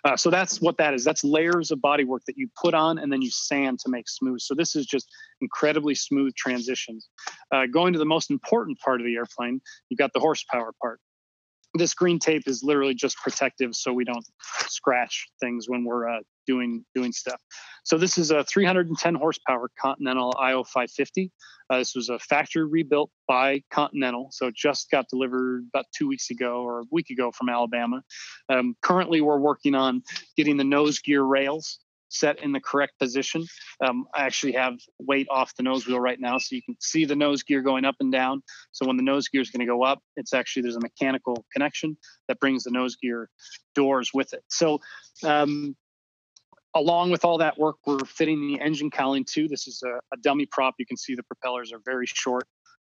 Uh, 0.05 0.15
so 0.15 0.29
that's 0.29 0.61
what 0.61 0.77
that 0.77 0.93
is. 0.93 1.03
That's 1.03 1.23
layers 1.23 1.71
of 1.71 1.79
bodywork 1.79 2.19
that 2.27 2.37
you 2.37 2.47
put 2.59 2.73
on 2.73 2.97
and 2.97 3.11
then 3.11 3.21
you 3.21 3.29
sand 3.29 3.79
to 3.79 3.89
make 3.89 4.07
smooth. 4.07 4.39
So 4.39 4.55
this 4.55 4.75
is 4.75 4.85
just 4.85 5.09
incredibly 5.41 5.93
smooth 5.93 6.33
transitions. 6.35 7.09
Uh, 7.51 7.65
going 7.65 7.91
to 7.93 7.99
the 7.99 8.05
most 8.05 8.31
important 8.31 8.79
part 8.79 9.01
of 9.01 9.05
the 9.05 9.15
airplane, 9.15 9.59
you've 9.89 9.97
got 9.97 10.13
the 10.13 10.21
horsepower 10.21 10.71
part 10.81 11.01
this 11.75 11.93
green 11.93 12.19
tape 12.19 12.43
is 12.47 12.63
literally 12.63 12.93
just 12.93 13.17
protective 13.17 13.75
so 13.75 13.93
we 13.93 14.05
don't 14.05 14.25
scratch 14.67 15.27
things 15.39 15.65
when 15.67 15.83
we're 15.83 16.09
uh, 16.09 16.19
doing 16.47 16.85
doing 16.93 17.11
stuff. 17.11 17.39
So 17.83 17.97
this 17.97 18.17
is 18.17 18.31
a 18.31 18.43
310 18.43 19.15
horsepower 19.15 19.69
continental 19.79 20.33
io 20.39 20.63
550 20.63 21.31
uh, 21.69 21.79
this 21.79 21.95
was 21.95 22.09
a 22.09 22.19
factory 22.19 22.65
rebuilt 22.65 23.09
by 23.27 23.61
continental 23.71 24.27
so 24.31 24.47
it 24.47 24.55
just 24.55 24.89
got 24.91 25.07
delivered 25.09 25.65
about 25.73 25.85
two 25.95 26.07
weeks 26.07 26.29
ago 26.29 26.61
or 26.61 26.81
a 26.81 26.83
week 26.91 27.09
ago 27.09 27.31
from 27.31 27.49
alabama. 27.49 28.01
Um, 28.49 28.75
currently 28.81 29.21
we're 29.21 29.39
working 29.39 29.75
on 29.75 30.03
getting 30.37 30.57
the 30.57 30.63
nose 30.63 30.99
gear 30.99 31.23
rails 31.23 31.79
set 32.09 32.41
in 32.41 32.51
the 32.51 32.59
correct 32.59 32.93
position. 32.99 33.45
Um, 33.85 34.05
I 34.13 34.23
actually 34.23 34.53
have 34.53 34.75
weight 34.99 35.27
off 35.29 35.55
the 35.55 35.63
nose 35.63 35.87
wheel 35.87 35.99
right 35.99 36.19
now, 36.19 36.37
so 36.37 36.55
you 36.55 36.61
can 36.61 36.75
see 36.79 37.05
the 37.05 37.15
nose 37.15 37.43
gear 37.43 37.61
going 37.61 37.85
up 37.85 37.95
and 37.99 38.11
down. 38.11 38.43
So 38.71 38.85
when 38.85 38.97
the 38.97 39.03
nose 39.03 39.27
gear 39.27 39.41
is 39.41 39.49
going 39.49 39.65
to 39.65 39.71
go 39.71 39.83
up, 39.83 39.99
it's 40.15 40.33
actually 40.33 40.63
there's 40.63 40.75
a 40.75 40.81
mechanical 40.81 41.45
connection 41.51 41.97
that 42.27 42.39
brings 42.39 42.63
the 42.63 42.71
nose 42.71 42.95
gear 42.95 43.29
doors 43.73 44.11
with 44.13 44.33
it. 44.33 44.43
So 44.49 44.79
um, 45.23 45.75
along 46.75 47.11
with 47.11 47.25
all 47.25 47.37
that 47.39 47.57
work, 47.57 47.77
we're 47.85 47.99
fitting 47.99 48.47
the 48.47 48.59
engine 48.61 48.91
cowling 48.91 49.25
too. 49.25 49.47
This 49.47 49.67
is 49.67 49.81
a, 49.83 49.95
a 50.13 50.17
dummy 50.21 50.45
prop. 50.45 50.75
You 50.77 50.85
can 50.85 50.97
see 50.97 51.15
the 51.15 51.23
propellers 51.23 51.71
are 51.71 51.79
very 51.83 52.05
short. 52.05 52.43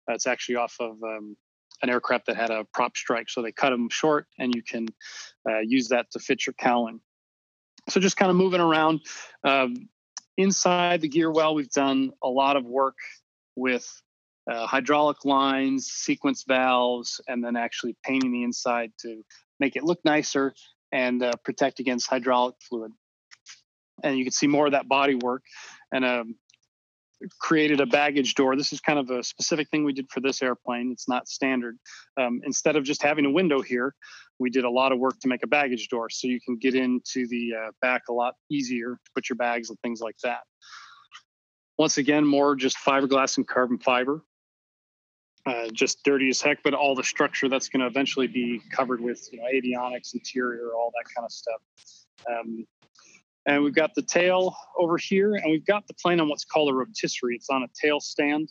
Uh, 0.09 0.13
it's 0.13 0.27
actually 0.27 0.55
off 0.55 0.75
of 0.79 0.97
um, 1.03 1.35
an 1.83 1.89
aircraft 1.89 2.27
that 2.27 2.37
had 2.37 2.49
a 2.49 2.65
prop 2.73 2.95
strike, 2.95 3.29
so 3.29 3.41
they 3.41 3.51
cut 3.51 3.71
them 3.71 3.89
short, 3.89 4.27
and 4.39 4.53
you 4.55 4.63
can 4.63 4.87
uh, 5.49 5.59
use 5.59 5.89
that 5.89 6.09
to 6.11 6.19
fit 6.19 6.45
your 6.45 6.53
cowling. 6.53 6.99
So 7.91 7.99
just 7.99 8.17
kind 8.17 8.29
of 8.29 8.37
moving 8.37 8.61
around. 8.61 9.01
Um, 9.43 9.89
inside 10.37 11.01
the 11.01 11.09
gear 11.09 11.29
well, 11.29 11.53
we've 11.53 11.69
done 11.71 12.11
a 12.23 12.29
lot 12.29 12.55
of 12.55 12.65
work 12.65 12.95
with 13.55 13.85
uh, 14.49 14.65
hydraulic 14.65 15.23
lines, 15.25 15.87
sequence 15.87 16.43
valves, 16.47 17.21
and 17.27 17.43
then 17.43 17.55
actually 17.55 17.95
painting 18.03 18.31
the 18.31 18.43
inside 18.43 18.91
to 19.01 19.23
make 19.59 19.75
it 19.75 19.83
look 19.83 19.99
nicer 20.05 20.53
and 20.91 21.21
uh, 21.21 21.31
protect 21.43 21.79
against 21.79 22.09
hydraulic 22.09 22.55
fluid. 22.67 22.91
And 24.03 24.17
you 24.17 24.25
can 24.25 24.31
see 24.31 24.47
more 24.47 24.65
of 24.65 24.71
that 24.71 24.87
body 24.87 25.15
work. 25.15 25.43
And 25.91 26.03
um, 26.03 26.35
created 27.39 27.79
a 27.79 27.85
baggage 27.85 28.35
door. 28.35 28.55
This 28.55 28.73
is 28.73 28.79
kind 28.79 28.99
of 28.99 29.09
a 29.09 29.23
specific 29.23 29.69
thing 29.69 29.83
we 29.83 29.93
did 29.93 30.09
for 30.09 30.19
this 30.19 30.41
airplane. 30.41 30.91
It's 30.91 31.07
not 31.07 31.27
standard. 31.27 31.77
Um, 32.19 32.41
instead 32.45 32.75
of 32.75 32.83
just 32.83 33.01
having 33.01 33.25
a 33.25 33.31
window 33.31 33.61
here, 33.61 33.93
we 34.39 34.49
did 34.49 34.63
a 34.63 34.69
lot 34.69 34.91
of 34.91 34.99
work 34.99 35.19
to 35.21 35.27
make 35.27 35.43
a 35.43 35.47
baggage 35.47 35.87
door 35.89 36.09
so 36.09 36.27
you 36.27 36.39
can 36.41 36.57
get 36.57 36.75
into 36.75 37.27
the 37.27 37.53
uh, 37.55 37.71
back 37.81 38.03
a 38.09 38.13
lot 38.13 38.35
easier 38.49 38.99
to 39.03 39.11
put 39.13 39.29
your 39.29 39.35
bags 39.35 39.69
and 39.69 39.79
things 39.81 40.01
like 40.01 40.17
that. 40.23 40.41
Once 41.77 41.97
again, 41.97 42.25
more 42.25 42.55
just 42.55 42.77
fiberglass 42.77 43.37
and 43.37 43.47
carbon 43.47 43.77
fiber. 43.79 44.23
Uh, 45.43 45.67
just 45.73 46.03
dirty 46.03 46.29
as 46.29 46.39
heck, 46.39 46.61
but 46.61 46.75
all 46.75 46.93
the 46.93 47.03
structure 47.03 47.49
that's 47.49 47.67
going 47.67 47.79
to 47.79 47.87
eventually 47.87 48.27
be 48.27 48.61
covered 48.71 49.01
with 49.01 49.27
you 49.31 49.39
know 49.39 49.45
avionics, 49.51 50.13
interior, 50.13 50.69
all 50.75 50.91
that 50.93 51.05
kind 51.15 51.25
of 51.25 51.31
stuff. 51.31 51.61
Um, 52.29 52.67
and 53.45 53.63
we've 53.63 53.75
got 53.75 53.95
the 53.95 54.03
tail 54.03 54.55
over 54.77 54.97
here, 54.97 55.35
and 55.35 55.51
we've 55.51 55.65
got 55.65 55.87
the 55.87 55.93
plane 55.95 56.19
on 56.19 56.29
what's 56.29 56.45
called 56.45 56.69
a 56.69 56.73
rotisserie. 56.73 57.35
It's 57.35 57.49
on 57.49 57.63
a 57.63 57.67
tail 57.79 57.99
stand. 57.99 58.49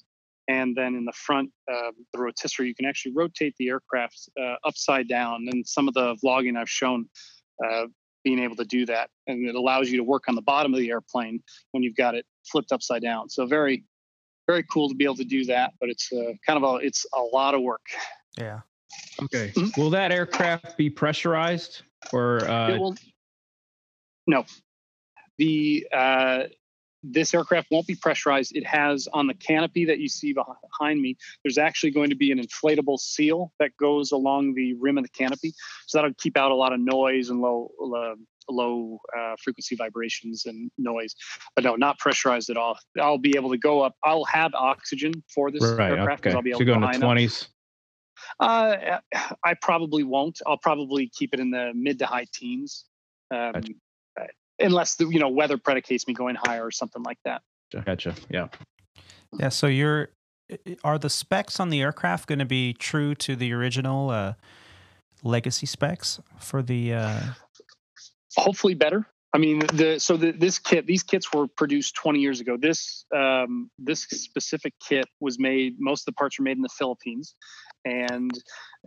And 0.49 0.75
then 0.75 0.97
in 0.97 1.05
the 1.05 1.13
front, 1.13 1.51
uh, 1.73 1.93
the 2.13 2.19
rotisserie, 2.19 2.67
you 2.67 2.75
can 2.75 2.85
actually 2.85 3.13
rotate 3.15 3.55
the 3.59 3.69
aircraft 3.69 4.29
uh, 4.41 4.55
upside 4.65 5.07
down. 5.07 5.47
And 5.49 5.65
some 5.65 5.87
of 5.87 5.95
the 5.95 6.17
vlogging 6.25 6.57
I've 6.59 6.69
shown 6.69 7.07
uh, 7.65 7.85
being 8.25 8.41
able 8.41 8.57
to 8.57 8.65
do 8.65 8.85
that. 8.87 9.11
And 9.29 9.49
it 9.49 9.55
allows 9.55 9.91
you 9.91 9.99
to 9.99 10.03
work 10.03 10.25
on 10.27 10.35
the 10.35 10.43
bottom 10.43 10.75
of 10.75 10.81
the 10.81 10.91
airplane 10.91 11.41
when 11.71 11.85
you've 11.85 11.95
got 11.95 12.17
it 12.17 12.27
flipped 12.51 12.73
upside 12.73 13.01
down. 13.01 13.29
So 13.31 13.47
very, 13.47 13.85
very 14.49 14.65
cool 14.65 14.89
to 14.89 14.95
be 14.97 15.05
able 15.05 15.17
to 15.17 15.25
do 15.25 15.45
that. 15.45 15.75
But 15.79 15.89
it's 15.89 16.11
uh, 16.13 16.33
kind 16.45 16.57
of 16.57 16.65
a, 16.65 16.77
it's 16.85 17.07
a 17.15 17.23
lot 17.23 17.55
of 17.55 17.61
work. 17.61 17.87
Yeah. 18.37 18.61
Okay. 19.23 19.53
Mm-hmm. 19.55 19.81
Will 19.81 19.91
that 19.91 20.11
aircraft 20.11 20.77
be 20.77 20.91
pressurized 20.91 21.83
or? 22.13 22.45
Uh... 22.51 22.77
Will, 22.77 22.97
no, 24.27 24.45
the 25.41 25.87
uh, 25.91 26.43
this 27.03 27.33
aircraft 27.33 27.69
won't 27.71 27.87
be 27.87 27.95
pressurized. 27.95 28.55
It 28.55 28.67
has 28.67 29.09
on 29.15 29.27
the 29.27 29.33
canopy 29.33 29.87
that 29.87 29.99
you 29.99 30.09
see 30.09 30.35
behind 30.35 31.01
me, 31.01 31.17
there's 31.43 31.57
actually 31.57 31.93
going 31.93 32.11
to 32.11 32.15
be 32.15 32.31
an 32.31 32.39
inflatable 32.39 32.99
seal 32.99 33.53
that 33.59 33.75
goes 33.79 34.13
along 34.13 34.55
the 34.55 34.75
rim 34.75 34.99
of 34.99 35.05
the 35.05 35.09
canopy. 35.09 35.55
So 35.87 35.97
that'll 35.97 36.13
keep 36.19 36.37
out 36.37 36.51
a 36.51 36.55
lot 36.55 36.75
of 36.75 36.81
noise 36.81 37.31
and 37.31 37.41
low, 37.41 37.71
low, 37.81 38.17
low 38.51 38.99
uh, 39.19 39.35
frequency 39.43 39.77
vibrations 39.77 40.45
and 40.45 40.71
noise. 40.77 41.15
But 41.55 41.65
no, 41.65 41.75
not 41.75 41.99
pressurized 41.99 42.51
at 42.51 42.59
all. 42.59 42.79
I'll 43.01 43.17
be 43.17 43.35
able 43.35 43.51
to 43.51 43.59
go 43.59 43.81
up. 43.81 43.95
I'll 44.05 44.27
have 44.27 44.53
oxygen 44.55 45.25
for 45.35 45.51
this 45.51 45.63
right, 45.63 45.93
aircraft. 45.93 46.27
Okay. 46.27 46.37
I'll 46.37 46.43
be 46.43 46.51
able 46.51 46.59
so 46.59 46.65
to 46.67 46.73
go 46.73 46.75
in 46.75 46.81
the 46.83 47.07
20s. 47.07 47.49
Uh, 48.39 48.99
I 49.43 49.55
probably 49.55 50.05
won't. 50.05 50.43
I'll 50.47 50.59
probably 50.59 51.09
keep 51.09 51.33
it 51.33 51.41
in 51.41 51.51
the 51.51 51.73
mid 51.75 51.99
to 52.01 52.07
high 52.07 52.27
teens. 52.31 52.85
Um, 53.31 53.53
gotcha 53.53 53.73
unless 54.61 54.97
the 54.97 55.09
you 55.09 55.19
know 55.19 55.29
weather 55.29 55.59
predicates 55.59 56.07
me 56.07 56.15
going 56.15 56.37
higher 56.37 56.65
or 56.65 56.71
something 56.71 57.03
like 57.03 57.19
that. 57.25 57.43
Gotcha. 57.85 58.15
Yeah. 58.29 58.49
Yeah. 59.39 59.49
So 59.49 59.67
you're 59.67 60.11
are 60.85 60.99
the 60.99 61.11
specs 61.11 61.61
on 61.61 61.71
the 61.71 61.81
aircraft 61.81 62.29
going 62.29 62.39
to 62.39 62.45
be 62.45 62.73
true 62.73 63.15
to 63.17 63.37
the 63.37 63.53
original 63.53 64.11
uh, 64.11 64.35
legacy 65.23 65.67
specs 65.67 66.21
for 66.39 66.63
the? 66.63 66.95
Uh... 66.95 67.21
Hopefully 68.37 68.75
better. 68.75 69.07
I 69.33 69.39
mean, 69.39 69.61
the 69.61 70.01
so 70.01 70.17
the, 70.17 70.33
this 70.33 70.59
kit, 70.59 70.87
these 70.87 71.05
kits 71.05 71.33
were 71.33 71.47
produced 71.47 71.95
20 71.95 72.19
years 72.19 72.41
ago. 72.41 72.57
This 72.61 73.05
um, 73.15 73.71
this 73.79 74.03
specific 74.03 74.75
kit 74.81 75.07
was 75.21 75.39
made. 75.39 75.77
Most 75.79 76.03
of 76.03 76.07
the 76.07 76.13
parts 76.19 76.39
were 76.39 76.45
made 76.45 76.57
in 76.57 76.63
the 76.63 76.69
Philippines, 76.69 77.35
and 77.85 78.33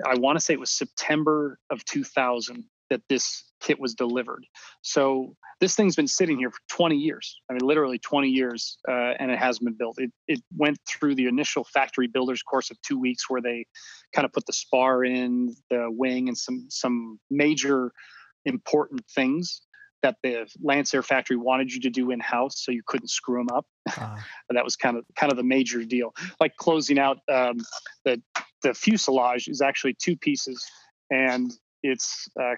I 0.05 0.17
want 0.17 0.37
to 0.37 0.43
say 0.43 0.53
it 0.53 0.59
was 0.59 0.69
September 0.69 1.59
of 1.69 1.85
2000 1.85 2.65
that 2.93 3.01
this 3.09 3.43
kit 3.59 3.79
was 3.79 3.95
delivered. 3.95 4.45
So 4.81 5.35
this 5.59 5.75
thing's 5.75 5.95
been 5.95 6.07
sitting 6.07 6.37
here 6.37 6.51
for 6.51 6.59
20 6.69 6.95
years. 6.95 7.39
I 7.49 7.53
mean, 7.53 7.61
literally 7.63 7.97
20 7.97 8.27
years, 8.27 8.77
uh, 8.87 9.13
and 9.19 9.31
it 9.31 9.39
hasn't 9.39 9.65
been 9.65 9.77
built. 9.77 9.97
It, 9.99 10.11
it 10.27 10.41
went 10.55 10.77
through 10.87 11.15
the 11.15 11.25
initial 11.25 11.63
factory 11.63 12.07
builders 12.07 12.43
course 12.43 12.69
of 12.69 12.79
two 12.83 12.99
weeks, 12.99 13.29
where 13.29 13.41
they 13.41 13.65
kind 14.13 14.25
of 14.25 14.31
put 14.31 14.45
the 14.45 14.53
spar 14.53 15.03
in, 15.03 15.55
the 15.71 15.87
wing, 15.89 16.27
and 16.27 16.37
some 16.37 16.67
some 16.69 17.19
major 17.31 17.91
important 18.45 19.01
things 19.15 19.61
that 20.03 20.17
the 20.21 20.45
Lancair 20.63 21.03
factory 21.03 21.37
wanted 21.37 21.73
you 21.73 21.79
to 21.81 21.89
do 21.89 22.11
in 22.11 22.19
house, 22.19 22.63
so 22.63 22.71
you 22.71 22.83
couldn't 22.85 23.07
screw 23.07 23.39
them 23.39 23.55
up. 23.55 23.65
Uh. 23.97 24.17
that 24.51 24.63
was 24.63 24.75
kind 24.75 24.97
of 24.97 25.05
kind 25.17 25.31
of 25.31 25.37
the 25.37 25.43
major 25.43 25.83
deal. 25.83 26.13
Like 26.39 26.55
closing 26.57 26.99
out 26.99 27.17
um, 27.31 27.57
the 28.05 28.21
the 28.61 28.73
fuselage 28.75 29.47
is 29.47 29.61
actually 29.61 29.95
two 29.99 30.15
pieces, 30.15 30.63
and 31.09 31.51
it's 31.83 32.27
uh, 32.41 32.55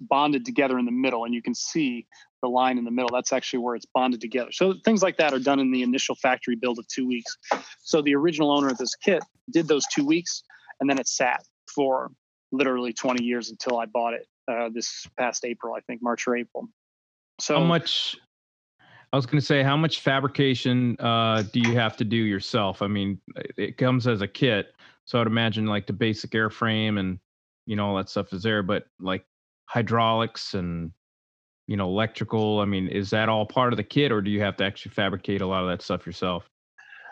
bonded 0.00 0.44
together 0.44 0.78
in 0.78 0.84
the 0.84 0.92
middle, 0.92 1.24
and 1.24 1.34
you 1.34 1.42
can 1.42 1.54
see 1.54 2.06
the 2.42 2.48
line 2.48 2.78
in 2.78 2.84
the 2.84 2.90
middle. 2.90 3.10
That's 3.12 3.32
actually 3.32 3.60
where 3.60 3.74
it's 3.74 3.86
bonded 3.86 4.20
together. 4.20 4.52
So 4.52 4.74
things 4.84 5.02
like 5.02 5.16
that 5.16 5.32
are 5.32 5.38
done 5.38 5.58
in 5.58 5.72
the 5.72 5.82
initial 5.82 6.14
factory 6.14 6.56
build 6.56 6.78
of 6.78 6.86
two 6.88 7.06
weeks. 7.06 7.36
So 7.80 8.02
the 8.02 8.14
original 8.14 8.50
owner 8.50 8.68
of 8.68 8.78
this 8.78 8.94
kit 8.94 9.22
did 9.50 9.66
those 9.66 9.86
two 9.86 10.06
weeks, 10.06 10.42
and 10.80 10.88
then 10.88 10.98
it 10.98 11.08
sat 11.08 11.42
for 11.74 12.10
literally 12.52 12.92
20 12.92 13.24
years 13.24 13.50
until 13.50 13.78
I 13.78 13.86
bought 13.86 14.14
it 14.14 14.26
uh, 14.50 14.68
this 14.72 15.06
past 15.18 15.44
April, 15.44 15.74
I 15.74 15.80
think 15.80 16.02
March 16.02 16.26
or 16.26 16.36
April. 16.36 16.68
So 17.40 17.58
how 17.58 17.64
much? 17.64 18.16
I 19.12 19.16
was 19.16 19.26
going 19.26 19.38
to 19.38 19.46
say, 19.46 19.62
how 19.62 19.76
much 19.76 20.00
fabrication 20.00 20.96
uh, 20.98 21.44
do 21.52 21.60
you 21.60 21.76
have 21.76 21.96
to 21.98 22.04
do 22.04 22.16
yourself? 22.16 22.82
I 22.82 22.88
mean, 22.88 23.20
it 23.56 23.76
comes 23.76 24.08
as 24.08 24.22
a 24.22 24.28
kit, 24.28 24.74
so 25.04 25.20
I'd 25.20 25.28
imagine 25.28 25.66
like 25.66 25.86
the 25.86 25.92
basic 25.92 26.32
airframe 26.32 26.98
and 26.98 27.20
you 27.66 27.76
know 27.76 27.88
all 27.88 27.96
that 27.96 28.08
stuff 28.08 28.32
is 28.32 28.42
there, 28.42 28.62
but 28.62 28.84
like 29.00 29.24
hydraulics 29.66 30.54
and 30.54 30.92
you 31.66 31.76
know, 31.76 31.88
electrical. 31.88 32.60
I 32.60 32.66
mean, 32.66 32.88
is 32.88 33.10
that 33.10 33.28
all 33.28 33.46
part 33.46 33.72
of 33.72 33.76
the 33.76 33.84
kit, 33.84 34.12
or 34.12 34.20
do 34.20 34.30
you 34.30 34.40
have 34.42 34.56
to 34.58 34.64
actually 34.64 34.92
fabricate 34.92 35.40
a 35.40 35.46
lot 35.46 35.62
of 35.62 35.70
that 35.70 35.82
stuff 35.82 36.06
yourself? 36.06 36.48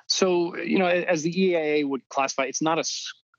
So, 0.09 0.57
you 0.57 0.79
know, 0.79 0.87
as 0.87 1.23
the 1.23 1.33
EAA 1.33 1.89
would 1.89 2.07
classify, 2.09 2.45
it's 2.45 2.63
not 2.63 2.79
a 2.79 2.85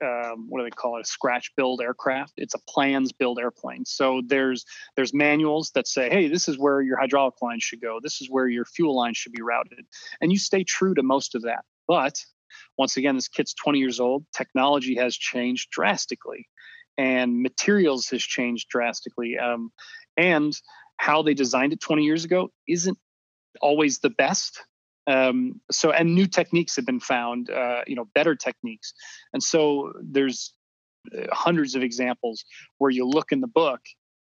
um, 0.03 0.48
what 0.49 0.60
do 0.60 0.65
they 0.65 0.72
call 0.72 0.98
it? 0.98 1.02
A 1.02 1.06
scratch 1.06 1.52
build 1.56 1.80
aircraft. 1.80 2.34
It's 2.35 2.56
a 2.56 2.60
plans 2.68 3.14
build 3.14 3.40
airplane. 3.40 3.85
So 3.85 4.22
there's 4.26 4.65
there's 4.95 5.14
manuals 5.14 5.72
that 5.76 5.88
say, 5.88 6.10
hey, 6.10 6.27
this 6.27 6.48
is 6.48 6.57
where 6.57 6.81
your 6.81 6.98
hydraulic 6.98 7.35
line 7.41 7.60
should 7.60 7.81
go. 7.81 7.99
This 8.02 8.19
is 8.22 8.30
where 8.30 8.48
your 8.48 8.65
fuel 8.65 8.95
line 8.95 9.14
should 9.14 9.31
be 9.31 9.41
routed, 9.41 9.85
and 10.19 10.31
you 10.31 10.40
stay 10.40 10.64
true 10.64 10.94
to 10.95 11.03
most 11.03 11.35
of 11.35 11.44
that. 11.44 11.64
But 11.88 12.15
once 12.77 12.98
again, 12.98 13.15
this 13.15 13.27
kit's 13.27 13.53
20 13.53 13.80
years 13.80 13.99
old. 13.99 14.26
Technology 14.35 14.95
has 14.95 15.15
changed 15.15 15.69
drastically, 15.69 16.48
and 16.97 17.41
materials 17.41 18.07
has 18.09 18.21
changed 18.21 18.69
drastically. 18.69 19.37
Um, 19.37 19.71
and 20.17 20.53
how 20.97 21.21
they 21.21 21.33
designed 21.33 21.73
it 21.73 21.81
20 21.81 22.03
years 22.03 22.23
ago 22.23 22.49
isn't 22.67 22.97
always 23.61 23.99
the 23.99 24.09
best 24.09 24.63
um, 25.05 25.59
so 25.69 25.91
and 25.91 26.15
new 26.15 26.27
techniques 26.27 26.75
have 26.75 26.85
been 26.85 26.99
found 26.99 27.49
uh, 27.49 27.81
you 27.87 27.95
know 27.95 28.05
better 28.15 28.35
techniques 28.35 28.93
and 29.33 29.43
so 29.43 29.91
there's 30.01 30.53
uh, 31.15 31.25
hundreds 31.31 31.75
of 31.75 31.83
examples 31.83 32.43
where 32.77 32.91
you 32.91 33.05
look 33.05 33.31
in 33.31 33.41
the 33.41 33.47
book 33.47 33.81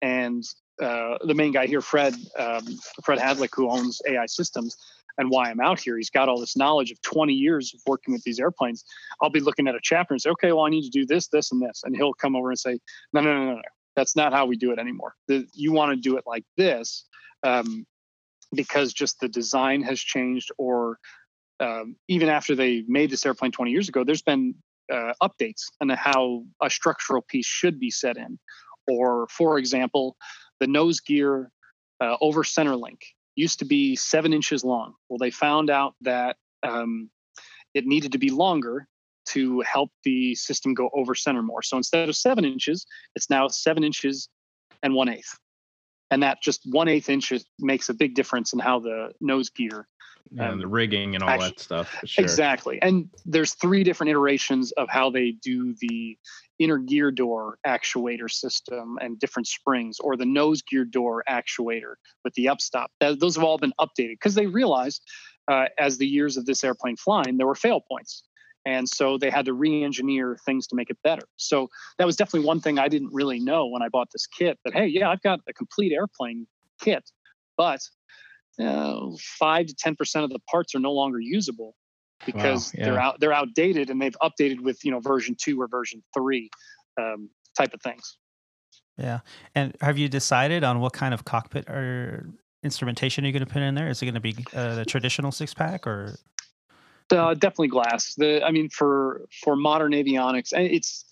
and 0.02 0.44
uh, 0.82 1.18
the 1.26 1.34
main 1.34 1.52
guy 1.52 1.68
here 1.68 1.82
fred 1.82 2.16
um, 2.40 2.66
fred 3.04 3.20
hadlick 3.20 3.50
who 3.54 3.70
owns 3.70 4.02
ai 4.08 4.26
systems 4.26 4.76
and 5.18 5.30
why 5.30 5.50
i'm 5.50 5.60
out 5.60 5.80
here. 5.80 5.98
He's 5.98 6.10
got 6.10 6.30
all 6.30 6.40
this 6.40 6.58
knowledge 6.58 6.92
of 6.92 7.02
20 7.02 7.34
years 7.34 7.74
of 7.74 7.82
working 7.86 8.14
with 8.14 8.24
these 8.24 8.40
airplanes. 8.40 8.84
I'll 9.22 9.30
be 9.30 9.40
looking 9.40 9.68
at 9.68 9.76
a 9.76 9.80
chapter 9.82 10.14
and 10.14 10.22
say 10.22 10.30
okay 10.32 10.52
well 10.52 10.66
i 10.66 10.70
need 10.70 10.84
to 10.84 10.90
do 10.90 11.06
this 11.06 11.28
this 11.28 11.52
and 11.52 11.62
this. 11.62 11.82
And 11.84 11.96
he'll 11.96 12.14
come 12.14 12.36
over 12.36 12.50
and 12.50 12.60
say 12.60 12.80
no 13.14 13.22
no 13.22 13.34
no 13.34 13.46
no, 13.46 13.56
no. 13.56 13.62
that's 13.96 14.16
not 14.16 14.34
how 14.34 14.46
we 14.46 14.58
do 14.58 14.72
it 14.72 14.80
anymore. 14.80 15.16
The, 15.28 15.48
you 15.54 15.72
want 15.72 15.92
to 15.92 15.96
do 15.96 16.18
it 16.18 16.24
like 16.26 16.46
this 16.58 17.06
um, 17.44 17.86
because 18.54 18.94
just 18.94 19.20
the 19.20 19.28
design 19.28 19.82
has 19.84 20.00
changed 20.00 20.52
or 20.58 21.00
um, 21.60 21.96
even 22.08 22.30
after 22.30 22.56
they 22.56 22.84
made 22.88 23.10
this 23.10 23.26
airplane 23.26 23.52
20 23.52 23.72
years 23.72 23.90
ago 23.90 24.04
there's 24.04 24.22
been 24.22 24.56
uh, 24.92 25.14
updates 25.22 25.64
on 25.82 25.90
how 25.90 26.44
a 26.62 26.70
structural 26.70 27.22
piece 27.22 27.46
should 27.46 27.80
be 27.80 27.90
set 27.90 28.18
in. 28.18 28.40
Or 28.88 29.28
for 29.30 29.58
example 29.58 30.18
the 30.60 30.68
nose 30.68 31.00
gear 31.00 31.52
uh, 32.02 32.18
over 32.22 32.44
center 32.44 32.76
link 32.76 33.00
used 33.36 33.60
to 33.60 33.66
be 33.66 33.96
seven 33.96 34.34
inches 34.34 34.64
long. 34.64 34.94
Well 35.10 35.18
they 35.18 35.32
found 35.32 35.70
out 35.70 35.96
that 36.02 36.38
um, 36.64 37.10
it 37.74 37.86
needed 37.86 38.12
to 38.14 38.18
be 38.18 38.30
longer 38.30 38.88
to 39.30 39.62
help 39.62 39.90
the 40.04 40.36
system 40.36 40.74
go 40.74 40.90
over 40.94 41.16
center 41.16 41.42
more. 41.42 41.62
So 41.62 41.78
instead 41.78 42.10
of 42.10 42.16
seven 42.16 42.46
inches 42.46 42.86
it's 43.16 43.30
now 43.30 43.48
seven 43.48 43.84
inches 43.84 44.30
and 44.82 44.94
one 44.94 45.10
eighth. 45.10 45.38
And 46.12 46.22
that 46.22 46.42
just 46.44 46.62
one 46.70 46.88
eighth 46.88 47.10
inch 47.10 47.34
makes 47.60 47.90
a 47.90 47.94
big 47.94 48.14
difference 48.14 48.54
in 48.54 48.60
how 48.60 48.80
the 48.80 49.14
nose 49.20 49.50
gear 49.50 49.88
um, 50.40 50.52
and 50.52 50.62
the 50.62 50.68
rigging 50.68 51.16
and 51.16 51.24
all 51.24 51.30
actually, 51.30 51.50
that 51.50 51.60
stuff. 51.60 51.96
Sure. 52.06 52.24
Exactly. 52.24 52.82
And 52.82 53.10
there's 53.26 53.54
three 53.54 53.84
different 53.84 54.10
iterations 54.12 54.72
of 54.74 54.90
how 54.90 55.10
they 55.10 55.32
do 55.32 55.76
the 55.80 56.18
inner 56.60 56.78
gear 56.78 57.12
door 57.12 57.58
actuator 57.66 58.32
system 58.32 58.98
and 59.02 59.20
different 59.20 59.48
springs, 59.48 60.00
or 60.00 60.16
the 60.16 60.26
nose 60.26 60.62
gear 60.62 60.86
door 60.86 61.24
actuator 61.30 61.96
with 62.24 62.34
the 62.36 62.46
upstop. 62.46 62.88
those 63.00 63.36
have 63.36 63.44
all 63.44 63.58
been 63.58 63.74
updated 63.80 64.14
because 64.14 64.36
they 64.36 64.46
realized 64.46 65.02
uh, 65.50 65.66
as 65.78 65.98
the 65.98 66.08
years 66.08 66.38
of 66.38 66.46
this 66.46 66.64
airplane 66.64 66.96
flying, 66.96 67.38
there 67.38 67.48
were 67.48 67.56
fail 67.56 67.82
points. 67.82 68.24
And 68.66 68.88
so 68.88 69.18
they 69.18 69.30
had 69.30 69.46
to 69.46 69.54
re 69.54 69.84
engineer 69.84 70.38
things 70.46 70.68
to 70.68 70.76
make 70.76 70.90
it 70.90 70.98
better. 71.04 71.24
So 71.36 71.70
that 71.98 72.06
was 72.06 72.16
definitely 72.16 72.48
one 72.48 72.62
thing 72.62 72.80
I 72.80 72.88
didn't 72.88 73.12
really 73.12 73.40
know 73.40 73.68
when 73.68 73.82
I 73.82 73.90
bought 73.90 74.08
this 74.14 74.26
kit 74.26 74.58
that, 74.64 74.74
hey, 74.74 74.88
yeah, 74.88 75.10
I've 75.10 75.22
got 75.22 75.42
a 75.50 75.54
complete 75.54 75.92
airplane 75.92 76.48
kit, 76.80 77.04
but 77.58 77.82
uh, 78.60 79.00
five 79.20 79.66
to 79.68 79.74
10% 79.74 80.24
of 80.24 80.30
the 80.30 80.40
parts 80.50 80.76
are 80.76 80.80
no 80.80 80.92
longer 80.92 81.20
usable 81.20 81.76
because 82.26 82.74
wow, 82.74 82.78
yeah. 82.78 82.86
they're 82.86 83.00
out 83.00 83.20
they're 83.20 83.34
outdated 83.34 83.90
and 83.90 84.02
they've 84.02 84.16
updated 84.22 84.62
with 84.62 84.84
you 84.86 84.92
know 84.92 85.00
version 85.00 85.36
two 85.38 85.60
or 85.60 85.68
version 85.68 86.02
three 86.14 86.50
um, 86.98 87.30
type 87.58 87.74
of 87.74 87.82
things 87.82 88.18
yeah 88.98 89.20
and 89.56 89.76
have 89.82 89.98
you 89.98 90.08
decided 90.08 90.64
on 90.64 90.80
what 90.80 90.94
kind 90.94 91.14
of 91.14 91.26
cockpit 91.26 91.68
or 91.70 92.30
instrumentation 92.64 93.26
you're 93.26 93.34
going 93.34 93.46
to 93.46 93.52
put 93.52 93.62
in 93.62 93.76
there 93.76 93.90
is 93.90 94.02
it 94.02 94.06
going 94.06 94.14
to 94.14 94.22
be 94.22 94.38
uh, 94.54 94.76
the 94.76 94.86
traditional 94.86 95.34
six 95.34 95.54
pack 95.54 95.86
or 95.86 96.16
uh, 97.12 97.34
definitely 97.34 97.68
glass. 97.68 98.16
The 98.16 98.44
I 98.44 98.52
mean, 98.52 98.70
for 98.70 99.22
for 99.44 99.56
modern 99.56 99.92
avionics, 99.92 100.50
it's 100.54 101.06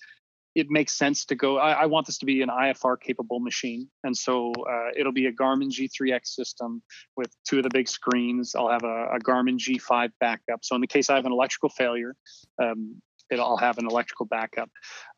it 0.55 0.67
makes 0.69 0.93
sense 0.93 1.25
to 1.25 1.35
go. 1.35 1.57
I, 1.57 1.71
I 1.71 1.85
want 1.85 2.07
this 2.07 2.17
to 2.19 2.25
be 2.25 2.41
an 2.41 2.49
IFR 2.49 2.99
capable 2.99 3.39
machine, 3.39 3.87
and 4.03 4.15
so 4.15 4.51
uh, 4.69 4.89
it'll 4.97 5.13
be 5.13 5.27
a 5.27 5.31
Garmin 5.31 5.69
G3X 5.69 6.27
system 6.27 6.81
with 7.15 7.33
two 7.47 7.57
of 7.57 7.63
the 7.63 7.69
big 7.69 7.87
screens. 7.87 8.53
I'll 8.55 8.69
have 8.69 8.83
a, 8.83 9.15
a 9.15 9.19
Garmin 9.19 9.57
G5 9.57 10.11
backup. 10.19 10.63
So 10.63 10.75
in 10.75 10.81
the 10.81 10.87
case 10.87 11.09
I 11.09 11.15
have 11.15 11.25
an 11.25 11.31
electrical 11.31 11.69
failure, 11.69 12.15
um, 12.61 13.01
I'll 13.31 13.57
have 13.57 13.77
an 13.77 13.85
electrical 13.85 14.25
backup. 14.25 14.69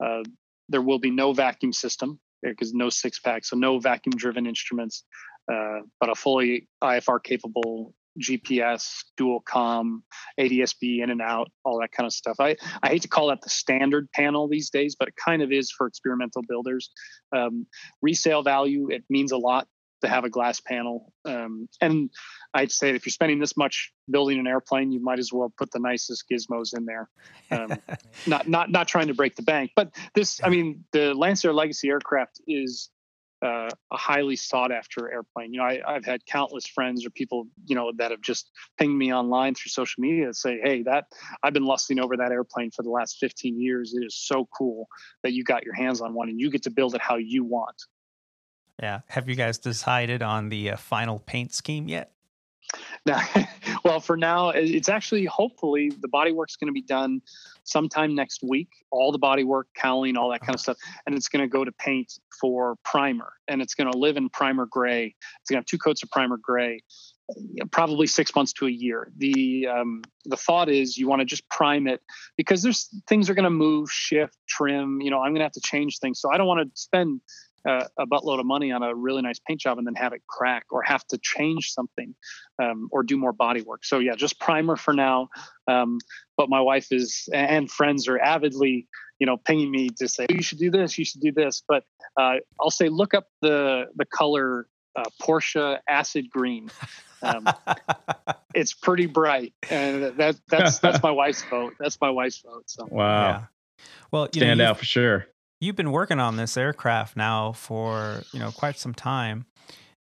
Uh, 0.03 0.23
there 0.69 0.81
will 0.81 0.99
be 0.99 1.11
no 1.11 1.33
vacuum 1.33 1.73
system 1.73 2.19
because 2.41 2.73
no 2.73 2.89
six 2.89 3.19
pack, 3.19 3.45
so 3.45 3.55
no 3.55 3.79
vacuum 3.79 4.13
driven 4.15 4.45
instruments, 4.45 5.03
uh, 5.51 5.79
but 5.99 6.09
a 6.09 6.15
fully 6.15 6.67
IFR 6.83 7.23
capable 7.23 7.93
GPS, 8.19 9.03
dual 9.17 9.41
com, 9.41 10.03
ADSB 10.39 11.03
in 11.03 11.09
and 11.09 11.21
out, 11.21 11.49
all 11.63 11.79
that 11.81 11.91
kind 11.91 12.05
of 12.05 12.13
stuff. 12.13 12.37
I, 12.39 12.55
I 12.81 12.89
hate 12.89 13.01
to 13.03 13.07
call 13.07 13.27
that 13.27 13.41
the 13.41 13.49
standard 13.49 14.09
panel 14.11 14.47
these 14.47 14.69
days, 14.69 14.95
but 14.97 15.07
it 15.07 15.15
kind 15.15 15.41
of 15.41 15.51
is 15.51 15.71
for 15.71 15.87
experimental 15.87 16.43
builders. 16.47 16.91
Um, 17.35 17.65
resale 18.01 18.43
value, 18.43 18.89
it 18.89 19.03
means 19.09 19.31
a 19.31 19.37
lot 19.37 19.67
to 20.03 20.09
have 20.09 20.25
a 20.25 20.29
glass 20.29 20.59
panel. 20.59 21.11
Um, 21.25 21.67
and 21.81 22.09
I'd 22.53 22.71
say 22.71 22.89
if 22.93 23.05
you're 23.05 23.11
spending 23.11 23.39
this 23.39 23.57
much 23.57 23.91
building 24.11 24.37
an 24.37 24.47
airplane, 24.47 24.91
you 24.91 25.01
might 25.01 25.19
as 25.19 25.31
well 25.33 25.51
put 25.57 25.71
the 25.71 25.79
nicest 25.79 26.25
gizmos 26.31 26.77
in 26.77 26.85
there. 26.85 27.09
Um, 27.51 27.77
not 28.27 28.47
not 28.47 28.69
not 28.69 28.87
trying 28.87 29.07
to 29.07 29.13
break 29.13 29.35
the 29.35 29.43
bank, 29.43 29.71
but 29.75 29.91
this, 30.13 30.41
I 30.43 30.49
mean, 30.49 30.83
the 30.91 31.13
Lancair 31.15 31.53
Legacy 31.53 31.89
aircraft 31.89 32.41
is 32.47 32.89
uh, 33.43 33.69
a 33.91 33.97
highly 33.97 34.35
sought 34.35 34.71
after 34.71 35.11
airplane. 35.11 35.53
You 35.53 35.59
know, 35.59 35.65
I, 35.65 35.93
have 35.93 36.05
had 36.05 36.25
countless 36.25 36.65
friends 36.65 37.05
or 37.05 37.09
people, 37.09 37.47
you 37.65 37.75
know, 37.75 37.91
that 37.97 38.11
have 38.11 38.21
just 38.21 38.51
pinged 38.79 38.97
me 38.97 39.13
online 39.13 39.53
through 39.53 39.69
social 39.69 40.01
media 40.01 40.25
and 40.25 40.35
say, 40.35 40.59
"Hey, 40.63 40.83
that 40.83 41.05
I've 41.43 41.53
been 41.53 41.65
lusting 41.65 41.99
over 41.99 42.15
that 42.17 42.31
airplane 42.31 42.71
for 42.71 42.83
the 42.83 42.89
last 42.89 43.17
15 43.19 43.59
years. 43.59 43.93
It 43.93 44.05
is 44.05 44.15
so 44.15 44.47
cool 44.57 44.87
that 45.23 45.33
you 45.33 45.43
got 45.43 45.63
your 45.65 45.75
hands 45.75 46.01
on 46.01 46.13
one 46.13 46.29
and 46.29 46.39
you 46.39 46.49
get 46.49 46.63
to 46.63 46.71
build 46.71 46.95
it 46.95 47.01
how 47.01 47.17
you 47.17 47.43
want." 47.43 47.83
Yeah. 48.81 49.01
Have 49.07 49.29
you 49.29 49.35
guys 49.35 49.57
decided 49.57 50.21
on 50.23 50.49
the 50.49 50.71
uh, 50.71 50.77
final 50.77 51.19
paint 51.19 51.53
scheme 51.53 51.87
yet? 51.87 52.11
Now, 53.05 53.21
well, 53.85 53.99
for 53.99 54.17
now, 54.17 54.49
it's 54.49 54.89
actually 54.89 55.25
hopefully 55.25 55.91
the 56.01 56.07
body 56.07 56.31
work's 56.31 56.55
going 56.55 56.67
to 56.67 56.73
be 56.73 56.81
done 56.81 57.21
sometime 57.63 58.15
next 58.15 58.43
week. 58.43 58.69
All 58.91 59.11
the 59.11 59.17
body 59.17 59.43
work, 59.43 59.67
cowling, 59.75 60.17
all 60.17 60.29
that 60.31 60.41
kind 60.41 60.55
of 60.55 60.59
stuff, 60.59 60.77
and 61.05 61.15
it's 61.15 61.27
going 61.27 61.41
to 61.41 61.47
go 61.47 61.63
to 61.63 61.71
paint 61.71 62.13
for 62.39 62.75
primer, 62.83 63.33
and 63.47 63.61
it's 63.61 63.75
going 63.75 63.91
to 63.91 63.97
live 63.97 64.17
in 64.17 64.29
primer 64.29 64.65
gray. 64.65 65.15
It's 65.41 65.49
going 65.49 65.57
to 65.57 65.59
have 65.59 65.65
two 65.65 65.77
coats 65.77 66.03
of 66.03 66.09
primer 66.11 66.37
gray, 66.37 66.81
probably 67.71 68.07
six 68.07 68.35
months 68.35 68.53
to 68.53 68.67
a 68.67 68.71
year. 68.71 69.11
The 69.17 69.67
um, 69.67 70.03
the 70.25 70.37
thought 70.37 70.69
is 70.69 70.97
you 70.97 71.07
want 71.07 71.21
to 71.21 71.25
just 71.25 71.47
prime 71.49 71.87
it 71.87 72.01
because 72.37 72.61
there's 72.61 72.89
things 73.07 73.29
are 73.29 73.33
going 73.33 73.43
to 73.43 73.49
move, 73.49 73.91
shift, 73.91 74.37
trim. 74.47 75.01
You 75.01 75.11
know, 75.11 75.21
I'm 75.21 75.31
going 75.31 75.39
to 75.39 75.45
have 75.45 75.53
to 75.53 75.61
change 75.61 75.99
things, 75.99 76.19
so 76.19 76.31
I 76.31 76.37
don't 76.37 76.47
want 76.47 76.61
to 76.61 76.81
spend 76.81 77.21
uh, 77.67 77.85
a 77.97 78.05
buttload 78.05 78.39
of 78.39 78.45
money 78.45 78.71
on 78.71 78.83
a 78.83 78.93
really 78.93 79.21
nice 79.21 79.39
paint 79.39 79.61
job 79.61 79.77
and 79.77 79.87
then 79.87 79.95
have 79.95 80.13
it 80.13 80.21
crack 80.27 80.65
or 80.71 80.81
have 80.83 81.05
to 81.07 81.17
change 81.17 81.71
something 81.71 82.13
um, 82.61 82.89
or 82.91 83.03
do 83.03 83.17
more 83.17 83.33
body 83.33 83.61
work. 83.61 83.85
So 83.85 83.99
yeah, 83.99 84.15
just 84.15 84.39
primer 84.39 84.75
for 84.75 84.93
now. 84.93 85.29
Um, 85.67 85.99
but 86.37 86.49
my 86.49 86.59
wife 86.59 86.87
is 86.91 87.29
and 87.33 87.69
friends 87.71 88.07
are 88.07 88.19
avidly, 88.19 88.87
you 89.19 89.25
know, 89.25 89.37
pinging 89.37 89.71
me 89.71 89.89
to 89.97 90.07
say 90.07 90.25
oh, 90.29 90.33
you 90.33 90.41
should 90.41 90.59
do 90.59 90.71
this, 90.71 90.97
you 90.97 91.05
should 91.05 91.21
do 91.21 91.31
this. 91.31 91.63
But 91.67 91.83
uh, 92.19 92.35
I'll 92.59 92.71
say 92.71 92.89
look 92.89 93.13
up 93.13 93.27
the 93.41 93.85
the 93.95 94.05
color 94.05 94.67
uh, 94.95 95.05
Porsche 95.21 95.79
acid 95.87 96.29
green. 96.29 96.69
Um, 97.21 97.47
it's 98.53 98.73
pretty 98.73 99.05
bright, 99.05 99.53
and 99.69 100.17
that 100.17 100.35
that's 100.49 100.79
that's 100.79 101.01
my 101.03 101.11
wife's 101.11 101.43
vote. 101.43 101.75
That's 101.79 101.99
my 102.01 102.09
wife's 102.09 102.41
vote. 102.41 102.63
So 102.67 102.87
wow. 102.89 103.27
Yeah. 103.27 103.43
Well, 104.11 104.27
stand 104.31 104.59
know, 104.59 104.69
out 104.69 104.77
for 104.77 104.85
sure 104.85 105.27
you've 105.59 105.75
been 105.75 105.91
working 105.91 106.19
on 106.19 106.35
this 106.35 106.57
aircraft 106.57 107.15
now 107.15 107.51
for 107.53 108.23
you 108.31 108.39
know 108.39 108.51
quite 108.51 108.77
some 108.77 108.93
time. 108.93 109.45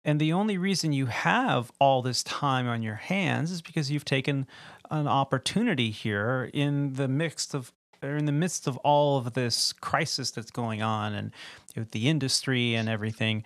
And 0.04 0.20
the 0.20 0.32
only 0.32 0.56
reason 0.56 0.92
you 0.92 1.06
have 1.06 1.72
all 1.80 2.00
this 2.00 2.22
time 2.22 2.68
on 2.68 2.82
your 2.82 2.94
hands 2.94 3.50
is 3.50 3.60
because 3.60 3.90
you've 3.90 4.04
taken 4.04 4.46
an 4.88 5.08
opportunity 5.08 5.90
here 5.90 6.48
in 6.54 6.92
the 6.92 7.08
midst 7.08 7.54
of 7.54 7.72
or 8.02 8.16
in 8.16 8.26
the 8.26 8.32
midst 8.32 8.66
of 8.66 8.76
all 8.78 9.18
of 9.18 9.32
this 9.32 9.72
crisis 9.72 10.30
that's 10.30 10.50
going 10.50 10.82
on 10.82 11.14
and 11.14 11.32
with 11.74 11.90
the 11.90 12.08
industry 12.08 12.74
and 12.74 12.88
everything 12.88 13.42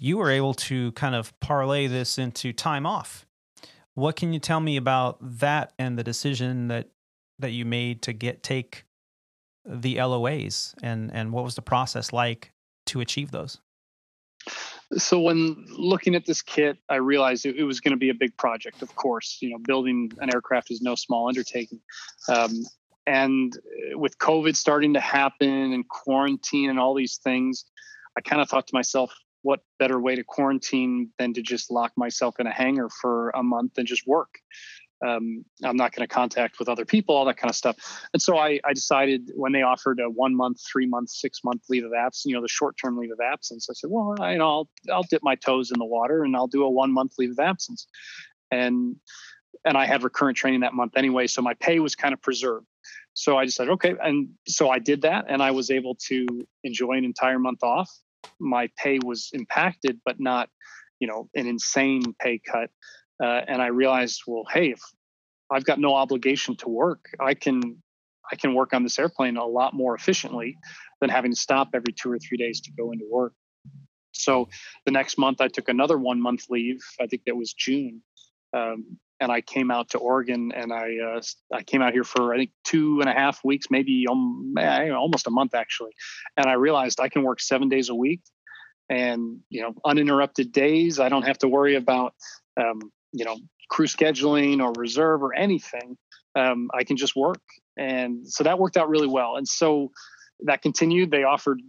you 0.00 0.16
were 0.16 0.30
able 0.30 0.54
to 0.54 0.90
kind 0.92 1.14
of 1.14 1.38
parlay 1.40 1.86
this 1.86 2.18
into 2.18 2.52
time 2.52 2.86
off. 2.86 3.26
What 3.94 4.16
can 4.16 4.32
you 4.32 4.40
tell 4.40 4.60
me 4.60 4.78
about 4.78 5.18
that 5.20 5.74
and 5.78 5.98
the 5.98 6.02
decision 6.02 6.68
that 6.68 6.88
that 7.38 7.50
you 7.50 7.64
made 7.64 8.02
to 8.02 8.12
get 8.12 8.42
take 8.42 8.84
the 9.64 9.96
LOAs 9.96 10.74
and 10.82 11.12
and 11.12 11.32
what 11.32 11.44
was 11.44 11.54
the 11.54 11.62
process 11.62 12.12
like 12.12 12.52
to 12.86 13.00
achieve 13.00 13.30
those? 13.30 13.58
so 14.98 15.20
when 15.20 15.64
looking 15.70 16.14
at 16.14 16.26
this 16.26 16.42
kit, 16.42 16.78
I 16.88 16.96
realized 16.96 17.46
it, 17.46 17.56
it 17.56 17.64
was 17.64 17.80
going 17.80 17.92
to 17.92 17.98
be 17.98 18.10
a 18.10 18.14
big 18.14 18.36
project. 18.36 18.82
Of 18.82 18.94
course, 18.96 19.38
you 19.40 19.50
know, 19.50 19.58
building 19.58 20.10
an 20.18 20.34
aircraft 20.34 20.70
is 20.70 20.82
no 20.82 20.94
small 20.94 21.28
undertaking. 21.28 21.80
Um, 22.28 22.64
and 23.06 23.56
with 23.92 24.18
COVID 24.18 24.56
starting 24.56 24.94
to 24.94 25.00
happen 25.00 25.72
and 25.72 25.88
quarantine 25.88 26.70
and 26.70 26.78
all 26.78 26.94
these 26.94 27.18
things, 27.18 27.64
I 28.16 28.20
kind 28.20 28.42
of 28.42 28.48
thought 28.48 28.66
to 28.66 28.74
myself, 28.74 29.12
what 29.42 29.60
better 29.78 29.98
way 29.98 30.16
to 30.16 30.24
quarantine 30.24 31.10
than 31.18 31.32
to 31.34 31.40
just 31.40 31.70
lock 31.70 31.92
myself 31.96 32.38
in 32.40 32.46
a 32.46 32.52
hangar 32.52 32.88
for 33.00 33.30
a 33.30 33.42
month 33.42 33.78
and 33.78 33.86
just 33.86 34.06
work? 34.06 34.34
Um, 35.06 35.44
I'm 35.64 35.76
not 35.76 35.94
going 35.94 36.06
to 36.06 36.12
contact 36.12 36.58
with 36.58 36.68
other 36.68 36.84
people, 36.84 37.16
all 37.16 37.24
that 37.24 37.36
kind 37.36 37.50
of 37.50 37.56
stuff. 37.56 37.76
And 38.12 38.20
so 38.20 38.36
I, 38.36 38.60
I 38.64 38.72
decided 38.74 39.30
when 39.34 39.52
they 39.52 39.62
offered 39.62 40.00
a 40.00 40.10
one 40.10 40.34
month, 40.34 40.60
three 40.70 40.86
month, 40.86 41.10
six 41.10 41.40
month 41.42 41.62
leave 41.68 41.84
of 41.84 41.92
absence, 41.92 42.26
you 42.26 42.34
know, 42.34 42.42
the 42.42 42.48
short 42.48 42.76
term 42.82 42.98
leave 42.98 43.10
of 43.10 43.20
absence, 43.20 43.68
I 43.70 43.74
said, 43.74 43.90
well, 43.90 44.14
I, 44.20 44.32
you 44.32 44.38
know, 44.38 44.48
I'll, 44.48 44.70
I'll 44.92 45.02
dip 45.04 45.22
my 45.22 45.36
toes 45.36 45.70
in 45.70 45.78
the 45.78 45.86
water 45.86 46.22
and 46.24 46.36
I'll 46.36 46.48
do 46.48 46.64
a 46.64 46.70
one 46.70 46.92
month 46.92 47.14
leave 47.18 47.30
of 47.30 47.38
absence. 47.38 47.86
And, 48.50 48.96
and 49.64 49.76
I 49.76 49.86
had 49.86 50.02
recurrent 50.02 50.36
training 50.36 50.60
that 50.60 50.74
month 50.74 50.92
anyway. 50.96 51.26
So 51.26 51.42
my 51.42 51.54
pay 51.54 51.78
was 51.80 51.94
kind 51.94 52.12
of 52.12 52.20
preserved. 52.20 52.66
So 53.14 53.36
I 53.36 53.44
decided, 53.44 53.70
okay. 53.72 53.94
And 54.02 54.30
so 54.46 54.70
I 54.70 54.78
did 54.78 55.02
that 55.02 55.26
and 55.28 55.42
I 55.42 55.50
was 55.50 55.70
able 55.70 55.96
to 56.08 56.26
enjoy 56.64 56.92
an 56.92 57.04
entire 57.04 57.38
month 57.38 57.62
off. 57.62 57.90
My 58.38 58.68
pay 58.76 58.98
was 59.04 59.30
impacted, 59.32 60.00
but 60.04 60.20
not, 60.20 60.48
you 61.00 61.08
know, 61.08 61.28
an 61.34 61.46
insane 61.46 62.14
pay 62.20 62.38
cut 62.38 62.70
uh, 63.22 63.40
and 63.46 63.60
I 63.60 63.66
realized, 63.66 64.22
well, 64.26 64.44
hey, 64.50 64.74
I've 65.50 65.64
got 65.64 65.78
no 65.78 65.94
obligation 65.94 66.56
to 66.56 66.68
work, 66.68 67.10
I 67.20 67.34
can 67.34 67.82
I 68.32 68.36
can 68.36 68.54
work 68.54 68.72
on 68.72 68.82
this 68.82 68.98
airplane 68.98 69.36
a 69.36 69.44
lot 69.44 69.74
more 69.74 69.94
efficiently 69.94 70.56
than 71.00 71.10
having 71.10 71.32
to 71.32 71.36
stop 71.36 71.70
every 71.74 71.92
two 71.92 72.12
or 72.12 72.18
three 72.18 72.38
days 72.38 72.60
to 72.62 72.70
go 72.70 72.92
into 72.92 73.04
work. 73.10 73.32
So 74.12 74.48
the 74.84 74.92
next 74.92 75.18
month, 75.18 75.40
I 75.40 75.48
took 75.48 75.68
another 75.68 75.98
one 75.98 76.20
month 76.20 76.44
leave. 76.50 76.80
I 77.00 77.06
think 77.06 77.22
that 77.26 77.36
was 77.36 77.52
June, 77.52 78.02
um, 78.52 78.98
and 79.18 79.32
I 79.32 79.40
came 79.40 79.70
out 79.70 79.90
to 79.90 79.98
Oregon, 79.98 80.52
and 80.54 80.72
I 80.72 80.96
uh, 80.98 81.20
I 81.52 81.62
came 81.62 81.82
out 81.82 81.92
here 81.92 82.04
for 82.04 82.34
I 82.34 82.38
think 82.38 82.50
two 82.64 83.00
and 83.00 83.08
a 83.08 83.12
half 83.12 83.40
weeks, 83.44 83.66
maybe 83.70 84.06
um, 84.08 84.54
almost 84.58 85.26
a 85.26 85.30
month 85.30 85.54
actually, 85.54 85.92
and 86.36 86.46
I 86.46 86.54
realized 86.54 87.00
I 87.00 87.08
can 87.08 87.22
work 87.22 87.40
seven 87.40 87.68
days 87.68 87.88
a 87.88 87.94
week, 87.94 88.20
and 88.88 89.38
you 89.48 89.62
know 89.62 89.74
uninterrupted 89.84 90.52
days. 90.52 91.00
I 91.00 91.08
don't 91.08 91.26
have 91.26 91.38
to 91.38 91.48
worry 91.48 91.76
about 91.76 92.14
um, 92.60 92.80
you 93.12 93.24
know 93.24 93.36
crew 93.68 93.86
scheduling 93.86 94.62
or 94.62 94.72
reserve 94.76 95.22
or 95.22 95.34
anything 95.34 95.96
um, 96.36 96.70
i 96.74 96.84
can 96.84 96.96
just 96.96 97.16
work. 97.16 97.42
And 97.76 98.26
so 98.28 98.44
that 98.44 98.58
worked 98.58 98.76
out 98.76 98.88
really 98.88 99.06
well. 99.06 99.36
And 99.36 99.48
so 99.48 99.90
that 100.40 100.60
continued. 100.60 101.10
They 101.10 101.22
offered 101.22 101.60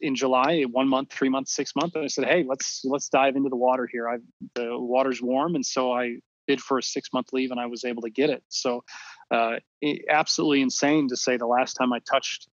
in 0.00 0.14
july 0.14 0.62
one 0.70 0.88
month 0.88 1.10
three 1.10 1.30
months 1.30 1.54
six 1.54 1.72
months. 1.74 1.94
And 1.94 2.04
i 2.04 2.08
said 2.08 2.26
hey 2.26 2.44
let's 2.46 2.82
let's 2.84 3.08
dive 3.08 3.36
into 3.36 3.48
the 3.48 3.56
water 3.56 3.88
here. 3.90 4.08
I 4.08 4.18
the 4.54 4.78
water's 4.78 5.22
warm. 5.22 5.54
And 5.54 5.64
so 5.64 5.92
i 5.92 6.16
bid 6.46 6.60
for 6.60 6.78
a 6.78 6.82
six 6.82 7.08
month 7.12 7.28
leave 7.32 7.50
and 7.50 7.58
i 7.58 7.66
was 7.66 7.84
able 7.84 8.02
to 8.02 8.10
get 8.10 8.30
it. 8.30 8.42
So 8.48 8.84
uh, 9.30 9.56
it, 9.80 10.04
absolutely 10.10 10.60
insane 10.60 11.08
to 11.08 11.16
say 11.16 11.36
the 11.36 11.46
last 11.46 11.74
time 11.74 11.92
i 11.92 12.00
touched 12.00 12.48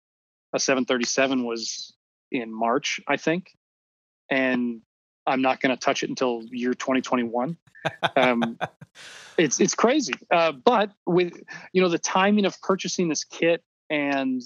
a 0.54 0.60
737 0.60 1.46
was 1.46 1.96
in 2.32 2.54
march 2.54 3.00
i 3.08 3.18
think. 3.18 3.48
And 4.30 4.82
i'm 5.28 5.42
not 5.42 5.62
going 5.62 5.76
to 5.76 5.80
touch 5.80 6.04
it 6.04 6.10
until 6.10 6.44
year 6.52 6.74
2021 6.74 7.58
um, 8.16 8.58
it's 9.38 9.60
it's 9.60 9.76
crazy. 9.76 10.14
Uh, 10.30 10.52
but 10.52 10.92
with 11.06 11.34
you 11.74 11.82
know 11.82 11.90
the 11.90 12.00
timing 12.00 12.46
of 12.46 12.60
purchasing 12.62 13.10
this 13.10 13.24
kit 13.24 13.64
and 13.90 14.42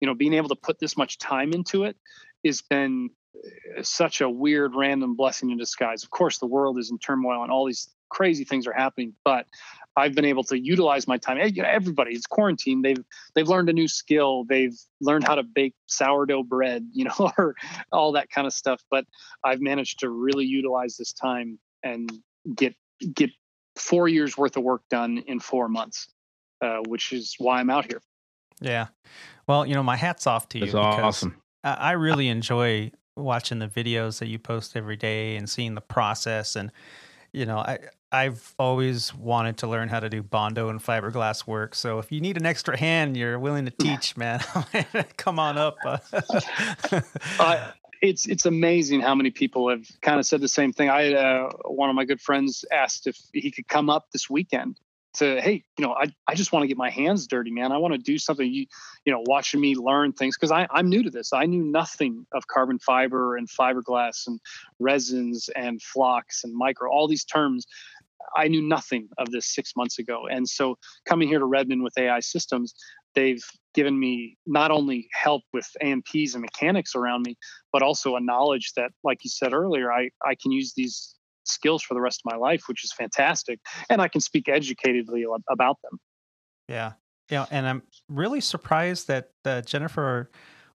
you 0.00 0.06
know 0.06 0.14
being 0.14 0.34
able 0.34 0.48
to 0.48 0.56
put 0.56 0.78
this 0.78 0.96
much 0.96 1.18
time 1.18 1.52
into 1.52 1.84
it 1.84 1.96
has 2.44 2.62
been 2.62 3.10
uh, 3.36 3.82
such 3.82 4.20
a 4.20 4.28
weird 4.28 4.74
random 4.74 5.16
blessing 5.16 5.50
in 5.50 5.58
disguise. 5.58 6.02
Of 6.04 6.10
course, 6.10 6.38
the 6.38 6.46
world 6.46 6.78
is 6.78 6.90
in 6.90 6.98
turmoil 6.98 7.42
and 7.42 7.50
all 7.50 7.66
these 7.66 7.88
crazy 8.14 8.44
things 8.44 8.66
are 8.66 8.72
happening, 8.72 9.12
but 9.24 9.46
I've 9.96 10.14
been 10.14 10.24
able 10.24 10.44
to 10.44 10.58
utilize 10.58 11.06
my 11.06 11.18
time. 11.18 11.38
You 11.38 11.62
know, 11.62 11.68
everybody, 11.68 12.14
it's 12.14 12.26
quarantine. 12.26 12.82
They've 12.82 13.04
they've 13.34 13.48
learned 13.48 13.68
a 13.68 13.72
new 13.72 13.88
skill. 13.88 14.44
They've 14.48 14.76
learned 15.00 15.24
how 15.24 15.34
to 15.34 15.42
bake 15.42 15.74
sourdough 15.86 16.44
bread, 16.44 16.86
you 16.92 17.04
know, 17.04 17.32
or 17.38 17.54
all 17.92 18.12
that 18.12 18.30
kind 18.30 18.46
of 18.46 18.52
stuff. 18.52 18.80
But 18.90 19.04
I've 19.44 19.60
managed 19.60 20.00
to 20.00 20.10
really 20.10 20.46
utilize 20.46 20.96
this 20.96 21.12
time 21.12 21.58
and 21.82 22.10
get 22.54 22.74
get 23.12 23.30
four 23.76 24.08
years 24.08 24.36
worth 24.36 24.56
of 24.56 24.62
work 24.62 24.82
done 24.88 25.18
in 25.26 25.40
four 25.40 25.68
months, 25.68 26.08
uh, 26.60 26.78
which 26.86 27.12
is 27.12 27.34
why 27.38 27.60
I'm 27.60 27.70
out 27.70 27.86
here. 27.86 28.00
Yeah. 28.60 28.86
Well, 29.48 29.66
you 29.66 29.74
know, 29.74 29.82
my 29.82 29.96
hat's 29.96 30.26
off 30.26 30.48
to 30.50 30.58
you. 30.58 30.66
That's 30.66 30.74
awesome. 30.74 31.40
I 31.64 31.92
really 31.92 32.28
enjoy 32.28 32.92
watching 33.16 33.58
the 33.58 33.68
videos 33.68 34.18
that 34.18 34.28
you 34.28 34.38
post 34.38 34.76
every 34.76 34.96
day 34.96 35.36
and 35.36 35.48
seeing 35.48 35.74
the 35.74 35.80
process. 35.80 36.56
And, 36.56 36.70
you 37.34 37.46
know, 37.46 37.58
I, 37.58 37.78
I've 38.12 38.54
always 38.58 39.12
wanted 39.14 39.58
to 39.58 39.66
learn 39.66 39.88
how 39.88 39.98
to 40.00 40.08
do 40.08 40.22
Bondo 40.22 40.68
and 40.68 40.80
fiberglass 40.80 41.46
work. 41.46 41.74
So 41.74 41.98
if 41.98 42.12
you 42.12 42.20
need 42.20 42.36
an 42.36 42.46
extra 42.46 42.78
hand, 42.78 43.16
you're 43.16 43.38
willing 43.38 43.64
to 43.64 43.72
teach, 43.72 44.16
man. 44.16 44.40
Come 45.16 45.40
on 45.40 45.58
up. 45.58 45.76
uh, 45.84 47.70
it's 48.02 48.26
it's 48.26 48.46
amazing 48.46 49.00
how 49.00 49.14
many 49.14 49.30
people 49.30 49.68
have 49.68 49.84
kind 50.00 50.20
of 50.20 50.26
said 50.26 50.40
the 50.40 50.48
same 50.48 50.72
thing. 50.72 50.88
I 50.90 51.12
uh, 51.12 51.50
one 51.64 51.90
of 51.90 51.96
my 51.96 52.04
good 52.04 52.20
friends 52.20 52.64
asked 52.70 53.08
if 53.08 53.18
he 53.32 53.50
could 53.50 53.66
come 53.66 53.90
up 53.90 54.10
this 54.12 54.30
weekend 54.30 54.78
to 55.14 55.40
hey 55.40 55.64
you 55.78 55.84
know 55.86 55.92
i, 55.94 56.06
I 56.26 56.34
just 56.34 56.52
want 56.52 56.64
to 56.64 56.66
get 56.66 56.76
my 56.76 56.90
hands 56.90 57.26
dirty 57.26 57.50
man. 57.50 57.72
I 57.72 57.78
want 57.78 57.94
to 57.94 57.98
do 57.98 58.18
something 58.18 58.52
you 58.52 58.66
you 59.04 59.12
know 59.12 59.22
watching 59.26 59.60
me 59.60 59.74
learn 59.74 60.12
things. 60.12 60.36
Because 60.36 60.52
i'm 60.52 60.88
new 60.88 61.02
to 61.02 61.10
this. 61.10 61.32
I 61.32 61.46
knew 61.46 61.62
nothing 61.62 62.26
of 62.32 62.46
carbon 62.46 62.78
fiber 62.78 63.36
and 63.36 63.48
fiberglass 63.48 64.26
and 64.26 64.40
resins 64.78 65.48
and 65.54 65.80
flox 65.80 66.44
and 66.44 66.54
micro 66.54 66.90
all 66.90 67.08
these 67.08 67.24
terms. 67.24 67.66
I 68.36 68.48
knew 68.48 68.62
nothing 68.62 69.08
of 69.18 69.30
this 69.30 69.54
six 69.54 69.76
months 69.76 69.98
ago. 69.98 70.26
And 70.28 70.48
so 70.48 70.76
coming 71.04 71.28
here 71.28 71.38
to 71.38 71.44
redmond 71.44 71.82
with 71.82 71.96
ai 71.98 72.20
systems 72.20 72.74
they've 73.14 73.44
given 73.74 73.98
me 73.98 74.36
not 74.46 74.70
only 74.70 75.08
help 75.12 75.42
with 75.52 75.68
A&Ps 75.80 76.34
and 76.34 76.42
mechanics 76.42 76.94
around 76.94 77.22
me, 77.22 77.36
but 77.72 77.82
also 77.82 78.16
a 78.16 78.20
knowledge 78.20 78.72
that, 78.76 78.90
like 79.02 79.24
you 79.24 79.30
said 79.30 79.52
earlier, 79.52 79.92
I, 79.92 80.10
I 80.24 80.34
can 80.40 80.52
use 80.52 80.74
these 80.76 81.14
skills 81.44 81.82
for 81.82 81.94
the 81.94 82.00
rest 82.00 82.22
of 82.24 82.32
my 82.32 82.36
life, 82.38 82.64
which 82.66 82.84
is 82.84 82.92
fantastic. 82.92 83.60
And 83.88 84.00
I 84.00 84.08
can 84.08 84.20
speak 84.20 84.46
educatedly 84.46 85.24
about 85.50 85.78
them. 85.82 85.98
Yeah. 86.68 86.92
Yeah. 87.30 87.46
And 87.50 87.66
I'm 87.66 87.82
really 88.08 88.40
surprised 88.40 89.08
that 89.08 89.30
uh, 89.44 89.62
Jennifer 89.62 90.30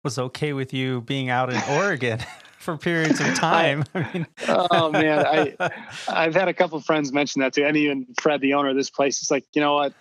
was 0.05 0.19
okay 0.19 0.53
with 0.53 0.73
you 0.73 1.03
being 1.03 1.29
out 1.29 1.53
in 1.53 1.61
Oregon 1.71 2.21
for 2.59 2.77
periods 2.77 3.21
of 3.21 3.35
time. 3.35 3.85
I, 3.95 4.11
mean, 4.13 4.27
oh 4.49 4.91
man, 4.91 5.27
I 5.27 5.73
I've 6.09 6.35
had 6.35 6.49
a 6.49 6.55
couple 6.55 6.79
of 6.79 6.85
friends 6.85 7.13
mention 7.13 7.41
that 7.41 7.55
too, 7.55 7.65
and 7.65 7.77
even 7.77 8.07
Fred, 8.21 8.41
the 8.41 8.55
owner 8.55 8.71
of 8.71 8.77
this 8.77 8.91
place, 8.91 9.23
is 9.23 9.31
like, 9.31 9.45
you 9.55 9.61
know 9.61 9.75
what? 9.75 9.95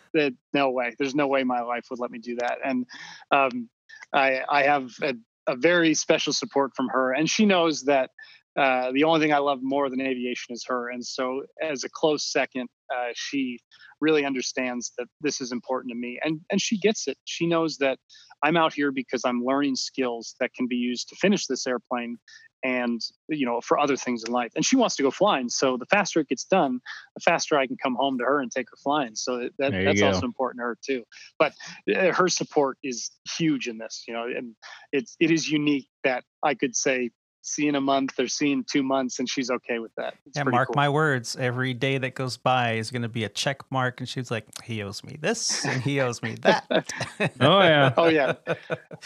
No 0.53 0.69
way. 0.69 0.95
There's 0.98 1.15
no 1.15 1.27
way 1.27 1.44
my 1.44 1.64
wife 1.64 1.85
would 1.89 1.99
let 1.99 2.11
me 2.11 2.19
do 2.19 2.35
that. 2.35 2.60
And 2.64 2.85
um, 3.31 3.69
I 4.14 4.41
I 4.49 4.64
have 4.64 4.91
a, 5.02 5.14
a 5.48 5.56
very 5.56 5.94
special 5.94 6.34
support 6.34 6.72
from 6.76 6.89
her, 6.89 7.14
and 7.14 7.30
she 7.30 7.45
knows 7.45 7.84
that 7.84 8.11
uh, 8.57 8.91
the 8.91 9.03
only 9.03 9.19
thing 9.19 9.34
I 9.34 9.38
love 9.38 9.59
more 9.61 9.89
than 9.89 10.01
aviation 10.01 10.53
is 10.53 10.65
her. 10.67 10.89
And 10.89 11.05
so, 11.05 11.43
as 11.61 11.84
a 11.84 11.89
close 11.89 12.23
second, 12.23 12.69
uh, 12.93 13.09
she 13.13 13.59
really 14.01 14.25
understands 14.25 14.93
that 14.97 15.07
this 15.21 15.41
is 15.41 15.51
important 15.51 15.91
to 15.91 15.95
me, 15.95 16.19
and 16.23 16.41
and 16.49 16.59
she 16.59 16.79
gets 16.79 17.07
it. 17.07 17.17
She 17.25 17.45
knows 17.45 17.77
that 17.77 17.99
I'm 18.43 18.57
out 18.57 18.73
here 18.73 18.91
because 18.91 19.21
I'm 19.25 19.43
learning 19.43 19.75
skills 19.75 20.35
that 20.39 20.53
can 20.53 20.67
be 20.67 20.75
used 20.75 21.09
to 21.09 21.15
finish 21.15 21.45
this 21.45 21.67
airplane, 21.67 22.17
and 22.63 22.99
you 23.29 23.45
know 23.45 23.61
for 23.61 23.77
other 23.77 23.95
things 23.95 24.23
in 24.23 24.31
life. 24.31 24.51
And 24.55 24.65
she 24.65 24.75
wants 24.75 24.95
to 24.95 25.03
go 25.03 25.11
flying. 25.11 25.49
So 25.49 25.77
the 25.77 25.85
faster 25.85 26.21
it 26.21 26.29
gets 26.29 26.45
done, 26.45 26.79
the 27.15 27.21
faster 27.21 27.59
I 27.59 27.67
can 27.67 27.77
come 27.77 27.95
home 27.95 28.17
to 28.17 28.23
her 28.23 28.41
and 28.41 28.51
take 28.51 28.67
her 28.71 28.77
flying. 28.84 29.13
So 29.13 29.49
that, 29.59 29.71
that's 29.71 29.99
go. 29.99 30.07
also 30.07 30.25
important 30.25 30.61
to 30.61 30.63
her 30.63 30.77
too. 30.84 31.03
But 31.38 31.53
uh, 31.95 32.11
her 32.11 32.27
support 32.27 32.79
is 32.84 33.11
huge 33.38 33.67
in 33.67 33.77
this. 33.77 34.03
You 34.07 34.15
know, 34.15 34.23
and 34.23 34.55
it's 34.91 35.15
it 35.19 35.29
is 35.29 35.47
unique 35.47 35.89
that 36.03 36.23
I 36.43 36.55
could 36.55 36.75
say 36.75 37.11
see 37.48 37.68
in 37.68 37.76
a 37.76 37.82
month 37.82 38.19
or 38.19 38.28
see 38.28 38.52
in 38.52 38.64
two 38.64 38.84
months 38.84 39.19
and 39.19 39.30
she's 39.30 39.49
okay 39.49 39.80
with 39.80 39.94
that. 39.95 40.15
It's 40.26 40.38
yeah, 40.38 40.44
mark 40.44 40.68
cool. 40.68 40.74
my 40.76 40.90
words. 40.90 41.36
Every 41.36 41.74
day 41.74 41.98
that 41.98 42.14
goes 42.14 42.38
by 42.38 42.74
is 42.74 42.91
going 42.91 43.02
to 43.02 43.10
be 43.10 43.24
a 43.24 43.30
check 43.30 43.61
mark. 43.72 43.99
And 43.99 44.07
she's 44.07 44.30
like, 44.30 44.45
he 44.64 44.84
owes 44.84 45.03
me 45.03 45.18
this 45.19 45.65
and 45.65 45.82
he 45.82 46.02
owes 46.02 46.22
me 46.22 46.36
that. 46.41 46.65
oh 47.40 47.61
yeah. 47.61 47.94
Oh 47.98 48.07
yeah. 48.07 48.34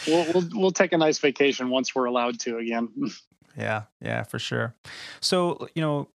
We'll, 0.06 0.32
we'll, 0.32 0.48
we'll 0.52 0.70
take 0.70 0.92
a 0.92 0.98
nice 0.98 1.18
vacation 1.18 1.70
once 1.70 1.94
we're 1.94 2.04
allowed 2.06 2.38
to 2.40 2.58
again. 2.58 2.88
yeah. 3.56 3.84
Yeah, 4.00 4.24
for 4.24 4.38
sure. 4.38 4.74
So, 5.20 5.68
you 5.74 5.82
know, 5.82 6.08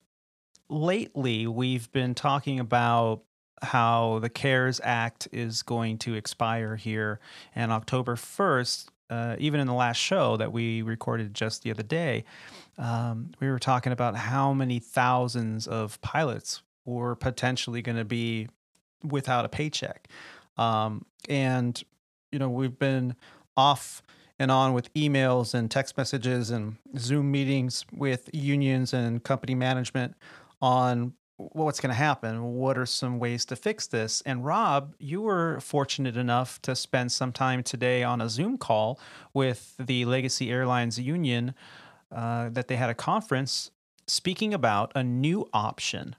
lately 0.68 1.46
we've 1.46 1.90
been 1.92 2.14
talking 2.14 2.60
about 2.60 3.22
how 3.62 4.18
the 4.20 4.28
CARES 4.28 4.80
Act 4.84 5.28
is 5.32 5.62
going 5.62 5.98
to 5.98 6.14
expire 6.14 6.76
here 6.76 7.20
and 7.54 7.72
October 7.72 8.16
1st 8.16 8.88
uh, 9.10 9.36
even 9.38 9.60
in 9.60 9.66
the 9.66 9.74
last 9.74 9.98
show 9.98 10.36
that 10.36 10.52
we 10.52 10.82
recorded 10.82 11.34
just 11.34 11.62
the 11.62 11.70
other 11.70 11.82
day, 11.82 12.24
um, 12.78 13.30
we 13.40 13.48
were 13.48 13.58
talking 13.58 13.92
about 13.92 14.16
how 14.16 14.52
many 14.52 14.78
thousands 14.78 15.66
of 15.66 16.00
pilots 16.00 16.62
were 16.84 17.14
potentially 17.14 17.82
going 17.82 17.96
to 17.96 18.04
be 18.04 18.48
without 19.02 19.44
a 19.44 19.48
paycheck. 19.48 20.08
Um, 20.58 21.04
and, 21.28 21.82
you 22.32 22.38
know, 22.38 22.48
we've 22.48 22.78
been 22.78 23.14
off 23.56 24.02
and 24.38 24.50
on 24.50 24.74
with 24.74 24.92
emails 24.94 25.54
and 25.54 25.70
text 25.70 25.96
messages 25.96 26.50
and 26.50 26.76
Zoom 26.98 27.30
meetings 27.30 27.84
with 27.92 28.28
unions 28.32 28.92
and 28.92 29.22
company 29.22 29.54
management 29.54 30.14
on 30.60 31.14
what's 31.36 31.80
going 31.80 31.90
to 31.90 31.94
happen. 31.94 32.54
What 32.54 32.78
are 32.78 32.86
some 32.86 33.18
ways 33.18 33.44
to 33.46 33.56
fix 33.56 33.86
this? 33.86 34.22
And 34.22 34.44
Rob, 34.44 34.94
you 34.98 35.20
were 35.20 35.60
fortunate 35.60 36.16
enough 36.16 36.60
to 36.62 36.74
spend 36.74 37.12
some 37.12 37.32
time 37.32 37.62
today 37.62 38.02
on 38.02 38.20
a 38.20 38.28
Zoom 38.28 38.56
call 38.58 38.98
with 39.34 39.74
the 39.78 40.04
Legacy 40.04 40.50
Airlines 40.50 40.98
Union 40.98 41.54
uh, 42.14 42.48
that 42.50 42.68
they 42.68 42.76
had 42.76 42.90
a 42.90 42.94
conference 42.94 43.70
speaking 44.06 44.54
about 44.54 44.92
a 44.94 45.02
new 45.02 45.48
option 45.52 46.16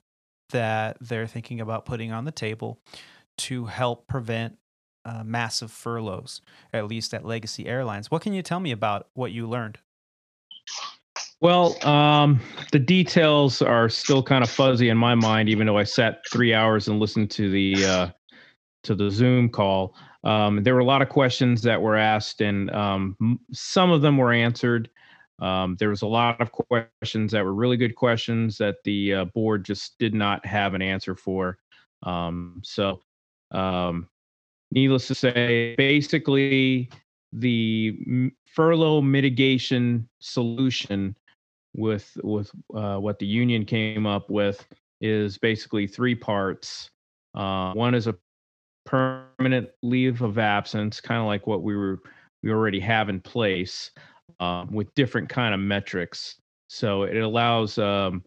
that 0.50 0.98
they're 1.02 1.28
thinking 1.28 1.60
about 1.60 1.86
putting 1.86 2.12
on 2.12 2.26
the 2.26 2.32
table 2.32 2.80
to 3.38 3.66
help 3.66 4.08
prevent 4.08 4.58
uh, 5.06 5.24
massive 5.24 5.72
furloughs, 5.72 6.42
at 6.74 6.88
least 6.88 7.14
at 7.14 7.26
Legacy 7.26 7.66
Airlines. 7.66 8.12
What 8.12 8.22
can 8.22 8.34
you 8.34 8.42
tell 8.42 8.60
me 8.60 8.72
about 8.72 9.08
what 9.14 9.32
you 9.32 9.48
learned? 9.48 9.80
Well, 11.40 11.78
um, 11.88 12.40
the 12.72 12.80
details 12.80 13.62
are 13.62 13.90
still 13.90 14.24
kind 14.24 14.44
of 14.44 14.50
fuzzy 14.50 14.90
in 14.90 14.98
my 14.98 15.14
mind, 15.14 15.50
even 15.50 15.68
though 15.68 15.78
I 15.78 15.84
sat 15.84 16.22
three 16.32 16.54
hours 16.54 16.88
and 16.88 17.00
listened 17.00 17.30
to 17.32 17.52
the 17.52 17.86
uh, 17.86 18.10
to 18.84 18.96
the 18.96 19.12
Zoom 19.12 19.50
call. 19.50 19.96
Um, 20.24 20.64
there 20.64 20.74
were 20.74 20.82
a 20.82 20.86
lot 20.86 21.04
of 21.04 21.10
questions 21.10 21.62
that 21.62 21.80
were 21.80 21.96
asked, 21.96 22.42
and 22.42 22.72
um, 22.72 23.40
some 23.54 23.92
of 23.92 24.02
them 24.02 24.18
were 24.18 24.34
answered. 24.34 24.90
Um, 25.40 25.76
there 25.80 25.90
was 25.90 26.02
a 26.02 26.08
lot 26.08 26.42
of 26.42 26.52
questions 26.52 27.32
that 27.32 27.46
were 27.46 27.54
really 27.54 27.78
good 27.78 27.96
questions 27.96 28.58
that 28.58 28.78
the 28.84 29.14
uh, 29.14 29.26
board 29.26 29.64
just 29.64 30.00
did 30.00 30.16
not 30.16 30.44
have 30.44 30.74
an 30.74 30.82
answer 30.82 31.16
for. 31.16 31.60
Um, 32.02 32.62
so, 32.64 33.02
um, 33.52 34.10
needless 34.72 35.08
to 35.08 35.16
say, 35.16 35.76
basically, 35.78 36.90
the 37.32 38.32
furlough 38.56 39.02
mitigation 39.02 40.10
solution 40.18 41.16
with 41.78 42.18
with 42.24 42.52
uh, 42.76 42.98
what 42.98 43.20
the 43.20 43.26
union 43.26 43.64
came 43.64 44.06
up 44.06 44.30
with 44.30 44.68
is 45.00 45.38
basically 45.38 45.88
three 45.88 46.16
parts. 46.16 46.90
Uh, 47.36 47.72
one 47.74 47.96
is 47.96 48.08
a 48.08 48.16
permanent 48.86 49.70
leave 49.84 50.22
of 50.22 50.38
absence, 50.38 51.00
kind 51.00 51.22
of 51.22 51.28
like 51.28 51.48
what 51.48 51.64
we 51.64 51.76
were 51.76 52.02
we 52.44 52.52
already 52.52 52.80
have 52.80 53.10
in 53.10 53.22
place 53.22 53.92
um, 54.40 54.72
with 54.72 54.94
different 54.96 55.30
kind 55.30 55.54
of 55.54 55.60
metrics. 55.60 56.36
So 56.70 57.04
it 57.04 57.18
allows 57.18 57.78
um, 57.78 58.24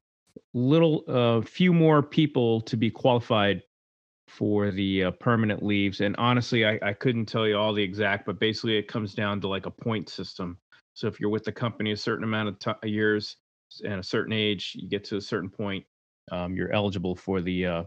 little, 0.54 1.04
a 1.08 1.38
uh, 1.38 1.42
few 1.42 1.72
more 1.72 2.02
people 2.02 2.60
to 2.62 2.76
be 2.76 2.90
qualified 2.90 3.62
for 4.28 4.70
the 4.70 5.04
uh, 5.04 5.10
permanent 5.12 5.62
leaves. 5.62 6.00
And 6.00 6.14
honestly, 6.16 6.64
I, 6.64 6.78
I 6.82 6.92
couldn't 6.92 7.26
tell 7.26 7.46
you 7.46 7.56
all 7.56 7.72
the 7.74 7.82
exact, 7.82 8.26
but 8.26 8.38
basically 8.38 8.76
it 8.76 8.88
comes 8.88 9.14
down 9.14 9.40
to 9.40 9.48
like 9.48 9.66
a 9.66 9.70
point 9.70 10.08
system. 10.08 10.58
So 11.00 11.08
if 11.08 11.18
you're 11.18 11.30
with 11.30 11.44
the 11.44 11.52
company 11.52 11.92
a 11.92 11.96
certain 11.96 12.24
amount 12.24 12.50
of 12.50 12.58
t- 12.58 12.90
years 12.90 13.36
and 13.82 14.00
a 14.00 14.02
certain 14.02 14.34
age, 14.34 14.72
you 14.74 14.86
get 14.86 15.02
to 15.04 15.16
a 15.16 15.20
certain 15.20 15.48
point, 15.48 15.82
um, 16.30 16.54
you're 16.54 16.70
eligible 16.72 17.16
for 17.16 17.40
the 17.40 17.64
uh, 17.64 17.82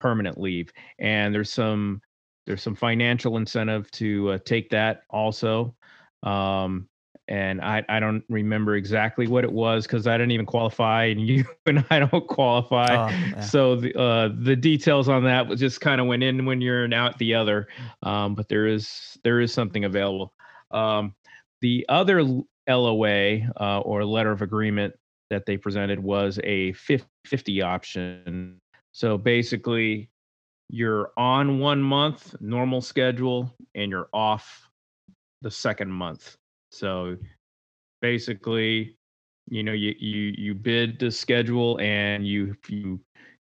permanent 0.00 0.38
leave. 0.38 0.70
And 0.98 1.34
there's 1.34 1.50
some 1.50 2.02
there's 2.46 2.62
some 2.62 2.74
financial 2.74 3.38
incentive 3.38 3.90
to 3.92 4.32
uh, 4.32 4.38
take 4.44 4.68
that 4.70 5.00
also. 5.08 5.74
Um, 6.22 6.90
and 7.26 7.62
I, 7.62 7.84
I 7.88 8.00
don't 8.00 8.22
remember 8.28 8.76
exactly 8.76 9.26
what 9.26 9.44
it 9.44 9.52
was 9.52 9.86
because 9.86 10.06
I 10.06 10.18
didn't 10.18 10.32
even 10.32 10.46
qualify, 10.46 11.04
and 11.04 11.20
you 11.26 11.46
and 11.64 11.86
I 11.88 12.00
don't 12.00 12.26
qualify. 12.26 12.96
Oh, 12.96 13.08
yeah. 13.08 13.40
So 13.40 13.76
the 13.76 13.98
uh, 13.98 14.28
the 14.40 14.56
details 14.56 15.08
on 15.08 15.24
that 15.24 15.48
was 15.48 15.58
just 15.58 15.80
kind 15.80 16.02
of 16.02 16.06
went 16.06 16.22
in 16.22 16.44
when 16.44 16.60
you're 16.60 16.84
and 16.84 16.92
out 16.92 17.16
the 17.16 17.34
other. 17.34 17.68
Um, 18.02 18.34
but 18.34 18.50
there 18.50 18.66
is 18.66 19.16
there 19.24 19.40
is 19.40 19.54
something 19.54 19.86
available. 19.86 20.34
Um, 20.70 21.14
the 21.60 21.86
other 21.88 22.24
LOA 22.68 23.40
uh, 23.60 23.80
or 23.80 24.04
letter 24.04 24.30
of 24.30 24.42
agreement 24.42 24.94
that 25.30 25.46
they 25.46 25.56
presented 25.56 25.98
was 25.98 26.38
a 26.44 26.72
50 26.72 27.62
option. 27.62 28.58
So 28.92 29.18
basically, 29.18 30.08
you're 30.70 31.12
on 31.16 31.58
one 31.58 31.82
month 31.82 32.34
normal 32.40 32.80
schedule 32.80 33.54
and 33.74 33.90
you're 33.90 34.08
off 34.12 34.68
the 35.42 35.50
second 35.50 35.90
month. 35.90 36.36
So 36.70 37.16
basically, 38.02 38.96
you 39.48 39.62
know, 39.62 39.72
you 39.72 39.94
you 39.98 40.34
you 40.36 40.54
bid 40.54 40.98
the 40.98 41.10
schedule 41.10 41.80
and 41.80 42.26
you 42.26 42.54
you 42.68 43.00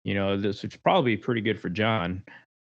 you 0.04 0.14
know 0.14 0.38
this 0.38 0.64
is 0.64 0.76
probably 0.78 1.18
pretty 1.18 1.42
good 1.42 1.60
for 1.60 1.70
John. 1.70 2.24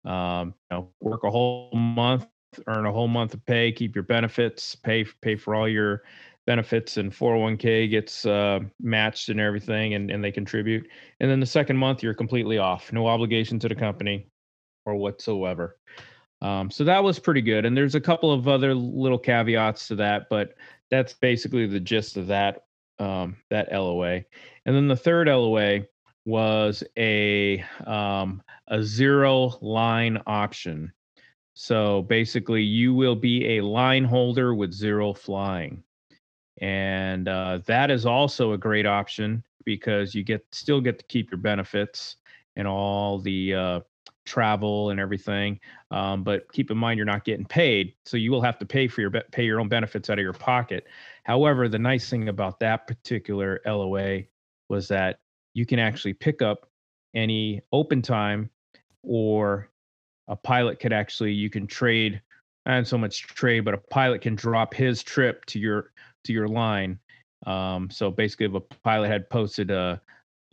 Um, 0.04 0.54
you 0.70 0.76
know, 0.76 0.88
work 1.00 1.24
a 1.24 1.30
whole 1.30 1.70
month, 1.72 2.26
earn 2.68 2.86
a 2.86 2.92
whole 2.92 3.08
month 3.08 3.34
of 3.34 3.44
pay, 3.44 3.72
keep 3.72 3.94
your 3.96 4.04
benefits, 4.04 4.76
pay 4.76 5.04
pay 5.20 5.34
for 5.34 5.54
all 5.54 5.68
your 5.68 6.02
benefits 6.48 6.96
and 6.96 7.12
401k 7.12 7.90
gets 7.90 8.24
uh, 8.24 8.60
matched 8.80 9.28
and 9.28 9.38
everything 9.38 9.92
and, 9.92 10.10
and 10.10 10.24
they 10.24 10.32
contribute 10.32 10.88
and 11.20 11.30
then 11.30 11.40
the 11.40 11.46
second 11.46 11.76
month 11.76 12.02
you're 12.02 12.14
completely 12.14 12.56
off 12.56 12.90
no 12.90 13.06
obligation 13.06 13.58
to 13.58 13.68
the 13.68 13.74
company 13.74 14.26
or 14.86 14.96
whatsoever 14.96 15.76
um, 16.40 16.70
so 16.70 16.84
that 16.84 17.02
was 17.02 17.18
pretty 17.18 17.42
good. 17.42 17.64
And 17.64 17.76
there's 17.76 17.94
a 17.94 18.00
couple 18.00 18.32
of 18.32 18.46
other 18.46 18.74
little 18.74 19.18
caveats 19.18 19.88
to 19.88 19.96
that, 19.96 20.28
but 20.30 20.54
that's 20.90 21.12
basically 21.14 21.66
the 21.66 21.80
gist 21.80 22.16
of 22.16 22.28
that 22.28 22.64
um, 22.98 23.36
that 23.50 23.72
LOA. 23.72 24.22
And 24.66 24.76
then 24.76 24.88
the 24.88 24.96
third 24.96 25.28
LOA 25.28 25.80
was 26.24 26.82
a 26.96 27.64
um, 27.86 28.42
a 28.68 28.82
zero 28.82 29.58
line 29.60 30.20
option. 30.26 30.92
So 31.54 32.02
basically, 32.02 32.62
you 32.62 32.94
will 32.94 33.16
be 33.16 33.58
a 33.58 33.64
line 33.64 34.04
holder 34.04 34.54
with 34.54 34.72
zero 34.72 35.12
flying, 35.12 35.82
and 36.60 37.28
uh, 37.28 37.60
that 37.66 37.90
is 37.90 38.06
also 38.06 38.52
a 38.52 38.58
great 38.58 38.86
option 38.86 39.44
because 39.64 40.14
you 40.14 40.24
get 40.24 40.44
still 40.52 40.80
get 40.80 40.98
to 40.98 41.04
keep 41.06 41.30
your 41.30 41.38
benefits 41.38 42.16
and 42.56 42.66
all 42.66 43.18
the 43.18 43.54
uh, 43.54 43.80
travel 44.26 44.90
and 44.90 45.00
everything. 45.00 45.58
Um, 45.90 46.22
but 46.22 46.52
keep 46.52 46.70
in 46.70 46.76
mind, 46.76 46.98
you're 46.98 47.06
not 47.06 47.24
getting 47.24 47.46
paid, 47.46 47.94
so 48.04 48.16
you 48.16 48.30
will 48.30 48.42
have 48.42 48.58
to 48.58 48.66
pay 48.66 48.88
for 48.88 49.00
your 49.00 49.10
pay 49.10 49.44
your 49.44 49.60
own 49.60 49.68
benefits 49.68 50.10
out 50.10 50.18
of 50.18 50.22
your 50.22 50.32
pocket. 50.32 50.86
However, 51.24 51.68
the 51.68 51.78
nice 51.78 52.08
thing 52.08 52.28
about 52.28 52.60
that 52.60 52.86
particular 52.86 53.60
LOA 53.66 54.22
was 54.68 54.88
that 54.88 55.20
you 55.54 55.64
can 55.66 55.78
actually 55.78 56.12
pick 56.14 56.42
up 56.42 56.68
any 57.14 57.62
open 57.72 58.02
time, 58.02 58.50
or 59.02 59.70
a 60.28 60.36
pilot 60.36 60.78
could 60.78 60.92
actually 60.92 61.32
you 61.32 61.50
can 61.50 61.66
trade. 61.66 62.20
Not 62.66 62.86
so 62.86 62.98
much 62.98 63.22
trade, 63.22 63.60
but 63.64 63.72
a 63.72 63.78
pilot 63.78 64.20
can 64.20 64.34
drop 64.34 64.74
his 64.74 65.02
trip 65.02 65.46
to 65.46 65.58
your 65.58 65.92
to 66.28 66.32
your 66.32 66.48
line. 66.48 66.98
Um, 67.46 67.90
so 67.90 68.10
basically, 68.10 68.46
if 68.46 68.54
a 68.54 68.60
pilot 68.60 69.08
had 69.08 69.28
posted 69.28 69.70
a 69.70 70.00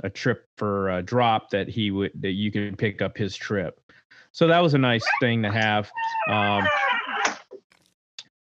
a 0.03 0.09
trip 0.09 0.45
for 0.57 0.89
a 0.89 1.01
drop 1.01 1.49
that 1.51 1.69
he 1.69 1.91
would 1.91 2.11
that 2.19 2.31
you 2.31 2.51
can 2.51 2.75
pick 2.75 3.01
up 3.01 3.15
his 3.17 3.35
trip. 3.35 3.79
So 4.33 4.47
that 4.47 4.61
was 4.61 4.73
a 4.73 4.77
nice 4.77 5.05
thing 5.21 5.41
to 5.43 5.51
have. 5.51 5.89
Um, 6.29 6.67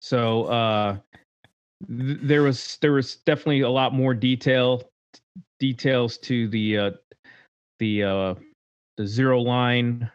so 0.00 0.44
uh, 0.44 0.96
th- 1.86 2.18
there 2.22 2.42
was 2.42 2.78
there 2.80 2.92
was 2.92 3.16
definitely 3.26 3.60
a 3.60 3.70
lot 3.70 3.94
more 3.94 4.14
detail 4.14 4.90
details 5.60 6.18
to 6.18 6.48
the 6.48 6.78
uh, 6.78 6.90
the 7.78 8.02
uh, 8.02 8.34
the 8.96 9.06
zero 9.06 9.40
line 9.40 10.10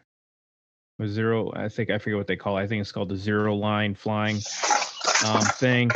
zero 1.08 1.50
i 1.56 1.70
think 1.70 1.90
i 1.90 1.98
forget 1.98 2.18
what 2.18 2.28
they 2.28 2.36
call 2.36 2.58
it 2.58 2.62
i 2.62 2.68
think 2.68 2.82
it's 2.82 2.92
called 2.92 3.08
the 3.08 3.16
zero 3.16 3.56
line 3.56 3.96
flying 3.96 4.38
um, 5.26 5.42
thing 5.42 5.90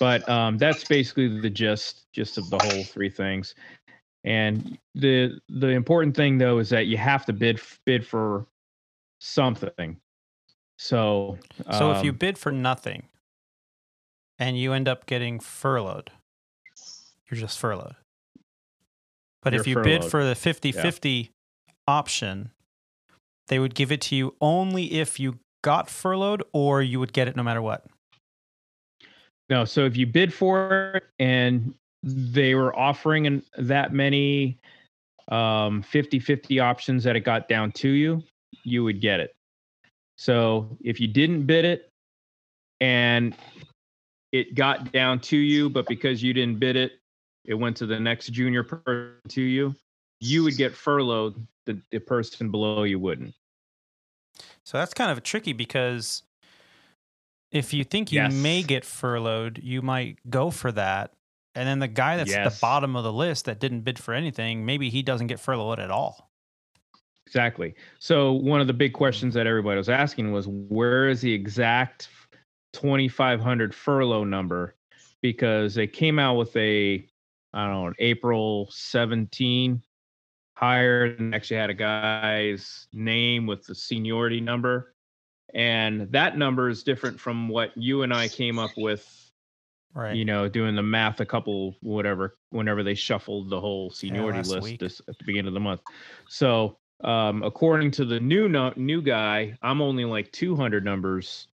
but 0.00 0.28
um, 0.28 0.58
that's 0.58 0.84
basically 0.84 1.40
the 1.40 1.50
gist 1.50 2.06
gist 2.12 2.38
of 2.38 2.48
the 2.50 2.58
whole 2.58 2.84
three 2.84 3.10
things 3.10 3.54
and 4.24 4.78
the 4.94 5.38
the 5.48 5.68
important 5.68 6.16
thing 6.16 6.38
though 6.38 6.58
is 6.58 6.70
that 6.70 6.86
you 6.86 6.96
have 6.96 7.26
to 7.26 7.32
bid 7.32 7.60
bid 7.84 8.06
for 8.06 8.46
something. 9.20 9.98
So 10.78 11.38
so 11.70 11.90
um, 11.90 11.96
if 11.96 12.04
you 12.04 12.10
um 12.10 12.16
bid 12.16 12.38
for 12.38 12.50
nothing 12.50 13.04
and 14.38 14.58
you 14.58 14.72
end 14.72 14.88
up 14.88 15.06
getting 15.06 15.40
furloughed, 15.40 16.10
you're 17.30 17.40
just 17.40 17.58
furloughed. 17.58 17.96
But 19.42 19.54
if 19.54 19.66
you 19.66 19.74
furloughed. 19.74 20.00
bid 20.00 20.10
for 20.10 20.24
the 20.24 20.32
50-50 20.32 21.24
yeah. 21.24 21.28
option, 21.86 22.50
they 23.48 23.58
would 23.58 23.74
give 23.74 23.92
it 23.92 24.00
to 24.02 24.16
you 24.16 24.34
only 24.40 24.94
if 24.94 25.20
you 25.20 25.38
got 25.62 25.90
furloughed 25.90 26.42
or 26.54 26.80
you 26.80 26.98
would 26.98 27.12
get 27.12 27.28
it 27.28 27.36
no 27.36 27.42
matter 27.42 27.60
what. 27.60 27.84
No, 29.50 29.64
so 29.64 29.84
if 29.84 29.96
you 29.96 30.06
bid 30.06 30.32
for 30.32 30.92
it 30.94 31.04
and 31.18 31.74
they 32.02 32.54
were 32.54 32.76
offering 32.78 33.26
an, 33.26 33.42
that 33.58 33.92
many 33.92 34.58
um 35.28 35.82
50 35.82 36.18
50 36.18 36.60
options 36.60 37.02
that 37.04 37.16
it 37.16 37.20
got 37.20 37.48
down 37.48 37.72
to 37.72 37.88
you 37.88 38.22
you 38.62 38.84
would 38.84 39.00
get 39.00 39.20
it. 39.20 39.34
So 40.16 40.76
if 40.82 41.00
you 41.00 41.08
didn't 41.08 41.46
bid 41.46 41.64
it 41.64 41.88
and 42.80 43.34
it 44.32 44.54
got 44.54 44.92
down 44.92 45.20
to 45.20 45.36
you 45.36 45.70
but 45.70 45.86
because 45.86 46.22
you 46.22 46.34
didn't 46.34 46.58
bid 46.58 46.76
it 46.76 46.92
it 47.46 47.54
went 47.54 47.76
to 47.78 47.86
the 47.86 47.98
next 47.98 48.28
junior 48.28 48.62
person 48.62 49.16
to 49.28 49.40
you 49.40 49.74
you 50.20 50.42
would 50.44 50.56
get 50.56 50.74
furloughed. 50.74 51.34
The, 51.66 51.80
the 51.90 51.98
person 51.98 52.50
below 52.50 52.82
you 52.82 52.98
wouldn't. 52.98 53.34
So 54.64 54.76
that's 54.76 54.92
kind 54.92 55.10
of 55.10 55.22
tricky 55.22 55.54
because 55.54 56.22
if 57.50 57.72
you 57.72 57.84
think 57.84 58.12
you 58.12 58.28
may 58.28 58.62
get 58.62 58.84
furloughed, 58.84 59.60
you 59.62 59.82
might 59.82 60.18
go 60.28 60.50
for 60.50 60.72
that. 60.72 61.12
And 61.54 61.68
then 61.68 61.78
the 61.78 61.88
guy 61.88 62.16
that's 62.16 62.32
at 62.32 62.50
the 62.50 62.58
bottom 62.60 62.96
of 62.96 63.04
the 63.04 63.12
list 63.12 63.44
that 63.44 63.60
didn't 63.60 63.82
bid 63.82 63.98
for 63.98 64.12
anything, 64.12 64.66
maybe 64.66 64.90
he 64.90 65.02
doesn't 65.02 65.28
get 65.28 65.38
furloughed 65.38 65.78
at 65.78 65.90
all. 65.90 66.30
Exactly. 67.26 67.74
So 68.00 68.32
one 68.32 68.60
of 68.60 68.66
the 68.66 68.72
big 68.72 68.92
questions 68.92 69.34
that 69.34 69.46
everybody 69.46 69.78
was 69.78 69.88
asking 69.88 70.32
was 70.32 70.46
where 70.48 71.08
is 71.08 71.20
the 71.20 71.32
exact 71.32 72.08
2500 72.72 73.74
furlough 73.74 74.24
number 74.24 74.74
because 75.22 75.74
they 75.74 75.86
came 75.86 76.18
out 76.18 76.34
with 76.34 76.54
a 76.56 77.06
I 77.54 77.66
don't 77.66 77.84
know, 77.84 77.92
April 78.00 78.68
17 78.72 79.80
hire 80.56 81.04
and 81.04 81.34
actually 81.34 81.56
had 81.56 81.70
a 81.70 81.74
guy's 81.74 82.88
name 82.92 83.46
with 83.46 83.64
the 83.64 83.74
seniority 83.74 84.40
number 84.40 84.93
and 85.52 86.12
that 86.12 86.38
number 86.38 86.68
is 86.68 86.82
different 86.82 87.20
from 87.20 87.48
what 87.48 87.76
you 87.76 88.02
and 88.02 88.14
I 88.14 88.28
came 88.28 88.58
up 88.58 88.72
with 88.76 89.20
Right. 89.94 90.16
you 90.16 90.24
know, 90.24 90.48
doing 90.48 90.74
the 90.74 90.82
math 90.82 91.20
a 91.20 91.26
couple 91.26 91.76
whatever 91.80 92.36
whenever 92.50 92.82
they 92.82 92.94
shuffled 92.94 93.48
the 93.48 93.60
whole 93.60 93.90
seniority 93.90 94.38
last 94.38 94.50
list 94.50 94.80
this 94.80 95.00
at 95.08 95.16
the 95.18 95.24
beginning 95.24 95.46
of 95.46 95.54
the 95.54 95.60
month. 95.60 95.82
So 96.28 96.78
um 97.04 97.44
according 97.44 97.92
to 97.92 98.04
the 98.04 98.18
new 98.18 98.48
no, 98.48 98.72
new 98.74 99.02
guy, 99.02 99.56
I'm 99.62 99.80
only 99.80 100.04
like 100.04 100.32
200 100.32 100.84
numbers 100.84 101.46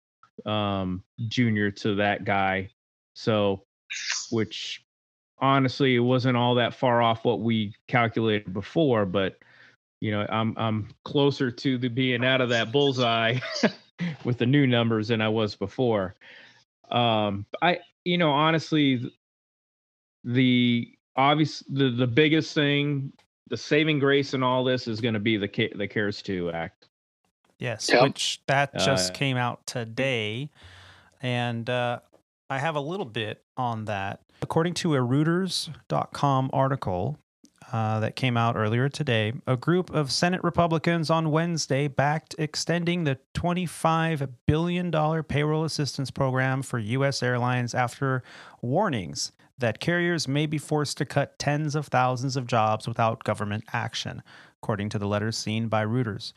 um 0.44 1.04
junior 1.28 1.70
to 1.70 1.96
that 1.96 2.26
guy. 2.26 2.72
So 3.14 3.64
which 4.32 4.84
honestly 5.38 5.96
it 5.96 6.00
wasn't 6.00 6.36
all 6.36 6.56
that 6.56 6.74
far 6.74 7.00
off 7.00 7.24
what 7.24 7.42
we 7.42 7.76
calculated 7.88 8.52
before, 8.54 9.06
but 9.06 9.38
you 10.02 10.12
know, 10.12 10.26
I'm 10.30 10.54
I'm 10.58 10.90
closer 11.06 11.50
to 11.52 11.78
the 11.78 11.88
being 11.88 12.26
out 12.26 12.42
of 12.42 12.50
that 12.50 12.72
bullseye 12.72 13.38
with 14.26 14.38
the 14.40 14.46
new 14.46 14.68
numbers 14.68 15.08
than 15.08 15.22
I 15.22 15.30
was 15.30 15.56
before. 15.56 16.16
Um 16.90 17.46
I 17.62 17.80
you 18.04 18.18
know, 18.18 18.32
honestly, 18.32 19.12
the 20.24 20.92
obvious 21.16 21.64
the 21.70 21.90
the 21.92 22.08
biggest 22.08 22.54
thing, 22.54 23.14
the 23.48 23.58
saving 23.58 24.00
grace 24.00 24.34
in 24.34 24.44
all 24.44 24.64
this 24.64 24.88
is 24.88 25.02
going 25.02 25.14
to 25.14 25.20
be 25.20 25.38
the 25.38 25.48
Ca- 25.48 25.74
the 25.76 25.88
CARES 25.88 26.22
two 26.22 26.52
act. 26.52 26.88
Yes, 27.60 27.90
Yep. 27.94 28.02
which 28.02 28.42
that 28.48 28.74
just 28.74 29.12
Uh, 29.12 29.14
came 29.14 29.38
out 29.38 29.66
today. 29.68 30.50
And 31.22 31.70
uh, 31.70 32.00
I 32.50 32.58
have 32.58 32.76
a 32.76 32.80
little 32.80 33.06
bit 33.06 33.44
on 33.56 33.86
that. 33.86 34.22
According 34.42 34.74
to 34.76 34.96
a 34.96 34.98
Reuters.com 34.98 36.50
article 36.52 37.20
uh, 37.72 38.00
that 38.02 38.16
came 38.16 38.36
out 38.36 38.56
earlier 38.56 38.90
today, 38.90 39.34
a 39.48 39.56
group 39.56 39.90
of 39.92 40.12
Senate 40.12 40.44
Republicans 40.44 41.10
on 41.10 41.32
Wednesday 41.32 41.88
backed 41.88 42.36
extending 42.38 43.04
the 43.04 43.18
$25 43.34 44.30
billion 44.46 44.92
payroll 45.24 45.64
assistance 45.64 46.12
program 46.12 46.62
for 46.62 46.80
U.S. 46.80 47.24
airlines 47.24 47.74
after 47.74 48.24
warnings 48.62 49.32
that 49.58 49.80
carriers 49.80 50.28
may 50.28 50.46
be 50.46 50.58
forced 50.58 50.98
to 50.98 51.06
cut 51.06 51.40
tens 51.40 51.76
of 51.76 51.88
thousands 51.88 52.36
of 52.36 52.48
jobs 52.48 52.88
without 52.88 53.24
government 53.24 53.64
action, 53.72 54.22
according 54.62 54.90
to 54.90 55.00
the 55.00 55.08
letters 55.08 55.38
seen 55.38 55.68
by 55.68 55.86
Reuters. 55.86 56.34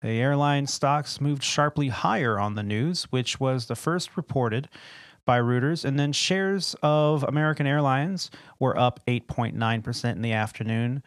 The 0.00 0.20
airline 0.20 0.68
stocks 0.68 1.20
moved 1.20 1.42
sharply 1.42 1.88
higher 1.88 2.38
on 2.38 2.54
the 2.54 2.62
news, 2.62 3.04
which 3.10 3.40
was 3.40 3.66
the 3.66 3.74
first 3.74 4.16
reported 4.16 4.68
by 5.28 5.38
Reuters, 5.38 5.84
and 5.84 6.00
then 6.00 6.10
shares 6.10 6.74
of 6.82 7.22
American 7.22 7.66
Airlines 7.66 8.30
were 8.58 8.78
up 8.78 8.98
8.9% 9.06 10.12
in 10.12 10.22
the 10.22 10.32
afternoon 10.32 11.02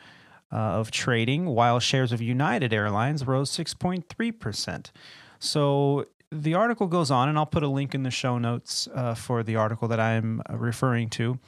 uh, 0.53 0.57
of 0.57 0.91
trading, 0.91 1.47
while 1.47 1.79
shares 1.79 2.11
of 2.11 2.21
United 2.21 2.71
Airlines 2.71 3.25
rose 3.25 3.49
6.3%. 3.49 4.91
So 5.39 6.05
the 6.31 6.53
article 6.53 6.85
goes 6.85 7.09
on, 7.09 7.29
and 7.29 7.37
I'll 7.39 7.47
put 7.47 7.63
a 7.63 7.67
link 7.67 7.95
in 7.95 8.03
the 8.03 8.11
show 8.11 8.37
notes 8.37 8.87
uh, 8.93 9.15
for 9.15 9.41
the 9.41 9.55
article 9.55 9.87
that 9.87 9.99
I'm 9.99 10.43
uh, 10.47 10.55
referring 10.55 11.09
to, 11.09 11.39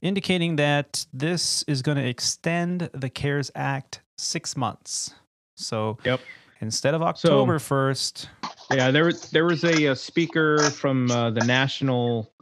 indicating 0.00 0.56
that 0.56 1.04
this 1.12 1.62
is 1.64 1.82
going 1.82 1.98
to 1.98 2.08
extend 2.08 2.88
the 2.94 3.10
CARES 3.10 3.50
Act 3.54 4.00
six 4.16 4.56
months. 4.56 5.12
So 5.56 5.98
Yep. 6.04 6.20
Instead 6.60 6.94
of 6.94 7.02
October 7.02 7.58
1st, 7.58 8.26
Yeah, 8.72 8.90
there 8.90 9.04
was 9.04 9.30
there 9.30 9.44
was 9.44 9.64
a, 9.64 9.88
uh 9.88 9.94
speaker 9.94 10.70
from 10.70 11.10
uh, 11.10 11.30
the 11.30 11.44
National 11.44 12.32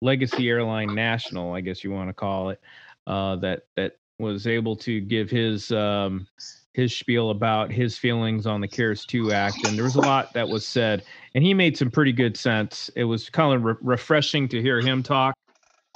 Legacy 0.00 0.48
Airline 0.48 0.94
National, 0.94 1.54
I 1.54 1.60
guess 1.60 1.84
you 1.84 1.90
want 1.90 2.08
to 2.08 2.14
call 2.14 2.50
it, 2.50 2.60
uh, 3.06 3.36
that 3.36 3.62
that 3.76 3.96
was 4.18 4.46
able 4.46 4.76
to 4.76 5.00
give 5.00 5.30
his 5.30 5.70
um, 5.72 6.26
his 6.74 6.96
spiel 6.96 7.30
about 7.30 7.70
his 7.70 7.98
feelings 7.98 8.46
on 8.46 8.60
the 8.60 8.68
CARES 8.68 9.04
2 9.04 9.32
Act, 9.32 9.66
and 9.66 9.76
there 9.76 9.84
was 9.84 9.96
a 9.96 10.00
lot 10.00 10.32
that 10.32 10.48
was 10.48 10.66
said, 10.66 11.04
and 11.34 11.44
he 11.44 11.52
made 11.52 11.76
some 11.76 11.90
pretty 11.90 12.12
good 12.12 12.36
sense. 12.36 12.90
It 12.96 13.04
was 13.04 13.28
kind 13.28 13.54
of 13.54 13.62
re- 13.62 13.74
refreshing 13.82 14.48
to 14.48 14.62
hear 14.62 14.80
him 14.80 15.02
talk 15.02 15.34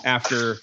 after 0.04 0.56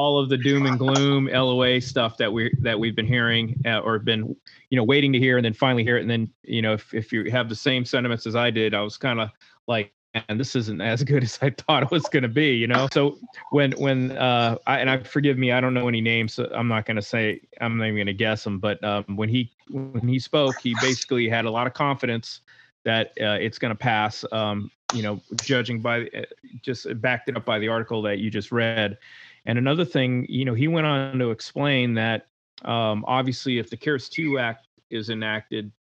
all 0.00 0.18
of 0.18 0.30
the 0.30 0.36
doom 0.38 0.64
and 0.64 0.78
gloom 0.78 1.26
LOA 1.26 1.78
stuff 1.78 2.16
that 2.16 2.32
we 2.32 2.56
that 2.62 2.78
we've 2.80 2.96
been 2.96 3.06
hearing 3.06 3.54
uh, 3.66 3.80
or 3.80 3.98
been 3.98 4.34
you 4.70 4.76
know 4.76 4.82
waiting 4.82 5.12
to 5.12 5.18
hear 5.18 5.36
and 5.36 5.44
then 5.44 5.52
finally 5.52 5.84
hear 5.84 5.98
it. 5.98 6.00
And 6.00 6.10
then 6.10 6.32
you 6.42 6.62
know 6.62 6.72
if, 6.72 6.94
if 6.94 7.12
you 7.12 7.30
have 7.30 7.50
the 7.50 7.54
same 7.54 7.84
sentiments 7.84 8.26
as 8.26 8.34
I 8.34 8.50
did 8.50 8.72
I 8.72 8.80
was 8.80 8.96
kind 8.96 9.20
of 9.20 9.28
like 9.68 9.92
and 10.14 10.40
this 10.40 10.56
isn't 10.56 10.80
as 10.80 11.04
good 11.04 11.22
as 11.28 11.38
I 11.42 11.50
thought 11.50 11.82
it 11.82 11.90
was 11.90 12.08
going 12.08 12.22
to 12.22 12.30
be 12.30 12.54
you 12.56 12.66
know? 12.66 12.88
So 12.90 13.18
when 13.50 13.72
when 13.72 14.12
uh 14.12 14.56
I, 14.66 14.78
and 14.78 14.88
I 14.88 15.02
forgive 15.02 15.36
me 15.36 15.52
I 15.52 15.60
don't 15.60 15.74
know 15.74 15.86
any 15.86 16.00
names 16.00 16.32
so 16.32 16.50
I'm 16.54 16.68
not 16.68 16.86
going 16.86 16.96
to 16.96 17.02
say 17.02 17.42
I'm 17.60 17.76
not 17.76 17.84
even 17.84 17.96
going 17.96 18.06
to 18.06 18.14
guess 18.14 18.42
them 18.44 18.58
but 18.58 18.82
um 18.82 19.04
when 19.16 19.28
he 19.28 19.52
when 19.68 20.08
he 20.08 20.18
spoke 20.18 20.60
he 20.62 20.72
basically 20.74 21.28
had 21.28 21.44
a 21.44 21.50
lot 21.50 21.66
of 21.66 21.74
confidence 21.74 22.40
that 22.86 23.08
uh, 23.20 23.36
it's 23.38 23.58
going 23.58 23.74
to 23.76 23.78
pass. 23.78 24.24
Um 24.32 24.70
you 24.92 25.02
know 25.02 25.20
judging 25.40 25.80
by 25.80 26.02
uh, 26.06 26.22
just 26.62 26.86
backed 27.00 27.28
it 27.28 27.36
up 27.36 27.44
by 27.44 27.58
the 27.58 27.68
article 27.68 28.02
that 28.02 28.18
you 28.18 28.30
just 28.30 28.50
read 28.50 28.98
and 29.46 29.58
another 29.58 29.84
thing, 29.84 30.26
you 30.28 30.44
know, 30.44 30.54
he 30.54 30.68
went 30.68 30.86
on 30.86 31.18
to 31.18 31.30
explain 31.30 31.94
that 31.94 32.26
um, 32.64 33.04
obviously, 33.06 33.58
if 33.58 33.70
the 33.70 33.76
CARES 33.76 34.08
2 34.08 34.38
Act 34.38 34.66
is 34.90 35.10
enacted, 35.10 35.72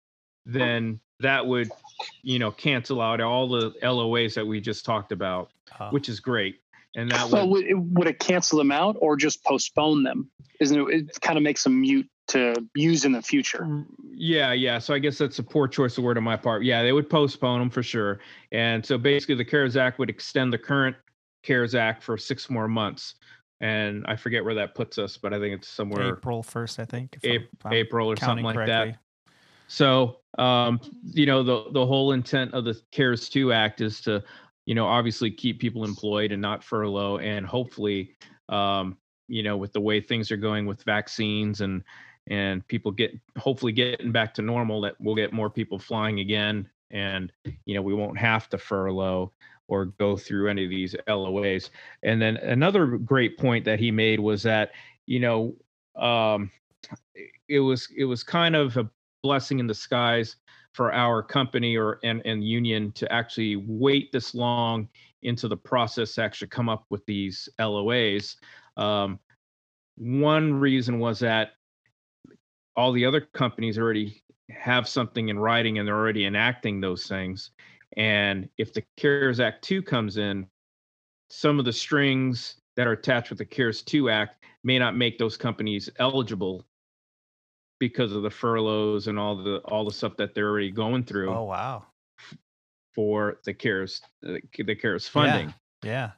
then 0.46 1.00
that 1.20 1.46
would, 1.46 1.70
you 2.22 2.40
know, 2.40 2.52
cancel 2.52 3.02
out 3.02 3.20
all 3.22 3.50
the 3.50 3.72
LOAs 3.84 4.34
that 4.36 4.46
we 4.46 4.62
just 4.62 4.86
talked 4.86 5.12
about, 5.12 5.52
uh, 5.80 5.90
which 5.90 6.08
is 6.08 6.20
great. 6.20 6.62
And 6.96 7.12
that 7.12 7.30
Well, 7.30 7.50
would, 7.50 7.64
would 7.64 7.70
it, 7.70 7.78
would 7.78 8.08
it 8.08 8.20
cancel 8.20 8.58
them 8.58 8.72
out 8.72 8.96
or 9.00 9.16
just 9.16 9.44
postpone 9.44 10.04
them? 10.04 10.30
Isn't 10.60 10.80
it? 10.80 10.88
It 10.90 11.22
kind 11.22 11.38
of 11.38 11.44
makes 11.44 11.64
them 11.64 11.82
mute 11.82 12.10
to 12.30 12.54
use 12.76 13.06
in 13.06 13.12
the 13.12 13.22
future. 13.22 13.86
yeah, 14.12 14.54
yeah. 14.54 14.80
So 14.80 14.94
I 14.94 15.00
guess 15.00 15.18
that's 15.18 15.40
a 15.40 15.44
poor 15.44 15.68
choice 15.68 15.98
of 15.98 16.04
word 16.04 16.18
on 16.18 16.24
my 16.24 16.38
part. 16.38 16.64
Yeah, 16.64 16.84
they 16.84 16.92
would 16.92 17.10
postpone 17.10 17.60
them 17.60 17.70
for 17.70 17.84
sure. 17.84 18.20
And 18.52 18.86
so 18.86 18.98
basically, 18.98 19.36
the 19.36 19.46
CARES 19.46 19.78
Act 19.78 20.00
would 20.00 20.10
extend 20.10 20.54
the 20.54 20.58
current 20.58 20.96
CARES 21.44 21.76
Act 21.76 22.04
for 22.04 22.18
six 22.18 22.50
more 22.50 22.68
months. 22.68 23.16
And 23.62 24.06
I 24.08 24.16
forget 24.16 24.44
where 24.44 24.56
that 24.56 24.74
puts 24.74 24.98
us, 24.98 25.18
but 25.18 25.34
I 25.34 25.40
think 25.40 25.56
it's 25.56 25.68
somewhere 25.68 26.16
April 26.18 26.42
1st, 26.44 26.80
I 26.80 26.86
think. 26.86 27.18
if 27.22 27.30
I'm- 27.30 27.36
Ap- 27.42 27.50
if 27.60 27.66
I'm 27.66 27.74
April 27.74 28.08
or 28.12 28.16
something 28.16 28.46
like 28.46 28.56
correctly. 28.56 28.92
that. 28.92 29.00
So, 29.68 30.22
um, 30.38 30.80
you 31.04 31.26
know, 31.26 31.44
the 31.44 31.66
the 31.72 31.86
whole 31.86 32.14
intent 32.14 32.54
of 32.54 32.64
the 32.66 32.80
CARES 32.92 33.30
2 33.30 33.52
Act 33.54 33.82
is 33.82 34.02
to, 34.02 34.24
you 34.66 34.76
know, 34.76 34.86
obviously 34.88 35.30
keep 35.30 35.60
people 35.60 35.84
employed 35.84 36.32
and 36.32 36.42
not 36.42 36.64
furlough, 36.64 37.18
and 37.20 37.46
hopefully, 37.46 38.16
um, 38.48 38.98
you 39.28 39.44
know, 39.44 39.58
with 39.58 39.74
the 39.74 39.82
way 39.82 40.02
things 40.02 40.32
are 40.32 40.38
going 40.38 40.66
with 40.66 40.82
vaccines 40.84 41.62
and 41.62 41.84
and 42.28 42.66
people 42.68 42.92
get 42.92 43.12
hopefully 43.38 43.72
getting 43.72 44.12
back 44.12 44.34
to 44.36 44.42
normal, 44.42 44.82
that 44.82 44.96
we'll 45.00 45.16
get 45.16 45.34
more 45.34 45.50
people 45.50 45.78
flying 45.80 46.20
again, 46.20 46.68
and 46.92 47.32
you 47.66 47.76
know, 47.76 47.82
we 47.82 47.94
won't 47.94 48.18
have 48.18 48.48
to 48.50 48.58
furlough 48.58 49.32
or 49.70 49.86
go 49.86 50.18
through 50.18 50.50
any 50.50 50.66
of 50.66 50.70
these 50.70 50.96
LOAs. 51.08 51.70
And 52.04 52.22
then 52.22 52.38
another 52.38 52.86
great 52.98 53.38
point 53.38 53.64
that 53.66 53.80
he 53.80 53.92
made 53.92 54.20
was 54.20 54.44
that, 54.44 54.72
you 55.06 55.20
know, 55.20 55.56
um, 55.96 56.52
it 57.48 57.60
was 57.60 57.88
it 57.96 58.06
was 58.06 58.24
kind 58.24 58.56
of 58.56 58.76
a 58.78 58.90
blessing 59.24 59.60
in 59.60 59.68
disguise 59.68 60.36
for 60.74 60.94
our 60.94 61.22
company 61.22 61.78
or 61.78 62.00
and, 62.04 62.22
and 62.26 62.44
union 62.44 62.92
to 62.94 63.12
actually 63.12 63.56
wait 63.56 64.12
this 64.12 64.36
long 64.36 64.88
into 65.22 65.48
the 65.48 65.58
process 65.58 66.16
to 66.16 66.24
actually 66.24 66.48
come 66.48 66.70
up 66.70 66.86
with 66.90 67.06
these 67.06 67.48
LOAs. 67.60 68.36
Um, 68.78 69.20
one 69.98 70.54
reason 70.54 71.00
was 71.00 71.20
that 71.20 71.52
all 72.76 72.92
the 72.92 73.06
other 73.06 73.22
companies 73.22 73.78
already 73.78 74.24
have 74.50 74.88
something 74.88 75.30
in 75.30 75.38
writing 75.38 75.78
and 75.78 75.88
they're 75.88 75.96
already 75.96 76.26
enacting 76.26 76.80
those 76.80 77.08
things. 77.08 77.52
And 78.00 78.48
if 78.58 78.74
the 78.74 78.84
CARES 78.96 79.42
Act 79.42 79.62
2 79.66 79.84
comes 79.84 80.16
in, 80.16 80.48
some 81.30 81.60
of 81.60 81.66
the 81.66 81.74
strings 81.74 82.56
that 82.78 82.88
are 82.88 82.94
attached 82.94 83.30
with 83.30 83.40
the 83.40 83.46
CARES 83.46 83.82
2 83.84 84.10
Act 84.10 84.44
may 84.64 84.80
not 84.80 84.96
make 84.96 85.18
those 85.18 85.36
companies 85.36 85.90
eligible 86.00 86.66
because 87.78 88.14
of 88.14 88.24
the 88.24 88.30
furloughs 88.30 89.08
and 89.08 89.20
all 89.20 89.36
the 89.36 89.58
all 89.66 89.86
the 89.86 89.92
stuff 89.92 90.16
that 90.18 90.34
they're 90.34 90.50
already 90.50 90.72
going 90.72 91.04
through 91.04 91.30
Oh, 91.34 91.44
wow. 91.44 91.86
for 92.96 93.40
the 93.44 93.54
CARES 93.54 94.02
the, 94.22 94.42
the 94.58 94.76
CARES 94.76 95.08
funding. 95.08 95.54
Yeah. 95.84 96.12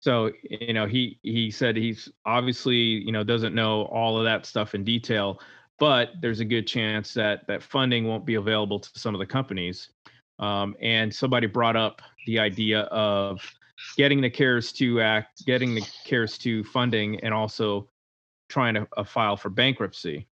So 0.00 0.32
you 0.42 0.74
know 0.74 0.86
he 0.86 1.18
he 1.22 1.50
said 1.50 1.76
he's 1.76 2.10
obviously 2.26 2.76
you 2.76 3.12
know 3.12 3.24
doesn't 3.24 3.54
know 3.54 3.84
all 3.86 4.18
of 4.18 4.24
that 4.24 4.44
stuff 4.44 4.74
in 4.74 4.84
detail, 4.84 5.40
but 5.78 6.10
there's 6.20 6.40
a 6.40 6.44
good 6.44 6.66
chance 6.66 7.14
that 7.14 7.46
that 7.46 7.62
funding 7.62 8.06
won't 8.06 8.26
be 8.26 8.34
available 8.34 8.78
to 8.80 8.90
some 8.98 9.14
of 9.14 9.18
the 9.18 9.26
companies. 9.26 9.88
Um, 10.38 10.74
and 10.80 11.14
somebody 11.14 11.46
brought 11.46 11.76
up 11.76 12.02
the 12.26 12.38
idea 12.38 12.82
of 12.82 13.40
getting 13.96 14.20
the 14.20 14.30
CARES 14.30 14.72
2 14.72 15.00
Act, 15.00 15.44
getting 15.46 15.74
the 15.74 15.86
CARES 16.04 16.38
2 16.38 16.64
funding, 16.64 17.20
and 17.20 17.34
also 17.34 17.88
trying 18.48 18.74
to 18.74 18.86
uh, 18.96 19.04
file 19.04 19.36
for 19.36 19.50
bankruptcy, 19.50 20.26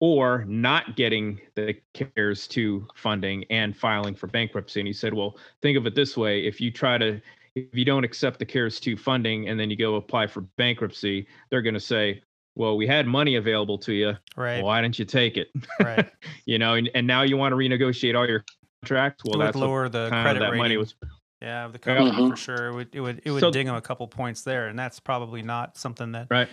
or 0.00 0.44
not 0.46 0.96
getting 0.96 1.40
the 1.54 1.74
CARES 1.94 2.46
2 2.48 2.86
funding 2.94 3.44
and 3.50 3.76
filing 3.76 4.14
for 4.14 4.26
bankruptcy. 4.26 4.80
And 4.80 4.86
he 4.86 4.92
said, 4.92 5.14
well, 5.14 5.38
think 5.60 5.78
of 5.78 5.86
it 5.86 5.94
this 5.94 6.16
way: 6.16 6.44
if 6.46 6.60
you 6.60 6.70
try 6.70 6.98
to 6.98 7.20
if 7.54 7.74
you 7.76 7.84
don't 7.84 8.04
accept 8.04 8.38
the 8.38 8.46
CARES 8.46 8.80
2 8.80 8.96
funding 8.96 9.48
and 9.48 9.60
then 9.60 9.70
you 9.70 9.76
go 9.76 9.96
apply 9.96 10.26
for 10.26 10.42
bankruptcy, 10.56 11.26
they're 11.50 11.62
going 11.62 11.74
to 11.74 11.80
say, 11.80 12.22
well, 12.54 12.76
we 12.76 12.86
had 12.86 13.06
money 13.06 13.36
available 13.36 13.78
to 13.78 13.92
you. 13.92 14.16
Right. 14.36 14.62
Why 14.62 14.80
didn't 14.82 14.98
you 14.98 15.04
take 15.04 15.36
it? 15.36 15.48
Right. 15.80 16.10
you 16.46 16.58
know, 16.58 16.74
and, 16.74 16.90
and 16.94 17.06
now 17.06 17.22
you 17.22 17.36
want 17.36 17.52
to 17.52 17.56
renegotiate 17.56 18.16
all 18.16 18.26
your 18.28 18.44
contracts. 18.82 19.24
Well, 19.24 19.34
it 19.34 19.38
would 19.38 19.46
that's 19.46 19.56
what 19.56 19.66
lower 19.66 19.88
the 19.88 20.08
kind 20.10 20.24
credit 20.24 20.42
of 20.42 20.46
that 20.46 20.50
rating. 20.52 20.58
money 20.62 20.76
was. 20.76 20.94
yeah, 21.40 21.64
of 21.64 21.72
the 21.72 21.78
company 21.78 22.10
Mhm. 22.10 22.30
for 22.30 22.36
sure. 22.36 22.66
It 22.68 22.74
would 22.74 22.94
it 22.94 23.00
would 23.00 23.22
it 23.24 23.30
would 23.30 23.40
So- 23.40 23.50
ding 23.50 23.66
them 23.66 23.74
a 23.76 23.80
couple 23.80 24.06
points 24.08 24.42
there, 24.42 24.68
and 24.68 24.78
that's 24.78 25.00
probably 25.00 25.42
not 25.42 25.76
something 25.76 26.12
that 26.12 26.26
Right. 26.30 26.48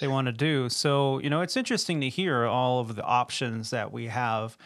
they 0.00 0.06
want 0.08 0.26
to 0.26 0.32
do. 0.32 0.68
So, 0.68 1.18
you 1.20 1.30
know, 1.30 1.40
it's 1.40 1.56
interesting 1.56 2.00
to 2.02 2.08
hear 2.08 2.44
all 2.44 2.80
of 2.80 2.94
the 2.94 3.02
options 3.04 3.70
that 3.70 3.90
we 3.92 4.06
have 4.06 4.56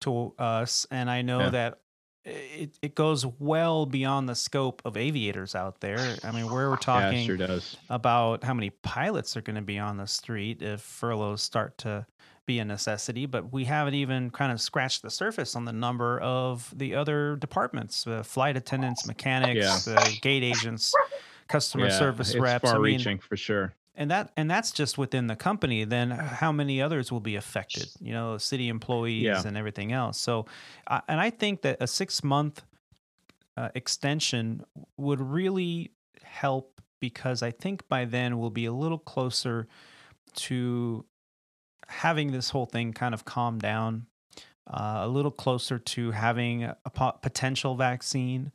to 0.00 0.32
us. 0.38 0.86
And 0.90 1.10
I 1.10 1.22
know 1.22 1.40
Yeah. 1.40 1.50
that 1.50 1.78
it, 2.24 2.78
it 2.82 2.94
goes 2.94 3.24
well 3.38 3.86
beyond 3.86 4.28
the 4.28 4.34
scope 4.34 4.82
of 4.84 4.96
aviators 4.96 5.54
out 5.54 5.80
there. 5.80 6.16
I 6.22 6.32
mean, 6.32 6.50
where 6.50 6.68
we're 6.68 6.76
talking 6.76 7.28
it 7.28 7.38
sure 7.38 7.60
about 7.88 8.44
how 8.44 8.54
many 8.54 8.70
pilots 8.70 9.36
are 9.36 9.40
going 9.40 9.56
to 9.56 9.62
be 9.62 9.78
on 9.78 9.96
the 9.96 10.06
street 10.06 10.62
if 10.62 10.80
furloughs 10.80 11.42
start 11.42 11.78
to 11.78 12.06
be 12.46 12.58
a 12.58 12.64
necessity, 12.64 13.26
but 13.26 13.52
we 13.52 13.64
haven't 13.64 13.94
even 13.94 14.30
kind 14.30 14.52
of 14.52 14.60
scratched 14.60 15.02
the 15.02 15.10
surface 15.10 15.54
on 15.54 15.64
the 15.64 15.72
number 15.72 16.18
of 16.20 16.72
the 16.76 16.94
other 16.94 17.36
departments, 17.36 18.06
uh, 18.06 18.22
flight 18.22 18.56
attendants, 18.56 19.06
mechanics, 19.06 19.86
uh, 19.86 20.04
gate 20.20 20.42
agents, 20.42 20.92
customer 21.48 21.86
yeah, 21.86 21.98
service 21.98 22.34
reps. 22.34 22.64
I 22.64 22.72
far 22.72 22.80
mean, 22.80 22.96
reaching 22.96 23.18
for 23.18 23.36
sure. 23.36 23.72
And 24.00 24.10
that 24.10 24.32
and 24.36 24.50
that's 24.50 24.72
just 24.72 24.98
within 24.98 25.28
the 25.28 25.36
company 25.36 25.84
then 25.84 26.10
how 26.10 26.50
many 26.50 26.82
others 26.82 27.12
will 27.12 27.20
be 27.20 27.36
affected 27.36 27.86
you 28.00 28.12
know 28.12 28.36
city 28.38 28.68
employees 28.68 29.22
Yeah. 29.24 29.42
and 29.46 29.56
everything 29.56 29.92
else 29.92 30.18
so 30.18 30.46
and 31.08 31.20
i 31.20 31.30
think 31.30 31.62
that 31.62 31.76
a 31.80 31.86
six 31.86 32.24
month 32.24 32.62
uh, 33.56 33.68
extension 33.74 34.64
would 34.96 35.20
really 35.20 35.92
help 36.22 36.80
because 37.00 37.42
i 37.42 37.50
think 37.52 37.86
by 37.88 38.04
then 38.06 38.38
we'll 38.38 38.50
be 38.50 38.64
a 38.64 38.72
little 38.72 38.98
closer 38.98 39.68
to 40.34 41.04
having 41.88 42.32
this 42.32 42.50
whole 42.50 42.66
thing 42.66 42.92
kind 42.92 43.14
of 43.14 43.24
calm 43.24 43.58
down 43.58 44.06
uh, 44.68 45.00
a 45.02 45.08
little 45.08 45.32
closer 45.32 45.78
to 45.78 46.12
having 46.12 46.62
a 46.64 46.76
po- 46.94 47.18
potential 47.20 47.74
vaccine 47.74 48.52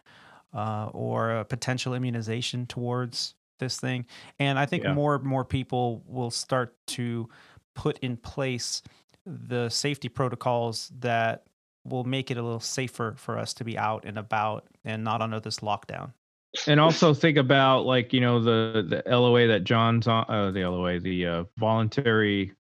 uh, 0.54 0.90
or 0.94 1.32
a 1.32 1.44
potential 1.46 1.94
immunization 1.94 2.66
towards 2.66 3.36
this 3.60 3.80
thing. 3.80 4.06
And 4.40 4.60
I 4.60 4.66
think 4.66 4.84
Yeah. 4.84 4.94
more 4.94 5.16
and 5.16 5.24
more 5.24 5.46
people 5.46 6.04
will 6.08 6.32
start 6.32 6.76
to 6.88 7.30
put 7.74 7.98
in 8.00 8.18
place 8.18 8.82
the 9.26 9.70
safety 9.70 10.10
protocols 10.10 10.92
that 11.00 11.44
will 11.84 12.04
make 12.04 12.32
it 12.32 12.38
a 12.38 12.42
little 12.44 12.60
safer 12.60 13.16
for 13.18 13.38
us 13.38 13.54
to 13.56 13.64
be 13.64 13.78
out 13.78 14.06
and 14.06 14.18
about 14.18 14.66
and 14.84 15.04
not 15.04 15.22
under 15.22 15.40
this 15.40 15.60
lockdown. 15.60 16.14
And 16.68 16.80
also 16.80 17.14
think 17.14 17.38
about 17.38 17.86
like 17.86 18.14
you 18.14 18.22
know 18.22 18.40
the 18.42 18.86
the 18.88 19.04
LOA 19.12 19.48
that 19.48 19.66
John's 19.66 20.08
on 20.08 20.26
uh, 20.30 20.52
the 20.52 20.62
LOA 20.66 21.00
the 21.00 21.26
uh, 21.26 21.44
voluntary 21.58 22.54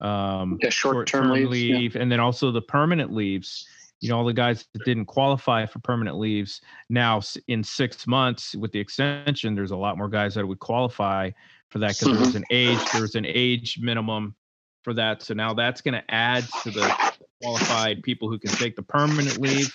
um 0.00 0.58
Yeah, 0.62 0.68
short-term 0.70 1.30
leaves, 1.30 1.94
yeah. 1.94 2.02
and 2.02 2.10
then 2.10 2.20
also 2.20 2.50
the 2.50 2.60
permanent 2.60 3.12
leaves. 3.12 3.66
You 4.00 4.10
know 4.10 4.18
all 4.18 4.24
the 4.24 4.32
guys 4.32 4.66
that 4.72 4.84
didn't 4.84 5.06
qualify 5.06 5.66
for 5.66 5.78
permanent 5.78 6.18
leaves 6.18 6.60
now 6.90 7.20
in 7.48 7.64
six 7.64 8.06
months 8.06 8.54
with 8.54 8.72
the 8.72 8.78
extension, 8.78 9.54
there's 9.54 9.70
a 9.70 9.76
lot 9.76 9.96
more 9.96 10.08
guys 10.08 10.34
that 10.34 10.46
would 10.46 10.58
qualify 10.58 11.30
for 11.70 11.78
that 11.78 11.98
because 11.98 12.12
there 12.12 12.20
was 12.20 12.34
an 12.34 12.44
age 12.50 12.78
there's 12.92 13.14
an 13.14 13.26
age 13.26 13.78
minimum 13.80 14.34
for 14.82 14.94
that. 14.94 15.22
So 15.22 15.34
now 15.34 15.52
that's 15.52 15.80
going 15.80 15.94
to 15.94 16.14
add 16.14 16.44
to 16.62 16.70
the 16.70 17.14
qualified 17.42 18.02
people 18.02 18.28
who 18.30 18.38
can 18.38 18.50
take 18.52 18.76
the 18.76 18.82
permanent 18.82 19.38
leave. 19.38 19.74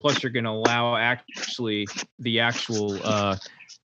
Plus, 0.00 0.22
you're 0.22 0.32
going 0.32 0.44
to 0.44 0.50
allow 0.50 0.96
actually 0.96 1.86
the 2.18 2.40
actual 2.40 2.98
uh, 3.04 3.36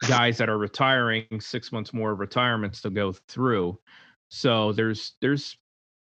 guys 0.08 0.38
that 0.38 0.50
are 0.50 0.58
retiring 0.58 1.26
six 1.40 1.72
months 1.72 1.94
more 1.94 2.12
of 2.12 2.20
retirements 2.20 2.82
to 2.82 2.90
go 2.90 3.14
through. 3.28 3.78
So 4.30 4.74
there's 4.74 5.14
there's 5.22 5.58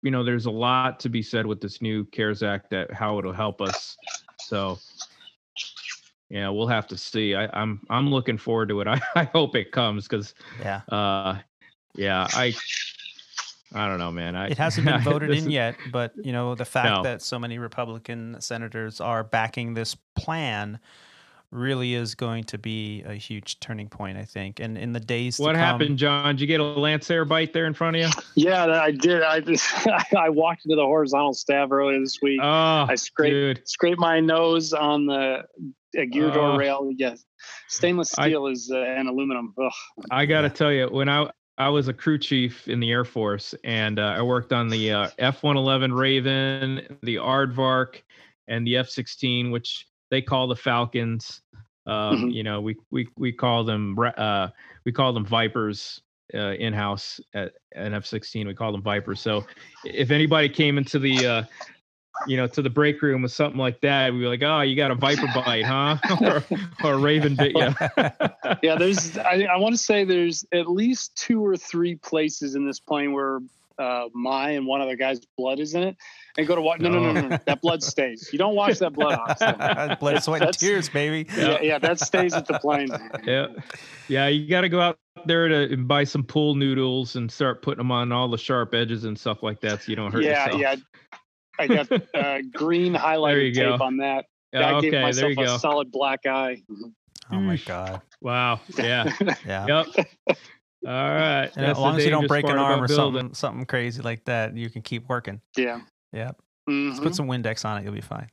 you 0.03 0.11
know 0.11 0.23
there's 0.23 0.47
a 0.47 0.51
lot 0.51 1.01
to 1.01 1.09
be 1.09 1.23
said 1.23 1.47
with 1.47 1.61
this 1.61 1.83
new 1.83 2.05
CARES 2.07 2.43
Act 2.43 2.71
that 2.71 2.93
how 2.93 3.19
it'll 3.19 3.33
help 3.33 3.61
us. 3.61 3.97
So 4.39 4.79
yeah, 6.31 6.49
we'll 6.51 6.67
have 6.69 6.87
to 6.89 6.97
see. 6.97 7.35
I, 7.35 7.49
I'm 7.59 7.81
I'm 7.91 8.11
looking 8.11 8.39
forward 8.39 8.69
to 8.71 8.81
it. 8.81 8.87
I, 8.87 9.01
I 9.17 9.25
hope 9.25 9.57
it 9.57 9.73
comes 9.73 10.07
because 10.07 10.35
Yeah. 10.61 10.83
uh 10.89 11.39
yeah 11.95 12.27
I 12.33 12.55
I 13.75 13.87
don't 13.89 13.99
know 13.99 14.13
man. 14.13 14.37
I 14.37 14.49
It 14.49 14.59
hasn't 14.59 14.87
been 14.87 15.01
voted 15.03 15.31
in 15.31 15.51
yet, 15.51 15.77
but 15.91 16.13
you 16.23 16.33
know 16.33 16.55
the 16.55 16.65
fact 16.65 16.89
No. 16.89 17.03
that 17.03 17.23
so 17.23 17.39
many 17.39 17.59
Republican 17.59 18.37
senators 18.41 19.01
are 19.01 19.25
backing 19.25 19.75
this 19.75 19.97
plan 20.15 20.79
really 21.51 21.95
is 21.95 22.15
going 22.15 22.45
to 22.45 22.59
be 22.59 23.03
a 23.07 23.15
huge 23.15 23.59
turning 23.61 23.89
point, 23.89 24.19
I 24.19 24.25
think. 24.25 24.61
And 24.61 24.77
in 24.77 24.93
the 24.93 25.01
days 25.01 25.39
What 25.39 25.49
to 25.53 25.59
come, 25.59 25.61
happened, 25.65 25.99
John? 25.99 26.35
Did 26.35 26.41
you 26.43 26.47
get 26.47 26.61
a 26.61 26.65
Lancair 26.65 27.25
bite 27.27 27.53
there 27.53 27.67
in 27.67 27.75
front 27.75 27.97
of 27.97 28.03
you? 28.03 28.09
Yeah, 28.35 28.67
I 28.67 28.91
did. 28.91 29.23
I 29.23 29.41
just 29.41 29.67
I 30.17 30.29
walked 30.29 30.65
into 30.67 30.77
the 30.77 30.85
horizontal 30.85 31.35
stab 31.35 31.73
earlier 31.73 32.01
this 32.01 32.19
week. 32.23 32.41
Oh, 32.43 32.87
I 32.89 32.95
scraped 32.95 33.33
dude. 33.59 33.69
scraped 33.69 33.99
my 34.01 34.21
nose 34.21 34.73
on 34.73 35.07
the 35.07 35.45
a 35.97 36.05
gear 36.07 36.31
door 36.31 36.53
Oh. 36.53 36.57
rail. 36.57 36.91
Yes, 36.97 37.25
stainless 37.69 38.13
I- 38.19 38.29
steel 38.29 38.47
is 38.49 38.71
uh, 38.73 38.79
and 38.79 39.09
aluminum. 39.09 39.55
Ugh. 39.63 39.73
I 40.11 40.27
got 40.27 40.43
to 40.43 40.51
tell 40.51 40.71
you, 40.73 40.87
when 40.89 41.09
I 41.09 41.31
I 41.57 41.71
was 41.71 41.89
a 41.89 41.93
crew 41.93 42.19
chief 42.19 42.69
in 42.69 42.79
the 42.79 42.91
Air 42.93 43.05
Force, 43.05 43.53
and 43.65 43.99
uh, 43.99 44.03
I 44.17 44.23
worked 44.23 44.53
on 44.53 44.69
the 44.69 44.93
uh, 44.93 45.09
F-111 45.19 45.93
Raven, 45.99 46.99
the 47.03 47.17
Aardvark, 47.17 48.03
and 48.47 48.65
the 48.65 48.77
F-16, 48.77 49.51
which 49.51 49.88
they 50.11 50.23
call 50.23 50.47
the 50.47 50.57
Falcons. 50.57 51.43
Um, 51.87 52.25
Mhm. 52.25 52.35
You 52.35 52.43
know, 52.43 52.61
we 52.61 52.77
we 52.91 53.09
we 53.17 53.33
call 53.33 53.65
them 53.65 53.99
uh, 53.99 54.49
we 54.85 54.93
call 54.93 55.13
them 55.13 55.25
Vipers 55.25 56.03
uh, 56.35 56.53
in 56.55 56.73
house 56.73 57.21
at 57.35 57.53
an 57.75 57.95
F-16. 57.95 58.47
We 58.47 58.55
call 58.55 58.73
them 58.73 58.83
Vipers. 58.83 59.21
So 59.21 59.47
if 59.85 60.11
anybody 60.11 60.49
came 60.49 60.77
into 60.77 60.99
the 60.99 61.27
uh, 61.27 61.43
you 62.27 62.37
know, 62.37 62.47
to 62.49 62.63
the 62.63 62.71
break 62.71 63.01
room 63.01 63.23
with 63.23 63.33
something 63.33 63.59
like 63.61 63.81
that, 63.81 64.13
we'd 64.13 64.21
be 64.21 64.27
like, 64.27 64.43
"Oh, 64.43 64.61
you 64.63 64.77
got 64.77 64.91
a 64.91 64.95
viper 64.95 65.29
bite, 65.35 65.65
huh?" 65.65 65.97
or, 66.21 66.45
or 66.85 66.95
a 66.95 66.99
raven 66.99 67.37
bit 67.37 67.57
you. 67.57 67.75
Yeah, 68.63 68.77
there's. 68.77 69.17
I, 69.17 69.47
I 69.51 69.57
want 69.59 69.75
to 69.75 69.79
say 69.79 70.05
there's 70.05 70.45
at 70.53 70.69
least 70.69 71.17
two 71.17 71.45
or 71.45 71.57
three 71.57 71.95
places 71.95 72.55
in 72.55 72.67
this 72.67 72.81
plane 72.81 73.13
where 73.13 73.41
uh, 73.79 74.09
my 74.15 74.51
and 74.51 74.67
one 74.67 74.81
other 74.81 74.97
guy's 74.97 75.21
blood 75.37 75.61
is 75.61 75.75
in 75.75 75.83
it. 75.83 75.97
And 76.37 76.47
go 76.47 76.55
to 76.55 76.61
watch. 76.61 76.81
No, 76.81 76.89
no, 76.89 77.01
no, 77.01 77.13
no, 77.13 77.29
no. 77.29 77.39
That 77.47 77.61
blood 77.61 77.83
stays. 77.93 78.29
You 78.33 78.39
don't 78.39 78.55
wash 78.55 78.79
that 78.79 78.93
blood 78.93 79.15
off. 79.15 79.99
Blood, 80.01 80.23
sweat, 80.23 80.43
and 80.43 80.57
tears, 80.57 80.89
baby. 80.89 81.29
Yeah, 81.37 81.61
yeah, 81.61 81.79
that 81.79 81.99
stays 81.99 82.33
at 82.35 82.47
the 82.47 82.59
plane. 82.59 82.89
yeah 83.25 83.49
yeah 84.09 84.29
you 84.29 84.49
got 84.49 84.61
to 84.63 84.69
go 84.69 84.81
out 84.81 84.99
there 85.27 85.49
to 85.49 85.77
buy 85.77 86.05
some 86.05 86.23
pool 86.23 86.55
noodles 86.55 87.17
and 87.17 87.31
start 87.31 87.63
putting 87.63 87.79
them 87.79 87.91
on 87.91 88.13
all 88.13 88.29
the 88.29 88.39
sharp 88.39 88.73
edges 88.75 89.05
and 89.05 89.19
stuff 89.19 89.43
like 89.43 89.61
that 89.61 89.83
so 89.83 89.91
you 89.91 89.97
don't 89.97 90.13
hurt 90.13 90.23
Yeah, 90.23 90.45
yourself 90.45 90.61
yeah. 90.61 90.75
yeah. 90.75 91.19
I 91.59 91.67
got 91.67 91.93
uh, 92.15 92.39
green 92.53 92.93
There 92.93 93.03
highlighter 93.03 93.53
tape 93.55 93.79
go. 93.79 93.85
on 93.85 93.97
that. 93.99 94.27
Yeah, 94.53 94.77
I 94.77 94.81
gave 94.81 94.89
okay 94.89 94.91
there 94.91 95.03
myself 95.03 95.33
you 95.37 95.43
a 95.43 95.47
go 95.47 95.59
solid 95.59 95.91
black 95.91 96.21
eye. 96.27 96.63
Oh 97.33 97.41
my 97.41 97.57
god. 97.57 98.01
wow 98.21 98.61
yeah 98.79 99.13
Yeah. 99.47 99.67
yep 99.67 100.07
all 100.87 100.93
right 100.93 101.51
And 101.57 101.67
as 101.67 101.79
long 101.79 101.97
as 101.97 102.05
you 102.05 102.11
don't 102.11 102.27
break 102.29 102.45
an 102.45 102.53
arm 102.59 102.75
about 102.79 102.85
or 102.85 102.87
building. 102.89 103.21
something, 103.21 103.35
something 103.35 103.67
crazy 103.67 104.01
like 104.03 104.25
that, 104.27 104.57
you 104.57 104.71
can 104.71 104.83
keep 104.83 105.09
working. 105.09 105.41
yeah. 105.57 105.81
Yep. 106.13 106.41
Mhm. 106.71 106.91
Just 106.91 107.03
put 107.03 107.15
some 107.15 107.27
Windex 107.27 107.65
on 107.65 107.79
it, 107.79 107.85
you'll 107.85 107.93
be 107.95 108.01
fine. 108.01 108.29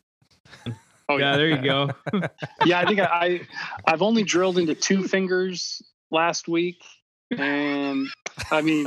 Oh, 1.09 1.17
yeah 1.17 1.35
there 1.37 1.47
you 1.49 1.57
go 1.61 1.89
yeah, 2.65 2.79
I 2.79 2.85
think 2.85 2.99
I, 2.99 3.05
I 3.05 3.41
I've 3.85 4.01
only 4.01 4.23
drilled 4.23 4.57
into 4.57 4.73
two 4.75 5.07
fingers 5.07 5.81
last 6.11 6.47
week, 6.47 6.81
and 7.37 8.07
I 8.51 8.61
mean, 8.61 8.85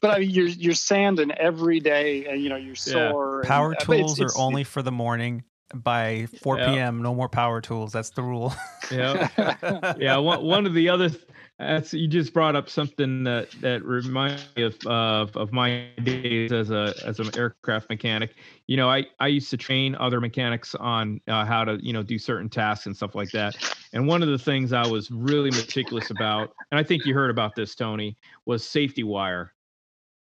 but 0.00 0.10
I 0.10 0.18
mean, 0.20 0.30
you're 0.30 0.46
you're 0.46 0.74
sanding 0.74 1.30
every 1.32 1.80
day, 1.80 2.26
and 2.26 2.40
you 2.42 2.48
know 2.48 2.56
you're 2.56 2.74
sore. 2.76 3.40
and- 3.40 3.48
Power 3.48 3.70
but 3.70 3.80
tools 3.84 4.18
it's- 4.18 4.32
it's- 4.32 4.36
are 4.36 4.40
only 4.40 4.64
for 4.64 4.82
the 4.82 4.92
morning. 4.92 5.44
By 5.74 6.26
4 6.42 6.56
Yeah. 6.58 6.66
p.m., 6.72 7.02
no 7.02 7.14
more 7.14 7.28
power 7.28 7.60
tools. 7.60 7.92
That's 7.92 8.08
the 8.08 8.22
rule. 8.22 8.54
yeah 8.90 9.28
yeah 9.98 10.16
one, 10.16 10.42
one 10.42 10.64
of 10.64 10.72
the 10.72 10.88
other 10.88 11.10
th- 11.10 11.22
that's 11.58 11.92
you 11.92 12.06
just 12.06 12.32
brought 12.32 12.54
up 12.54 12.68
something 12.68 13.24
that 13.24 13.50
that 13.60 13.84
reminds 13.84 14.54
me 14.56 14.62
of 14.62 14.78
of, 14.86 15.36
of 15.36 15.52
my 15.52 15.90
days 16.02 16.52
as 16.52 16.70
a 16.70 16.94
as 17.04 17.18
an 17.18 17.30
aircraft 17.36 17.88
mechanic. 17.90 18.36
You 18.68 18.76
know 18.76 18.88
i 18.88 19.06
i 19.18 19.26
used 19.26 19.50
to 19.50 19.56
train 19.56 19.94
other 19.96 20.20
mechanics 20.20 20.74
on 20.76 21.20
uh, 21.26 21.44
how 21.44 21.64
to 21.64 21.78
you 21.84 21.92
know 21.92 22.02
do 22.02 22.18
certain 22.18 22.48
tasks 22.48 22.86
and 22.86 22.96
stuff 22.96 23.14
like 23.14 23.32
that. 23.32 23.56
And 23.92 24.06
one 24.06 24.22
of 24.22 24.28
the 24.28 24.38
things 24.38 24.72
i 24.72 24.84
was 24.84 25.10
really 25.10 25.50
meticulous 25.50 26.10
about 26.10 26.54
and 26.70 26.78
i 26.78 26.82
think 26.84 27.04
you 27.04 27.14
heard 27.14 27.30
about 27.30 27.54
this 27.56 27.74
tony 27.74 28.16
was 28.46 28.64
safety 28.64 29.02
wire. 29.02 29.54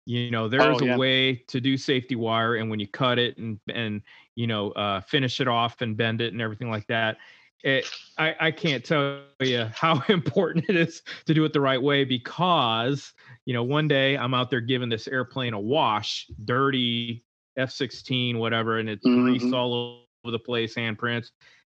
You 0.06 0.30
know, 0.30 0.48
there's 0.48 0.80
Oh, 0.80 0.80
yeah. 0.80 0.86
a 0.92 0.98
way 0.98 1.36
to 1.48 1.60
do 1.60 1.76
safety 1.76 2.16
wire, 2.16 2.56
and 2.56 2.70
when 2.70 2.80
you 2.80 2.88
cut 2.88 3.18
it 3.18 3.38
and 3.38 3.60
and 3.72 4.02
you 4.34 4.46
know 4.46 4.72
uh, 4.72 5.00
finish 5.02 5.40
it 5.40 5.46
off 5.48 5.82
and 5.82 5.96
bend 5.96 6.20
it 6.20 6.32
and 6.32 6.40
everything 6.42 6.70
like 6.70 6.86
that, 6.88 7.18
it, 7.62 7.86
I 8.18 8.34
I 8.40 8.50
can't 8.50 8.84
tell 8.84 9.22
you 9.40 9.64
how 9.72 10.02
important 10.08 10.66
it 10.68 10.76
is 10.76 11.02
to 11.26 11.34
do 11.34 11.44
it 11.44 11.52
the 11.52 11.60
right 11.60 11.82
way 11.82 12.04
because 12.04 13.12
you 13.46 13.54
know 13.54 13.62
one 13.64 13.88
day 13.88 14.16
I'm 14.16 14.34
out 14.34 14.50
there 14.50 14.60
giving 14.60 14.88
this 14.88 15.08
airplane 15.08 15.54
a 15.54 15.60
wash, 15.60 16.26
dirty 16.44 17.24
F-16 17.56 18.38
whatever, 18.38 18.78
and 18.78 18.88
it's 18.88 19.08
grease 19.08 19.52
Mhm. 19.52 19.52
all 19.52 20.06
over 20.24 20.32
the 20.32 20.38
place, 20.38 20.74
handprints, 20.74 21.30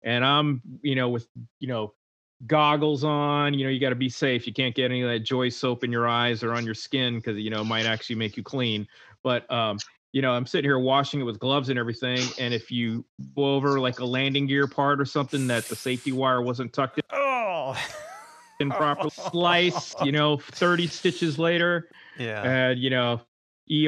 and 0.03 0.25
I'm 0.25 0.61
you 0.81 0.95
know 0.95 1.09
with 1.09 1.27
you 1.59 1.67
know 1.67 1.93
goggles 2.47 3.03
on 3.05 3.53
you 3.53 3.63
know 3.63 3.69
you 3.69 3.79
got 3.79 3.89
to 3.89 3.95
be 3.95 4.09
safe 4.09 4.45
you 4.45 4.51
can't 4.53 4.75
get 4.75 4.91
any 4.91 5.01
of 5.01 5.09
that 5.09 5.19
joy 5.19 5.47
soap 5.47 5.83
in 5.83 5.91
your 5.93 6.07
eyes 6.09 6.43
or 6.43 6.53
on 6.53 6.65
your 6.65 6.73
skin 6.73 7.15
because 7.15 7.37
you 7.37 7.49
know 7.49 7.61
it 7.61 7.65
might 7.65 7.85
actually 7.85 8.17
make 8.17 8.35
you 8.35 8.43
clean 8.43 8.85
but 9.23 9.49
um 9.49 9.81
you 10.13 10.21
know 10.21 10.31
i'm 10.31 10.45
sitting 10.45 10.67
here 10.67 10.79
washing 10.79 11.19
it 11.19 11.23
with 11.23 11.39
gloves 11.39 11.69
and 11.69 11.77
everything 11.77 12.21
and 12.37 12.53
if 12.53 12.71
you 12.71 13.03
go 13.35 13.55
over 13.55 13.79
like 13.79 13.99
a 13.99 14.05
landing 14.05 14.47
gear 14.47 14.67
part 14.67 15.01
or 15.01 15.05
something 15.05 15.47
that 15.47 15.67
the 15.67 15.75
safety 15.75 16.11
wire 16.13 16.41
wasn't 16.41 16.71
tucked 16.71 17.01
Oh. 17.11 17.75
in 18.59 18.69
properly 18.69 19.09
sliced 19.09 19.99
you 20.05 20.11
know 20.11 20.37
30 20.37 20.87
stitches 20.87 21.37
later 21.37 21.89
Yeah. 22.17 22.43
and 22.43 22.79
you 22.79 22.89
know 22.89 23.19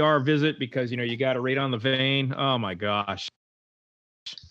er 0.02 0.20
visit 0.20 0.60
because 0.60 0.92
you 0.92 0.98
know 0.98 1.04
you 1.04 1.16
got 1.16 1.36
it 1.36 1.40
right 1.40 1.58
on 1.58 1.72
the 1.72 1.78
vein 1.78 2.34
oh 2.36 2.58
my 2.58 2.74
gosh 2.74 3.30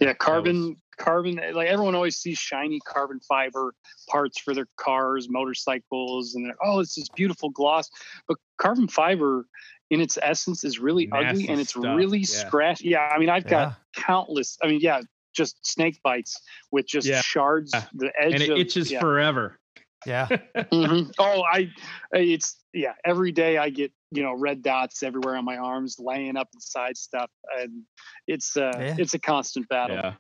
Yeah, 0.01 0.15
carbon, 0.15 0.77
carbon. 0.99 1.41
Like 1.53 1.69
everyone 1.69 1.95
always 1.97 2.17
sees 2.17 2.39
shiny 2.39 2.79
carbon 2.87 3.19
fiber 3.21 3.75
parts 4.09 4.39
for 4.41 4.55
their 4.55 4.69
cars, 4.77 5.29
motorcycles, 5.29 6.35
and 6.35 6.47
they're 6.47 6.57
oh, 6.65 6.79
it's 6.81 6.95
this 6.95 7.09
beautiful 7.09 7.51
gloss. 7.51 7.91
But 8.29 8.37
carbon 8.59 8.87
fiber, 8.87 9.47
in 9.95 10.01
its 10.01 10.19
essence, 10.21 10.65
is 10.65 10.79
really 10.79 11.09
ugly 11.13 11.49
and 11.49 11.61
it's 11.61 11.71
stuff, 11.71 11.97
really 11.97 12.19
yeah. 12.19 12.27
scratchy. 12.27 12.89
Yeah, 12.91 13.09
I 13.15 13.19
mean, 13.19 13.31
I've 13.31 13.47
got 13.47 13.69
Yeah. 13.69 14.03
countless. 14.03 14.59
I 14.63 14.67
mean, 14.67 14.81
yeah, 14.81 15.01
just 15.35 15.57
snake 15.67 16.01
bites 16.03 16.39
with 16.71 16.87
just 16.87 17.07
Yeah. 17.07 17.23
shards. 17.23 17.71
Yeah. 17.73 17.85
The 17.95 18.13
edge 18.21 18.35
and 18.35 18.43
it 18.43 18.51
of, 18.51 18.59
itches 18.59 18.91
yeah. 18.91 19.01
forever 19.01 19.59
Yeah. 20.07 20.27
Mhm. 20.55 21.11
Oh, 21.19 21.43
I, 21.43 21.71
it's 22.13 22.57
yeah. 22.73 22.93
Every 23.05 23.33
day 23.33 23.57
I 23.57 23.71
get 23.71 23.93
you 24.11 24.23
know 24.23 24.35
red 24.35 24.63
dots 24.63 25.03
everywhere 25.03 25.37
on 25.37 25.45
my 25.45 25.57
arms, 25.57 25.97
laying 25.99 26.37
up 26.37 26.49
inside 26.55 26.97
stuff, 26.97 27.31
and 27.59 27.83
it's 28.27 28.57
uh, 28.57 28.71
Yeah. 28.79 28.97
it's 28.99 29.15
a 29.15 29.19
constant 29.19 29.69
battle. 29.69 29.97
yeah 29.97 30.15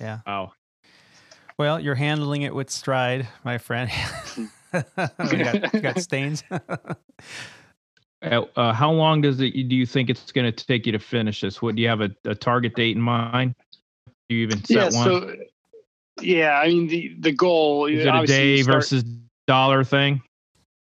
Yeah. 0.00 0.18
wow 0.26 0.52
Well, 1.58 1.80
you're 1.80 1.96
handling 1.96 2.42
it 2.42 2.54
with 2.54 2.70
stride, 2.70 3.28
my 3.44 3.58
friend. 3.58 3.90
you, 4.36 4.48
got, 5.44 5.74
you 5.74 5.80
got 5.80 5.98
stains. 6.00 6.44
Uh, 8.22 8.72
how 8.72 8.90
long 8.90 9.22
does 9.22 9.40
it 9.40 9.50
do 9.68 9.74
you 9.74 9.86
think 9.86 10.10
it's 10.10 10.30
going 10.30 10.50
to 10.50 10.66
take 10.66 10.84
you 10.84 10.92
to 10.92 10.98
finish 10.98 11.40
this 11.40 11.62
what 11.62 11.74
do 11.74 11.80
you 11.80 11.88
have 11.88 12.02
a, 12.02 12.10
a 12.26 12.34
target 12.34 12.74
date 12.74 12.94
in 12.94 13.00
mind 13.00 13.54
do 14.28 14.36
you 14.36 14.42
even 14.42 14.62
set 14.64 14.92
yeah. 14.92 14.98
one 14.98 15.06
So 15.06 15.36
yeah, 16.20 16.60
I 16.60 16.68
mean 16.68 16.86
the 16.86 17.16
the 17.18 17.32
goal 17.32 17.86
is 17.86 18.04
it 18.04 18.14
a 18.14 18.26
day 18.26 18.62
start- 18.62 18.76
versus 18.76 19.04
dollar 19.46 19.84
thing 19.84 20.22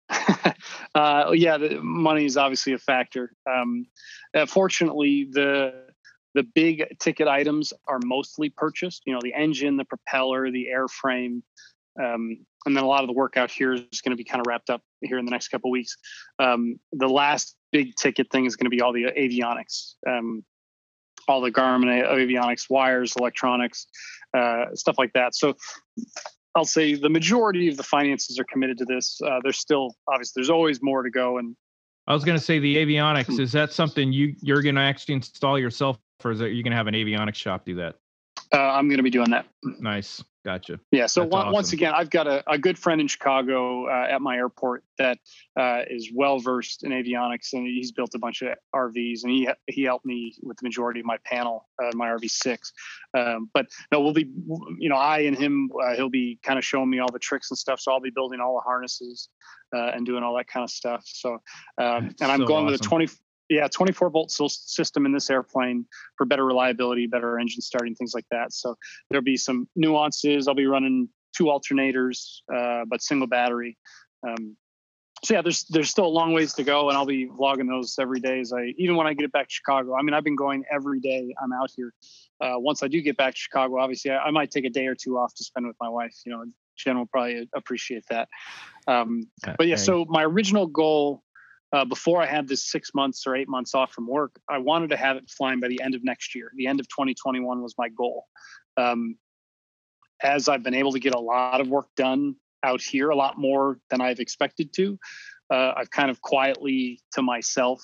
uh, 0.95 1.31
yeah, 1.33 1.57
the 1.57 1.81
money 1.81 2.25
is 2.25 2.37
obviously 2.37 2.73
a 2.73 2.77
factor. 2.77 3.31
Um, 3.45 3.87
uh, 4.33 4.45
fortunately, 4.45 5.27
the 5.31 5.87
the 6.33 6.43
big 6.43 6.97
ticket 6.99 7.27
items 7.27 7.73
are 7.87 7.99
mostly 8.03 8.49
purchased. 8.49 9.03
You 9.05 9.13
know, 9.13 9.19
the 9.21 9.33
engine, 9.33 9.77
the 9.77 9.85
propeller, 9.85 10.49
the 10.51 10.67
airframe, 10.73 11.41
um, 12.01 12.45
and 12.65 12.75
then 12.75 12.84
a 12.84 12.88
lot 12.88 13.01
of 13.01 13.07
the 13.07 13.13
work 13.13 13.38
out 13.38 13.51
here 13.51 13.73
is 13.73 14.01
going 14.01 14.11
to 14.11 14.15
be 14.15 14.23
kind 14.23 14.41
of 14.41 14.47
wrapped 14.47 14.69
up 14.69 14.81
here 15.01 15.17
in 15.17 15.25
the 15.25 15.31
next 15.31 15.49
couple 15.49 15.71
weeks. 15.71 15.95
Um, 16.39 16.79
the 16.91 17.07
last 17.07 17.55
big 17.71 17.95
ticket 17.95 18.27
thing 18.31 18.45
is 18.45 18.55
going 18.55 18.65
to 18.65 18.69
be 18.75 18.81
all 18.81 18.93
the 18.93 19.03
avionics, 19.03 19.93
um, 20.07 20.43
all 21.27 21.41
the 21.41 21.51
Garmin 21.51 22.03
avionics, 22.05 22.69
wires, 22.69 23.15
electronics, 23.17 23.88
uh, 24.35 24.65
stuff 24.73 24.95
like 24.97 25.13
that. 25.13 25.35
So 25.35 25.55
I'll 26.55 26.65
say 26.65 26.95
the 26.95 27.09
majority 27.09 27.67
of 27.69 27.77
the 27.77 27.84
finances 27.84 28.39
are 28.39 28.45
committed 28.51 28.77
to 28.79 28.85
this. 28.85 29.19
Uh, 29.23 29.39
there's 29.43 29.59
still 29.59 29.95
obviously 30.07 30.41
there's 30.41 30.49
always 30.49 30.79
more 30.81 31.03
to 31.03 31.09
go, 31.11 31.38
and 31.38 31.55
i 32.07 32.13
was 32.13 32.23
going 32.23 32.38
to 32.38 32.43
say 32.43 32.57
the 32.59 32.73
Hmm. 32.75 32.89
avionics 32.89 33.39
is 33.39 33.51
that 33.51 33.71
something 33.71 34.11
you 34.11 34.34
you're 34.41 34.61
going 34.61 34.75
to 34.75 34.81
actually 34.81 35.15
install 35.15 35.59
yourself 35.59 35.97
or 36.23 36.31
is 36.31 36.41
it 36.41 36.45
you're 36.53 36.63
going 36.63 36.71
to 36.71 36.77
have 36.77 36.88
an 36.88 36.95
avionics 36.95 37.35
shop 37.35 37.65
do 37.65 37.75
that 37.75 37.95
uh, 38.53 38.57
I'm 38.57 38.87
going 38.87 38.97
to 38.97 39.03
be 39.03 39.09
doing 39.09 39.31
that. 39.31 39.45
nice 39.63 40.23
gotcha 40.47 40.79
Yeah. 40.93 41.07
So 41.07 41.25
one, 41.25 41.51
once 41.51 41.73
again, 41.73 41.93
I've 41.93 42.09
got 42.09 42.25
a, 42.25 42.41
a 42.49 42.57
good 42.57 42.77
friend 42.77 43.01
in 43.01 43.07
Chicago 43.07 43.87
uh, 43.87 44.07
at 44.09 44.21
my 44.21 44.37
airport 44.37 44.85
that 44.97 45.17
uh, 45.59 45.81
is 45.89 46.09
well 46.13 46.39
versed 46.39 46.83
in 46.83 46.91
avionics, 46.91 47.51
and 47.51 47.67
he's 47.67 47.91
built 47.91 48.15
a 48.15 48.19
bunch 48.19 48.41
of 48.41 48.53
RVs, 48.73 49.23
and 49.23 49.31
he 49.31 49.49
he 49.67 49.83
helped 49.83 50.05
me 50.05 50.33
with 50.41 50.55
the 50.57 50.63
majority 50.63 51.01
of 51.01 51.05
my 51.05 51.17
panel, 51.25 51.67
uh, 51.83 51.91
my 51.95 52.07
RV 52.07 52.29
six. 52.29 52.71
Um, 53.17 53.49
but 53.53 53.65
no, 53.91 53.99
we'll 53.99 54.13
be, 54.13 54.31
you 54.79 54.87
know, 54.87 54.95
I 54.95 55.19
and 55.19 55.37
him, 55.37 55.69
uh, 55.83 55.95
he'll 55.95 56.09
be 56.09 56.39
kind 56.43 56.57
of 56.57 56.63
showing 56.63 56.89
me 56.89 56.99
all 56.99 57.11
the 57.11 57.19
tricks 57.19 57.51
and 57.51 57.57
stuff. 57.57 57.81
So 57.81 57.91
I'll 57.91 57.99
be 57.99 58.11
building 58.11 58.39
all 58.39 58.55
the 58.55 58.61
harnesses 58.61 59.27
uh, 59.75 59.91
and 59.93 60.05
doing 60.05 60.23
all 60.23 60.37
that 60.37 60.47
kind 60.47 60.63
of 60.63 60.69
stuff. 60.69 61.03
So, 61.05 61.33
um, 61.77 62.15
and 62.21 62.31
I'm 62.31 62.39
so 62.39 62.45
going 62.45 62.65
with 62.65 62.75
a 62.75 62.79
awesome. 62.79 62.89
20. 62.89 63.07
Yeah, 63.49 63.67
24 63.67 64.09
volt 64.09 64.31
system 64.31 65.05
in 65.05 65.13
this 65.13 65.29
airplane 65.29 65.85
for 66.17 66.25
better 66.25 66.45
reliability, 66.45 67.07
better 67.07 67.39
engine 67.39 67.61
starting, 67.61 67.95
things 67.95 68.13
like 68.13 68.25
that. 68.31 68.51
So 68.51 68.75
there'll 69.09 69.23
be 69.23 69.37
some 69.37 69.67
nuances. 69.75 70.47
I'll 70.47 70.55
be 70.55 70.65
running 70.65 71.09
two 71.35 71.45
alternators, 71.45 72.39
uh, 72.53 72.83
but 72.89 73.01
single 73.01 73.27
battery. 73.27 73.77
Um, 74.27 74.57
so 75.23 75.33
yeah, 75.33 75.41
there's 75.41 75.63
there's 75.65 75.89
still 75.89 76.05
a 76.05 76.07
long 76.07 76.33
ways 76.33 76.53
to 76.53 76.63
go, 76.63 76.89
and 76.89 76.97
I'll 76.97 77.05
be 77.05 77.27
vlogging 77.27 77.67
those 77.67 77.95
every 77.99 78.19
day. 78.19 78.39
As 78.39 78.53
I 78.53 78.73
even 78.77 78.95
when 78.95 79.07
I 79.07 79.13
get 79.13 79.31
back 79.31 79.47
to 79.47 79.53
Chicago, 79.53 79.95
I 79.97 80.03
mean 80.03 80.13
I've 80.13 80.23
been 80.23 80.35
going 80.35 80.63
every 80.71 80.99
day. 80.99 81.33
I'm 81.41 81.51
out 81.53 81.71
here. 81.75 81.93
Uh, 82.39 82.53
once 82.57 82.83
I 82.83 82.87
do 82.87 83.01
get 83.01 83.17
back 83.17 83.33
to 83.33 83.39
Chicago, 83.39 83.79
obviously 83.79 84.11
I, 84.11 84.25
I 84.25 84.31
might 84.31 84.51
take 84.51 84.65
a 84.65 84.69
day 84.69 84.85
or 84.85 84.95
two 84.95 85.17
off 85.17 85.33
to 85.35 85.43
spend 85.43 85.65
with 85.65 85.75
my 85.81 85.89
wife. 85.89 86.13
You 86.25 86.33
know, 86.33 86.45
Jen 86.77 86.97
will 86.97 87.07
probably 87.07 87.49
appreciate 87.55 88.03
that. 88.09 88.29
Um, 88.87 89.27
but 89.57 89.67
yeah, 89.67 89.75
so 89.75 90.05
my 90.07 90.23
original 90.23 90.67
goal 90.67 91.23
uh, 91.73 91.85
before 91.85 92.22
I 92.22 92.26
had 92.26 92.48
this 92.48 92.65
six 92.65 92.91
months 92.94 93.26
or 93.27 93.35
eight 93.35 93.49
months 93.49 93.76
off 93.76 93.91
from 93.91 94.07
work, 94.07 94.39
I 94.49 94.57
wanted 94.57 94.89
to 94.91 94.98
have 94.98 95.18
it 95.18 95.30
flying 95.30 95.60
by 95.60 95.68
the 95.68 95.81
end 95.81 95.95
of 95.95 96.03
next 96.03 96.34
year. 96.35 96.52
The 96.56 96.68
end 96.68 96.80
of 96.80 96.88
2021 96.88 97.61
was 97.61 97.76
my 97.77 97.89
goal. 97.89 98.26
Um, 98.77 99.18
as 100.22 100.48
I've 100.48 100.64
been 100.64 100.73
able 100.73 100.94
to 100.94 100.99
get 100.99 101.14
a 101.14 101.19
lot 101.19 101.61
of 101.61 101.68
work 101.68 101.88
done 101.95 102.35
out 102.64 102.81
here, 102.81 103.10
a 103.10 103.15
lot 103.15 103.38
more 103.38 103.80
than 103.89 104.02
I've 104.02 104.19
expected 104.19 104.73
to, 104.73 104.98
uh, 105.52 105.73
I've 105.76 105.91
kind 105.91 106.10
of 106.10 106.22
quietly 106.22 106.99
to 107.14 107.22
myself 107.22 107.81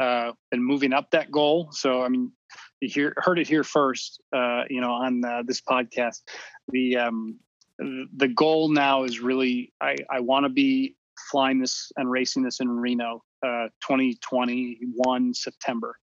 uh, 0.00 0.32
been 0.50 0.62
moving 0.62 0.92
up 0.92 1.10
that 1.10 1.30
goal. 1.30 1.70
So, 1.72 2.02
I 2.02 2.08
mean, 2.08 2.32
you 2.80 2.88
hear, 2.88 3.14
heard 3.16 3.38
it 3.38 3.48
here 3.48 3.64
first, 3.64 4.22
uh, 4.34 4.62
you 4.70 4.80
know, 4.80 4.92
on 4.92 5.24
uh, 5.24 5.42
this 5.44 5.60
podcast. 5.60 6.22
The 6.68 6.96
um, 6.96 7.40
the 7.78 8.28
goal 8.28 8.68
now 8.68 9.04
is 9.04 9.20
really 9.20 9.72
I, 9.80 9.96
I 10.10 10.20
want 10.20 10.44
to 10.44 10.48
be 10.48 10.96
flying 11.30 11.58
this 11.60 11.90
and 11.96 12.10
racing 12.10 12.42
this 12.42 12.60
in 12.60 12.68
Reno, 12.68 13.22
uh, 13.44 13.68
2021 13.86 15.34
September 15.34 15.96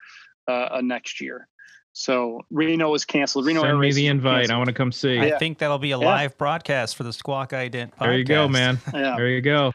uh, 0.48 0.52
uh, 0.72 0.82
next 0.82 1.22
year. 1.22 1.48
So 1.94 2.42
Reno 2.50 2.90
was 2.90 3.06
canceled. 3.06 3.46
Reno 3.46 3.62
Air 3.64 3.70
send 3.72 3.80
me 3.82 3.92
the 3.92 4.08
invite 4.08 4.50
i 4.50 4.58
want 4.58 4.68
to 4.68 4.74
come 4.74 4.92
see 4.92 5.20
I 5.20 5.28
Yeah. 5.28 5.38
think 5.38 5.60
that'll 5.60 5.78
be 5.78 5.92
a 5.92 6.00
Yeah. 6.00 6.06
live 6.06 6.38
broadcast 6.38 6.96
for 6.96 7.04
the 7.04 7.14
Squawk 7.14 7.52
Ident 7.52 7.92
podcast. 7.92 8.00
there 8.00 8.18
you 8.18 8.24
go 8.24 8.48
man 8.48 8.80
Yeah. 8.94 9.16
there 9.16 9.30
you 9.30 9.42
go 9.42 9.72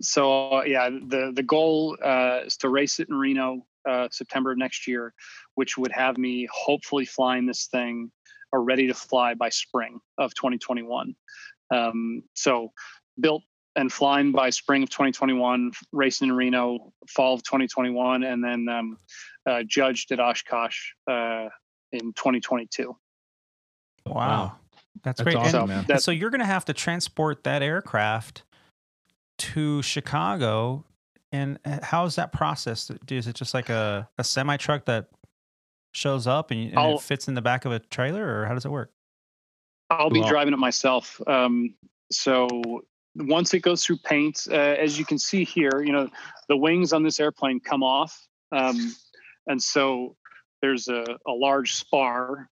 So 0.00 0.50
uh, 0.52 0.62
yeah, 0.64 0.88
the 0.90 1.32
the 1.34 1.42
goal 1.42 1.96
uh, 2.02 2.40
is 2.46 2.56
to 2.58 2.68
race 2.68 2.98
it 2.98 3.08
in 3.08 3.14
Reno 3.14 3.64
uh, 3.88 4.08
September 4.10 4.52
of 4.52 4.58
next 4.58 4.86
year, 4.88 5.12
which 5.54 5.76
would 5.78 5.92
have 5.92 6.18
me 6.18 6.48
hopefully 6.52 7.04
flying 7.04 7.46
this 7.46 7.66
thing 7.66 8.10
or 8.52 8.62
ready 8.62 8.86
to 8.88 8.94
fly 8.94 9.34
by 9.34 9.50
spring 9.50 10.00
of 10.18 10.34
2021. 10.34 11.14
Um, 11.70 12.22
so 12.34 12.72
built 13.20 13.42
and 13.76 13.92
flying 13.92 14.32
by 14.32 14.50
spring 14.50 14.82
of 14.82 14.90
2021, 14.90 15.72
racing 15.92 16.28
in 16.28 16.34
Reno 16.34 16.92
fall 17.08 17.34
of 17.34 17.42
2021, 17.42 18.22
and 18.22 18.42
then 18.42 18.68
um, 18.68 18.98
uh, 19.46 19.62
judged 19.66 20.12
at 20.12 20.20
Oshkosh 20.20 20.78
uh, 21.10 21.48
in 21.92 22.12
2022. 22.12 22.96
Wow. 24.06 24.56
That's, 25.02 25.18
That's 25.18 25.22
great. 25.22 25.36
awesome, 25.36 25.60
And- 25.62 25.68
man. 25.68 25.84
That- 25.88 26.02
so 26.02 26.10
you're 26.10 26.30
going 26.30 26.40
to 26.40 26.46
have 26.46 26.64
to 26.66 26.72
transport 26.72 27.44
that 27.44 27.62
aircraft 27.62 28.42
to 29.38 29.82
Chicago. 29.82 30.84
And 31.32 31.58
uh, 31.64 31.78
how 31.82 32.04
is 32.04 32.14
that 32.16 32.32
process? 32.32 32.90
Is 33.10 33.26
it 33.26 33.34
just 33.34 33.54
like 33.54 33.68
a, 33.70 34.08
a 34.18 34.24
semi 34.24 34.56
truck 34.56 34.84
that 34.84 35.08
shows 35.92 36.26
up 36.26 36.50
and, 36.52 36.76
and 36.76 36.92
it 36.94 37.00
fits 37.00 37.26
in 37.28 37.34
the 37.34 37.42
back 37.42 37.64
of 37.64 37.72
a 37.72 37.78
trailer, 37.80 38.24
or 38.40 38.46
how 38.46 38.54
does 38.54 38.64
it 38.64 38.70
work? 38.70 38.92
I'll 39.90 40.10
be 40.10 40.20
Well- 40.20 40.28
driving 40.28 40.54
it 40.54 40.58
myself. 40.58 41.20
Um, 41.26 41.74
so 42.12 42.84
once 43.16 43.54
it 43.54 43.60
goes 43.60 43.84
through 43.84 43.98
paint, 43.98 44.46
uh, 44.50 44.54
as 44.54 44.98
you 44.98 45.04
can 45.04 45.18
see 45.18 45.44
here, 45.44 45.82
you 45.84 45.92
know, 45.92 46.08
the 46.48 46.56
wings 46.56 46.92
on 46.92 47.02
this 47.02 47.20
airplane 47.20 47.60
come 47.60 47.82
off. 47.82 48.26
Um, 48.52 48.94
and 49.46 49.62
so 49.62 50.16
there's 50.62 50.88
a, 50.88 51.04
a 51.26 51.32
large 51.32 51.74
spar 51.74 52.48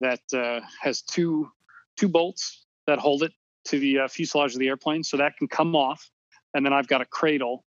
that 0.00 0.20
uh, 0.32 0.60
has 0.80 1.02
two 1.02 1.48
two 1.96 2.08
bolts 2.08 2.66
that 2.86 2.98
hold 2.98 3.22
it 3.22 3.32
to 3.66 3.78
the 3.78 4.00
uh, 4.00 4.08
fuselage 4.08 4.52
of 4.52 4.58
the 4.58 4.68
airplane. 4.68 5.02
So 5.02 5.16
that 5.16 5.36
can 5.36 5.48
come 5.48 5.74
off. 5.74 6.10
And 6.54 6.64
then 6.64 6.72
I've 6.72 6.88
got 6.88 7.00
a 7.00 7.06
cradle 7.06 7.64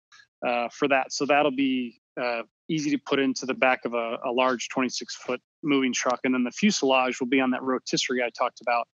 uh, 0.47 0.69
for 0.69 0.89
that. 0.89 1.13
So 1.13 1.27
that'll 1.27 1.51
be 1.51 2.01
uh, 2.21 2.43
easy 2.69 2.91
to 2.91 2.99
put 2.99 3.19
into 3.19 3.47
the 3.47 3.55
back 3.55 3.85
of 3.85 3.95
a, 3.95 4.19
a 4.25 4.31
large 4.31 4.69
26 4.69 5.15
foot 5.17 5.41
moving 5.63 5.93
truck. 5.93 6.21
And 6.25 6.35
then 6.35 6.45
the 6.45 6.51
fuselage 6.51 7.21
will 7.21 7.29
be 7.29 7.41
on 7.41 7.51
that 7.51 7.63
rotisserie 7.63 8.23
I 8.23 8.31
talked 8.37 8.61
about 8.61 8.87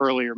earlier. 0.00 0.34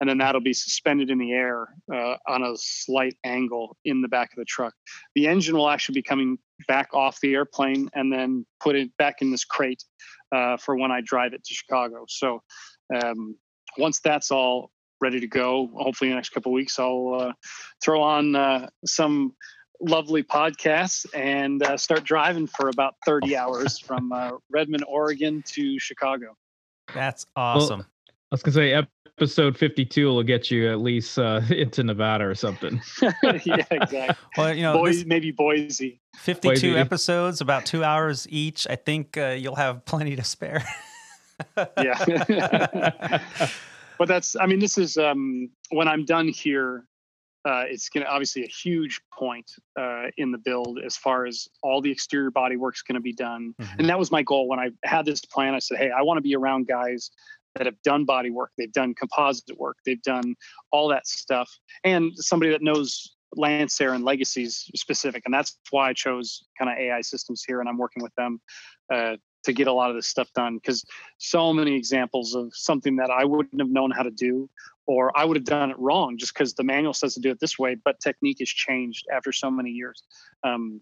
And 0.00 0.08
then 0.08 0.18
that'll 0.18 0.40
be 0.40 0.52
suspended 0.52 1.10
in 1.10 1.18
the 1.18 1.32
air 1.32 1.68
uh, 1.92 2.16
on 2.28 2.42
a 2.42 2.54
slight 2.56 3.16
angle 3.24 3.76
in 3.84 4.02
the 4.02 4.08
back 4.08 4.32
of 4.32 4.38
the 4.38 4.44
truck. 4.44 4.74
The 5.14 5.26
engine 5.26 5.56
will 5.56 5.68
actually 5.68 5.94
be 5.94 6.02
coming 6.02 6.38
back 6.68 6.94
off 6.94 7.20
the 7.20 7.34
airplane 7.34 7.88
and 7.94 8.12
then 8.12 8.46
put 8.60 8.76
it 8.76 8.96
back 8.96 9.22
in 9.22 9.30
this 9.30 9.44
crate 9.44 9.84
uh, 10.34 10.56
for 10.56 10.76
when 10.76 10.90
I 10.90 11.00
drive 11.00 11.34
it 11.34 11.44
to 11.44 11.54
Chicago. 11.54 12.04
So 12.08 12.42
um, 12.94 13.36
once 13.78 14.00
that's 14.00 14.30
all 14.30 14.70
ready 15.00 15.20
to 15.20 15.26
go, 15.26 15.68
hopefully 15.74 16.10
in 16.10 16.12
the 16.12 16.16
next 16.16 16.30
couple 16.30 16.52
weeks, 16.52 16.78
I'll 16.78 17.14
uh, 17.18 17.32
throw 17.82 18.02
on 18.02 18.36
uh, 18.36 18.68
some 18.86 19.34
lovely 19.80 20.22
podcasts 20.22 21.04
and 21.14 21.62
uh, 21.62 21.76
start 21.76 22.04
driving 22.04 22.46
for 22.46 22.68
about 22.68 22.94
30 23.04 23.36
hours 23.36 23.78
from 23.78 24.12
uh, 24.12 24.32
Redmond, 24.50 24.84
Oregon 24.86 25.42
to 25.48 25.78
Chicago. 25.78 26.36
That's 26.94 27.26
awesome. 27.36 27.80
Well, 27.80 27.86
I 27.86 28.01
was 28.32 28.42
gonna 28.42 28.54
say 28.54 28.86
episode 29.18 29.56
52 29.56 30.06
will 30.06 30.22
get 30.22 30.50
you 30.50 30.70
at 30.70 30.80
least 30.80 31.18
uh, 31.18 31.40
into 31.50 31.82
Nevada 31.82 32.24
or 32.24 32.34
something. 32.34 32.80
yeah, 33.44 33.64
exactly. 33.70 34.16
Well, 34.36 34.54
you 34.54 34.62
know, 34.62 34.74
Boise, 34.74 35.04
maybe 35.04 35.30
Boise. 35.30 36.00
52 36.16 36.48
Boise. 36.48 36.76
episodes, 36.76 37.40
about 37.40 37.66
two 37.66 37.84
hours 37.84 38.26
each. 38.30 38.66
I 38.68 38.76
think 38.76 39.16
uh, 39.16 39.36
you'll 39.38 39.56
have 39.56 39.84
plenty 39.84 40.16
to 40.16 40.24
spare. 40.24 40.64
yeah. 41.56 43.22
but 43.98 44.08
that's, 44.08 44.36
I 44.36 44.46
mean, 44.46 44.58
this 44.58 44.78
is 44.78 44.96
um, 44.96 45.50
when 45.70 45.88
I'm 45.88 46.04
done 46.04 46.28
here. 46.28 46.84
Uh, 47.44 47.64
it's 47.66 47.88
going 47.88 48.06
to 48.06 48.08
obviously 48.08 48.44
a 48.44 48.46
huge 48.46 49.00
point 49.12 49.50
uh, 49.76 50.04
in 50.16 50.30
the 50.30 50.38
build 50.38 50.78
as 50.86 50.96
far 50.96 51.26
as 51.26 51.48
all 51.64 51.80
the 51.80 51.90
exterior 51.90 52.30
body 52.30 52.54
work's 52.54 52.82
going 52.82 52.94
to 52.94 53.00
be 53.00 53.12
done. 53.12 53.52
Mm-hmm. 53.60 53.80
And 53.80 53.88
that 53.88 53.98
was 53.98 54.12
my 54.12 54.22
goal 54.22 54.46
when 54.46 54.60
I 54.60 54.70
had 54.84 55.06
this 55.06 55.22
plan. 55.22 55.52
I 55.52 55.58
said, 55.58 55.78
Hey, 55.78 55.90
I 55.90 56.02
want 56.02 56.18
to 56.18 56.22
be 56.22 56.36
around 56.36 56.68
guys 56.68 57.10
that 57.56 57.66
have 57.66 57.80
done 57.82 58.04
body 58.04 58.30
work, 58.30 58.50
they've 58.56 58.72
done 58.72 58.94
composite 58.94 59.58
work, 59.58 59.76
they've 59.84 60.02
done 60.02 60.34
all 60.70 60.88
that 60.88 61.06
stuff, 61.06 61.50
and 61.84 62.12
somebody 62.16 62.50
that 62.50 62.62
knows 62.62 63.14
Lancair 63.36 63.94
and 63.94 64.04
Legacies 64.04 64.70
specific. 64.74 65.22
And 65.24 65.32
that's 65.32 65.58
why 65.70 65.88
I 65.88 65.92
chose 65.92 66.44
kind 66.58 66.70
of 66.70 66.78
AI 66.78 67.00
systems 67.00 67.42
here, 67.46 67.60
and 67.60 67.68
I'm 67.68 67.78
working 67.78 68.02
with 68.02 68.14
them 68.14 68.40
uh, 68.92 69.16
to 69.44 69.52
get 69.52 69.66
a 69.66 69.72
lot 69.72 69.90
of 69.90 69.96
this 69.96 70.06
stuff 70.06 70.28
done 70.34 70.56
because 70.56 70.84
so 71.18 71.52
many 71.52 71.74
examples 71.74 72.34
of 72.34 72.52
something 72.54 72.96
that 72.96 73.10
I 73.10 73.24
wouldn't 73.24 73.60
have 73.60 73.70
known 73.70 73.90
how 73.90 74.02
to 74.02 74.10
do 74.10 74.48
or 74.86 75.16
I 75.16 75.24
would 75.24 75.36
have 75.36 75.44
done 75.44 75.70
it 75.70 75.78
wrong 75.78 76.18
just 76.18 76.34
because 76.34 76.54
the 76.54 76.64
manual 76.64 76.92
says 76.92 77.14
to 77.14 77.20
do 77.20 77.30
it 77.30 77.40
this 77.40 77.58
way, 77.58 77.76
but 77.84 78.00
technique 78.00 78.38
has 78.40 78.48
changed 78.48 79.06
after 79.12 79.32
so 79.32 79.50
many 79.50 79.70
years. 79.70 80.02
Um, 80.44 80.80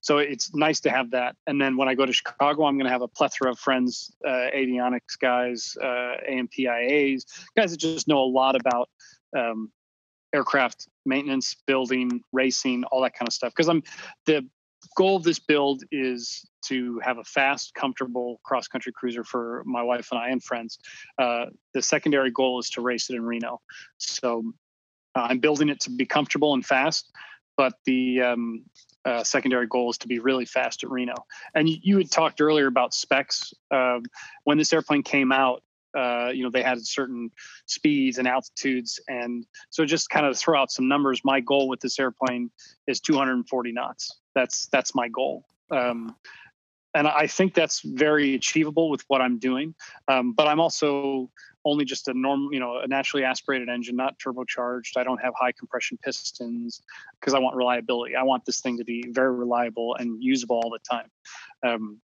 so 0.00 0.18
it's 0.18 0.54
nice 0.54 0.80
to 0.80 0.90
have 0.90 1.10
that. 1.12 1.36
And 1.46 1.60
then 1.60 1.76
when 1.76 1.88
I 1.88 1.94
go 1.94 2.06
to 2.06 2.12
Chicago, 2.12 2.64
I'm 2.64 2.76
going 2.76 2.86
to 2.86 2.92
have 2.92 3.02
a 3.02 3.08
plethora 3.08 3.50
of 3.50 3.58
friends, 3.58 4.14
uh, 4.26 4.48
avionics 4.54 5.18
guys, 5.20 5.76
uh, 5.82 6.14
A&P 6.26 6.66
IAs, 6.66 7.24
guys 7.56 7.70
that 7.70 7.78
just 7.78 8.08
know 8.08 8.18
a 8.18 8.30
lot 8.30 8.56
about 8.56 8.88
um, 9.36 9.70
aircraft 10.34 10.88
maintenance, 11.06 11.56
building, 11.66 12.22
racing, 12.32 12.84
all 12.84 13.02
that 13.02 13.14
kind 13.14 13.28
of 13.28 13.32
stuff. 13.32 13.52
Because 13.54 13.68
I'm 13.68 13.82
the 14.26 14.46
goal 14.96 15.16
of 15.16 15.22
this 15.22 15.38
build 15.38 15.82
is 15.90 16.46
to 16.66 17.00
have 17.02 17.18
a 17.18 17.24
fast, 17.24 17.74
comfortable 17.74 18.40
cross 18.44 18.68
country 18.68 18.92
cruiser 18.92 19.24
for 19.24 19.62
my 19.64 19.82
wife 19.82 20.08
and 20.10 20.20
I 20.20 20.28
and 20.30 20.42
friends. 20.42 20.78
Uh, 21.18 21.46
the 21.74 21.82
secondary 21.82 22.30
goal 22.30 22.58
is 22.58 22.70
to 22.70 22.80
race 22.80 23.10
it 23.10 23.16
in 23.16 23.22
Reno. 23.22 23.60
So 23.98 24.52
uh, 25.14 25.26
I'm 25.30 25.38
building 25.38 25.68
it 25.68 25.80
to 25.80 25.90
be 25.90 26.06
comfortable 26.06 26.54
and 26.54 26.64
fast, 26.64 27.10
but 27.58 27.74
the 27.84 28.22
um, 28.22 28.64
uh, 29.04 29.24
secondary 29.24 29.66
goal 29.66 29.90
is 29.90 29.98
to 29.98 30.08
be 30.08 30.20
really 30.20 30.46
fast 30.46 30.84
at 30.84 30.90
Reno. 30.90 31.14
And 31.54 31.68
you, 31.68 31.76
you 31.82 31.98
had 31.98 32.10
talked 32.10 32.40
earlier 32.40 32.68
about 32.68 32.94
specs. 32.94 33.52
Uh, 33.70 33.98
when 34.44 34.56
this 34.56 34.72
airplane 34.72 35.02
came 35.02 35.32
out, 35.32 35.62
uh, 35.96 36.30
you 36.32 36.44
know, 36.44 36.50
they 36.50 36.62
had 36.62 36.78
certain 36.86 37.30
speeds 37.66 38.18
and 38.18 38.28
altitudes. 38.28 39.00
And 39.08 39.44
so 39.70 39.84
just 39.84 40.08
kind 40.08 40.24
of 40.24 40.38
throw 40.38 40.58
out 40.58 40.70
some 40.70 40.86
numbers, 40.86 41.22
my 41.24 41.40
goal 41.40 41.68
with 41.68 41.80
this 41.80 41.98
airplane 41.98 42.50
is 42.86 43.00
240 43.00 43.72
knots. 43.72 44.20
That's, 44.36 44.68
that's 44.68 44.94
my 44.94 45.08
goal. 45.08 45.44
Um, 45.72 46.14
and 46.94 47.06
I 47.06 47.26
think 47.26 47.54
that's 47.54 47.80
very 47.80 48.34
achievable 48.34 48.90
with 48.90 49.02
what 49.08 49.20
I'm 49.20 49.38
doing. 49.38 49.74
Um, 50.08 50.32
but 50.32 50.46
I'm 50.46 50.60
also 50.60 51.30
only 51.64 51.84
just 51.84 52.08
a 52.08 52.14
normal, 52.14 52.52
you 52.52 52.60
know, 52.60 52.78
a 52.78 52.86
naturally 52.86 53.24
aspirated 53.24 53.68
engine, 53.68 53.96
not 53.96 54.18
turbocharged. 54.18 54.96
I 54.96 55.04
don't 55.04 55.20
have 55.22 55.34
high 55.36 55.52
compression 55.52 55.98
pistons 56.02 56.80
because 57.20 57.34
I 57.34 57.38
want 57.38 57.56
reliability. 57.56 58.16
I 58.16 58.22
want 58.22 58.44
this 58.44 58.60
thing 58.60 58.78
to 58.78 58.84
be 58.84 59.04
very 59.10 59.34
reliable 59.34 59.96
and 59.96 60.22
usable 60.22 60.56
all 60.56 60.70
the 60.70 60.78
time. 60.78 61.10
Um, 61.62 62.00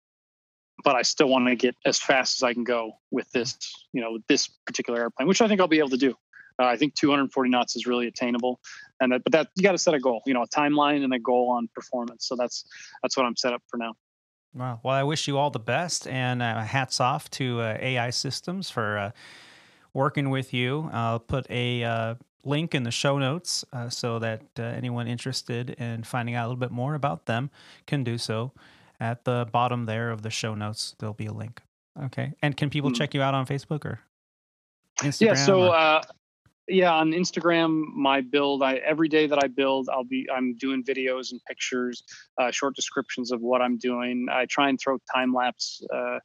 but 0.83 0.95
I 0.95 1.03
still 1.03 1.27
want 1.27 1.47
to 1.47 1.55
get 1.55 1.75
as 1.85 1.99
fast 1.99 2.39
as 2.39 2.43
I 2.43 2.53
can 2.53 2.63
go 2.63 2.93
with 3.09 3.31
this, 3.31 3.57
you 3.93 4.01
know, 4.01 4.13
with 4.13 4.27
this 4.27 4.49
particular 4.65 4.99
airplane, 4.99 5.27
which 5.27 5.41
I 5.41 5.47
think 5.47 5.61
I'll 5.61 5.67
be 5.67 5.79
able 5.79 5.89
to 5.89 5.97
do. 5.97 6.15
Uh, 6.59 6.65
I 6.65 6.77
think 6.77 6.93
240 6.95 7.49
knots 7.49 7.75
is 7.75 7.87
really 7.87 8.05
attainable, 8.07 8.59
and 8.99 9.11
that, 9.11 9.23
but 9.23 9.31
that 9.31 9.47
you 9.55 9.63
got 9.63 9.71
to 9.71 9.77
set 9.77 9.95
a 9.95 9.99
goal, 9.99 10.21
you 10.27 10.35
know, 10.35 10.43
a 10.43 10.47
timeline 10.47 11.03
and 11.03 11.11
a 11.13 11.19
goal 11.19 11.49
on 11.49 11.67
performance. 11.73 12.27
So 12.27 12.35
that's 12.35 12.65
that's 13.01 13.17
what 13.17 13.25
I'm 13.25 13.35
set 13.35 13.53
up 13.53 13.63
for 13.69 13.77
now. 13.77 13.93
Wow. 14.55 14.79
Well, 14.83 14.93
I 14.93 15.03
wish 15.03 15.27
you 15.27 15.37
all 15.37 15.49
the 15.49 15.59
best, 15.59 16.07
and 16.07 16.41
uh, 16.41 16.61
hats 16.61 16.99
off 16.99 17.29
to 17.31 17.61
uh, 17.61 17.77
AI 17.79 18.11
Systems 18.11 18.69
for 18.69 18.97
uh, 18.97 19.11
working 19.93 20.29
with 20.29 20.53
you. 20.53 20.89
I'll 20.93 21.19
put 21.19 21.49
a 21.49 21.83
uh, 21.83 22.15
link 22.45 22.75
in 22.75 22.83
the 22.83 22.91
show 22.91 23.17
notes 23.17 23.65
uh, 23.73 23.89
so 23.89 24.19
that 24.19 24.41
uh, 24.59 24.63
anyone 24.63 25.07
interested 25.07 25.71
in 25.71 26.03
finding 26.03 26.35
out 26.35 26.45
a 26.45 26.47
little 26.49 26.59
bit 26.59 26.71
more 26.71 26.93
about 26.93 27.25
them 27.25 27.49
can 27.87 28.03
do 28.03 28.17
so. 28.17 28.51
At 28.99 29.25
the 29.25 29.47
bottom 29.51 29.85
there 29.85 30.11
of 30.11 30.21
the 30.21 30.29
show 30.29 30.53
notes, 30.53 30.95
there'll 30.99 31.13
be 31.13 31.25
a 31.25 31.33
link. 31.33 31.61
Okay. 32.05 32.33
And 32.41 32.55
can 32.55 32.69
people 32.69 32.91
mm. 32.91 32.95
check 32.95 33.13
you 33.13 33.21
out 33.21 33.33
on 33.33 33.45
Facebook 33.45 33.85
or 33.85 33.99
Instagram? 35.01 35.27
Yeah. 35.27 35.33
So? 35.33 36.01
Yeah 36.67 36.93
on 36.93 37.11
instagram 37.11 37.83
my 37.93 38.21
build 38.21 38.63
i 38.63 38.75
every 38.75 39.09
day 39.09 39.27
that 39.27 39.43
i 39.43 39.47
build 39.47 39.89
i'll 39.91 40.05
be 40.05 40.25
i'm 40.33 40.55
doing 40.55 40.83
videos 40.83 41.31
and 41.31 41.41
pictures 41.45 42.03
uh, 42.37 42.51
short 42.51 42.75
descriptions 42.75 43.31
of 43.31 43.41
what 43.41 43.61
i'm 43.61 43.77
doing. 43.77 44.27
I 44.31 44.45
try 44.45 44.69
and 44.69 44.79
throw 44.79 44.97
time 45.13 45.33
lapse 45.33 45.81
uh, 45.93 46.19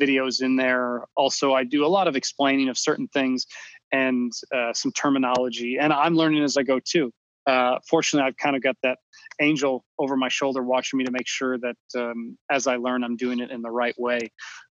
videos 0.00 0.42
in 0.42 0.56
there. 0.56 1.04
Also 1.16 1.54
i 1.54 1.64
do 1.64 1.84
a 1.84 1.88
lot 1.88 2.08
of 2.08 2.16
explaining 2.16 2.68
of 2.68 2.78
certain 2.78 3.08
things 3.08 3.46
and 3.92 4.32
uh, 4.54 4.72
some 4.72 4.92
terminology 4.92 5.78
and 5.80 5.92
i'm 5.92 6.16
learning 6.16 6.42
as 6.42 6.56
i 6.56 6.62
go 6.62 6.80
too. 6.80 7.12
Uh, 7.46 7.78
fortunately 7.88 8.26
i've 8.26 8.36
kind 8.36 8.56
of 8.56 8.62
got 8.62 8.76
that 8.82 8.98
angel 9.40 9.84
over 9.98 10.16
my 10.16 10.28
shoulder 10.28 10.62
watching 10.62 10.98
me 10.98 11.04
to 11.04 11.10
make 11.10 11.28
sure 11.28 11.58
that 11.58 11.76
um, 11.96 12.36
as 12.50 12.66
i 12.66 12.76
learn 12.76 13.04
i'm 13.04 13.16
doing 13.16 13.38
it 13.38 13.50
in 13.50 13.62
the 13.62 13.70
right 13.70 13.94
way. 13.98 14.18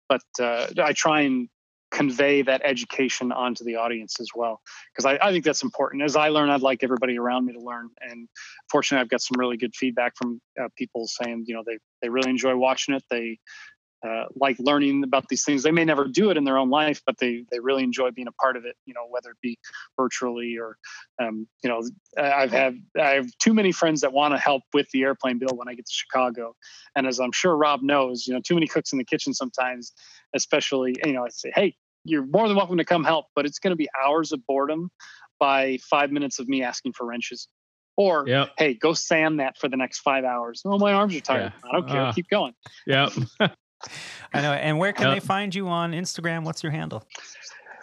But 0.08 0.22
uh, 0.40 0.68
i 0.82 0.92
try 0.92 1.22
and 1.22 1.48
convey 1.90 2.42
that 2.42 2.62
education 2.64 3.32
onto 3.32 3.64
the 3.64 3.76
audience 3.76 4.20
as 4.20 4.28
well. 4.34 4.60
Because 4.92 5.04
I, 5.04 5.26
I, 5.26 5.32
think 5.32 5.44
that's 5.44 5.62
important. 5.62 6.02
As 6.02 6.16
i 6.16 6.28
learn 6.28 6.50
i'd 6.50 6.60
like 6.60 6.82
everybody 6.82 7.18
around 7.18 7.46
me 7.46 7.52
to 7.52 7.60
learn. 7.60 7.88
And 8.00 8.28
fortunately 8.70 9.02
i've 9.02 9.08
got 9.08 9.22
some 9.22 9.38
really 9.38 9.56
good 9.56 9.74
feedback 9.74 10.16
from 10.16 10.40
uh, 10.60 10.68
people 10.76 11.06
saying 11.06 11.44
you 11.46 11.54
know 11.54 11.62
they, 11.66 11.78
they 12.02 12.08
really 12.08 12.30
enjoy 12.30 12.56
watching 12.56 12.94
it. 12.94 13.04
They 13.10 13.38
uh, 14.06 14.24
like 14.34 14.56
learning 14.58 15.04
about 15.04 15.28
these 15.28 15.44
things 15.44 15.62
they 15.62 15.70
may 15.70 15.84
never 15.84 16.06
do 16.06 16.30
it 16.30 16.36
in 16.36 16.44
their 16.44 16.56
own 16.56 16.70
life 16.70 17.02
but 17.06 17.16
they 17.18 17.44
they 17.50 17.60
really 17.60 17.82
enjoy 17.82 18.10
being 18.10 18.28
a 18.28 18.32
part 18.32 18.56
of 18.56 18.64
it 18.64 18.76
you 18.86 18.94
know 18.94 19.06
whether 19.08 19.30
it 19.30 19.36
be 19.42 19.58
virtually 19.98 20.56
or 20.58 20.76
um, 21.22 21.46
you 21.62 21.68
know 21.68 21.82
i've 22.18 22.50
had 22.50 22.74
i 23.00 23.10
have 23.10 23.26
too 23.38 23.54
many 23.54 23.72
friends 23.72 24.00
that 24.00 24.12
want 24.12 24.32
to 24.32 24.38
help 24.38 24.62
with 24.72 24.88
the 24.92 25.02
airplane 25.02 25.38
build 25.38 25.56
when 25.56 25.68
i 25.68 25.74
get 25.74 25.86
to 25.86 25.92
chicago 25.92 26.54
and 26.96 27.06
as 27.06 27.20
i'm 27.20 27.32
sure 27.32 27.56
rob 27.56 27.82
knows 27.82 28.26
you 28.26 28.34
know 28.34 28.40
too 28.40 28.54
many 28.54 28.66
cooks 28.66 28.92
in 28.92 28.98
the 28.98 29.04
kitchen 29.04 29.34
sometimes 29.34 29.92
especially 30.34 30.94
you 31.04 31.12
know 31.12 31.24
i 31.24 31.28
say 31.28 31.52
hey 31.54 31.74
you're 32.04 32.26
more 32.26 32.48
than 32.48 32.56
welcome 32.56 32.78
to 32.78 32.84
come 32.84 33.04
help, 33.04 33.26
but 33.34 33.46
it's 33.46 33.58
going 33.58 33.72
to 33.72 33.76
be 33.76 33.88
hours 34.02 34.32
of 34.32 34.44
boredom 34.46 34.90
by 35.38 35.78
five 35.88 36.10
minutes 36.10 36.38
of 36.38 36.48
me 36.48 36.62
asking 36.62 36.92
for 36.92 37.06
wrenches. 37.06 37.48
Or, 37.96 38.24
yep. 38.26 38.50
hey, 38.56 38.74
go 38.74 38.94
sand 38.94 39.40
that 39.40 39.58
for 39.58 39.68
the 39.68 39.76
next 39.76 40.00
five 40.00 40.24
hours. 40.24 40.62
Oh, 40.64 40.78
my 40.78 40.92
arms 40.92 41.14
are 41.14 41.20
tired. 41.20 41.52
Yeah. 41.62 41.68
I 41.68 41.72
don't 41.72 41.88
care. 41.88 42.02
Uh, 42.02 42.12
Keep 42.12 42.28
going. 42.30 42.54
Yeah. 42.86 43.10
I 44.32 44.42
know. 44.42 44.52
And 44.52 44.78
where 44.78 44.92
can 44.92 45.06
yep. 45.06 45.14
they 45.14 45.26
find 45.26 45.54
you 45.54 45.68
on 45.68 45.92
Instagram? 45.92 46.44
What's 46.44 46.62
your 46.62 46.72
handle? 46.72 47.04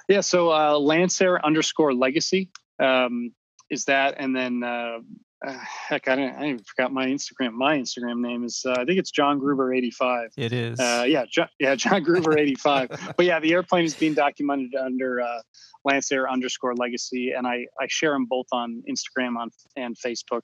Yeah. 0.08 0.22
So, 0.22 0.52
uh, 0.52 0.74
Lancair 0.74 1.40
underscore 1.44 1.94
legacy 1.94 2.50
um, 2.80 3.34
is 3.70 3.86
that. 3.86 4.16
And 4.18 4.36
then 4.36 4.64
uh, 4.64 5.00
uh, 5.46 5.58
heck, 5.88 6.08
I 6.08 6.16
didn't, 6.16 6.36
I 6.36 6.46
even 6.48 6.60
forgot 6.60 6.92
my 6.92 7.08
Instagram. 7.08 7.54
My 7.54 7.78
Instagram 7.78 8.22
name 8.22 8.44
is, 8.44 8.64
uh, 8.66 8.72
I 8.72 8.86
think 8.86 9.00
it's 9.00 9.12
John 9.12 9.40
Gruber 9.40 9.74
85. 9.74 10.30
It 10.38 10.54
is. 10.54 10.80
Uh, 10.80 11.06
yeah. 11.08 11.26
John, 11.30 11.50
yeah. 11.60 11.76
John 11.76 12.04
Gruber 12.04 12.38
85. 12.38 12.90
but 13.18 13.26
yeah, 13.26 13.40
the 13.40 13.54
airplane 13.54 13.86
is 13.86 13.94
being 13.94 14.14
documented 14.14 14.74
under 14.76 15.22
uh, 15.22 15.42
Lancair 15.88 16.30
underscore 16.30 16.76
legacy. 16.76 17.34
And 17.38 17.46
I, 17.46 17.68
I 17.80 17.88
share 17.88 18.14
them 18.14 18.26
both 18.26 18.48
on 18.52 18.84
Instagram 18.90 19.38
on, 19.38 19.50
and 19.76 19.96
Facebook. 19.96 20.42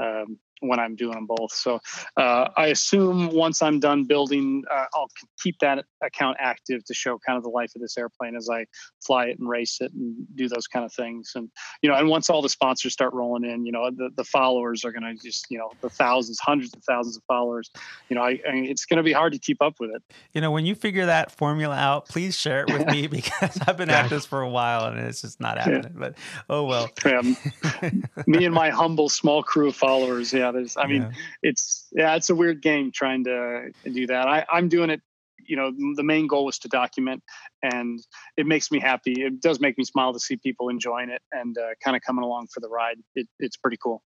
Um, 0.00 0.38
when 0.60 0.78
I'm 0.78 0.96
doing 0.96 1.14
them 1.14 1.26
both. 1.26 1.52
So 1.52 1.80
uh, 2.16 2.48
I 2.56 2.66
assume 2.66 3.28
once 3.28 3.62
I'm 3.62 3.80
done 3.80 4.04
building, 4.04 4.64
uh, 4.70 4.86
I'll 4.94 5.10
keep 5.42 5.58
that 5.60 5.84
account 6.02 6.36
active 6.40 6.84
to 6.84 6.94
show 6.94 7.18
kind 7.18 7.36
of 7.36 7.42
the 7.42 7.50
life 7.50 7.72
of 7.74 7.80
this 7.80 7.96
airplane 7.96 8.36
as 8.36 8.48
I 8.50 8.66
fly 9.04 9.26
it 9.26 9.38
and 9.38 9.48
race 9.48 9.78
it 9.80 9.92
and 9.92 10.16
do 10.34 10.48
those 10.48 10.66
kind 10.66 10.84
of 10.84 10.92
things. 10.92 11.32
And 11.34 11.50
you 11.82 11.88
know, 11.88 11.96
and 11.96 12.08
once 12.08 12.30
all 12.30 12.42
the 12.42 12.48
sponsors 12.48 12.92
start 12.92 13.12
rolling 13.12 13.44
in, 13.44 13.66
you 13.66 13.72
know, 13.72 13.90
the, 13.90 14.10
the 14.16 14.24
followers 14.24 14.84
are 14.84 14.92
going 14.92 15.02
to 15.02 15.22
just 15.22 15.46
you 15.50 15.58
know 15.58 15.70
the 15.80 15.90
thousands, 15.90 16.38
hundreds 16.38 16.74
of 16.74 16.82
thousands 16.84 17.16
of 17.16 17.22
followers. 17.24 17.70
You 18.08 18.16
know, 18.16 18.22
I, 18.22 18.40
I 18.48 18.52
mean, 18.52 18.66
it's 18.66 18.84
going 18.84 18.98
to 18.98 19.02
be 19.02 19.12
hard 19.12 19.32
to 19.32 19.38
keep 19.38 19.62
up 19.62 19.74
with 19.80 19.90
it. 19.94 20.02
You 20.32 20.40
know, 20.40 20.50
when 20.50 20.66
you 20.66 20.74
figure 20.74 21.06
that 21.06 21.30
formula 21.30 21.76
out, 21.76 22.08
please 22.08 22.36
share 22.36 22.62
it 22.62 22.72
with 22.72 22.86
me 22.88 23.06
because 23.18 23.58
I've 23.66 23.76
been 23.76 23.90
at 23.90 24.10
this 24.10 24.26
for 24.26 24.42
a 24.42 24.48
while 24.48 24.86
and 24.86 24.98
it's 24.98 25.22
just 25.22 25.40
not 25.40 25.58
happening. 25.58 25.82
Yeah. 25.84 25.98
But 25.98 26.14
oh 26.48 26.64
well. 26.64 26.88
Yeah, 27.04 27.22
me 28.26 28.44
and 28.44 28.54
my 28.54 28.70
humble 28.70 29.08
small 29.08 29.42
crew 29.42 29.68
of 29.68 29.76
followers. 29.76 30.32
Yeah, 30.32 30.47
there's. 30.52 30.76
I 30.76 30.86
mean, 30.86 31.02
yeah. 31.02 31.10
it's 31.42 31.88
yeah, 31.92 32.14
it's 32.16 32.30
a 32.30 32.34
weird 32.34 32.62
game 32.62 32.90
trying 32.92 33.24
to 33.24 33.70
do 33.84 34.06
that. 34.06 34.26
I, 34.26 34.46
I'm 34.50 34.68
doing 34.68 34.90
it. 34.90 35.02
You 35.46 35.56
know, 35.56 35.72
the 35.94 36.02
main 36.02 36.26
goal 36.26 36.44
was 36.44 36.58
to 36.60 36.68
document, 36.68 37.22
and 37.62 38.00
it 38.36 38.46
makes 38.46 38.70
me 38.70 38.80
happy. 38.80 39.22
It 39.22 39.40
does 39.40 39.60
make 39.60 39.78
me 39.78 39.84
smile 39.84 40.12
to 40.12 40.20
see 40.20 40.36
people 40.36 40.68
enjoying 40.68 41.08
it 41.10 41.22
and 41.32 41.56
uh, 41.56 41.68
kind 41.82 41.96
of 41.96 42.02
coming 42.02 42.24
along 42.24 42.48
for 42.52 42.60
the 42.60 42.68
ride. 42.68 42.98
It, 43.14 43.28
it's 43.38 43.56
pretty 43.56 43.78
cool. 43.82 44.02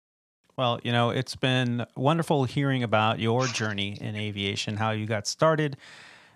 Well, 0.55 0.79
you 0.83 0.91
know, 0.91 1.09
it's 1.09 1.35
been 1.35 1.85
wonderful 1.97 2.43
hearing 2.43 2.83
about 2.83 3.19
your 3.19 3.47
journey 3.47 3.97
in 3.99 4.15
aviation, 4.15 4.77
how 4.77 4.91
you 4.91 5.07
got 5.07 5.25
started, 5.25 5.77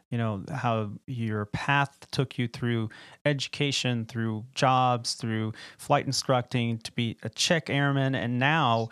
you 0.10 0.18
know, 0.18 0.44
how 0.52 0.92
your 1.06 1.46
path 1.46 2.08
took 2.12 2.40
you 2.40 2.48
through 2.48 2.90
education, 3.26 4.06
through 4.06 4.46
jobs, 4.56 5.14
through 5.14 5.54
flight 5.78 6.06
instructing 6.08 6.80
to 6.80 6.92
be 6.94 7.18
a 7.22 7.30
check 7.30 7.70
airman, 7.70 8.16
and 8.16 8.40
now 8.40 8.90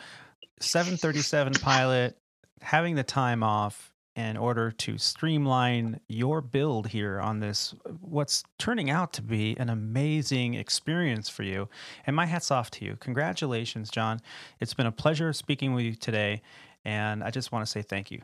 737 0.60 1.54
pilot, 1.56 2.18
having 2.62 2.96
the 2.96 3.04
time 3.04 3.44
off 3.44 3.92
in 4.16 4.38
order 4.38 4.72
to 4.72 4.98
streamline 4.98 6.00
your 6.08 6.40
build 6.40 6.88
here 6.88 7.20
on 7.20 7.40
this, 7.40 7.76
what's 8.00 8.44
turning 8.58 8.90
out 8.90 9.12
to 9.14 9.22
be 9.22 9.58
an 9.60 9.70
amazing 9.70 10.54
experience 10.54 11.28
for 11.28 11.44
you. 11.44 11.68
And 12.08 12.16
my 12.16 12.26
hat's 12.26 12.50
off 12.50 12.72
to 12.72 12.86
you. 12.86 12.96
Congratulations, 13.02 13.90
John. 13.90 14.22
It's 14.62 14.74
been 14.74 14.86
a 14.86 14.92
pleasure 14.92 15.34
speaking 15.34 15.74
with 15.74 15.84
you 15.84 15.96
today. 15.96 16.42
And 16.86 17.24
I 17.24 17.32
just 17.32 17.52
want 17.52 17.66
to 17.66 17.72
say 17.72 17.82
thank 17.82 18.10
you. 18.10 18.22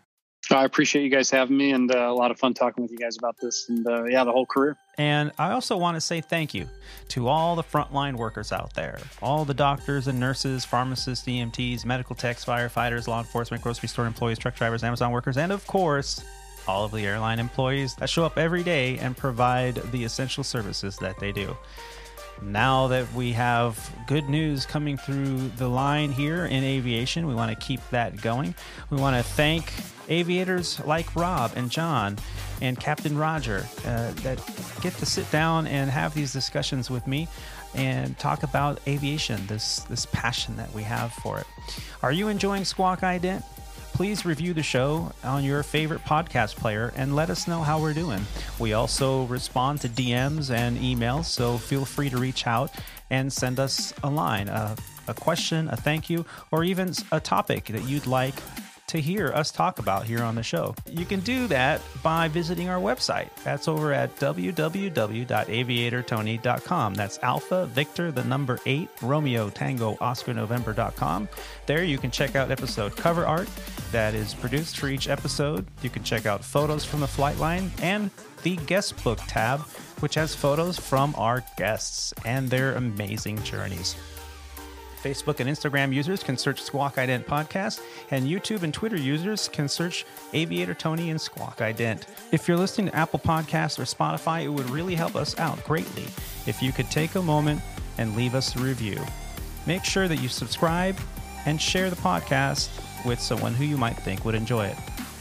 I 0.50 0.66
appreciate 0.66 1.04
you 1.04 1.10
guys 1.10 1.30
having 1.30 1.56
me 1.56 1.72
and 1.72 1.94
uh, 1.94 2.10
a 2.10 2.14
lot 2.14 2.32
of 2.32 2.40
fun 2.40 2.54
talking 2.54 2.82
with 2.82 2.92
you 2.92 2.98
guys 2.98 3.18
about 3.18 3.38
this 3.40 3.70
and 3.70 3.86
uh, 3.88 4.06
yeah, 4.06 4.24
the 4.24 4.32
whole 4.32 4.46
career. 4.46 4.76
And 4.98 5.32
I 5.38 5.52
also 5.52 5.78
want 5.78 5.96
to 5.96 6.02
say 6.02 6.20
thank 6.20 6.54
you 6.54 6.68
to 7.10 7.28
all 7.28 7.56
the 7.56 7.64
frontline 7.64 8.16
workers 8.16 8.52
out 8.52 8.74
there, 8.74 9.00
all 9.22 9.46
the 9.46 9.54
doctors 9.54 10.08
and 10.08 10.20
nurses, 10.20 10.66
pharmacists, 10.66 11.26
EMTs, 11.26 11.86
medical 11.86 12.16
techs, 12.16 12.44
firefighters, 12.44 13.08
law 13.08 13.20
enforcement, 13.20 13.64
grocery 13.64 13.88
store 13.88 14.06
employees, 14.06 14.40
truck 14.40 14.56
drivers, 14.56 14.84
Amazon 14.84 15.12
workers, 15.12 15.38
and 15.38 15.52
of 15.52 15.66
course, 15.68 16.24
all 16.68 16.86
of 16.86 16.92
the 16.92 17.06
airline 17.06 17.40
employees 17.40 17.96
that 17.96 18.10
show 18.10 18.24
up 18.24 18.38
every 18.38 18.64
day 18.64 18.98
and 19.00 19.18
provide 19.18 19.76
the 19.92 20.04
essential 20.04 20.44
services 20.44 20.98
that 20.98 21.20
they 21.20 21.32
do 21.32 21.56
now 22.42 22.88
that 22.88 23.12
we 23.14 23.32
have 23.34 23.92
good 24.08 24.28
news 24.30 24.66
coming 24.66 24.98
through 24.98 25.50
the 25.58 25.68
line 25.68 26.12
here 26.12 26.46
in 26.46 26.64
aviation, 26.64 27.28
we 27.28 27.36
want 27.36 27.52
to 27.52 27.66
keep 27.66 27.80
that 27.92 28.20
going. 28.22 28.56
We 28.90 28.98
want 28.98 29.16
to 29.16 29.24
thank 29.24 29.74
aviators 30.10 30.80
like 30.86 31.16
Rob 31.16 31.52
and 31.56 31.70
John 31.70 32.18
and 32.62 32.80
Captain 32.80 33.18
Roger 33.18 33.66
uh, 33.86 34.12
that 34.12 34.40
get 34.82 34.94
to 34.96 35.06
sit 35.06 35.30
down 35.32 35.68
and 35.68 35.90
have 35.90 36.14
these 36.14 36.34
discussions 36.34 36.90
with 36.90 37.08
me 37.08 37.28
and 37.74 38.18
talk 38.18 38.44
about 38.44 38.80
aviation, 38.88 39.46
this 39.48 39.80
this 39.84 40.06
passion 40.08 40.58
that 40.58 40.74
we 40.74 40.84
have 40.84 41.14
for 41.14 41.40
it. 41.40 41.48
Are 42.04 42.12
you 42.12 42.28
enjoying 42.28 42.66
Squawk 42.66 43.02
Ident? 43.02 43.44
Please 43.94 44.26
review 44.26 44.54
the 44.54 44.64
show 44.64 45.12
on 45.24 45.44
your 45.44 45.64
favorite 45.64 46.02
podcast 46.02 46.56
player 46.56 46.94
and 46.96 47.16
let 47.16 47.30
us 47.30 47.48
know 47.48 47.62
how 47.62 47.80
we're 47.80 47.94
doing. 47.94 48.26
We 48.60 48.74
also 48.74 49.26
respond 49.26 49.82
to 49.82 49.90
DMs 49.90 50.54
and 50.54 50.78
emails, 50.78 51.26
so 51.26 51.58
feel 51.58 51.86
free 51.86 52.10
to 52.10 52.18
reach 52.18 52.48
out 52.48 52.72
and 53.10 53.32
send 53.32 53.60
us 53.60 53.94
a 54.04 54.10
line, 54.10 54.48
a, 54.48 54.76
a 55.08 55.14
question, 55.14 55.68
a 55.70 55.76
thank 55.76 56.10
you, 56.10 56.26
or 56.52 56.64
even 56.64 56.94
a 57.12 57.20
topic 57.20 57.66
that 57.66 57.84
you'd 57.84 58.08
like 58.08 58.36
to 58.92 59.02
hear 59.02 59.30
us 59.30 59.52
talk 59.52 59.80
about 59.80 60.06
here 60.06 60.22
on 60.22 60.36
the 60.36 60.44
show. 60.44 60.76
You 60.86 61.06
can 61.06 61.22
do 61.22 61.48
that 61.48 61.82
by 62.04 62.28
visiting 62.28 62.68
our 62.68 62.80
website. 62.80 63.30
That's 63.44 63.70
over 63.70 63.94
at 63.94 64.14
www.av8rtony.com. 64.18 66.94
That's 66.94 67.20
Alpha 67.24 67.66
Victor, 67.68 68.12
the 68.12 68.26
number 68.26 68.60
eight, 68.66 68.90
Romeo 69.02 69.50
Tango 69.50 69.98
Oscar 70.02 70.34
November.com. 70.34 71.30
There 71.68 71.86
you 71.86 71.98
can 71.98 72.12
check 72.12 72.36
out 72.36 72.52
episode 72.52 72.98
cover 72.98 73.26
art 73.26 73.48
that 73.92 74.14
is 74.14 74.34
produced 74.34 74.78
for 74.78 74.90
each 74.90 75.08
episode. 75.08 75.66
You 75.82 75.90
can 75.90 76.04
check 76.04 76.26
out 76.26 76.44
photos 76.44 76.84
from 76.84 77.00
the 77.00 77.08
flight 77.08 77.38
line 77.38 77.72
and 77.82 78.12
the 78.44 78.58
guest 78.58 79.02
book 79.04 79.20
tab, 79.28 79.62
which 80.02 80.16
has 80.16 80.36
photos 80.36 80.78
from 80.78 81.16
our 81.18 81.44
guests 81.58 82.14
and 82.26 82.50
their 82.50 82.76
amazing 82.76 83.42
journeys. 83.44 83.96
Facebook 85.02 85.40
and 85.40 85.50
Instagram 85.50 85.94
users 85.94 86.22
can 86.22 86.38
search 86.38 86.62
Squawk 86.62 86.96
Ident 86.96 87.26
Podcast, 87.26 87.82
and 88.12 88.28
YouTube 88.28 88.64
and 88.64 88.74
Twitter 88.74 88.98
users 88.98 89.48
can 89.48 89.68
search 89.68 90.06
Aviator 90.34 90.74
Tony 90.74 91.10
and 91.10 91.20
Squawk 91.20 91.58
Ident. 91.58 92.04
If 92.32 92.48
you're 92.48 92.58
listening 92.58 92.92
to 92.92 92.96
Apple 92.96 93.20
Podcasts 93.20 93.80
or 93.80 93.84
Spotify, 93.84 94.44
it 94.44 94.50
would 94.50 94.70
really 94.70 94.96
help 94.96 95.16
us 95.16 95.38
out 95.40 95.64
greatly 95.64 96.04
if 96.46 96.62
you 96.62 96.72
could 96.72 96.90
take 96.92 97.16
a 97.16 97.22
moment 97.22 97.62
and 97.98 98.16
leave 98.16 98.36
us 98.36 98.56
a 98.56 98.60
review. 98.60 99.00
Make 99.66 99.84
sure 99.84 100.08
that 100.08 100.22
you 100.22 100.30
subscribe 100.30 100.98
and 101.46 101.60
share 101.60 101.90
the 101.90 101.96
podcast 101.96 102.70
with 103.06 103.20
someone 103.20 103.54
who 103.54 103.66
you 103.66 103.78
might 103.78 103.98
think 103.98 104.24
would 104.24 104.36
enjoy 104.36 104.68
it. 104.68 104.78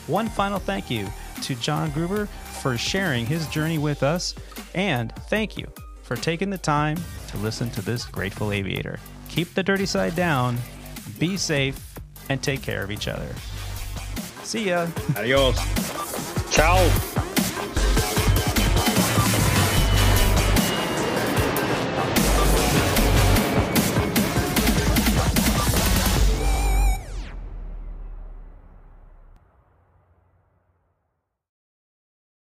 One 0.06 0.28
final 0.28 0.58
thank 0.58 0.90
you 0.90 1.08
to 1.42 1.54
John 1.54 1.90
Gruber 1.90 2.26
for 2.60 2.76
sharing 2.76 3.24
his 3.24 3.46
journey 3.48 3.78
with 3.78 4.02
us, 4.02 4.34
and 4.74 5.14
thank 5.28 5.56
you 5.56 5.66
for 6.02 6.16
taking 6.16 6.50
the 6.50 6.58
time 6.58 6.98
to 7.28 7.38
listen 7.38 7.70
to 7.70 7.82
this 7.82 8.04
grateful 8.04 8.52
aviator 8.52 8.98
keep 9.30 9.54
the 9.54 9.62
dirty 9.62 9.86
side 9.86 10.14
down, 10.16 10.58
be 11.18 11.36
safe, 11.36 11.98
and 12.28 12.42
take 12.42 12.62
care 12.62 12.82
of 12.82 12.90
each 12.90 13.08
other. 13.08 13.28
See 14.42 14.68
ya. 14.68 14.88
Adios. 15.16 15.56
Ciao. 16.50 17.29